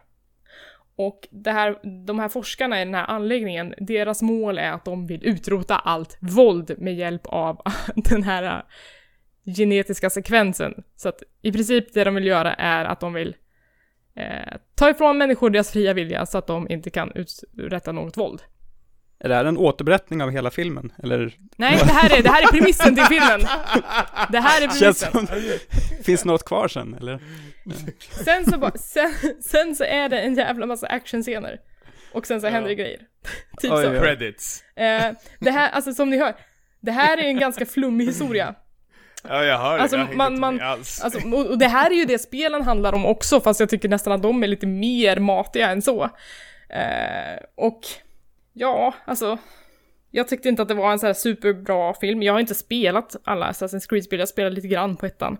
Och 0.97 1.27
det 1.31 1.51
här, 1.51 1.79
de 2.05 2.19
här 2.19 2.29
forskarna 2.29 2.81
i 2.81 2.85
den 2.85 2.95
här 2.95 3.05
anläggningen, 3.05 3.73
deras 3.77 4.21
mål 4.21 4.57
är 4.57 4.71
att 4.71 4.85
de 4.85 5.07
vill 5.07 5.25
utrota 5.25 5.75
allt 5.75 6.17
våld 6.21 6.75
med 6.77 6.95
hjälp 6.95 7.21
av 7.25 7.61
den 7.95 8.23
här 8.23 8.43
äh, 8.43 9.53
genetiska 9.55 10.09
sekvensen. 10.09 10.83
Så 10.95 11.09
att 11.09 11.23
i 11.41 11.51
princip 11.51 11.93
det 11.93 12.03
de 12.03 12.15
vill 12.15 12.25
göra 12.25 12.53
är 12.53 12.85
att 12.85 12.99
de 12.99 13.13
vill 13.13 13.35
eh, 14.15 14.57
ta 14.75 14.89
ifrån 14.89 15.17
människor 15.17 15.49
deras 15.49 15.71
fria 15.71 15.93
vilja 15.93 16.25
så 16.25 16.37
att 16.37 16.47
de 16.47 16.69
inte 16.69 16.89
kan 16.89 17.11
uträtta 17.53 17.91
något 17.91 18.17
våld. 18.17 18.41
Är 19.19 19.29
det 19.29 19.35
här 19.35 19.45
en 19.45 19.57
återberättning 19.57 20.21
av 20.23 20.29
hela 20.31 20.49
filmen? 20.51 20.91
Eller? 21.03 21.33
Nej, 21.55 21.77
det 21.85 21.91
här 21.93 22.17
är, 22.17 22.23
det 22.23 22.29
här 22.29 22.43
är 22.43 22.47
premissen 22.47 22.95
till 22.95 23.03
filmen. 23.05 23.41
Det 24.31 24.39
här 24.39 24.61
är 24.61 24.69
Känns 24.79 25.03
premissen. 25.03 25.27
som, 25.27 26.03
finns 26.03 26.25
något 26.25 26.45
kvar 26.45 26.67
sen, 26.67 26.93
eller? 26.93 27.19
Sen 28.25 28.45
så, 28.45 28.57
bara, 28.57 28.71
sen, 28.71 29.13
sen 29.41 29.75
så 29.75 29.83
är 29.83 30.09
det 30.09 30.19
en 30.19 30.35
jävla 30.35 30.65
massa 30.65 30.87
actionscener. 30.87 31.57
Och 32.11 32.25
sen 32.27 32.41
så 32.41 32.47
händer 32.47 32.69
det 32.69 32.75
grejer. 32.75 32.99
typ 33.61 33.71
Oj, 33.71 33.83
så. 33.83 33.99
Credits. 34.01 34.63
Eh, 34.75 35.11
det 35.39 35.51
här, 35.51 35.69
alltså 35.69 35.93
som 35.93 36.09
ni 36.09 36.17
hör, 36.17 36.35
det 36.81 36.91
här 36.91 37.17
är 37.17 37.23
en 37.23 37.39
ganska 37.39 37.65
flummig 37.65 38.05
historia. 38.05 38.55
Ja, 39.29 39.43
jag 39.43 39.57
hör 39.57 39.79
Alltså, 39.79 39.97
det. 39.97 40.03
Jag 40.03 40.15
man- 40.15 40.39
man- 40.39 40.61
alls. 40.61 41.01
Alltså, 41.01 41.19
och 41.27 41.45
och 41.45 41.57
det 41.57 41.67
här 41.67 41.91
är 41.91 41.95
ju 41.95 42.05
det 42.05 42.19
spelen 42.19 42.61
handlar 42.61 42.93
om 42.93 43.05
också, 43.05 43.41
fast 43.41 43.59
jag 43.59 43.69
tycker 43.69 43.89
nästan 43.89 44.13
att 44.13 44.21
de 44.21 44.43
är 44.43 44.47
lite 44.47 44.67
mer 44.67 45.19
matiga 45.19 45.69
än 45.69 45.81
så. 45.81 46.03
Eh, 46.69 47.37
och 47.57 47.79
ja, 48.57 48.93
alltså. 49.05 49.37
Jag 50.11 50.27
tyckte 50.27 50.49
inte 50.49 50.61
att 50.61 50.67
det 50.67 50.73
var 50.73 50.91
en 50.91 50.99
så 50.99 51.05
här 51.05 51.13
superbra 51.13 51.93
film. 51.93 52.23
Jag 52.23 52.33
har 52.33 52.39
inte 52.39 52.55
spelat 52.55 53.15
alla 53.23 53.51
Assassin's 53.51 53.89
Creed-spel, 53.89 54.19
jag 54.19 54.29
spelade 54.29 54.55
lite 54.55 54.67
grann 54.67 54.97
på 54.97 55.05
ettan. 55.05 55.37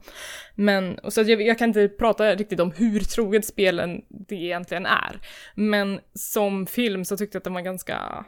Men, 0.55 0.99
och 0.99 1.13
så 1.13 1.21
jag, 1.21 1.41
jag 1.41 1.57
kan 1.57 1.69
inte 1.69 1.87
prata 1.87 2.35
riktigt 2.35 2.59
om 2.59 2.71
hur 2.71 2.99
troget 2.99 3.45
spelen 3.45 4.01
det 4.09 4.35
egentligen 4.35 4.85
är. 4.85 5.19
Men 5.55 5.99
som 6.13 6.67
film 6.67 7.05
så 7.05 7.17
tyckte 7.17 7.35
jag 7.35 7.39
att 7.39 7.43
den 7.43 7.53
var 7.53 7.61
ganska, 7.61 8.25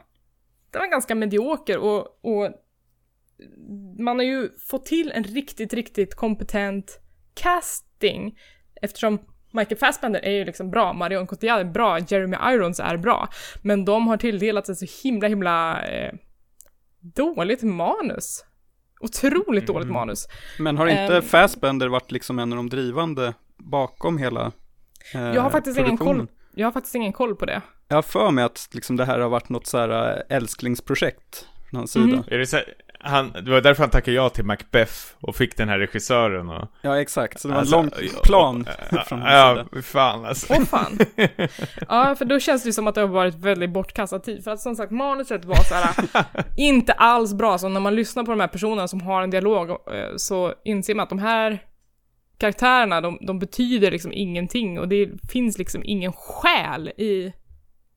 den 0.70 0.80
var 0.80 0.90
ganska 0.90 1.14
medioker 1.14 1.78
och, 1.78 2.24
och 2.24 2.50
man 3.98 4.18
har 4.18 4.24
ju 4.24 4.48
fått 4.58 4.86
till 4.86 5.12
en 5.12 5.24
riktigt, 5.24 5.72
riktigt 5.72 6.14
kompetent 6.14 7.00
casting 7.34 8.38
eftersom 8.82 9.18
Michael 9.52 9.78
Fassbender 9.78 10.20
är 10.24 10.30
ju 10.30 10.44
liksom 10.44 10.70
bra, 10.70 10.92
Marion 10.92 11.26
Cotillard 11.26 11.60
är 11.60 11.64
bra, 11.64 11.98
Jeremy 11.98 12.36
Irons 12.54 12.80
är 12.80 12.96
bra, 12.96 13.28
men 13.62 13.84
de 13.84 14.06
har 14.08 14.16
tilldelats 14.16 14.68
ett 14.70 14.78
så 14.78 14.86
himla, 15.02 15.28
himla 15.28 15.82
eh, 15.82 16.12
dåligt 17.00 17.62
manus. 17.62 18.44
Otroligt 19.00 19.66
dåligt 19.66 19.84
Mm. 19.84 19.94
manus. 19.94 20.26
Men 20.58 20.76
har 20.76 20.86
inte 20.86 21.16
Ehm. 21.16 21.22
Fassbender 21.22 21.88
varit 21.88 22.10
liksom 22.10 22.38
en 22.38 22.52
av 22.52 22.56
de 22.56 22.68
drivande 22.68 23.34
bakom 23.58 24.18
hela 24.18 24.52
eh, 25.14 25.20
Jag 25.20 25.42
har 25.42 25.50
faktiskt 25.50 25.78
ingen 25.78 25.96
koll. 25.96 26.26
Jag 26.54 26.66
har 26.66 26.72
faktiskt 26.72 26.94
ingen 26.94 27.12
koll 27.12 27.36
på 27.36 27.46
det. 27.46 27.62
Jag 27.88 27.96
har 27.96 28.02
för 28.02 28.30
mig 28.30 28.44
att 28.44 28.68
liksom 28.72 28.96
det 28.96 29.04
här 29.04 29.18
har 29.18 29.28
varit 29.28 29.48
något 29.48 29.66
så 29.66 29.78
här 29.78 30.16
eh, 30.30 30.36
älsklingsprojekt 30.36 31.46
från 31.70 31.78
hans 31.78 31.92
sida. 31.92 32.06
Mhm. 32.06 32.24
Är 32.26 32.38
det, 32.38 32.64
han, 33.02 33.32
det 33.32 33.50
var 33.50 33.60
därför 33.60 33.82
han 33.82 33.90
tackade 33.90 34.16
ja 34.16 34.28
till 34.28 34.44
Macbeth 34.44 34.94
och 35.20 35.36
fick 35.36 35.56
den 35.56 35.68
här 35.68 35.78
regissören 35.78 36.48
och... 36.48 36.68
Ja, 36.82 37.00
exakt. 37.00 37.40
Så 37.40 37.48
det 37.48 37.54
var 37.54 37.60
Alltså, 37.60 37.76
en 37.76 37.82
lång 37.82 37.92
ja, 38.14 38.20
plan 38.24 38.66
ja, 38.90 39.02
från 39.02 39.20
Ja, 39.20 39.64
fy 39.72 39.82
fan 39.82 40.24
alltså. 40.24 40.46
Åh 40.50 40.64
fan. 40.64 40.98
Ja, 41.88 42.14
för 42.14 42.24
då 42.24 42.40
känns 42.40 42.62
det 42.62 42.68
ju 42.68 42.72
som 42.72 42.86
att 42.86 42.94
det 42.94 43.00
har 43.00 43.08
varit 43.08 43.34
väldigt 43.34 43.70
bortkastad 43.70 44.18
tid. 44.18 44.44
För 44.44 44.50
att 44.50 44.60
som 44.60 44.76
sagt, 44.76 44.92
manuset 44.92 45.44
var 45.44 45.56
så 45.56 45.74
här 45.74 45.94
inte 46.56 46.92
alls 46.92 47.34
bra. 47.34 47.58
Så 47.58 47.68
när 47.68 47.80
man 47.80 47.94
lyssnar 47.94 48.24
på 48.24 48.30
de 48.30 48.40
här 48.40 48.48
personerna 48.48 48.88
som 48.88 49.00
har 49.00 49.22
en 49.22 49.30
dialog 49.30 49.70
eh, 49.70 49.76
så 50.16 50.54
inser 50.64 50.94
man 50.94 51.02
att 51.02 51.08
de 51.08 51.18
här 51.18 51.58
karaktärerna, 52.38 53.00
de, 53.00 53.18
de 53.20 53.38
betyder 53.38 53.90
liksom 53.90 54.12
ingenting 54.12 54.78
och 54.80 54.88
det 54.88 55.10
finns 55.32 55.58
liksom 55.58 55.82
ingen 55.84 56.12
själ 56.12 56.88
i, 56.88 57.32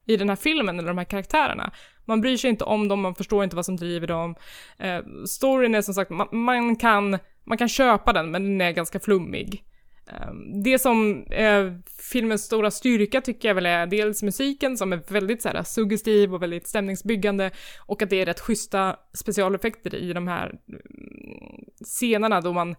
i 0.06 0.18
den 0.18 0.30
här 0.30 0.36
filmen 0.36 0.80
eller 0.80 0.88
de 0.88 0.98
här 0.98 1.06
karaktärerna. 1.06 1.72
Man 2.06 2.22
bryr 2.22 2.38
sig 2.38 2.50
inte 2.50 2.64
om 2.64 2.88
dem, 2.88 3.02
man 3.02 3.16
förstår 3.16 3.44
inte 3.44 3.56
vad 3.56 3.66
som 3.66 3.76
driver 3.76 4.08
dem. 4.08 4.36
Eh, 4.80 5.00
storyn 5.28 5.76
är 5.76 5.82
som 5.82 5.94
sagt, 5.94 6.12
man, 6.12 6.28
man, 6.32 6.76
kan, 6.76 7.20
man 7.44 7.58
kan 7.58 7.70
köpa 7.70 8.14
den, 8.14 8.32
men 8.32 8.44
den 8.44 8.62
är 8.62 8.72
ganska 8.72 9.00
flummig. 9.00 9.64
Eh, 10.10 10.34
Det 10.64 10.80
som 10.80 11.26
är 11.30 11.82
filmens 12.12 12.44
stora 12.44 12.72
styrka 12.72 13.22
tycker 13.22 13.48
jag 13.48 13.56
väl 13.56 13.66
är 13.66 13.88
dels 13.88 14.24
musiken 14.24 14.78
som 14.78 14.94
är 14.94 15.14
väldigt 15.14 15.42
så 15.42 15.50
här, 15.50 15.64
suggestiv 15.64 16.34
och 16.34 16.42
väldigt 16.42 16.68
stämningsbyggande 16.68 17.52
och 17.86 18.02
att 18.02 18.10
det 18.10 18.22
är 18.22 18.26
rätt 18.26 18.40
schyssta 18.40 18.96
specialeffekter 19.14 19.96
i 19.96 20.14
de 20.14 20.28
här 20.28 20.48
mm, 20.48 21.66
scenerna 21.86 22.42
då 22.42 22.54
man 22.54 22.76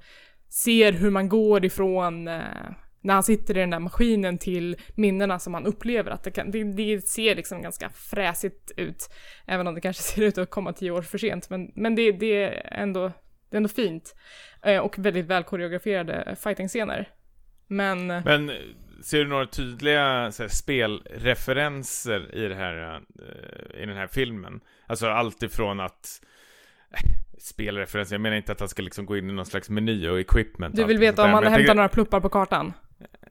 ser 0.48 0.92
hur 0.92 1.10
man 1.10 1.28
går 1.28 1.64
ifrån 1.64 2.28
eh, 2.28 2.42
när 3.04 3.14
han 3.14 3.22
sitter 3.22 3.56
i 3.56 3.60
den 3.60 3.70
där 3.70 3.78
maskinen 3.78 4.38
till 4.38 4.76
minnena 4.94 5.38
som 5.38 5.54
han 5.54 5.66
upplever. 5.66 6.10
Att 6.10 6.22
det, 6.22 6.30
kan, 6.30 6.50
det, 6.50 6.64
det 6.64 7.08
ser 7.08 7.34
liksom 7.34 7.62
ganska 7.62 7.90
fräsigt 7.90 8.70
ut, 8.76 9.10
även 9.46 9.66
om 9.66 9.74
det 9.74 9.80
kanske 9.80 10.02
ser 10.14 10.22
ut 10.22 10.38
att 10.38 10.50
komma 10.50 10.72
tio 10.72 10.90
år 10.90 11.02
för 11.02 11.18
sent. 11.18 11.50
Men, 11.50 11.72
men 11.74 11.94
det, 11.94 12.12
det, 12.12 12.44
är 12.44 12.68
ändå, 12.82 13.08
det 13.50 13.54
är 13.54 13.56
ändå 13.56 13.68
fint. 13.68 14.14
Eh, 14.62 14.78
och 14.78 14.98
väldigt 14.98 15.26
väl 15.26 15.44
koreograferade 15.44 16.36
fighting-scener. 16.40 17.08
Men... 17.66 18.06
Men 18.06 18.52
ser 19.02 19.18
du 19.18 19.26
några 19.26 19.46
tydliga 19.46 20.02
här, 20.02 20.48
spelreferenser 20.48 22.34
i, 22.34 22.48
det 22.48 22.54
här, 22.54 23.00
eh, 23.18 23.82
i 23.82 23.86
den 23.86 23.96
här 23.96 24.06
filmen? 24.06 24.60
Alltså 24.86 25.06
allt 25.06 25.42
ifrån 25.42 25.80
att 25.80 26.20
eh, 26.90 27.10
Spelreferenser, 27.38 28.14
jag 28.14 28.20
menar 28.20 28.36
inte 28.36 28.52
att 28.52 28.60
han 28.60 28.68
ska 28.68 28.82
liksom 28.82 29.06
gå 29.06 29.16
in 29.16 29.30
i 29.30 29.32
någon 29.32 29.46
slags 29.46 29.70
meny 29.70 30.08
och 30.08 30.20
equipment 30.20 30.76
Du 30.76 30.84
vill 30.84 30.98
veta 30.98 31.24
om 31.24 31.30
han 31.30 31.46
hämtar 31.46 31.74
några 31.74 31.88
pluppar 31.88 32.20
på 32.20 32.28
kartan? 32.28 32.72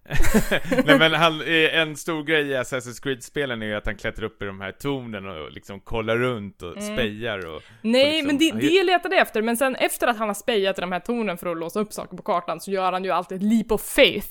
Nej 0.86 1.00
men 1.00 1.14
han, 1.14 1.42
eh, 1.42 1.78
en 1.80 1.96
stor 1.96 2.24
grej 2.24 2.48
i 2.50 2.54
Assassin's 2.56 3.04
Creed-spelen 3.04 3.62
är 3.62 3.66
ju 3.66 3.76
att 3.76 3.86
han 3.86 3.96
klättrar 3.96 4.26
upp 4.26 4.42
i 4.42 4.46
de 4.46 4.62
här 4.62 4.72
tornen 4.72 5.28
och 5.28 5.52
liksom 5.52 5.80
kollar 5.80 6.18
runt 6.18 6.62
och 6.62 6.78
Mm. 6.78 6.96
spejar 6.98 7.46
och 7.56 7.62
Nej, 7.82 8.12
liksom- 8.12 8.28
men 8.28 8.38
det, 8.38 8.50
han 8.50 8.60
det 8.60 8.84
letade 8.84 9.16
jag 9.16 9.22
efter, 9.22 9.42
men 9.42 9.58
sen 9.58 9.76
efter 9.76 10.08
att 10.08 10.18
han 10.18 10.28
har 10.30 10.34
spejat 10.36 10.78
i 10.78 10.82
de 10.82 10.92
här 10.92 11.00
tornen 11.00 11.38
för 11.38 11.52
att 11.52 11.58
låsa 11.58 11.80
upp 11.80 11.94
saker 11.94 12.18
på 12.18 12.24
kartan 12.24 12.60
så 12.60 12.72
gör 12.72 12.92
han 12.92 13.04
ju 13.04 13.12
alltid 13.12 13.38
ett 13.38 13.44
leap 13.44 13.72
of 13.72 13.82
faith. 13.82 14.28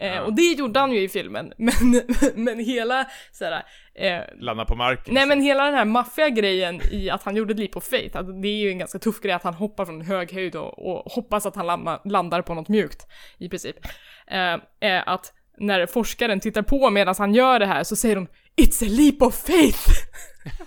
Eh, 0.00 0.06
Ja. 0.14 0.22
Och 0.22 0.32
det 0.34 0.42
gjorde 0.42 0.80
han 0.80 0.92
ju 0.92 1.00
i 1.00 1.08
filmen, 1.08 1.52
men, 1.58 2.02
men 2.34 2.58
hela 2.58 3.06
såhär, 3.32 3.62
eh, 3.94 4.20
landar 4.40 4.64
på 4.64 4.74
marken. 4.76 5.14
Nej 5.14 5.26
men 5.26 5.40
hela 5.40 5.64
den 5.64 5.74
här 5.74 5.84
maffiga 5.84 6.28
grejen 6.28 6.80
i 6.90 7.10
att 7.10 7.22
han 7.22 7.36
gjorde 7.36 7.52
ett 7.52 7.58
leap 7.58 7.76
of 7.76 7.84
faith, 7.84 8.18
att 8.18 8.42
det 8.42 8.48
är 8.48 8.56
ju 8.56 8.70
en 8.70 8.78
ganska 8.78 8.98
tuff 8.98 9.20
grej 9.20 9.32
att 9.32 9.42
han 9.42 9.54
hoppar 9.54 9.84
från 9.84 10.00
hög 10.00 10.32
höjd 10.32 10.56
och, 10.56 10.78
och 10.90 11.12
hoppas 11.12 11.46
att 11.46 11.56
han 11.56 11.66
landa, 11.66 12.00
landar 12.04 12.42
på 12.42 12.54
något 12.54 12.68
mjukt, 12.68 13.06
i 13.38 13.48
princip. 13.48 13.76
Eh, 14.26 14.58
är 14.80 15.08
att 15.08 15.32
när 15.58 15.86
forskaren 15.86 16.40
tittar 16.40 16.62
på 16.62 16.90
medan 16.90 17.14
han 17.18 17.34
gör 17.34 17.58
det 17.58 17.66
här 17.66 17.84
så 17.84 17.96
säger 17.96 18.16
de 18.16 18.26
“It's 18.56 18.84
a 18.84 18.88
leap 18.88 19.22
of 19.22 19.34
faith!” 19.34 19.88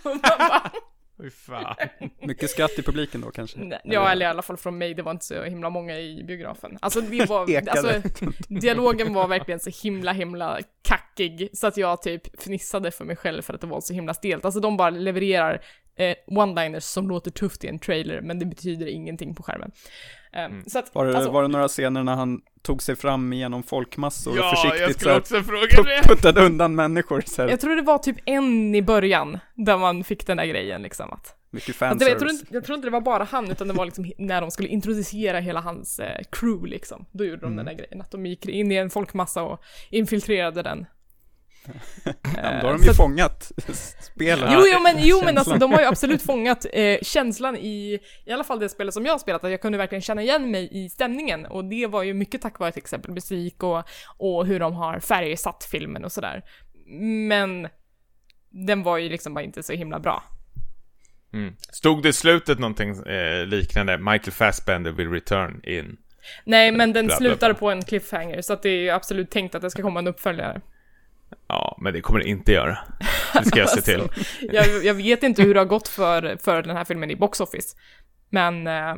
Fy 1.21 1.29
fan. 1.29 1.75
Mycket 2.21 2.49
skratt 2.49 2.79
i 2.79 2.81
publiken 2.81 3.21
då 3.21 3.31
kanske? 3.31 3.59
Nej, 3.59 3.79
Ja, 3.83 4.09
eller 4.11 4.25
i 4.25 4.29
alla 4.29 4.41
fall 4.41 4.57
från 4.57 4.77
mig, 4.77 4.93
det 4.93 5.01
var 5.01 5.11
inte 5.11 5.25
så 5.25 5.43
himla 5.43 5.69
många 5.69 5.99
i 5.99 6.23
biografen. 6.23 6.77
Alltså, 6.81 7.01
vi 7.01 7.25
var, 7.25 7.69
alltså 7.69 8.01
dialogen 8.47 9.13
var 9.13 9.27
verkligen 9.27 9.59
så 9.59 9.69
himla, 9.83 10.11
himla 10.11 10.59
kackig, 10.81 11.49
så 11.53 11.67
att 11.67 11.77
jag 11.77 12.01
typ 12.01 12.41
fnissade 12.41 12.91
för 12.91 13.05
mig 13.05 13.15
själv 13.15 13.41
för 13.41 13.53
att 13.53 13.61
det 13.61 13.67
var 13.67 13.81
så 13.81 13.93
himla 13.93 14.13
stelt. 14.13 14.45
Alltså 14.45 14.59
de 14.59 14.77
bara 14.77 14.89
levererar 14.89 15.61
eh, 15.97 16.15
one-liners 16.27 16.79
som 16.79 17.09
låter 17.09 17.31
tufft 17.31 17.63
i 17.63 17.67
en 17.67 17.79
trailer, 17.79 18.21
men 18.21 18.39
det 18.39 18.45
betyder 18.45 18.87
ingenting 18.87 19.35
på 19.35 19.43
skärmen. 19.43 19.71
Eh, 20.35 20.49
Så 20.67 20.79
att, 20.79 20.95
Var 20.95 21.05
det, 21.05 21.15
alltså, 21.15 21.31
var 21.31 21.41
det 21.41 21.47
några 21.47 21.67
scener 21.67 22.03
när 22.03 22.15
han 22.15 22.41
tog 22.61 22.81
sig 22.83 22.95
fram 22.95 23.33
genom 23.33 23.63
folkmassor 23.63 24.31
och 24.31 24.37
Ja, 24.37 24.43
jag 24.63 24.71
försiktigt 24.71 25.01
så 25.01 25.35
här, 25.35 26.03
puttade 26.03 26.45
undan 26.45 26.75
människor 26.75 27.23
så 27.25 27.41
här, 27.41 27.49
jag 27.49 27.59
tror 27.59 27.75
det 27.75 27.81
var 27.81 27.97
typ 27.97 28.17
en 28.25 28.75
i 28.75 28.81
början, 28.81 29.39
där 29.55 29.77
man 29.77 30.03
fick 30.03 30.27
den 30.27 30.37
där 30.37 30.45
grejen 30.45 30.81
liksom 30.81 31.13
att 31.13 31.35
mycket 31.51 31.81
Att 31.81 31.99
det, 31.99 32.05
jag, 32.09 32.19
tror 32.19 32.27
fanservice. 32.29 32.41
inte, 32.41 32.53
jag 32.53 32.63
tror 32.65 32.75
inte 32.75 32.87
det 32.87 32.91
var 32.91 33.01
bara 33.01 33.23
han, 33.23 33.51
utan 33.51 33.67
det 33.67 33.73
var 33.73 33.85
liksom 33.85 34.11
när 34.17 34.41
de 34.41 34.51
skulle 34.51 34.69
introducera 34.69 35.39
hela 35.39 35.59
hans 35.59 35.99
eh, 35.99 36.21
crew 36.31 36.67
liksom. 36.69 37.05
Då 37.11 37.25
gjorde 37.25 37.41
de 37.41 37.45
Mm. 37.45 37.57
den 37.57 37.65
där 37.65 37.73
grejen, 37.83 38.01
att 38.01 38.11
de 38.11 38.25
gick 38.25 38.45
in 38.45 38.71
i 38.71 38.75
en 38.75 38.89
folkmassa 38.89 39.43
och 39.43 39.59
infiltrerade 39.89 40.61
den. 40.61 40.85
Ja, 42.03 42.11
Eh, 42.41 42.61
då 42.61 42.67
har 42.67 42.73
de 42.73 42.79
så 42.79 42.85
ju 42.85 42.89
att- 42.91 42.97
fångat 42.97 43.51
spelet. 44.01 44.49
Jo, 44.53 44.59
jo, 44.73 44.79
men, 44.83 44.95
jo, 44.99 45.21
men 45.25 45.37
alltså 45.37 45.55
de 45.55 45.71
har 45.71 45.79
ju 45.79 45.85
absolut 45.85 46.21
fångat 46.25 46.65
eh, 46.73 46.97
känslan 47.01 47.57
i, 47.57 47.99
i 48.25 48.31
alla 48.31 48.43
fall 48.43 48.59
det 48.59 48.69
spelet 48.69 48.93
som 48.93 49.05
jag 49.05 49.13
har 49.13 49.19
spelat, 49.19 49.43
att 49.43 49.51
jag 49.51 49.61
kunde 49.61 49.77
verkligen 49.77 50.01
känna 50.01 50.21
igen 50.21 50.51
mig 50.51 50.69
i 50.71 50.89
stämningen. 50.89 51.45
Och 51.45 51.65
det 51.65 51.87
var 51.87 52.03
ju 52.03 52.13
mycket 52.13 52.41
tack 52.41 52.59
vare 52.59 52.71
till 52.71 52.81
exempel 52.81 53.11
musik 53.11 53.63
och, 53.63 53.83
och 54.17 54.45
hur 54.45 54.59
de 54.59 54.73
har 54.73 54.99
färgsatt 54.99 55.67
filmen 55.71 56.05
och 56.05 56.11
sådär. 56.11 56.43
Men 57.27 57.67
den 58.67 58.83
var 58.83 58.97
ju 58.97 59.09
liksom 59.09 59.33
bara 59.33 59.43
inte 59.43 59.63
så 59.63 59.73
himla 59.73 59.99
bra. 59.99 60.23
Mm. 61.33 61.53
Stod 61.71 62.03
det 62.03 62.09
i 62.09 62.13
slutet 62.13 62.59
någonting 62.59 62.89
eh, 63.07 63.45
liknande? 63.45 63.97
Michael 63.97 64.31
Fassbender 64.31 64.91
will 64.91 65.09
return 65.11 65.61
in. 65.63 65.97
Nej, 66.45 66.71
men 66.71 66.93
den 66.93 67.09
slutar 67.09 67.53
på 67.53 67.69
en 67.69 67.81
cliffhanger, 67.83 68.41
så 68.41 68.53
att 68.53 68.63
det 68.63 68.69
är 68.69 68.79
ju 68.81 68.89
absolut 68.89 69.31
tänkt 69.31 69.55
att 69.55 69.61
det 69.61 69.69
ska 69.69 69.81
komma 69.81 69.99
en 69.99 70.07
uppföljare. 70.07 70.61
Ja, 71.47 71.77
men 71.81 71.93
det 71.93 72.01
kommer 72.01 72.19
det 72.19 72.29
inte 72.29 72.51
göra. 72.51 72.77
Det 73.33 73.45
ska 73.45 73.59
jag 73.59 73.69
se 73.69 73.81
till. 73.91 74.01
Alltså, 74.01 74.41
jag, 74.51 74.85
jag 74.85 74.93
vet 74.93 75.23
inte 75.23 75.43
hur 75.43 75.53
det 75.53 75.59
har 75.59 75.65
gått 75.65 75.87
för, 75.87 76.37
för 76.43 76.61
den 76.61 76.77
här 76.77 76.85
filmen 76.85 77.11
i 77.11 77.15
box 77.15 77.39
office. 77.39 77.77
Men 78.29 78.67
eh, 78.67 78.95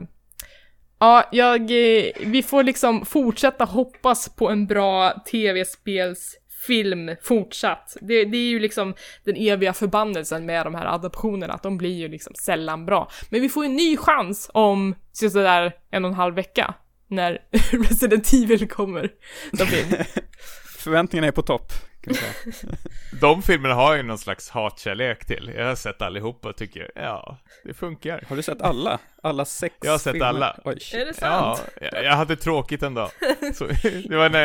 ja, 0.99 1.29
jag, 1.31 1.61
eh, 1.61 2.11
vi 2.19 2.43
får 2.43 2.63
liksom 2.63 3.05
fortsätta 3.05 3.65
hoppas 3.65 4.29
på 4.35 4.49
en 4.49 4.67
bra 4.67 5.23
tv-spelsfilm 5.31 7.15
fortsatt. 7.21 7.97
Det, 8.01 8.25
det 8.25 8.37
är 8.37 8.49
ju 8.49 8.59
liksom 8.59 8.93
den 9.23 9.35
eviga 9.35 9.73
förbannelsen 9.73 10.45
med 10.45 10.65
de 10.65 10.75
här 10.75 10.85
adaptionerna, 10.85 11.53
att 11.53 11.63
de 11.63 11.77
blir 11.77 11.95
ju 11.95 12.07
liksom 12.07 12.33
sällan 12.35 12.85
bra. 12.85 13.09
Men 13.29 13.41
vi 13.41 13.49
får 13.49 13.65
en 13.65 13.75
ny 13.75 13.97
chans 13.97 14.49
om 14.53 14.95
sådär 15.11 15.73
en 15.91 16.05
och 16.05 16.09
en 16.09 16.15
halv 16.15 16.35
vecka, 16.35 16.73
när 17.07 17.41
Resident 17.71 18.33
Evil 18.33 18.67
kommer. 18.67 19.11
Förväntningarna 20.77 21.27
är 21.27 21.31
på 21.31 21.41
topp. 21.41 21.73
Kan 22.13 22.27
vi 22.45 22.51
säga. 22.51 22.73
De 23.21 23.41
filmerna 23.41 23.75
har 23.75 23.95
ju 23.95 24.03
någon 24.03 24.17
slags 24.17 24.49
hatkärlek 24.49 25.25
till. 25.25 25.51
Jag 25.55 25.65
har 25.65 25.75
sett 25.75 26.01
allihopa 26.01 26.49
och 26.49 26.57
tycker, 26.57 26.91
ja, 26.95 27.37
det 27.63 27.73
funkar. 27.73 28.23
Har 28.29 28.35
du 28.35 28.43
sett 28.43 28.61
alla? 28.61 28.99
Alla 29.23 29.45
sex 29.45 29.75
Jag 29.81 29.91
har 29.91 29.97
sett 29.97 30.11
filmer? 30.13 30.27
alla. 30.27 30.59
Oj, 30.65 30.73
är 30.73 30.79
shit. 30.79 31.07
det 31.07 31.13
sant? 31.13 31.63
Ja, 31.81 31.87
jag 31.91 32.03
jag 32.03 32.11
hade 32.11 32.35
tråkigt 32.35 32.83
en 32.83 32.93
dag. 32.93 33.09
Så, 33.53 33.67
det 34.09 34.15
var 34.17 34.29
när 34.29 34.43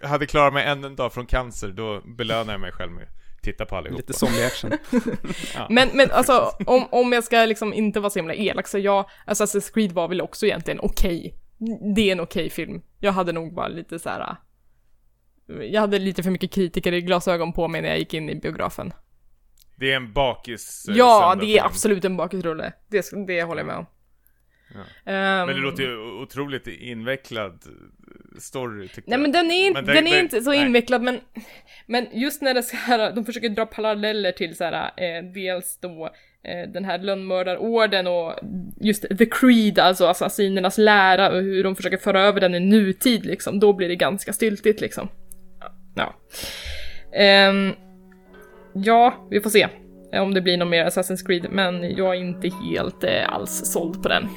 jag 0.00 0.08
hade 0.08 0.26
klarat 0.26 0.54
mig 0.54 0.64
en 0.66 0.96
dag 0.96 1.12
från 1.12 1.26
cancer, 1.26 1.68
då 1.68 2.00
belönade 2.00 2.52
jag 2.52 2.60
mig 2.60 2.72
själv 2.72 2.92
med 2.92 3.02
att 3.02 3.42
titta 3.42 3.66
på 3.66 3.76
allihopa. 3.76 3.96
Lite 3.96 4.12
zombie-action. 4.12 4.72
Men, 5.68 5.88
men 5.94 6.10
alltså, 6.10 6.52
om, 6.66 6.86
om 6.90 7.12
jag 7.12 7.24
ska 7.24 7.44
liksom 7.44 7.74
inte 7.74 8.00
vara 8.00 8.10
så 8.10 8.18
himla 8.18 8.34
elak, 8.34 8.68
så 8.68 8.78
jag, 8.78 9.10
Assassin's 9.26 9.74
Creed 9.74 9.92
var 9.92 10.08
väl 10.08 10.20
också 10.20 10.46
egentligen 10.46 10.80
okej. 10.82 11.34
Det 11.94 12.08
är 12.08 12.12
en 12.12 12.20
okej 12.20 12.50
film. 12.50 12.82
Jag 13.00 13.12
hade 13.12 13.32
nog 13.32 13.54
bara 13.54 13.68
lite 13.68 13.98
så 13.98 14.08
här. 14.08 14.36
Jag 15.60 15.80
hade 15.80 15.98
lite 15.98 16.22
för 16.22 16.30
mycket 16.30 16.50
kritiker 16.52 16.92
i 16.92 17.00
glasögon 17.00 17.52
på 17.52 17.68
mig 17.68 17.82
när 17.82 17.88
jag 17.88 17.98
gick 17.98 18.14
in 18.14 18.28
i 18.30 18.34
biografen. 18.34 18.92
Det 19.76 19.92
är 19.92 19.96
en 19.96 20.12
bakis 20.12 20.86
eh, 20.88 20.96
Ja, 20.96 21.36
det 21.40 21.58
är 21.58 21.64
absolut 21.64 22.04
en 22.04 22.16
bakisrulle. 22.16 22.72
Det, 22.90 23.10
det 23.26 23.42
håller 23.42 23.60
jag 23.60 23.66
med 23.66 23.76
om. 23.76 23.86
Ja. 24.74 25.12
Ehm, 25.12 25.46
Men 25.46 25.56
det 25.56 25.62
låter 25.62 25.82
ju 25.82 25.96
otroligt 26.22 26.66
invecklad 26.66 27.52
eh, 27.52 28.38
story 28.38 28.88
tycker 28.88 29.02
Nej 29.10 29.14
jag. 29.18 29.20
men 29.20 29.32
den 29.32 29.50
är, 29.50 29.66
inte, 29.66 29.78
Men 29.82 29.86
det- 29.86 29.92
den 29.94 30.06
är 30.06 30.20
inte 30.20 30.40
så 30.42 30.50
nej. 30.50 30.60
invecklad 30.66 31.02
men, 31.02 31.20
men 31.86 32.06
just 32.12 32.42
när 32.42 32.54
det 32.54 32.62
så 32.62 32.76
här, 32.76 33.12
de 33.12 33.24
försöker 33.24 33.48
dra 33.48 33.66
paralleller 33.66 34.32
till 34.32 34.56
så 34.56 34.64
här, 34.64 34.74
eh, 34.96 35.24
dels 35.34 35.78
då 35.80 36.10
eh, 36.44 36.72
den 36.72 36.84
här 36.84 36.98
lönnmördarorden 36.98 38.06
och 38.06 38.34
just 38.80 39.02
the 39.18 39.26
creed, 39.26 39.78
alltså 39.78 40.06
assassinernas 40.06 40.78
lära 40.78 41.30
och 41.30 41.40
hur 41.42 41.64
de 41.64 41.76
försöker 41.76 41.96
föra 41.96 42.22
över 42.22 42.40
den 42.40 42.54
i 42.54 42.60
nutid 42.60 43.26
liksom, 43.26 43.60
då 43.60 43.72
blir 43.72 43.88
det 43.88 43.96
ganska 43.96 44.32
styltigt 44.32 44.80
liksom. 44.80 45.08
Ja. 45.94 46.14
Um, 47.48 47.74
ja, 48.72 49.14
vi 49.30 49.40
får 49.40 49.50
se 49.50 49.68
eh, 50.12 50.22
om 50.22 50.34
det 50.34 50.40
blir 50.40 50.56
någon 50.56 50.70
mer 50.70 50.84
Assassin's 50.84 51.26
Creed, 51.26 51.46
men 51.50 51.96
jag 51.96 52.16
är 52.16 52.20
inte 52.20 52.48
helt 52.48 53.04
eh, 53.04 53.34
alls 53.34 53.72
såld 53.72 54.02
på 54.02 54.08
den. 54.08 54.28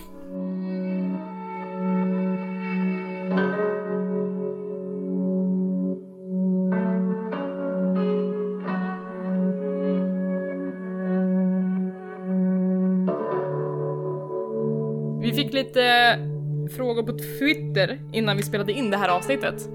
Vi 15.21 15.33
fick 15.33 15.53
lite 15.53 15.83
eh, 15.83 16.69
frågor 16.75 17.03
på 17.03 17.17
Twitter 17.17 17.99
innan 18.13 18.37
vi 18.37 18.43
spelade 18.43 18.71
in 18.73 18.91
det 18.91 18.97
här 18.97 19.09
avsnittet. 19.09 19.69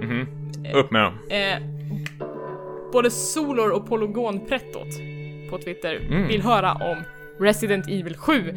Mhm. 0.00 0.37
Upp 0.74 0.90
med 0.90 1.02
dem. 1.02 1.14
Eh, 1.30 1.58
både 2.92 3.10
Solor 3.10 3.70
och 3.70 3.86
Polygonprettot 3.88 4.88
på 5.50 5.58
Twitter 5.58 5.96
Mm. 6.10 6.28
vill 6.28 6.42
höra 6.42 6.72
om 6.72 6.96
Resident 7.40 7.88
Evil 7.88 8.16
7. 8.16 8.54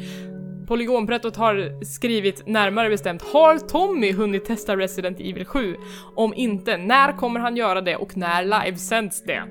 Polygonprettot 0.67 1.35
har 1.35 1.83
skrivit 1.85 2.47
närmare 2.47 2.89
bestämt 2.89 3.21
Har 3.21 3.57
Tommy 3.57 4.11
hunnit 4.13 4.45
testa 4.45 4.77
Resident 4.77 5.19
Evil 5.19 5.45
7? 5.45 5.75
Om 6.15 6.33
inte, 6.33 6.77
när 6.77 7.11
kommer 7.17 7.39
han 7.39 7.55
göra 7.57 7.81
det 7.81 7.95
och 7.95 8.17
när 8.17 8.43
livesänds 8.65 9.23
det? 9.23 9.43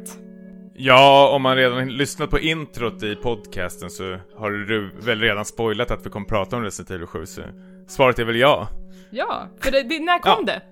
Ja, 0.75 1.31
om 1.35 1.43
man 1.43 1.57
redan 1.57 1.89
lyssnat 1.89 2.31
på 2.31 2.39
introt 2.39 3.03
i 3.03 3.15
podcasten 3.17 3.91
så 3.91 4.17
har 4.37 4.51
du 4.51 4.91
väl 5.01 5.21
redan 5.21 5.45
spoilat 5.45 5.91
att 5.91 6.07
vi 6.07 6.11
kommer 6.11 6.27
prata 6.27 6.57
om 6.57 6.63
Resident 6.63 6.91
Evil 6.91 7.07
7, 7.07 7.27
så 7.27 7.43
svaret 7.89 8.19
är 8.19 8.25
väl 8.25 8.37
ja. 8.37 8.69
Ja, 9.11 9.49
för 9.61 9.71
det, 9.71 9.83
det, 9.83 9.99
när 10.01 10.19
kom 10.19 10.45
Ja. 10.47 10.53
det? 10.53 10.63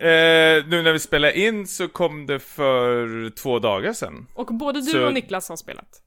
Eh, 0.00 0.66
nu 0.66 0.82
när 0.82 0.92
vi 0.92 0.98
spelar 0.98 1.30
in 1.30 1.66
så 1.66 1.88
kom 1.88 2.26
det 2.26 2.38
för 2.38 3.30
två 3.30 3.58
dagar 3.58 3.92
sedan. 3.92 4.26
Och 4.34 4.46
både 4.54 4.80
du 4.80 4.86
Så- 4.86 5.06
och 5.06 5.14
Niklas 5.14 5.48
har 5.48 5.56
spelat. 5.56 6.02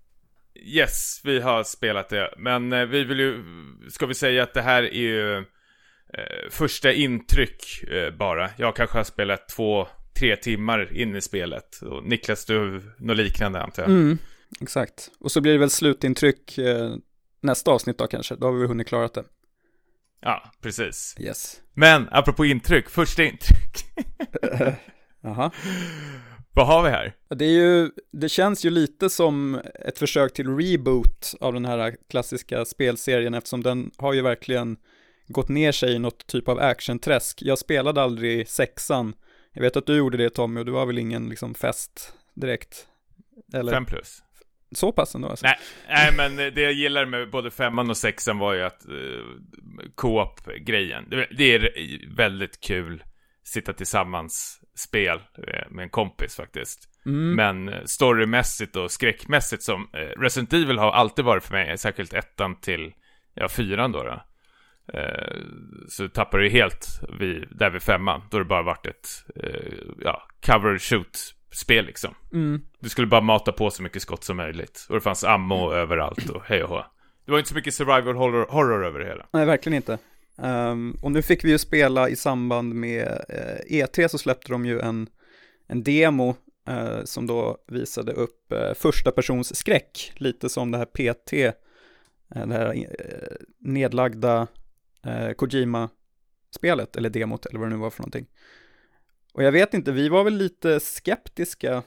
Yes, 0.66 1.22
vi 1.24 1.40
har 1.40 1.64
spelat 1.64 2.10
det, 2.10 2.34
men 2.38 2.74
eh, 2.74 2.86
vi 2.86 3.04
vill 3.04 3.20
ju, 3.20 3.44
ska 3.90 4.06
vi 4.06 4.14
säga 4.14 4.44
att 4.44 4.54
det 4.54 4.62
här 4.62 4.84
är 4.84 4.92
ju 5.02 5.38
eh, 5.38 5.44
första 6.50 6.92
intryck 6.94 7.84
eh, 7.84 8.12
bara. 8.18 8.50
Jag 8.58 8.76
kanske 8.76 8.98
har 8.98 9.04
spelat 9.04 9.50
två, 9.50 9.88
tre 10.20 10.36
timmar 10.36 10.94
in 10.98 11.16
i 11.16 11.22
spelet. 11.22 11.82
Och 11.82 12.04
Niklas, 12.04 12.46
du, 12.46 12.82
något 13.00 13.18
liknande 13.18 13.62
antar 13.62 13.84
jag? 13.84 13.92
Mm, 13.92 14.18
exakt. 14.62 15.12
Och 15.20 15.32
så 15.32 15.42
blir 15.42 15.52
det 15.52 15.58
väl 15.60 15.70
slutintryck 15.70 16.58
eh, 16.58 16.96
nästa 17.42 17.72
avsnitt 17.72 17.98
då 17.98 18.08
kanske. 18.08 18.36
Då 18.36 18.48
har 18.48 18.54
vi 18.54 18.60
väl 18.60 18.68
hunnit 18.68 18.88
klarat 18.88 19.14
det. 19.14 19.24
Ja, 20.24 20.52
precis. 20.62 21.16
Yes. 21.20 21.62
Men 21.74 22.08
apropå 22.12 22.46
intryck, 22.46 22.90
första 22.90 23.24
intryck. 23.24 23.86
Jaha. 25.22 25.52
Vad 26.56 26.68
har 26.68 26.84
vi 26.84 26.90
här? 26.90 27.16
Det 27.30 27.46
är 27.46 27.52
ju, 27.52 27.92
det 28.12 28.30
känns 28.30 28.66
ju 28.66 28.70
lite 28.70 29.10
som 29.10 29.62
ett 29.86 29.98
försök 29.98 30.34
till 30.34 30.58
reboot 30.58 31.34
av 31.40 31.54
den 31.54 31.66
här 31.66 31.96
klassiska 32.10 32.66
spelserien 32.66 33.34
eftersom 33.34 33.64
den 33.64 33.92
har 33.98 34.14
ju 34.14 34.22
verkligen 34.22 34.78
gått 35.28 35.50
ner 35.50 35.72
sig 35.72 35.94
i 35.94 36.00
något 36.00 36.28
typ 36.28 36.48
av 36.48 36.60
actionträsk. 36.60 37.42
Jag 37.42 37.60
spelade 37.60 38.02
aldrig 38.02 38.50
sexan. 38.50 39.14
Jag 39.54 39.62
vet 39.62 39.78
att 39.78 39.86
du 39.86 39.98
gjorde 39.98 40.18
det 40.18 40.30
Tommy 40.30 40.60
och 40.60 40.66
du 40.66 40.72
var 40.72 40.86
väl 40.86 40.98
ingen 40.98 41.30
liksom 41.30 41.54
fest 41.54 42.14
direkt? 42.34 42.88
Eller 43.54 43.72
Fem 43.72 43.86
plus. 43.86 44.24
Så 44.76 44.92
pass 44.92 45.16
ändå 45.16 45.28
alltså? 45.28 45.46
Nej, 45.46 45.58
nej, 45.90 46.14
men 46.14 46.36
det 46.36 46.62
jag 46.62 46.74
gillar 46.74 47.06
med 47.06 47.30
både 47.30 47.52
femman 47.52 47.90
och 47.90 47.98
sexan 47.98 48.38
var 48.38 48.54
ju 48.54 48.64
att 48.64 48.86
uh, 48.90 49.24
co-op-grejen. 49.96 51.10
Det, 51.10 51.28
det 51.38 51.56
är 51.56 51.70
väldigt 52.16 52.62
kul 52.62 53.04
sitta 53.44 53.74
tillsammans 53.74 54.62
spel 54.76 55.22
eh, 55.48 55.72
med 55.72 55.84
en 55.84 55.90
kompis 55.90 56.36
faktiskt. 56.36 56.90
Mm. 57.06 57.36
Men 57.36 57.88
storymässigt 57.88 58.76
och 58.76 58.92
skräckmässigt 58.92 59.64
som 59.64 59.90
eh, 59.94 60.22
Resident 60.22 60.54
Evil 60.54 60.78
har 60.78 60.92
alltid 60.92 61.26
varit 61.26 61.44
för 61.44 61.54
mig, 61.54 61.78
särskilt 61.78 62.14
ettan 62.14 62.60
till 62.60 62.94
ja, 63.34 63.50
fyran 63.50 63.92
då. 63.92 64.04
då. 64.04 64.22
Så 65.90 66.10
tappar 66.10 66.38
du 66.38 66.50
helt 66.50 66.88
vid, 67.20 67.48
där 67.52 67.70
vid 67.70 67.82
femman. 67.82 68.22
Då 68.32 68.38
har 68.38 68.44
det 68.44 68.48
bara 68.48 68.64
varit 68.64 68.86
ett 68.86 69.08
eh, 69.36 69.74
ja, 70.02 70.28
cover 70.46 70.80
shoot 70.80 71.36
spel 71.54 71.86
liksom. 71.86 72.16
Mm. 72.34 72.62
Du 72.80 72.90
skulle 72.90 73.08
bara 73.08 73.22
mata 73.22 73.52
på 73.52 73.72
så 73.72 73.84
mycket 73.84 74.02
skott 74.02 74.24
som 74.24 74.38
möjligt. 74.38 74.86
Och 74.90 74.96
det 74.96 75.02
fanns 75.02 75.24
ammo 75.24 75.72
överallt 75.72 76.30
och 76.30 76.44
hej 76.46 76.64
och 76.64 76.70
hå. 76.70 76.86
Det 77.26 77.32
var 77.32 77.40
inte 77.40 77.50
så 77.50 77.56
mycket 77.56 77.74
survival 77.74 78.16
horror, 78.16 78.48
horror 78.50 78.86
över 78.86 79.00
det 79.00 79.06
hela. 79.06 79.28
Nej, 79.32 79.46
verkligen 79.46 79.76
inte. 79.76 79.98
Ehm, 80.38 80.98
och 81.02 81.12
nu 81.12 81.22
fick 81.22 81.44
vi 81.44 81.50
ju 81.50 81.58
spela 81.58 82.10
i 82.10 82.16
samband 82.16 82.74
med 82.74 83.08
eh, 83.30 83.86
E3 83.86 84.08
så 84.08 84.18
släppte 84.18 84.52
de 84.52 84.66
ju 84.66 84.80
en, 84.80 85.08
en 85.68 85.84
demo 85.84 86.36
eh, 86.68 87.04
som 87.04 87.28
då 87.28 87.58
visade 87.68 88.12
upp 88.12 88.52
eh, 88.52 88.74
första 88.74 89.12
persons 89.12 89.56
skräck, 89.56 90.14
lite 90.16 90.50
som 90.50 90.72
det 90.72 90.78
här 90.78 90.86
PT, 90.86 91.34
eh, 91.34 92.48
det 92.48 92.54
här 92.54 92.88
nedlagda 93.60 94.48
Kojima-spelet, 95.38 96.96
eller 96.96 97.10
demot, 97.10 97.46
eller 97.46 97.60
vad 97.60 97.70
det 97.70 97.76
nu 97.76 97.82
var 97.82 97.90
för 97.90 98.02
någonting. 98.02 98.26
Och 99.34 99.44
jag 99.44 99.52
vet 99.52 99.74
inte, 99.74 99.92
vi 99.92 100.10
var 100.10 100.24
väl 100.24 100.38
lite 100.38 100.80
skeptiska. 100.80 101.84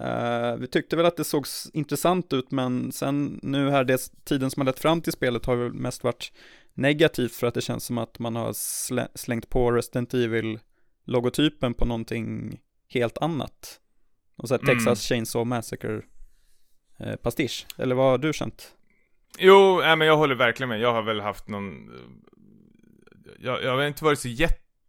Eh, 0.00 0.56
vi 0.56 0.66
tyckte 0.66 0.96
väl 0.96 1.06
att 1.06 1.16
det 1.16 1.24
såg 1.24 1.46
intressant 1.72 2.32
ut, 2.32 2.50
men 2.50 2.92
sen 2.92 3.40
nu 3.42 3.70
här, 3.70 3.84
det, 3.84 4.24
tiden 4.24 4.50
som 4.50 4.60
har 4.60 4.66
lett 4.66 4.78
fram 4.78 5.00
till 5.00 5.12
spelet 5.12 5.46
har 5.46 5.56
väl 5.56 5.72
mest 5.72 6.04
varit 6.04 6.32
negativt 6.74 7.34
för 7.34 7.46
att 7.46 7.54
det 7.54 7.60
känns 7.60 7.84
som 7.84 7.98
att 7.98 8.18
man 8.18 8.36
har 8.36 8.52
slä, 8.52 9.08
slängt 9.14 9.50
på 9.50 9.72
Resident 9.72 10.14
Evil-logotypen 10.14 11.74
på 11.74 11.84
någonting 11.84 12.60
helt 12.88 13.18
annat. 13.18 13.80
Och 14.36 14.48
så 14.48 14.54
här 14.54 14.62
Mm. 14.62 14.74
Texas 14.74 15.08
Chainsaw 15.08 15.48
Massacre 15.48 16.02
eh. 16.98 17.14
Eller 17.78 17.94
vad 17.94 18.10
har 18.10 18.18
du 18.18 18.32
känt? 18.32 18.74
Jo, 19.38 19.80
nej, 19.80 19.96
men 19.96 20.06
jag 20.06 20.16
håller 20.16 20.34
verkligen 20.34 20.68
med. 20.68 20.80
Jag 20.80 20.92
har 20.92 21.02
väl 21.02 21.20
haft 21.20 21.48
någon... 21.48 21.90
Jag, 23.38 23.62
jag 23.62 23.76
har 23.76 23.82
inte 23.82 24.04
varit 24.04 24.18
så 24.18 24.28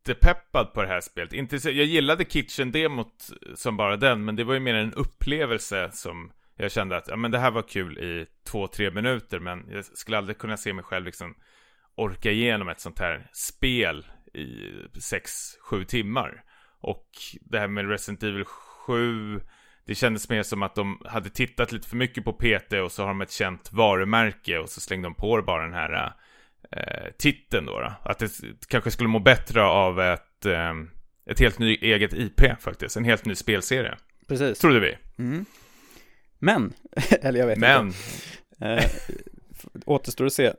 jättepeppad 0.07 0.73
på 0.73 0.81
det 0.81 0.87
här 0.87 1.01
spelet. 1.01 1.33
Inte 1.33 1.59
så, 1.59 1.69
jag 1.69 1.85
gillade 1.85 2.23
Kitchen-demot 2.23 3.31
som 3.55 3.77
bara 3.77 3.97
den, 3.97 4.25
men 4.25 4.35
det 4.35 4.43
var 4.43 4.53
ju 4.53 4.59
mer 4.59 4.73
en 4.73 4.93
upplevelse 4.93 5.89
som 5.93 6.31
jag 6.55 6.71
kände 6.71 6.97
att 6.97 7.07
ja, 7.07 7.15
men 7.15 7.31
det 7.31 7.39
här 7.39 7.51
var 7.51 7.61
kul 7.61 7.97
i 7.97 8.25
två, 8.51 8.67
tre 8.67 8.91
minuter, 8.91 9.39
men 9.39 9.65
jag 9.71 9.85
skulle 9.85 10.17
aldrig 10.17 10.37
kunna 10.37 10.57
se 10.57 10.73
mig 10.73 10.83
själv 10.83 11.05
liksom 11.05 11.35
orka 11.95 12.31
igenom 12.31 12.69
ett 12.69 12.79
sånt 12.79 12.99
här 12.99 13.29
spel 13.33 14.05
i 14.33 14.99
sex, 14.99 15.31
sju 15.61 15.85
timmar. 15.85 16.43
Och 16.81 17.09
det 17.41 17.59
här 17.59 17.67
med 17.67 17.89
Resident 17.89 18.23
Evil 18.23 18.45
7 18.45 19.41
det 19.85 19.95
kändes 19.95 20.29
mer 20.29 20.43
som 20.43 20.63
att 20.63 20.75
de 20.75 21.01
hade 21.05 21.29
tittat 21.29 21.71
lite 21.71 21.87
för 21.87 21.95
mycket 21.95 22.23
på 22.23 22.33
PT 22.33 22.73
och 22.83 22.91
så 22.91 23.03
har 23.03 23.07
de 23.07 23.21
ett 23.21 23.31
känt 23.31 23.73
varumärke 23.73 24.59
och 24.59 24.69
så 24.69 24.81
slängde 24.81 25.05
de 25.05 25.15
på 25.15 25.41
bara 25.41 25.63
den 25.63 25.73
här 25.73 26.13
eh, 26.71 27.11
titeln 27.17 27.65
då, 27.65 27.79
då. 27.79 27.93
Att 28.03 28.19
det 28.19 28.29
kanske 28.67 28.91
skulle 28.91 29.09
må 29.09 29.19
bättre 29.19 29.63
av 29.63 30.01
ett, 30.01 30.45
eh, 30.45 30.73
ett 31.29 31.39
helt 31.39 31.59
ny 31.59 31.75
eget 31.81 32.13
IP 32.13 32.41
faktiskt. 32.61 32.97
En 32.97 33.05
helt 33.05 33.25
ny 33.25 33.35
spelserie. 33.35 33.95
Precis. 34.27 34.59
Trodde 34.59 34.79
vi. 34.79 34.97
Mm. 35.17 35.45
Men, 36.39 36.73
eller 37.21 37.39
jag 37.39 37.47
vet 37.47 37.57
Men, 37.57 37.87
inte. 37.87 37.97
Eh, 38.61 38.83
f- 39.51 39.65
återstår 39.85 40.25
att 40.25 40.33
se. 40.33 40.51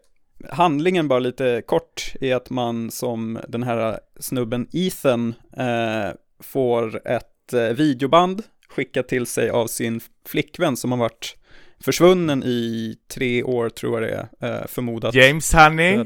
Handlingen 0.51 1.09
bara 1.09 1.19
lite 1.19 1.63
kort 1.67 2.13
är 2.21 2.35
att 2.37 2.51
man 2.51 2.91
som 2.91 3.41
den 3.49 3.63
här 3.63 4.01
snubben 4.21 4.69
Ethan 4.73 5.35
eh, 5.57 6.11
får 6.41 7.09
ett 7.09 7.53
eh, 7.53 7.61
videoband 7.69 8.43
skickat 8.69 9.09
till 9.09 9.27
sig 9.27 9.51
av 9.51 9.67
sin 9.67 10.01
flickvän 10.27 10.77
som 10.77 10.93
har 10.93 10.99
varit 10.99 11.37
försvunnen 11.85 12.43
i 12.43 12.97
tre 13.09 13.43
år 13.43 13.69
tror 13.69 14.03
jag 14.03 14.11
det 14.11 14.47
är, 14.47 14.61
eh, 14.61 14.67
förmodat. 14.67 15.15
James 15.15 15.53
Honey. 15.53 16.05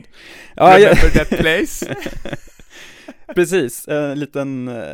Ja, 0.56 0.78
remember 0.78 1.10
that 1.10 1.38
place? 1.38 1.96
Precis, 3.34 3.88
en 3.88 4.20
liten, 4.20 4.68
eh, 4.68 4.92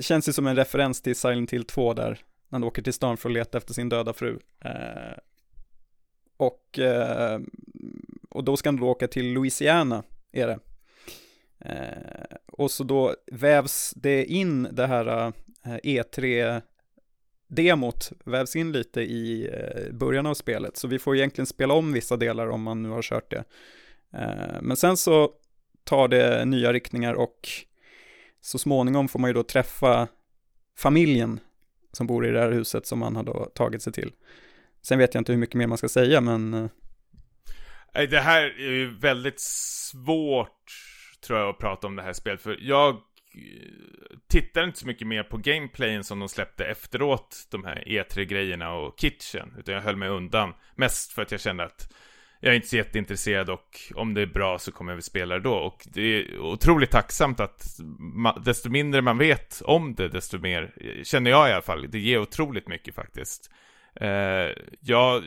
känns 0.00 0.28
ju 0.28 0.32
som 0.32 0.46
en 0.46 0.56
referens 0.56 1.02
till 1.02 1.16
Silent 1.16 1.52
Hill 1.52 1.64
2 1.64 1.94
där, 1.94 2.08
när 2.08 2.18
han 2.50 2.64
åker 2.64 2.82
till 2.82 2.92
stan 2.92 3.16
för 3.16 3.28
att 3.28 3.34
leta 3.34 3.58
efter 3.58 3.74
sin 3.74 3.88
döda 3.88 4.12
fru. 4.12 4.38
Eh, 4.64 5.18
och, 6.36 6.78
eh, 6.78 7.40
och 8.30 8.44
då 8.44 8.56
ska 8.56 8.68
han 8.68 8.76
då 8.76 8.88
åka 8.88 9.08
till 9.08 9.32
Louisiana, 9.32 10.02
är 10.32 10.46
det. 10.46 10.58
Eh, 11.60 12.36
och 12.46 12.70
så 12.70 12.84
då 12.84 13.14
vävs 13.32 13.92
det 13.96 14.24
in 14.24 14.68
det 14.72 14.86
här 14.86 15.26
eh, 15.64 15.76
E3 15.82 16.62
demot 17.48 18.12
vävs 18.24 18.56
in 18.56 18.72
lite 18.72 19.00
i 19.00 19.50
eh, 19.52 19.92
början 19.92 20.26
av 20.26 20.34
spelet, 20.34 20.76
så 20.76 20.88
vi 20.88 20.98
får 20.98 21.16
egentligen 21.16 21.46
spela 21.46 21.74
om 21.74 21.92
vissa 21.92 22.16
delar 22.16 22.48
om 22.48 22.62
man 22.62 22.82
nu 22.82 22.88
har 22.88 23.02
kört 23.02 23.30
det. 23.30 23.44
Eh, 24.12 24.60
men 24.62 24.76
sen 24.76 24.96
så 24.96 25.32
tar 25.84 26.08
det 26.08 26.44
nya 26.44 26.72
riktningar 26.72 27.14
och 27.14 27.48
så 28.40 28.58
småningom 28.58 29.08
får 29.08 29.18
man 29.18 29.30
ju 29.30 29.34
då 29.34 29.42
träffa 29.42 30.08
familjen 30.78 31.40
som 31.92 32.06
bor 32.06 32.26
i 32.26 32.30
det 32.30 32.40
här 32.40 32.52
huset 32.52 32.86
som 32.86 32.98
man 32.98 33.16
har 33.16 33.22
då 33.22 33.44
tagit 33.54 33.82
sig 33.82 33.92
till. 33.92 34.12
Sen 34.82 34.98
vet 34.98 35.14
jag 35.14 35.20
inte 35.20 35.32
hur 35.32 35.38
mycket 35.38 35.54
mer 35.54 35.66
man 35.66 35.78
ska 35.78 35.88
säga, 35.88 36.20
men 36.20 36.54
eh, 36.54 36.70
Det 38.10 38.20
här 38.20 38.42
är 38.42 38.72
ju 38.72 38.98
väldigt 38.98 39.40
svårt, 39.40 40.72
tror 41.26 41.38
jag, 41.38 41.48
att 41.48 41.58
prata 41.58 41.86
om 41.86 41.96
det 41.96 42.02
här 42.02 42.12
spelet. 42.12 42.40
För 42.40 42.58
jag 42.60 42.96
tittade 43.36 44.46
tittar 44.46 44.64
inte 44.64 44.78
så 44.78 44.86
mycket 44.86 45.06
mer 45.06 45.22
på 45.22 45.36
gameplayen 45.36 46.04
som 46.04 46.18
de 46.18 46.28
släppte 46.28 46.64
efteråt, 46.64 47.48
de 47.50 47.64
här 47.64 47.84
E3-grejerna 47.86 48.72
och 48.72 49.00
Kitchen. 49.00 49.54
Utan 49.58 49.74
jag 49.74 49.82
höll 49.82 49.96
mig 49.96 50.08
undan. 50.08 50.54
Mest 50.74 51.12
för 51.12 51.22
att 51.22 51.30
jag 51.30 51.40
kände 51.40 51.64
att 51.64 51.92
jag 52.40 52.52
är 52.52 52.56
inte 52.56 52.68
så 52.68 52.76
jätteintresserad 52.76 53.50
och 53.50 53.92
om 53.94 54.14
det 54.14 54.22
är 54.22 54.26
bra 54.26 54.58
så 54.58 54.72
kommer 54.72 54.92
jag 54.92 54.96
väl 54.96 55.02
spela 55.02 55.34
det 55.34 55.40
då. 55.40 55.54
Och 55.54 55.86
det 55.94 56.00
är 56.00 56.38
otroligt 56.38 56.90
tacksamt 56.90 57.40
att 57.40 57.66
desto 58.44 58.70
mindre 58.70 59.02
man 59.02 59.18
vet 59.18 59.62
om 59.64 59.94
det, 59.94 60.08
desto 60.08 60.38
mer, 60.38 60.72
eh, 60.76 61.02
känner 61.02 61.30
jag 61.30 61.48
i 61.48 61.52
alla 61.52 61.62
fall, 61.62 61.86
det 61.90 61.98
ger 61.98 62.18
otroligt 62.18 62.68
mycket 62.68 62.94
faktiskt. 62.94 63.50
Eh, 64.00 64.50
jag 64.80 65.24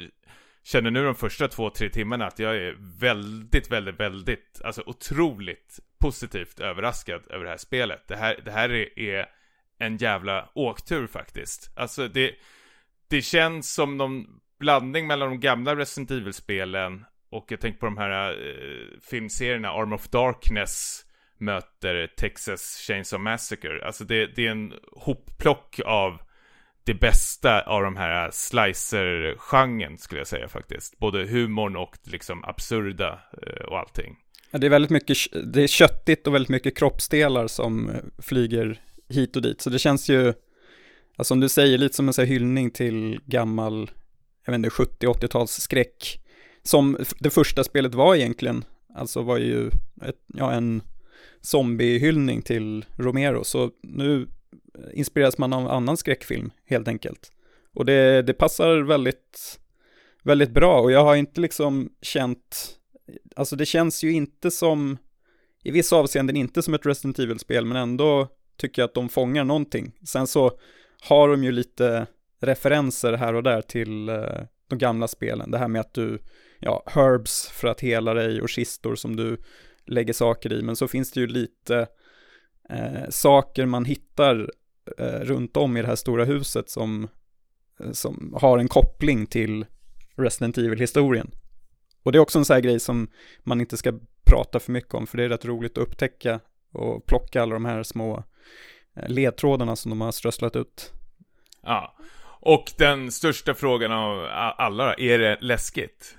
känner 0.63 0.91
nu 0.91 1.03
de 1.03 1.15
första 1.15 1.47
två, 1.47 1.69
tre 1.69 1.89
timmarna 1.89 2.27
att 2.27 2.39
jag 2.39 2.55
är 2.55 2.75
väldigt, 2.99 3.71
väldigt, 3.71 3.99
väldigt, 3.99 4.61
alltså 4.63 4.83
otroligt 4.85 5.79
positivt 5.99 6.59
överraskad 6.59 7.21
över 7.29 7.43
det 7.43 7.49
här 7.49 7.57
spelet. 7.57 8.07
Det 8.07 8.15
här, 8.15 8.41
det 8.45 8.51
här 8.51 8.69
är, 8.69 8.99
är 8.99 9.25
en 9.79 9.97
jävla 9.97 10.49
åktur 10.53 11.07
faktiskt. 11.07 11.71
Alltså 11.75 12.07
det, 12.07 12.35
det 13.07 13.21
känns 13.21 13.73
som 13.73 13.97
någon 13.97 14.25
blandning 14.59 15.07
mellan 15.07 15.29
de 15.29 15.39
gamla 15.39 15.75
Resident 15.75 16.11
Evil-spelen 16.11 17.05
och 17.29 17.51
jag 17.51 17.61
tänker 17.61 17.79
på 17.79 17.85
de 17.85 17.97
här 17.97 18.31
eh, 18.31 18.99
filmserierna 19.09 19.69
Arm 19.69 19.93
of 19.93 20.07
Darkness 20.09 21.05
möter 21.37 22.07
Texas 22.07 22.83
Chainsaw 22.87 23.31
Massacre. 23.31 23.85
Alltså 23.85 24.03
det, 24.03 24.35
det 24.35 24.47
är 24.47 24.51
en 24.51 24.73
hopplock 24.91 25.79
av 25.85 26.21
det 26.83 26.93
bästa 26.93 27.61
av 27.61 27.83
de 27.83 27.95
här 27.95 28.31
slicer-genren 28.31 29.97
skulle 29.97 30.21
jag 30.21 30.27
säga 30.27 30.47
faktiskt. 30.47 30.99
Både 30.99 31.25
humorn 31.25 31.75
och 31.75 31.97
liksom 32.03 32.43
absurda 32.43 33.19
eh, 33.41 33.65
och 33.65 33.79
allting 33.79 34.17
ja, 34.51 34.59
det 34.59 34.67
är 34.67 34.69
väldigt 34.69 34.91
mycket, 34.91 35.17
det 35.53 35.63
är 35.63 35.67
köttigt 35.67 36.27
och 36.27 36.33
väldigt 36.33 36.49
mycket 36.49 36.77
kroppsdelar 36.77 37.47
som 37.47 37.89
eh, 37.89 37.95
flyger 38.17 38.81
hit 39.09 39.35
och 39.35 39.41
dit. 39.41 39.61
Så 39.61 39.69
det 39.69 39.79
känns 39.79 40.09
ju, 40.09 40.27
alltså 40.27 41.23
som 41.23 41.39
du 41.39 41.49
säger, 41.49 41.77
lite 41.77 41.95
som 41.95 42.07
en 42.07 42.13
så 42.13 42.21
här 42.21 42.27
hyllning 42.27 42.71
till 42.71 43.19
gammal, 43.25 43.91
jag 44.45 44.51
vet 44.51 44.57
inte, 44.57 44.69
70-80-tals 44.69 45.51
skräck. 45.51 46.21
Som 46.63 46.97
det 47.19 47.29
första 47.29 47.63
spelet 47.63 47.95
var 47.95 48.15
egentligen, 48.15 48.63
alltså 48.95 49.21
var 49.21 49.37
ju 49.37 49.67
ett, 50.01 50.19
ja, 50.27 50.51
en 50.51 50.81
zombiehyllning 51.41 52.41
till 52.41 52.85
Romero. 52.95 53.43
Så 53.43 53.71
nu 53.83 54.27
eh, 54.75 54.99
inspireras 54.99 55.37
man 55.37 55.53
av 55.53 55.67
annan 55.67 55.97
skräckfilm 55.97 56.51
helt 56.65 56.87
enkelt. 56.87 57.31
Och 57.73 57.85
det, 57.85 58.21
det 58.21 58.33
passar 58.33 58.77
väldigt, 58.77 59.59
väldigt 60.23 60.51
bra 60.51 60.81
och 60.81 60.91
jag 60.91 61.03
har 61.03 61.15
inte 61.15 61.41
liksom 61.41 61.89
känt, 62.01 62.78
alltså 63.35 63.55
det 63.55 63.65
känns 63.65 64.03
ju 64.03 64.11
inte 64.11 64.51
som, 64.51 64.97
i 65.63 65.71
vissa 65.71 65.95
avseenden 65.95 66.35
inte 66.35 66.61
som 66.61 66.73
ett 66.73 66.85
Resident 66.85 67.19
Evil-spel 67.19 67.65
men 67.65 67.77
ändå 67.77 68.27
tycker 68.57 68.81
jag 68.81 68.87
att 68.87 68.93
de 68.93 69.09
fångar 69.09 69.43
någonting. 69.43 69.91
Sen 70.03 70.27
så 70.27 70.51
har 71.01 71.29
de 71.29 71.43
ju 71.43 71.51
lite 71.51 72.07
referenser 72.39 73.13
här 73.13 73.33
och 73.33 73.43
där 73.43 73.61
till 73.61 74.09
eh, 74.09 74.41
de 74.67 74.77
gamla 74.77 75.07
spelen. 75.07 75.51
Det 75.51 75.57
här 75.57 75.67
med 75.67 75.79
att 75.79 75.93
du, 75.93 76.19
ja, 76.59 76.83
herbs 76.85 77.47
för 77.47 77.67
att 77.67 77.81
hela 77.81 78.13
dig 78.13 78.41
och 78.41 78.49
kistor 78.49 78.95
som 78.95 79.15
du 79.15 79.37
lägger 79.85 80.13
saker 80.13 80.53
i. 80.53 80.61
Men 80.61 80.75
så 80.75 80.87
finns 80.87 81.11
det 81.11 81.19
ju 81.19 81.27
lite 81.27 81.87
eh, 82.69 83.09
saker 83.09 83.65
man 83.65 83.85
hittar 83.85 84.49
eh, 84.97 85.19
runt 85.19 85.57
om 85.57 85.77
i 85.77 85.81
det 85.81 85.87
här 85.87 85.95
stora 85.95 86.25
huset 86.25 86.69
som, 86.69 87.07
eh, 87.79 87.91
som 87.91 88.33
har 88.37 88.57
en 88.57 88.67
koppling 88.67 89.25
till 89.25 89.65
Resident 90.15 90.57
Evil-historien. 90.57 91.31
Och 92.09 92.13
det 92.13 92.17
är 92.17 92.21
också 92.21 92.39
en 92.39 92.45
sån 92.45 92.53
här 92.53 92.61
grej 92.61 92.79
som 92.79 93.07
man 93.43 93.61
inte 93.61 93.77
ska 93.77 93.93
prata 94.25 94.59
för 94.59 94.71
mycket 94.71 94.93
om, 94.93 95.07
för 95.07 95.17
det 95.17 95.23
är 95.23 95.29
rätt 95.29 95.45
roligt 95.45 95.77
att 95.77 95.83
upptäcka 95.83 96.39
och 96.73 97.05
plocka 97.05 97.41
alla 97.41 97.53
de 97.53 97.65
här 97.65 97.83
små 97.83 98.23
eh, 98.95 99.09
ledtrådarna 99.09 99.75
som 99.75 99.89
de 99.89 100.01
har 100.01 100.11
strösslat 100.11 100.55
ut. 100.55 100.93
Ja. 101.63 101.95
Och 102.41 102.71
den 102.77 103.11
största 103.11 103.53
frågan 103.53 103.91
av 103.91 104.27
alla 104.57 104.93
är 104.93 105.19
det 105.19 105.37
läskigt? 105.41 106.17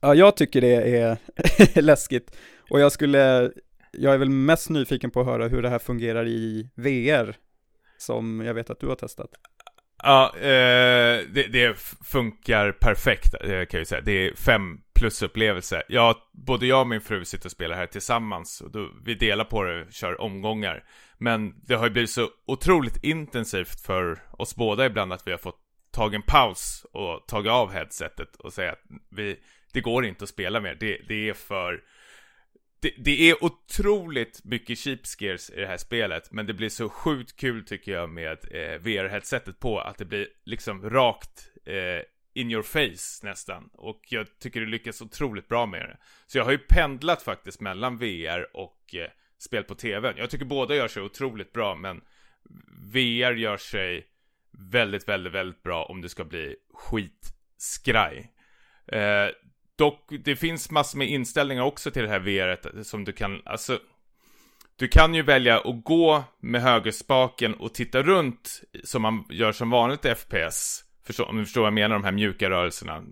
Ja, 0.00 0.14
jag 0.14 0.36
tycker 0.36 0.60
det 0.60 0.98
är 0.98 1.18
läskigt. 1.82 2.36
Och 2.70 2.80
jag 2.80 2.92
skulle, 2.92 3.52
jag 3.92 4.14
är 4.14 4.18
väl 4.18 4.30
mest 4.30 4.70
nyfiken 4.70 5.10
på 5.10 5.20
att 5.20 5.26
höra 5.26 5.48
hur 5.48 5.62
det 5.62 5.68
här 5.68 5.78
fungerar 5.78 6.28
i 6.28 6.70
VR. 6.74 7.36
som 7.98 8.40
jag 8.40 8.54
vet 8.54 8.70
att 8.70 8.80
du 8.80 8.86
har 8.88 8.96
testat. 8.96 9.30
Ja, 10.02 10.36
eh, 10.36 11.20
det, 11.28 11.52
det, 11.52 11.78
funkar 12.04 12.72
perfekt 12.72 13.34
eh, 13.34 13.40
kan 13.40 13.66
jag 13.70 13.74
ju 13.74 13.84
säga. 13.84 14.00
Det 14.00 14.12
är 14.12 14.34
fem 14.34 14.80
plus 14.94 15.22
upplevelse. 15.22 15.82
Ja, 15.88 16.28
både 16.32 16.66
jag 16.66 16.80
och 16.80 16.86
min 16.86 17.00
fru 17.00 17.24
sitter 17.24 17.46
och 17.46 17.52
spelar 17.52 17.76
här 17.76 17.86
tillsammans. 17.86 18.60
Och 18.60 18.70
då, 18.70 18.90
vi 19.04 19.14
delar 19.14 19.44
på 19.44 19.62
det, 19.62 19.82
och 19.82 19.92
kör 19.92 20.20
omgångar. 20.20 20.84
Men 21.18 21.54
det 21.66 21.74
har 21.74 21.84
ju 21.84 21.90
blivit 21.90 22.10
så 22.10 22.28
otroligt 22.46 23.04
intensivt 23.04 23.80
för 23.80 24.18
oss 24.30 24.56
båda 24.56 24.86
ibland 24.86 25.12
att 25.12 25.26
vi 25.26 25.30
har 25.30 25.38
fått 25.38 25.58
tagit 25.92 26.14
en 26.14 26.22
paus 26.22 26.86
och 26.92 27.26
tagit 27.26 27.52
av 27.52 27.72
headsetet 27.72 28.36
och 28.36 28.52
säga 28.52 28.72
att 28.72 28.82
vi, 29.10 29.36
det 29.72 29.80
går 29.80 30.04
inte 30.04 30.24
att 30.24 30.30
spela 30.30 30.60
mer. 30.60 30.76
Det, 30.80 31.00
det 31.08 31.28
är 31.28 31.34
för 31.34 31.80
det, 32.82 32.92
det, 32.96 33.30
är 33.30 33.44
otroligt 33.44 34.44
mycket 34.44 34.78
cheap 34.78 35.06
scares 35.06 35.50
i 35.50 35.60
det 35.60 35.66
här 35.66 35.76
spelet, 35.76 36.32
men 36.32 36.46
det 36.46 36.54
blir 36.54 36.68
så 36.68 36.88
sjukt 36.88 37.36
kul 37.36 37.64
tycker 37.64 37.92
jag 37.92 38.10
med 38.10 38.38
eh, 38.50 38.80
VR-headsetet 38.80 39.60
på, 39.60 39.80
att 39.80 39.98
det 39.98 40.04
blir 40.04 40.28
liksom 40.44 40.90
rakt 40.90 41.48
eh, 41.64 42.02
in 42.34 42.50
your 42.50 42.62
face 42.62 43.26
nästan. 43.26 43.70
Och 43.72 44.00
jag 44.08 44.38
tycker 44.38 44.60
det 44.60 44.66
lyckas 44.66 45.02
otroligt 45.02 45.48
bra 45.48 45.66
med 45.66 45.80
det. 45.80 45.96
Så 46.26 46.38
jag 46.38 46.44
har 46.44 46.52
ju 46.52 46.58
pendlat 46.58 47.22
faktiskt 47.22 47.60
mellan 47.60 47.98
VR 47.98 48.56
och 48.56 48.94
eh, 48.94 49.10
spel 49.38 49.64
på 49.64 49.74
TV. 49.74 50.14
Jag 50.16 50.30
tycker 50.30 50.44
båda 50.44 50.74
gör 50.74 50.88
sig 50.88 51.02
otroligt 51.02 51.52
bra, 51.52 51.74
men 51.74 52.00
VR 52.92 53.32
gör 53.32 53.56
sig 53.56 54.06
väldigt, 54.72 55.08
väldigt, 55.08 55.32
väldigt 55.32 55.62
bra 55.62 55.84
om 55.84 56.00
det 56.00 56.08
ska 56.08 56.24
bli 56.24 56.56
skitskraj. 56.74 58.32
Eh, 58.86 59.28
Dock, 59.82 60.12
det 60.24 60.36
finns 60.36 60.70
massor 60.70 60.98
med 60.98 61.08
inställningar 61.08 61.62
också 61.62 61.90
till 61.90 62.02
det 62.02 62.08
här 62.08 62.18
VR 62.18 62.82
som 62.82 63.04
du 63.04 63.12
kan, 63.12 63.42
alltså 63.44 63.78
du 64.76 64.88
kan 64.88 65.14
ju 65.14 65.22
välja 65.22 65.58
att 65.58 65.84
gå 65.84 66.24
med 66.40 66.62
högerspaken 66.62 67.54
och 67.54 67.74
titta 67.74 68.02
runt 68.02 68.62
som 68.84 69.02
man 69.02 69.24
gör 69.30 69.52
som 69.52 69.70
vanligt 69.70 70.04
i 70.04 70.14
FPS. 70.14 70.84
Förstår, 71.06 71.28
om 71.28 71.36
du 71.36 71.44
förstår 71.44 71.60
vad 71.60 71.66
jag 71.66 71.74
menar, 71.74 71.94
de 71.94 72.04
här 72.04 72.12
mjuka 72.12 72.50
rörelserna. 72.50 73.02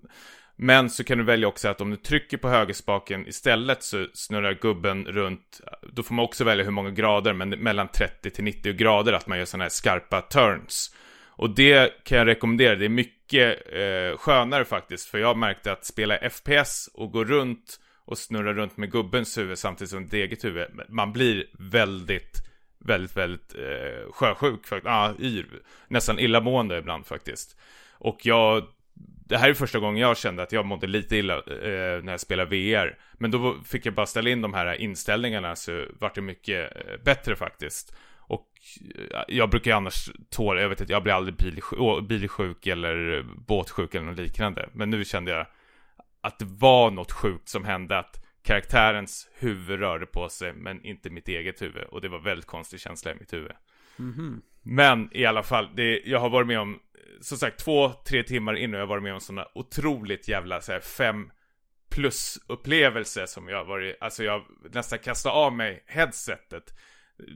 Men 0.57 0.91
så 0.91 1.05
kan 1.05 1.19
du 1.19 1.25
välja 1.25 1.49
också 1.49 1.69
att 1.69 1.81
om 1.81 1.91
du 1.91 1.97
trycker 1.97 2.37
på 2.37 2.49
högerspaken 2.49 3.27
istället 3.29 3.83
så 3.83 4.07
snurrar 4.15 4.55
gubben 4.55 5.05
runt. 5.05 5.61
Då 5.93 6.03
får 6.03 6.15
man 6.15 6.25
också 6.25 6.45
välja 6.45 6.65
hur 6.65 6.71
många 6.71 6.91
grader, 6.91 7.33
men 7.33 7.49
mellan 7.51 7.89
30 7.89 8.31
till 8.31 8.45
90 8.45 8.73
grader 8.73 9.13
att 9.13 9.27
man 9.27 9.39
gör 9.39 9.45
sådana 9.45 9.65
här 9.65 9.71
skarpa 9.71 10.21
turns. 10.21 10.95
Och 11.27 11.55
det 11.55 12.05
kan 12.05 12.19
jag 12.19 12.27
rekommendera, 12.27 12.77
det 12.77 12.85
är 12.85 12.89
mycket 12.89 13.20
eh, 13.39 14.17
skönare 14.17 14.65
faktiskt. 14.65 15.09
För 15.09 15.19
jag 15.19 15.37
märkte 15.37 15.73
att 15.73 15.85
spela 15.85 16.31
FPS 16.31 16.91
och 16.95 17.13
gå 17.13 17.25
runt 17.25 17.81
och 18.05 18.19
snurra 18.19 18.53
runt 18.55 18.77
med 18.77 18.93
gubbens 18.93 19.39
huvud 19.39 19.59
samtidigt 19.59 19.91
som 19.91 20.05
ett 20.05 20.13
eget 20.13 20.45
huvud. 20.45 20.67
Man 20.89 21.13
blir 21.13 21.47
väldigt, 21.59 22.37
väldigt, 22.79 23.17
väldigt 23.17 23.55
eh, 23.55 24.13
sjösjuk. 24.13 24.67
faktiskt. 24.67 24.87
ah, 24.87 25.13
yr. 25.21 25.63
Nästan 25.89 26.19
illamående 26.19 26.79
ibland 26.79 27.07
faktiskt. 27.07 27.57
Och 27.93 28.27
jag, 28.27 28.67
det 29.29 29.39
här 29.39 29.49
är 29.49 29.55
första 29.55 29.79
gången 29.79 30.01
jag 30.03 30.17
kände 30.17 30.43
att 30.43 30.53
jag 30.53 30.67
mådde 30.67 30.87
lite 30.87 31.17
illa 31.17 31.37
eh, 31.37 32.03
när 32.03 32.11
jag 32.11 32.21
spelade 32.21 32.51
VR. 32.51 32.99
Men 33.13 33.31
då 33.31 33.57
fick 33.65 33.87
jag 33.87 33.95
bara 33.95 34.07
ställa 34.07 34.31
in 34.31 34.43
de 34.43 34.55
här 34.55 34.75
inställningarna 34.75 35.57
så 35.57 35.87
vart 35.99 36.15
det 36.15 36.21
mycket 36.21 36.77
eh, 36.77 36.97
bättre 37.05 37.37
faktiskt. 37.37 37.95
Och 38.31 38.49
jag 39.29 39.51
brukar 39.51 39.71
ju 39.71 39.77
annars 39.77 40.11
tåla, 40.31 40.61
jag 40.61 40.69
vet 40.69 40.81
inte, 40.81 40.93
jag 40.93 41.03
blir 41.03 41.13
aldrig 41.13 41.37
bilsjuk, 41.37 42.09
bilsjuk 42.09 42.67
eller 42.67 43.23
båtsjuk 43.23 43.95
eller 43.95 44.07
något 44.07 44.19
liknande. 44.19 44.69
Men 44.73 44.91
nu 44.91 45.05
kände 45.05 45.31
jag 45.31 45.47
att 46.21 46.39
det 46.39 46.45
var 46.49 46.91
något 46.91 47.13
sjukt 47.13 47.49
som 47.49 47.65
hände, 47.65 47.99
att 47.99 48.25
karaktärens 48.43 49.29
huvud 49.35 49.81
rörde 49.81 50.07
på 50.07 50.29
sig, 50.29 50.53
men 50.53 50.85
inte 50.85 51.11
mitt 51.11 51.29
eget 51.29 51.63
huvud. 51.63 51.83
Och 51.83 52.01
det 52.01 52.09
var 52.09 52.19
väldigt 52.19 52.47
konstig 52.47 52.81
känsla 52.81 53.13
i 53.13 53.15
mitt 53.15 53.33
huvud. 53.33 53.53
Mm 53.99 54.13
-hmm. 54.13 54.41
Men 54.63 55.09
i 55.13 55.25
alla 55.25 55.43
fall, 55.43 55.69
det, 55.77 56.03
jag 56.05 56.21
har 56.21 56.31
varit 56.31 56.47
med 56.47 56.61
om, 56.61 56.79
som 57.21 57.39
sagt, 57.39 57.65
två, 57.65 57.93
tre 58.09 58.23
timmar 58.23 58.55
in 58.55 58.75
och 58.75 58.81
jag 58.81 58.87
har 58.87 58.91
varit 58.91 59.03
med 59.03 59.15
om 59.15 59.21
sådana 59.21 59.49
otroligt 59.55 60.29
jävla, 60.29 60.61
så 60.61 60.73
här, 60.73 60.81
fem 60.81 61.31
plus 61.91 62.39
upplevelse 62.49 63.27
som 63.27 63.49
jag 63.49 63.65
varit, 63.65 63.97
alltså 64.01 64.25
jag 64.25 64.45
nästan 64.73 64.99
kastade 64.99 65.35
av 65.35 65.53
mig 65.53 65.85
headsetet 65.87 66.75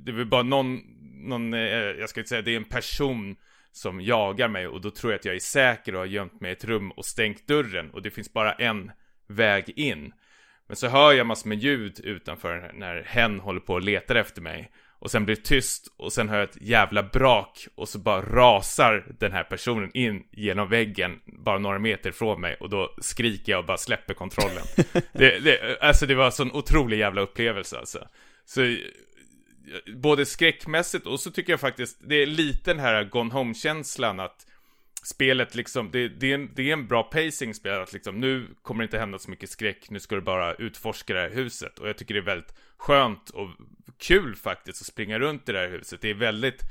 det 0.04 0.10
är 0.10 0.16
väl 0.16 0.26
bara 0.26 0.42
någon, 0.42 0.80
någon, 1.28 1.54
eh, 1.54 1.60
jag 1.60 2.08
ska 2.08 2.20
inte 2.20 2.28
säga 2.28 2.42
det 2.42 2.52
är 2.52 2.56
en 2.56 2.64
person 2.64 3.36
som 3.72 4.00
jagar 4.00 4.48
mig 4.48 4.66
och 4.66 4.80
då 4.80 4.90
tror 4.90 5.12
jag 5.12 5.18
att 5.18 5.24
jag 5.24 5.34
är 5.34 5.40
säker 5.40 5.94
och 5.94 5.98
har 5.98 6.06
gömt 6.06 6.40
mig 6.40 6.50
i 6.50 6.52
ett 6.52 6.64
rum 6.64 6.90
och 6.90 7.04
stängt 7.04 7.46
dörren 7.46 7.90
och 7.90 8.02
det 8.02 8.10
finns 8.10 8.32
bara 8.32 8.52
en 8.52 8.90
väg 9.28 9.72
in. 9.76 10.12
Men 10.66 10.76
så 10.76 10.88
hör 10.88 11.12
jag 11.12 11.26
massor 11.26 11.48
med 11.48 11.58
ljud 11.58 12.00
utanför 12.04 12.70
när 12.74 13.02
hen 13.02 13.40
håller 13.40 13.60
på 13.60 13.72
och 13.72 13.82
letar 13.82 14.14
efter 14.14 14.42
mig. 14.42 14.70
Och 14.98 15.10
sen 15.10 15.24
blir 15.24 15.36
det 15.36 15.42
tyst 15.42 15.94
och 15.96 16.12
sen 16.12 16.28
hör 16.28 16.38
jag 16.38 16.48
ett 16.48 16.62
jävla 16.62 17.02
brak 17.02 17.66
och 17.74 17.88
så 17.88 17.98
bara 17.98 18.22
rasar 18.22 19.06
den 19.18 19.32
här 19.32 19.44
personen 19.44 19.90
in 19.94 20.22
genom 20.32 20.68
väggen 20.68 21.20
bara 21.24 21.58
några 21.58 21.78
meter 21.78 22.10
ifrån 22.10 22.40
mig 22.40 22.56
och 22.60 22.70
då 22.70 22.94
skriker 22.98 23.52
jag 23.52 23.58
och 23.58 23.66
bara 23.66 23.76
släpper 23.76 24.14
kontrollen. 24.14 24.62
det, 25.12 25.38
det, 25.38 25.78
alltså 25.80 26.06
det 26.06 26.14
var 26.14 26.26
en 26.26 26.32
sån 26.32 26.52
otrolig 26.52 26.98
jävla 26.98 27.20
upplevelse 27.20 27.78
alltså. 27.78 28.08
Så 28.44 28.76
både 29.96 30.26
skräckmässigt 30.26 31.06
och 31.06 31.20
så 31.20 31.30
tycker 31.30 31.52
jag 31.52 31.60
faktiskt 31.60 31.98
det 32.08 32.22
är 32.22 32.26
lite 32.26 32.70
den 32.70 32.80
här 32.80 33.04
Gone 33.04 33.34
Home-känslan 33.34 34.20
att 34.20 34.46
spelet 35.04 35.54
liksom, 35.54 35.90
det, 35.90 36.08
det, 36.08 36.30
är 36.30 36.34
en, 36.34 36.50
det 36.54 36.68
är 36.68 36.72
en 36.72 36.86
bra 36.86 37.02
pacing 37.02 37.54
spel 37.54 37.80
att 37.80 37.92
liksom 37.92 38.20
nu 38.20 38.48
kommer 38.62 38.82
det 38.82 38.84
inte 38.84 38.98
hända 38.98 39.18
så 39.18 39.30
mycket 39.30 39.50
skräck, 39.50 39.90
nu 39.90 40.00
ska 40.00 40.14
du 40.14 40.20
bara 40.20 40.54
utforska 40.54 41.14
det 41.14 41.20
här 41.20 41.30
huset 41.30 41.78
och 41.78 41.88
jag 41.88 41.98
tycker 41.98 42.14
det 42.14 42.20
är 42.20 42.24
väldigt 42.24 42.54
skönt 42.76 43.30
och 43.30 43.48
kul 43.98 44.34
faktiskt 44.36 44.80
att 44.80 44.86
springa 44.86 45.18
runt 45.18 45.48
i 45.48 45.52
det 45.52 45.58
här 45.58 45.68
huset. 45.68 46.00
Det 46.00 46.10
är 46.10 46.14
väldigt 46.14 46.62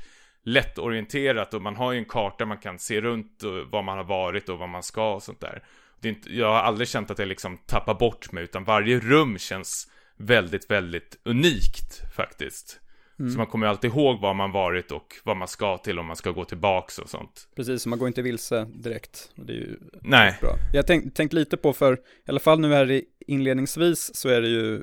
lättorienterat 0.44 1.54
och 1.54 1.62
man 1.62 1.76
har 1.76 1.92
ju 1.92 1.98
en 1.98 2.04
karta 2.04 2.46
man 2.46 2.58
kan 2.58 2.78
se 2.78 3.00
runt 3.00 3.42
och 3.42 3.70
var 3.70 3.82
man 3.82 3.96
har 3.96 4.04
varit 4.04 4.48
och 4.48 4.58
var 4.58 4.66
man 4.66 4.82
ska 4.82 5.14
och 5.14 5.22
sånt 5.22 5.40
där. 5.40 5.62
Det 6.00 6.08
är 6.08 6.12
inte, 6.12 6.36
jag 6.36 6.46
har 6.46 6.60
aldrig 6.60 6.88
känt 6.88 7.10
att 7.10 7.18
jag 7.18 7.28
liksom 7.28 7.56
tappar 7.56 7.94
bort 7.94 8.32
mig 8.32 8.44
utan 8.44 8.64
varje 8.64 9.00
rum 9.00 9.38
känns 9.38 9.90
väldigt, 10.16 10.70
väldigt 10.70 11.18
unikt 11.24 12.14
faktiskt. 12.16 12.80
Mm. 13.18 13.32
Så 13.32 13.38
man 13.38 13.46
kommer 13.46 13.66
ju 13.66 13.70
alltid 13.70 13.90
ihåg 13.90 14.20
var 14.20 14.34
man 14.34 14.52
varit 14.52 14.92
och 14.92 15.14
vad 15.24 15.36
man 15.36 15.48
ska 15.48 15.78
till 15.78 15.98
om 15.98 16.06
man 16.06 16.16
ska 16.16 16.30
gå 16.30 16.44
tillbaks 16.44 16.98
och 16.98 17.10
sånt. 17.10 17.48
Precis, 17.56 17.86
man 17.86 17.98
går 17.98 18.08
inte 18.08 18.22
vilse 18.22 18.66
direkt. 18.74 19.30
Det 19.34 19.52
är 19.52 19.56
ju 19.56 19.76
Nej. 20.02 20.38
Bra. 20.40 20.56
Jag 20.72 20.86
tänkt 20.86 21.16
tänk 21.16 21.32
lite 21.32 21.56
på, 21.56 21.72
för 21.72 21.94
i 21.94 21.98
alla 22.28 22.40
fall 22.40 22.60
nu 22.60 22.72
här 22.72 23.02
inledningsvis 23.26 24.10
så 24.14 24.28
är 24.28 24.40
det 24.40 24.48
ju 24.48 24.74
eh, 24.76 24.80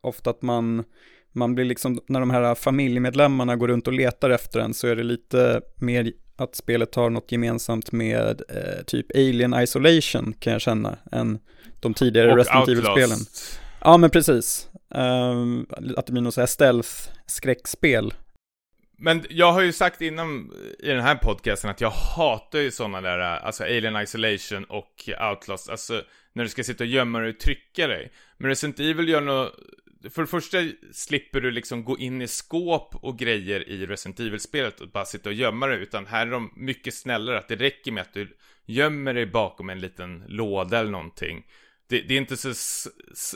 ofta 0.00 0.30
att 0.30 0.42
man, 0.42 0.84
man 1.32 1.54
blir 1.54 1.64
liksom, 1.64 2.00
när 2.06 2.20
de 2.20 2.30
här 2.30 2.54
familjemedlemmarna 2.54 3.56
går 3.56 3.68
runt 3.68 3.86
och 3.86 3.92
letar 3.92 4.30
efter 4.30 4.60
en 4.60 4.74
så 4.74 4.86
är 4.86 4.96
det 4.96 5.02
lite 5.02 5.60
mer 5.76 6.12
att 6.36 6.54
spelet 6.54 6.94
har 6.94 7.10
något 7.10 7.32
gemensamt 7.32 7.92
med 7.92 8.42
eh, 8.48 8.84
typ 8.86 9.06
Alien 9.14 9.54
Isolation 9.62 10.34
kan 10.38 10.52
jag 10.52 10.62
känna, 10.62 10.96
än 11.12 11.38
de 11.80 11.94
tidigare 11.94 12.30
och 12.30 12.36
Resident 12.36 12.68
Evil-spelen. 12.68 13.18
Ja 13.80 13.96
men 13.96 14.10
precis. 14.10 14.68
Um, 14.88 15.66
att 15.96 16.06
det 16.06 16.12
blir 16.12 16.22
något 16.22 16.34
så 16.34 16.40
här 16.40 16.46
stealth-skräckspel. 16.46 18.14
Men 18.98 19.24
jag 19.30 19.52
har 19.52 19.62
ju 19.62 19.72
sagt 19.72 20.00
innan 20.00 20.52
i 20.78 20.88
den 20.88 21.00
här 21.00 21.14
podcasten 21.14 21.70
att 21.70 21.80
jag 21.80 21.90
hatar 21.90 22.58
ju 22.58 22.70
sådana 22.70 23.00
där, 23.00 23.18
alltså 23.18 23.64
Alien 23.64 23.96
Isolation 23.96 24.64
och 24.64 25.08
Outlast, 25.30 25.70
alltså 25.70 26.02
när 26.32 26.42
du 26.44 26.50
ska 26.50 26.64
sitta 26.64 26.84
och 26.84 26.90
gömma 26.90 27.20
dig 27.20 27.30
och 27.30 27.38
trycka 27.38 27.86
dig. 27.86 28.12
Men 28.38 28.48
Resident 28.48 28.80
Evil 28.80 29.08
gör 29.08 29.20
något, 29.20 29.54
för 30.10 30.22
det 30.22 30.28
första 30.28 30.58
slipper 30.92 31.40
du 31.40 31.50
liksom 31.50 31.84
gå 31.84 31.98
in 31.98 32.22
i 32.22 32.28
skåp 32.28 32.94
och 32.94 33.18
grejer 33.18 33.68
i 33.68 33.86
Resident 33.86 34.20
Evil-spelet 34.20 34.80
och 34.80 34.88
bara 34.88 35.04
sitta 35.04 35.28
och 35.28 35.34
gömma 35.34 35.66
dig, 35.66 35.82
utan 35.82 36.06
här 36.06 36.26
är 36.26 36.30
de 36.30 36.52
mycket 36.56 36.94
snällare, 36.94 37.38
att 37.38 37.48
det 37.48 37.56
räcker 37.56 37.92
med 37.92 38.00
att 38.00 38.14
du 38.14 38.36
gömmer 38.66 39.14
dig 39.14 39.26
bakom 39.26 39.70
en 39.70 39.80
liten 39.80 40.24
låda 40.28 40.78
eller 40.78 40.90
någonting 40.90 41.46
det, 41.88 42.00
det, 42.00 42.14
är 42.14 42.18
inte 42.18 42.36
så 42.36 42.90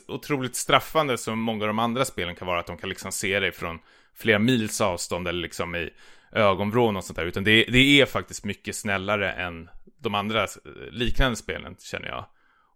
otroligt 0.09 0.57
straffande 0.57 1.19
som 1.19 1.41
många 1.41 1.65
av 1.65 1.67
de 1.67 1.79
andra 1.79 2.05
spelen 2.05 2.35
kan 2.35 2.47
vara, 2.47 2.61
att 2.61 2.67
de 2.67 2.79
kan 2.79 2.89
liksom 2.89 3.13
se 3.13 3.41
dig 3.41 3.53
från 3.53 3.79
flera 4.15 4.39
mils 4.39 4.81
avstånd 4.81 5.29
eller 5.29 5.41
liksom 5.41 5.75
i 5.75 5.91
ögonvrån 6.33 6.97
och 6.97 7.05
sånt 7.05 7.17
där, 7.17 7.27
utan 7.27 7.45
det, 7.45 7.65
det 7.65 8.01
är 8.01 8.07
faktiskt 8.07 8.45
mycket 8.45 8.77
snällare 8.77 9.33
än 9.33 9.69
de 9.99 10.15
andra 10.15 10.47
liknande 10.91 11.37
spelen, 11.37 11.77
känner 11.79 12.09
jag. 12.09 12.27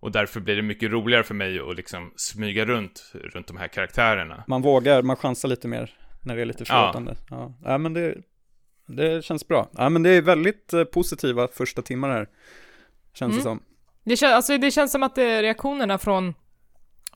Och 0.01 0.13
därför 0.13 0.41
blir 0.41 0.57
det 0.57 0.63
mycket 0.63 0.91
roligare 0.91 1.23
för 1.23 1.35
mig 1.35 1.61
att 1.61 1.77
liksom 1.77 2.13
smyga 2.17 2.65
runt, 2.65 3.13
runt 3.15 3.47
de 3.47 3.57
här 3.57 3.69
karaktärerna. 3.69 4.45
Man 4.47 4.63
vågar, 4.63 5.03
man 5.03 5.17
chansar 5.17 5.49
lite 5.49 5.69
mer 5.69 5.91
när 6.23 6.37
det 6.37 6.43
är 6.43 6.47
lite 6.47 6.65
förlåtande. 6.65 7.17
Ja. 7.31 7.37
ja. 7.37 7.71
ja, 7.71 7.79
men 7.79 7.93
det, 7.93 8.17
det 8.87 9.25
känns 9.25 9.49
bra. 9.49 9.71
Ja, 9.73 9.89
men 9.89 10.03
det 10.03 10.11
är 10.11 10.23
väldigt 10.23 10.73
eh, 10.73 10.85
positiva 10.85 11.49
första 11.49 11.83
timmar 11.83 12.11
här, 12.11 12.29
känns 13.15 13.31
mm. 13.31 13.37
det 13.37 13.43
som. 13.43 13.63
Det, 14.05 14.17
kän, 14.17 14.33
alltså, 14.33 14.59
det 14.59 14.71
känns 14.71 14.93
som 14.93 15.03
att 15.03 15.15
det, 15.15 15.43
reaktionerna 15.43 15.99
från, 15.99 16.35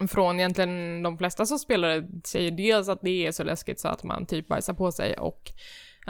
från 0.08 0.38
egentligen 0.40 1.02
de 1.02 1.18
flesta 1.18 1.46
som 1.46 1.58
spelar 1.58 2.04
säger 2.24 2.50
dels 2.50 2.88
att 2.88 3.00
det 3.02 3.26
är 3.26 3.32
så 3.32 3.44
läskigt 3.44 3.80
så 3.80 3.88
att 3.88 4.04
man 4.04 4.26
typ 4.26 4.48
bajsar 4.48 4.74
på 4.74 4.92
sig 4.92 5.18
och 5.18 5.50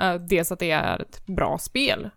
uh, 0.01 0.15
dels 0.15 0.53
att 0.53 0.59
det 0.59 0.71
är 0.71 1.01
ett 1.03 1.27
bra 1.27 1.59
spel. 1.59 2.11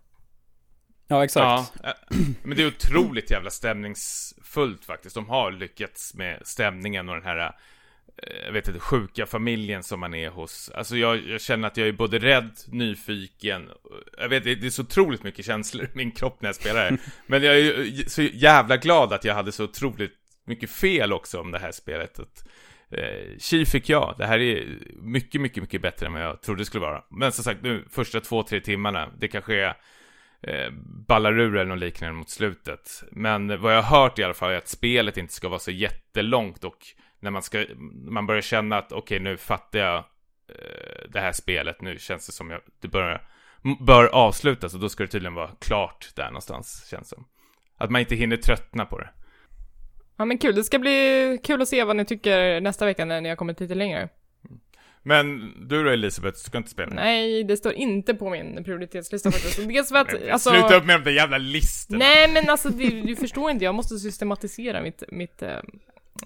Ja, 1.12 1.24
exakt. 1.24 1.72
Ja, 1.82 1.88
eh, 1.88 2.18
men 2.42 2.56
det 2.56 2.62
är 2.62 2.66
otroligt 2.66 3.30
jävla 3.30 3.50
stämningsfullt 3.50 4.84
faktiskt. 4.84 5.14
De 5.14 5.28
har 5.28 5.52
lyckats 5.52 6.14
med 6.14 6.42
stämningen 6.44 7.08
och 7.08 7.14
den 7.14 7.24
här 7.24 7.38
eh, 7.38 7.50
jag 8.46 8.52
vet 8.52 8.68
inte, 8.68 8.80
sjuka 8.80 9.26
familjen 9.26 9.82
som 9.82 10.00
man 10.00 10.14
är 10.14 10.30
hos. 10.30 10.70
Alltså 10.74 10.96
jag, 10.96 11.28
jag 11.28 11.40
känner 11.40 11.68
att 11.68 11.76
jag 11.76 11.88
är 11.88 11.92
både 11.92 12.18
rädd, 12.18 12.50
nyfiken, 12.66 13.70
jag 14.18 14.28
vet 14.28 14.44
det 14.44 14.64
är 14.64 14.70
så 14.70 14.82
otroligt 14.82 15.22
mycket 15.22 15.44
känslor 15.44 15.84
i 15.84 15.88
min 15.94 16.10
kropp 16.10 16.42
när 16.42 16.48
jag 16.48 16.56
spelar 16.56 16.90
det. 16.90 16.98
Men 17.26 17.42
jag 17.42 17.54
är 17.54 17.84
ju 17.84 18.04
så 18.06 18.22
jävla 18.22 18.76
glad 18.76 19.12
att 19.12 19.24
jag 19.24 19.34
hade 19.34 19.52
så 19.52 19.64
otroligt 19.64 20.14
mycket 20.46 20.70
fel 20.70 21.12
också 21.12 21.40
om 21.40 21.50
det 21.50 21.58
här 21.58 21.72
spelet. 21.72 22.18
Att, 22.18 22.48
eh, 22.90 23.38
Chi 23.38 23.66
fick 23.66 23.88
jag, 23.88 24.14
det 24.18 24.26
här 24.26 24.38
är 24.38 24.78
mycket, 25.02 25.40
mycket, 25.40 25.62
mycket 25.62 25.82
bättre 25.82 26.06
än 26.06 26.12
vad 26.12 26.22
jag 26.22 26.42
trodde 26.42 26.60
det 26.60 26.66
skulle 26.66 26.86
vara. 26.86 27.04
Men 27.10 27.32
som 27.32 27.44
sagt, 27.44 27.62
nu 27.62 27.84
första 27.90 28.20
två, 28.20 28.42
tre 28.42 28.60
timmarna, 28.60 29.08
det 29.18 29.28
kanske 29.28 29.54
är 29.54 29.74
eh, 30.42 30.70
ballar 31.08 31.40
ur 31.40 31.56
eller 31.56 31.64
något 31.64 31.78
liknande 31.78 32.14
mot 32.14 32.30
slutet. 32.30 33.02
Men 33.12 33.60
vad 33.60 33.76
jag 33.76 33.82
har 33.82 34.00
hört 34.00 34.18
i 34.18 34.22
alla 34.22 34.34
fall 34.34 34.50
är 34.50 34.56
att 34.56 34.68
spelet 34.68 35.16
inte 35.16 35.34
ska 35.34 35.48
vara 35.48 35.58
så 35.58 35.70
jättelångt 35.70 36.64
och 36.64 36.78
när 37.22 37.30
man 37.30 37.42
ska, 37.42 37.64
man 38.04 38.26
börjar 38.26 38.42
känna 38.42 38.78
att 38.78 38.92
okej 38.92 38.98
okay, 38.98 39.18
nu 39.18 39.36
fattar 39.36 39.78
jag 39.78 39.96
eh, 40.48 41.08
det 41.08 41.20
här 41.20 41.32
spelet, 41.32 41.80
nu 41.80 41.98
känns 41.98 42.26
det 42.26 42.32
som 42.32 42.50
jag, 42.50 42.60
det 42.80 42.88
börjar, 42.88 43.28
bör 43.80 44.06
avslutas 44.06 44.74
och 44.74 44.80
då 44.80 44.88
ska 44.88 45.02
det 45.02 45.08
tydligen 45.08 45.34
vara 45.34 45.50
klart 45.58 46.12
där 46.16 46.26
någonstans, 46.26 46.86
känns 46.90 47.08
som. 47.08 47.24
Att 47.76 47.90
man 47.90 48.00
inte 48.00 48.14
hinner 48.14 48.36
tröttna 48.36 48.86
på 48.86 48.98
det. 48.98 49.10
Ja 50.16 50.24
men 50.24 50.38
kul, 50.38 50.54
det 50.54 50.64
ska 50.64 50.78
bli 50.78 51.38
kul 51.44 51.62
att 51.62 51.68
se 51.68 51.84
vad 51.84 51.96
ni 51.96 52.04
tycker 52.04 52.60
nästa 52.60 52.84
vecka 52.84 53.04
när 53.04 53.20
ni 53.20 53.28
har 53.28 53.36
kommit 53.36 53.60
lite 53.60 53.74
längre. 53.74 54.08
Men 55.02 55.54
du 55.68 55.84
då 55.84 55.90
Elisabeth, 55.90 56.38
du 56.38 56.44
ska 56.44 56.58
inte 56.58 56.70
spela? 56.70 56.94
Nej, 56.94 57.44
det 57.44 57.56
står 57.56 57.72
inte 57.72 58.14
på 58.14 58.30
min 58.30 58.64
prioritetslista 58.64 59.30
faktiskt. 59.30 59.68
Dels 59.68 59.88
för 59.88 59.96
att, 59.96 60.22
alltså... 60.32 60.50
Sluta 60.50 60.76
upp 60.76 60.86
med 60.86 61.00
de 61.00 61.04
där 61.04 61.16
jävla 61.16 61.38
listorna! 61.38 61.98
Nej 61.98 62.32
men 62.32 62.50
alltså, 62.50 62.68
det, 62.68 62.88
du 62.88 63.16
förstår 63.16 63.50
inte, 63.50 63.64
jag 63.64 63.74
måste 63.74 63.98
systematisera 63.98 64.82
mitt, 64.82 65.02
mitt, 65.08 65.42
äh, 65.42 65.56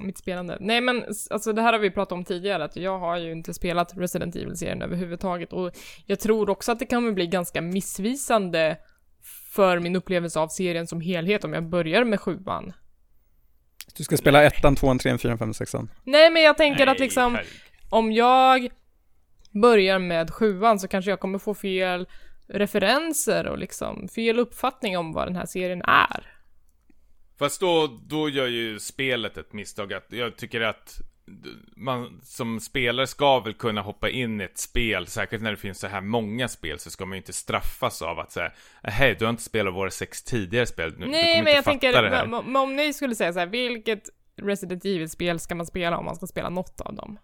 mitt 0.01 0.19
spelande. 0.19 0.57
Nej 0.61 0.81
men, 0.81 1.05
alltså 1.31 1.53
det 1.53 1.63
här 1.63 1.73
har 1.73 1.81
vi 1.81 1.91
pratat 1.91 2.13
om 2.13 2.25
tidigare, 2.25 2.65
att 2.65 2.77
jag 2.77 2.99
har 2.99 3.17
ju 3.17 3.33
inte 3.33 3.55
spelat 3.55 3.93
Resident 3.97 4.37
Evil-serien 4.37 4.83
överhuvudtaget 4.83 5.53
och 5.53 5.71
jag 6.07 6.21
tror 6.21 6.51
också 6.51 6.73
att 6.73 6.79
det 6.79 6.87
kan 6.87 7.15
bli 7.15 7.27
ganska 7.27 7.61
missvisande 7.61 8.77
för 9.55 9.79
min 9.79 9.97
upplevelse 9.97 10.41
av 10.41 10.49
serien 10.49 10.87
som 10.87 11.01
helhet 11.01 11.45
om 11.45 11.53
jag 11.53 11.69
börjar 11.69 12.05
med 12.05 12.21
sjuan. 12.21 12.73
Du 13.97 14.05
ska 14.05 14.17
spela 14.17 14.45
ettan, 14.45 14.77
tvåan, 14.77 14.99
trean, 14.99 15.19
fyran, 15.19 15.39
femman, 15.39 15.55
sexan? 15.55 15.91
Nej 16.05 16.31
men 16.31 16.43
jag 16.43 16.57
tänker 16.57 16.87
Nej, 16.87 16.93
att 16.93 17.01
liksom 17.01 17.35
herregud 17.35 17.53
om 17.91 18.13
jag 18.13 18.69
börjar 19.51 19.99
med 19.99 20.31
sjuan 20.31 20.79
så 20.79 20.89
kanske 20.89 21.11
jag 21.11 21.21
kommer 21.21 21.39
få 21.39 21.55
fel 21.55 22.07
referenser 22.49 23.47
och 23.47 23.59
liksom 23.59 24.09
fel 24.09 24.39
uppfattning 24.39 24.99
om 24.99 25.13
vad 25.13 25.27
den 25.27 25.37
här 25.37 25.47
serien 25.47 25.83
är. 25.83 26.36
Fast 27.39 27.61
då, 27.61 27.99
då 28.07 28.29
gör 28.29 28.47
ju 28.47 28.79
spelet 28.79 29.37
ett 29.37 29.53
misstag 29.53 29.93
att 29.93 30.07
jag 30.09 30.37
tycker 30.37 30.61
att 30.61 31.01
man 31.77 32.21
som 32.23 32.61
spelare 32.61 33.07
ska 33.07 33.41
väl 33.41 33.55
kunna 33.55 33.83
hoppa 33.83 34.09
in 34.09 34.41
i 34.41 34.45
ett 34.45 34.59
spel, 34.59 35.07
särskilt 35.07 35.43
när 35.43 35.51
det 35.51 35.57
finns 35.57 35.79
så 35.79 35.87
här 35.87 36.01
många 36.01 36.49
spel 36.49 36.79
så 36.79 36.91
ska 36.91 37.07
man 37.07 37.13
ju 37.13 37.17
inte 37.17 37.33
straffas 37.33 38.03
av 38.03 38.19
att 38.19 38.33
säga 38.33 38.53
hej, 38.83 39.17
du 39.19 39.25
har 39.25 39.31
inte 39.31 39.43
spelat 39.43 39.75
våra 39.75 39.91
sex 39.91 40.23
tidigare 40.23 40.67
spel, 40.67 40.95
nu, 40.99 41.07
Nej, 41.07 41.43
men 41.43 41.53
jag 41.53 41.65
tänker, 41.65 42.23
om 42.57 42.77
ni 42.77 42.93
skulle 42.93 43.15
säga 43.15 43.33
så 43.33 43.39
här, 43.39 43.47
vilket 43.47 44.03
Resident 44.37 44.85
Evil-spel 44.85 45.41
ska 45.41 45.55
man 45.55 45.67
spela 45.67 45.99
om 45.99 46.05
man 46.05 46.17
ska 46.17 46.27
spela 46.27 46.49
något 46.49 46.81
av 46.81 46.95
dem? 46.95 47.19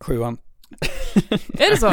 Sjuan. 0.00 0.38
är 1.58 1.70
det 1.70 1.76
så? 1.76 1.92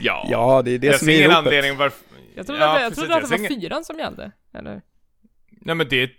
ja. 0.00 0.26
Ja, 0.30 0.62
det 0.62 0.70
är 0.70 0.78
det 0.78 0.86
jag 0.86 0.98
som 0.98 1.08
är 1.08 1.22
ropet. 1.22 1.36
anledning 1.36 1.76
varför... 1.76 2.06
Jag 2.34 2.46
trodde, 2.46 2.60
ja, 2.60 2.76
att, 2.76 2.82
jag 2.82 2.94
trodde 2.94 3.16
att 3.16 3.30
det 3.30 3.38
var 3.38 3.48
fyran 3.48 3.84
som 3.84 3.98
gällde, 3.98 4.32
eller? 4.52 4.82
Nej 5.60 5.74
men 5.74 5.88
det 5.88 6.02
är, 6.02 6.10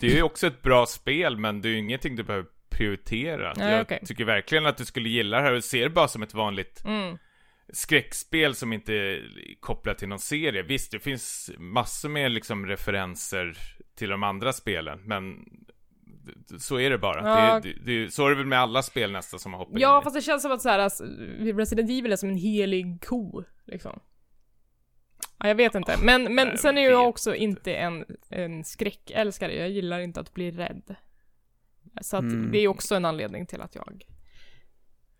det 0.00 0.06
är 0.06 0.14
ju 0.14 0.22
också 0.22 0.46
ett 0.46 0.62
bra 0.62 0.86
spel, 0.86 1.36
men 1.36 1.60
det 1.60 1.68
är 1.68 1.70
ju 1.70 1.78
ingenting 1.78 2.16
du 2.16 2.22
behöver 2.22 2.46
prioritera. 2.68 3.52
Nej, 3.56 3.72
jag 3.72 3.82
okay. 3.82 3.98
tycker 4.04 4.24
verkligen 4.24 4.66
att 4.66 4.76
du 4.76 4.84
skulle 4.84 5.08
gilla 5.08 5.36
det 5.36 5.42
här 5.42 5.52
och 5.52 5.64
ser 5.64 5.82
det 5.82 5.90
bara 5.90 6.08
som 6.08 6.22
ett 6.22 6.34
vanligt 6.34 6.84
mm. 6.84 7.18
skräckspel 7.72 8.54
som 8.54 8.72
inte 8.72 8.94
är 8.94 9.22
kopplat 9.60 9.98
till 9.98 10.08
någon 10.08 10.18
serie. 10.18 10.62
Visst, 10.62 10.90
det 10.90 10.98
finns 10.98 11.50
massor 11.58 12.08
med 12.08 12.32
liksom 12.32 12.66
referenser 12.66 13.58
till 13.98 14.08
de 14.08 14.22
andra 14.22 14.52
spelen, 14.52 15.00
men 15.04 15.44
så 16.58 16.80
är 16.80 16.90
det 16.90 16.98
bara. 16.98 17.28
Ja. 17.28 17.60
Det, 17.60 17.72
det, 17.72 18.04
det, 18.04 18.10
så 18.10 18.26
är 18.26 18.30
det 18.30 18.36
väl 18.36 18.46
med 18.46 18.60
alla 18.60 18.82
spel 18.82 19.12
nästan 19.12 19.40
som 19.40 19.52
har 19.52 19.58
hoppat 19.58 19.80
Ja, 19.80 19.96
in 19.96 20.02
fast 20.02 20.16
det 20.16 20.22
känns 20.22 20.42
som 20.42 20.52
att 20.52 20.62
så 20.62 20.68
här, 20.68 20.78
alltså, 20.78 21.04
Resident 21.40 21.90
Evil 21.90 22.12
är 22.12 22.16
som 22.16 22.28
en 22.28 22.36
helig 22.36 23.04
ko, 23.04 23.44
liksom. 23.66 24.00
Ja, 25.38 25.48
jag 25.48 25.54
vet 25.54 25.74
inte. 25.74 25.96
Men, 26.02 26.34
men 26.34 26.48
jag 26.48 26.58
sen 26.58 26.78
är 26.78 26.90
jag 26.90 27.08
också 27.08 27.34
inte 27.34 27.74
en, 27.74 28.04
en 28.28 28.64
skräckälskare. 28.64 29.54
Jag 29.54 29.70
gillar 29.70 30.00
inte 30.00 30.20
att 30.20 30.34
bli 30.34 30.50
rädd. 30.50 30.96
Så 32.00 32.16
att 32.16 32.22
mm. 32.22 32.52
det 32.52 32.58
är 32.58 32.68
också 32.68 32.94
en 32.94 33.04
anledning 33.04 33.46
till 33.46 33.60
att 33.60 33.74
jag 33.74 34.04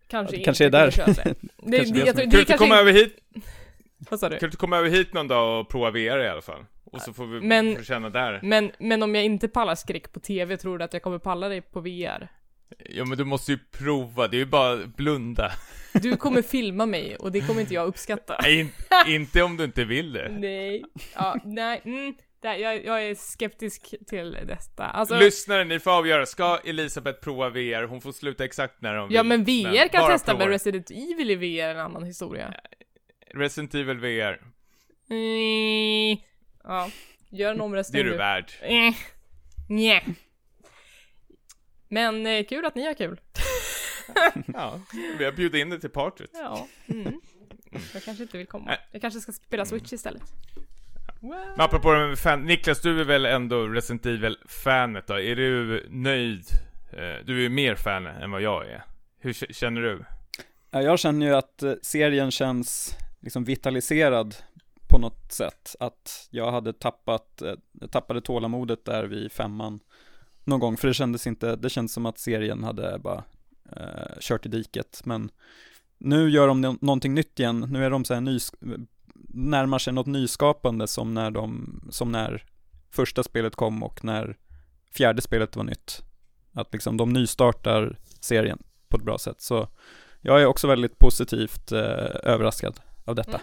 kanske 0.07 0.35
ja, 0.35 0.39
inte 0.39 0.45
kanske 0.45 0.65
är 0.65 0.69
där. 0.69 0.91
köra 0.91 1.05
det. 1.05 1.23
det, 1.23 1.33
det, 1.63 1.77
det, 1.77 2.11
det, 2.11 2.25
det, 2.25 2.31
kanske... 2.31 2.57
komma 2.57 2.75
över 2.75 2.93
hit. 2.93 3.17
Vad 4.09 4.19
sa 4.19 4.29
du? 4.29 4.37
Kan 4.37 4.49
du 4.49 4.57
komma 4.57 4.77
över 4.77 4.89
hit 4.89 5.13
någon 5.13 5.27
dag 5.27 5.59
och 5.59 5.69
prova 5.69 5.91
VR 5.91 6.19
i 6.19 6.27
alla 6.27 6.41
fall? 6.41 6.65
Och 6.83 7.01
så 7.01 7.13
får 7.13 7.25
vi 7.25 7.41
men, 7.41 7.83
känna 7.83 8.09
där. 8.09 8.39
Men, 8.43 8.71
men 8.79 9.03
om 9.03 9.15
jag 9.15 9.23
inte 9.23 9.47
pallar 9.47 9.75
skräck 9.75 10.13
på 10.13 10.19
TV, 10.19 10.57
tror 10.57 10.77
du 10.77 10.83
att 10.83 10.93
jag 10.93 11.01
kommer 11.01 11.19
palla 11.19 11.49
det 11.49 11.61
på 11.61 11.79
VR? 11.79 12.27
Ja 12.89 13.05
men 13.05 13.17
du 13.17 13.23
måste 13.23 13.51
ju 13.51 13.57
prova, 13.57 14.27
det 14.27 14.37
är 14.37 14.39
ju 14.39 14.45
bara 14.45 14.87
blunda. 14.87 15.51
Du 15.93 16.17
kommer 16.17 16.41
filma 16.41 16.85
mig 16.85 17.15
och 17.15 17.31
det 17.31 17.41
kommer 17.41 17.61
inte 17.61 17.73
jag 17.73 17.87
uppskatta. 17.87 18.37
Nej, 18.41 18.59
in, 18.59 18.69
inte 19.07 19.43
om 19.43 19.57
du 19.57 19.63
inte 19.63 19.85
vill 19.85 20.13
det. 20.13 20.29
Nej, 20.29 20.83
ja, 21.15 21.35
nej, 21.45 21.81
mm, 21.85 22.15
där, 22.41 22.55
jag, 22.55 22.85
jag 22.85 23.03
är 23.03 23.15
skeptisk 23.15 23.95
till 24.07 24.31
detta. 24.31 24.83
Alltså, 24.83 25.19
Lyssnare, 25.19 25.63
ni 25.63 25.79
får 25.79 25.91
avgöra. 25.91 26.25
Ska 26.25 26.59
Elisabeth 26.65 27.19
prova 27.19 27.49
VR? 27.49 27.83
Hon 27.83 28.01
får 28.01 28.11
sluta 28.11 28.45
exakt 28.45 28.81
när 28.81 28.95
hon 28.95 29.07
vill. 29.07 29.15
Ja 29.15 29.23
men 29.23 29.43
VR 29.43 29.73
men 29.73 29.89
kan 29.89 30.11
testa, 30.11 30.37
men 30.37 30.47
Resident 30.49 30.91
Evil 30.91 31.31
i 31.31 31.35
VR 31.35 31.63
är 31.63 31.75
en 31.75 31.79
annan 31.79 32.03
historia. 32.03 32.53
Resident 33.35 33.75
Evil 33.75 33.97
VR. 33.99 34.41
Mm, 35.09 36.17
Ja, 36.63 36.89
gör 37.29 37.51
en 37.51 37.61
omröstning 37.61 38.03
Det 38.03 38.09
är 38.09 38.11
du 38.11 38.17
värd. 38.17 38.51
Eh, 38.61 38.93
nja. 39.69 40.01
Men 41.87 42.25
eh, 42.25 42.45
kul 42.45 42.65
att 42.65 42.75
ni 42.75 42.85
har 42.85 42.93
kul. 42.93 43.19
ja, 44.53 44.79
vi 45.17 45.25
har 45.25 45.31
bjudit 45.31 45.61
in 45.61 45.69
dig 45.69 45.79
till 45.79 45.89
partyt. 45.89 46.31
Ja. 46.33 46.67
Mm. 46.87 47.21
Jag 47.93 48.03
kanske 48.03 48.23
inte 48.23 48.37
vill 48.37 48.47
komma. 48.47 48.77
Jag 48.91 49.01
kanske 49.01 49.19
ska 49.19 49.31
spela 49.31 49.65
Switch 49.65 49.93
istället. 49.93 50.23
Men 51.19 51.61
apropå 51.61 51.91
med 51.91 52.19
fan, 52.19 52.45
Niklas, 52.45 52.81
du 52.81 52.99
är 52.99 53.03
väl 53.03 53.25
ändå 53.25 53.67
Resident 53.67 54.05
Evil-fanet 54.05 55.07
då? 55.07 55.19
Är 55.19 55.35
du 55.35 55.85
nöjd? 55.89 56.45
Eh, 56.91 57.25
du 57.25 57.37
är 57.37 57.41
ju 57.41 57.49
mer 57.49 57.75
fan 57.75 58.07
än 58.07 58.31
vad 58.31 58.41
jag 58.41 58.67
är. 58.67 58.83
Hur 59.19 59.33
känner 59.33 59.81
du? 59.81 60.05
Ja, 60.71 60.81
jag 60.81 60.99
känner 60.99 61.25
ju 61.25 61.35
att 61.35 61.63
eh, 61.63 61.73
serien 61.81 62.31
känns 62.31 62.97
liksom 63.19 63.43
vitaliserad 63.43 64.35
på 64.87 64.97
något 64.97 65.31
sätt. 65.31 65.75
Att 65.79 66.27
jag 66.29 66.51
hade 66.51 66.73
tappat, 66.73 67.41
eh, 67.41 67.53
tappade 67.91 68.21
tålamodet 68.21 68.85
där 68.85 69.03
vid 69.03 69.31
femman 69.31 69.79
någon 70.47 70.59
gång. 70.59 70.77
För 70.77 70.87
det 70.87 70.93
kändes 70.93 71.27
inte, 71.27 71.55
det 71.55 71.69
kändes 71.69 71.93
som 71.93 72.05
att 72.05 72.19
serien 72.19 72.63
hade 72.63 72.99
bara 72.99 73.23
eh, 73.71 74.19
kört 74.19 74.45
i 74.45 74.49
diket. 74.49 75.01
Men 75.05 75.31
nu 75.97 76.29
gör 76.29 76.47
de 76.47 76.61
någonting 76.61 77.13
nytt 77.13 77.39
igen. 77.39 77.67
Nu 77.69 77.85
är 77.85 77.89
de 77.89 78.05
så 78.05 78.13
här 78.13 78.21
nys 78.21 78.51
närmar 79.29 79.79
sig 79.79 79.93
något 79.93 80.07
nyskapande 80.07 80.87
som 80.87 81.13
när 81.13 81.31
de, 81.31 81.81
som 81.91 82.11
när 82.11 82.43
första 82.91 83.23
spelet 83.23 83.55
kom 83.55 83.83
och 83.83 84.03
när 84.03 84.37
fjärde 84.91 85.21
spelet 85.21 85.55
var 85.55 85.63
nytt. 85.63 86.03
Att 86.53 86.73
liksom 86.73 86.97
de 86.97 87.13
nystartar 87.13 87.97
serien 88.19 88.63
på 88.89 88.97
ett 88.97 89.03
bra 89.03 89.17
sätt. 89.17 89.41
Så 89.41 89.67
jag 90.21 90.41
är 90.41 90.45
också 90.45 90.67
väldigt 90.67 90.99
positivt 90.99 91.71
eh, 91.71 91.79
överraskad 92.23 92.79
av 93.05 93.15
detta. 93.15 93.29
Mm. 93.29 93.41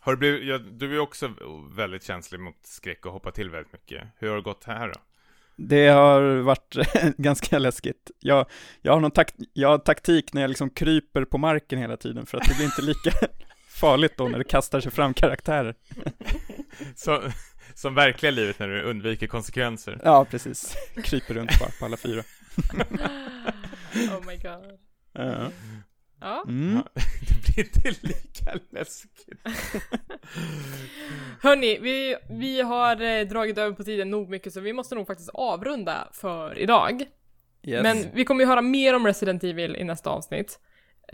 Har 0.00 0.12
du 0.12 0.18
blivit, 0.18 0.48
ja, 0.48 0.58
du 0.58 0.94
är 0.94 0.98
också 0.98 1.30
väldigt 1.76 2.04
känslig 2.04 2.40
mot 2.40 2.56
skräck 2.62 3.06
och 3.06 3.12
hoppar 3.12 3.30
till 3.30 3.50
väldigt 3.50 3.72
mycket. 3.72 4.08
Hur 4.16 4.28
har 4.28 4.36
det 4.36 4.42
gått 4.42 4.64
här 4.64 4.88
då? 4.88 5.00
Det 5.56 5.88
har 5.88 6.36
varit 6.36 6.76
ganska 7.16 7.58
läskigt. 7.58 8.10
Jag, 8.20 8.46
jag, 8.82 8.92
har 8.92 9.00
någon 9.00 9.10
takt, 9.10 9.34
jag 9.52 9.68
har 9.68 9.78
taktik 9.78 10.32
när 10.32 10.40
jag 10.40 10.48
liksom 10.48 10.70
kryper 10.70 11.24
på 11.24 11.38
marken 11.38 11.78
hela 11.78 11.96
tiden 11.96 12.26
för 12.26 12.38
att 12.38 12.48
det 12.48 12.54
blir 12.54 12.64
inte 12.64 12.82
lika 12.82 13.10
farligt 13.68 14.12
då 14.16 14.28
när 14.28 14.38
det 14.38 14.44
kastar 14.44 14.80
sig 14.80 14.92
fram 14.92 15.14
karaktärer. 15.14 15.74
Så, 16.96 17.22
som 17.74 17.94
verkliga 17.94 18.32
livet 18.32 18.58
när 18.58 18.68
du 18.68 18.82
undviker 18.82 19.26
konsekvenser. 19.26 20.00
Ja, 20.04 20.24
precis. 20.24 20.76
Kryper 21.04 21.34
runt 21.34 21.58
bara 21.60 21.70
på 21.78 21.84
alla 21.84 21.96
fyra. 21.96 22.22
oh 23.94 24.26
my 24.26 24.36
god. 24.36 24.78
Ja. 25.12 25.50
Ja. 26.20 26.44
Mm. 26.48 26.82
det 27.28 27.54
blir 27.54 27.64
inte 27.64 28.06
lika 28.06 28.58
läskigt. 28.70 29.40
Hörni, 31.40 31.78
vi, 31.78 32.16
vi 32.30 32.60
har 32.60 33.02
eh, 33.02 33.26
dragit 33.26 33.58
över 33.58 33.76
på 33.76 33.84
tiden 33.84 34.10
nog 34.10 34.28
mycket 34.28 34.52
så 34.52 34.60
vi 34.60 34.72
måste 34.72 34.94
nog 34.94 35.06
faktiskt 35.06 35.30
avrunda 35.34 36.08
för 36.12 36.58
idag. 36.58 37.04
Yes. 37.62 37.82
Men 37.82 37.96
vi 38.14 38.24
kommer 38.24 38.44
ju 38.44 38.46
höra 38.46 38.62
mer 38.62 38.94
om 38.94 39.06
Resident 39.06 39.44
Evil 39.44 39.76
i 39.76 39.84
nästa 39.84 40.10
avsnitt. 40.10 40.60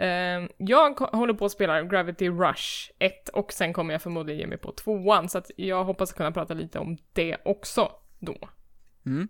Uh, 0.03 0.49
jag 0.57 1.01
håller 1.01 1.35
på 1.35 1.45
att 1.45 1.53
spela 1.53 1.83
Gravity 1.83 2.29
Rush 2.29 2.91
1 2.99 3.29
och 3.29 3.53
sen 3.53 3.73
kommer 3.73 3.95
jag 3.95 4.03
förmodligen 4.03 4.41
ge 4.41 4.47
mig 4.47 4.59
på 4.59 4.73
tvåan 4.73 5.29
så 5.29 5.39
att 5.39 5.51
jag 5.57 5.85
hoppas 5.85 6.13
kunna 6.13 6.33
prata 6.33 6.55
lite 6.55 6.79
om 6.79 6.97
det 7.13 7.37
också 7.45 7.93
då. 8.19 8.49
Mm. 9.07 9.29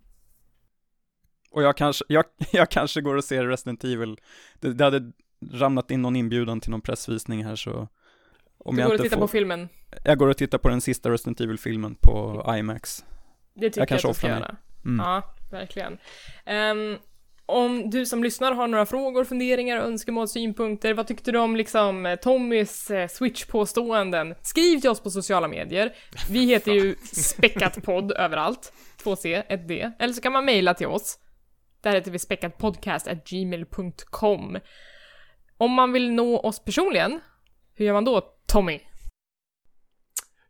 Och 1.51 1.63
jag 1.63 1.77
kanske, 1.77 2.05
jag, 2.09 2.25
jag 2.53 2.71
kanske 2.71 3.01
går 3.01 3.17
och 3.17 3.25
ser 3.25 3.47
Resident 3.47 3.85
Evil. 3.85 4.17
Det, 4.61 4.73
det 4.73 4.85
hade 4.85 5.13
ramlat 5.53 5.91
in 5.91 6.03
någon 6.03 6.17
inbjudan 6.17 6.61
till 6.61 6.71
någon 6.71 6.81
pressvisning 6.81 7.45
här 7.45 7.57
så 7.57 7.89
om 8.59 8.77
du 8.77 8.83
jag 8.83 8.89
går 8.89 8.95
och 8.95 8.95
inte 8.95 9.03
tittar 9.03 9.17
får, 9.17 9.27
på 9.27 9.29
filmen. 9.29 9.69
Jag 10.05 10.19
går 10.19 10.29
och 10.29 10.37
tittar 10.37 10.59
på 10.59 10.69
den 10.69 10.81
sista 10.81 11.11
Resident 11.11 11.41
Evil-filmen 11.41 11.95
på 11.95 12.45
IMAX. 12.59 13.05
Det 13.55 13.71
tycker 13.71 13.81
Jag 13.81 13.83
jag, 13.83 13.89
kanske 13.89 14.09
att 14.09 14.15
du 14.15 14.19
ska 14.19 14.29
göra. 14.29 14.57
Mm. 14.85 15.07
Ja, 15.07 15.35
verkligen. 15.51 15.99
Ehm, 16.47 16.97
om 17.47 17.91
du 17.91 18.07
som 18.07 18.25
lyssnar 18.25 18.53
har 18.53 18.69
några 18.69 18.87
frågor, 18.87 19.25
funderingar, 19.25 19.77
önskemål, 19.77 20.29
synpunkter, 20.29 20.95
vad 20.95 21.07
tyckte 21.07 21.33
du 21.33 21.39
om 21.39 21.57
liksom 21.57 22.07
eh, 22.07 22.17
Tommys 22.17 22.91
eh, 22.91 23.09
switch-påståenden? 23.09 24.35
Skriv 24.43 24.81
till 24.81 24.91
oss 24.91 25.01
på 25.01 25.11
sociala 25.11 25.49
medier. 25.49 25.95
Vi 26.31 26.47
heter 26.53 26.73
ju 26.73 26.95
Späckat 27.13 27.83
podd 27.83 28.13
överallt. 28.17 28.73
2C, 29.05 29.43
1D. 29.49 29.93
Eller 29.99 30.15
så 30.15 30.21
kan 30.21 30.33
man 30.33 30.45
mejla 30.45 30.75
till 30.75 30.87
oss. 30.87 31.19
Där 31.81 31.95
heter 31.95 32.11
vi 32.11 32.19
späckatpodcast.gmail.com. 32.19 34.59
Om 35.57 35.73
man 35.73 35.93
vill 35.93 36.13
nå 36.13 36.39
oss 36.39 36.65
personligen, 36.65 37.21
hur 37.75 37.87
gör 37.87 37.93
man 37.93 38.05
då, 38.05 38.21
Tommy? 38.47 38.81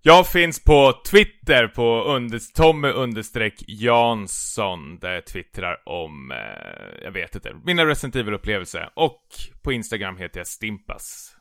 Jag 0.02 0.26
finns 0.26 0.64
på 0.64 0.92
Twitter 1.10 1.66
på 1.66 2.02
under, 2.04 2.54
Tommy 2.54 2.88
understreck 2.88 3.64
Jansson 3.68 4.98
där 4.98 5.12
jag 5.12 5.26
twittrar 5.26 5.88
om, 5.88 6.30
eh, 6.30 7.04
jag 7.04 7.10
vet 7.10 7.34
inte, 7.34 7.56
mina 7.64 7.86
Resident 7.86 8.16
Evil-upplevelser. 8.16 8.90
Och 8.94 9.22
på 9.62 9.72
Instagram 9.72 10.16
heter 10.16 10.40
jag 10.40 10.46
Stimpas. 10.46 11.36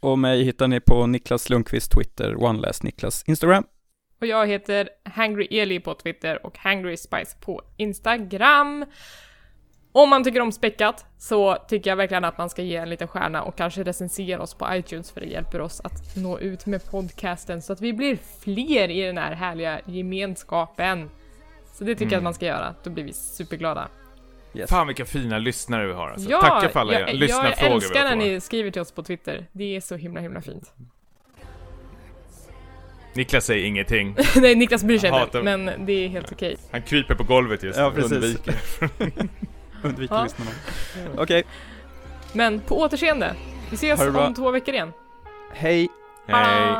Och 0.00 0.18
mig 0.18 0.42
hittar 0.42 0.68
ni 0.68 0.80
på 0.80 1.06
Niklas 1.06 1.50
Lundqvist 1.50 1.92
Twitter, 1.92 2.44
OneLast 2.44 2.82
Niklas 2.82 3.24
Instagram. 3.26 3.64
Och 4.20 4.26
jag 4.26 4.46
heter 4.46 4.88
Hangry 5.04 5.46
Eli 5.50 5.80
på 5.80 5.94
Twitter 5.94 6.46
och 6.46 6.58
Hangry 6.58 6.96
Spice 6.96 7.36
på 7.40 7.62
Instagram. 7.76 8.84
Om 9.98 10.10
man 10.10 10.24
tycker 10.24 10.40
om 10.40 10.52
Späckat 10.52 11.06
så 11.18 11.54
tycker 11.68 11.90
jag 11.90 11.96
verkligen 11.96 12.24
att 12.24 12.38
man 12.38 12.50
ska 12.50 12.62
ge 12.62 12.76
en 12.76 12.90
liten 12.90 13.08
stjärna 13.08 13.42
och 13.42 13.56
kanske 13.56 13.82
recensera 13.82 14.42
oss 14.42 14.54
på 14.54 14.68
iTunes 14.72 15.10
för 15.10 15.20
det 15.20 15.26
hjälper 15.26 15.60
oss 15.60 15.80
att 15.84 16.16
nå 16.16 16.38
ut 16.38 16.66
med 16.66 16.90
podcasten 16.90 17.62
så 17.62 17.72
att 17.72 17.80
vi 17.80 17.92
blir 17.92 18.18
fler 18.40 18.88
i 18.90 19.00
den 19.02 19.18
här 19.18 19.34
härliga 19.34 19.80
gemenskapen. 19.86 21.10
Så 21.72 21.84
det 21.84 21.94
tycker 21.94 22.12
jag 22.12 22.16
att 22.18 22.24
man 22.24 22.34
ska 22.34 22.46
göra, 22.46 22.74
då 22.82 22.90
blir 22.90 23.04
vi 23.04 23.12
superglada. 23.12 23.88
Yes. 24.54 24.70
Fan 24.70 24.86
vilka 24.86 25.04
fina 25.04 25.38
lyssnare 25.38 25.86
vi 25.86 25.92
har 25.92 26.08
alltså. 26.08 26.30
Tackar 26.30 26.68
för 26.68 26.80
alla 26.80 26.92
jag, 26.92 27.08
jag 27.08 27.16
lyssnarfrågor 27.16 27.74
älskar 27.74 27.94
vi 27.94 28.04
när 28.04 28.10
får. 28.10 28.32
ni 28.32 28.40
skriver 28.40 28.70
till 28.70 28.82
oss 28.82 28.92
på 28.92 29.02
Twitter. 29.02 29.46
Det 29.52 29.76
är 29.76 29.80
så 29.80 29.96
himla 29.96 30.20
himla 30.20 30.40
fint. 30.42 30.72
Niklas 33.14 33.44
säger 33.44 33.66
ingenting. 33.66 34.16
Nej, 34.36 34.54
Niklas 34.54 34.84
bryr 34.84 34.98
sig 34.98 35.10
Jag 35.10 35.22
inte, 35.22 35.42
men 35.42 35.70
det 35.86 35.92
är 35.92 36.08
helt 36.08 36.32
okej. 36.32 36.56
Han 36.70 36.82
kryper 36.82 37.14
på 37.14 37.24
golvet 37.24 37.62
just 37.62 37.78
Ja, 37.78 37.88
nu. 37.88 37.94
precis. 37.94 38.12
Undviker. 38.12 38.54
Undvik 39.82 40.10
Ja. 40.10 40.16
att 40.16 40.24
lyssna. 40.24 40.44
Okej, 41.16 41.44
Men 42.32 42.60
på 42.60 42.78
återseende. 42.80 43.34
Vi 43.70 43.74
ses 43.74 44.00
om 44.00 44.34
två 44.34 44.50
veckor 44.50 44.74
igen. 44.74 44.92
hej! 45.52 45.88
Hej. 46.26 46.74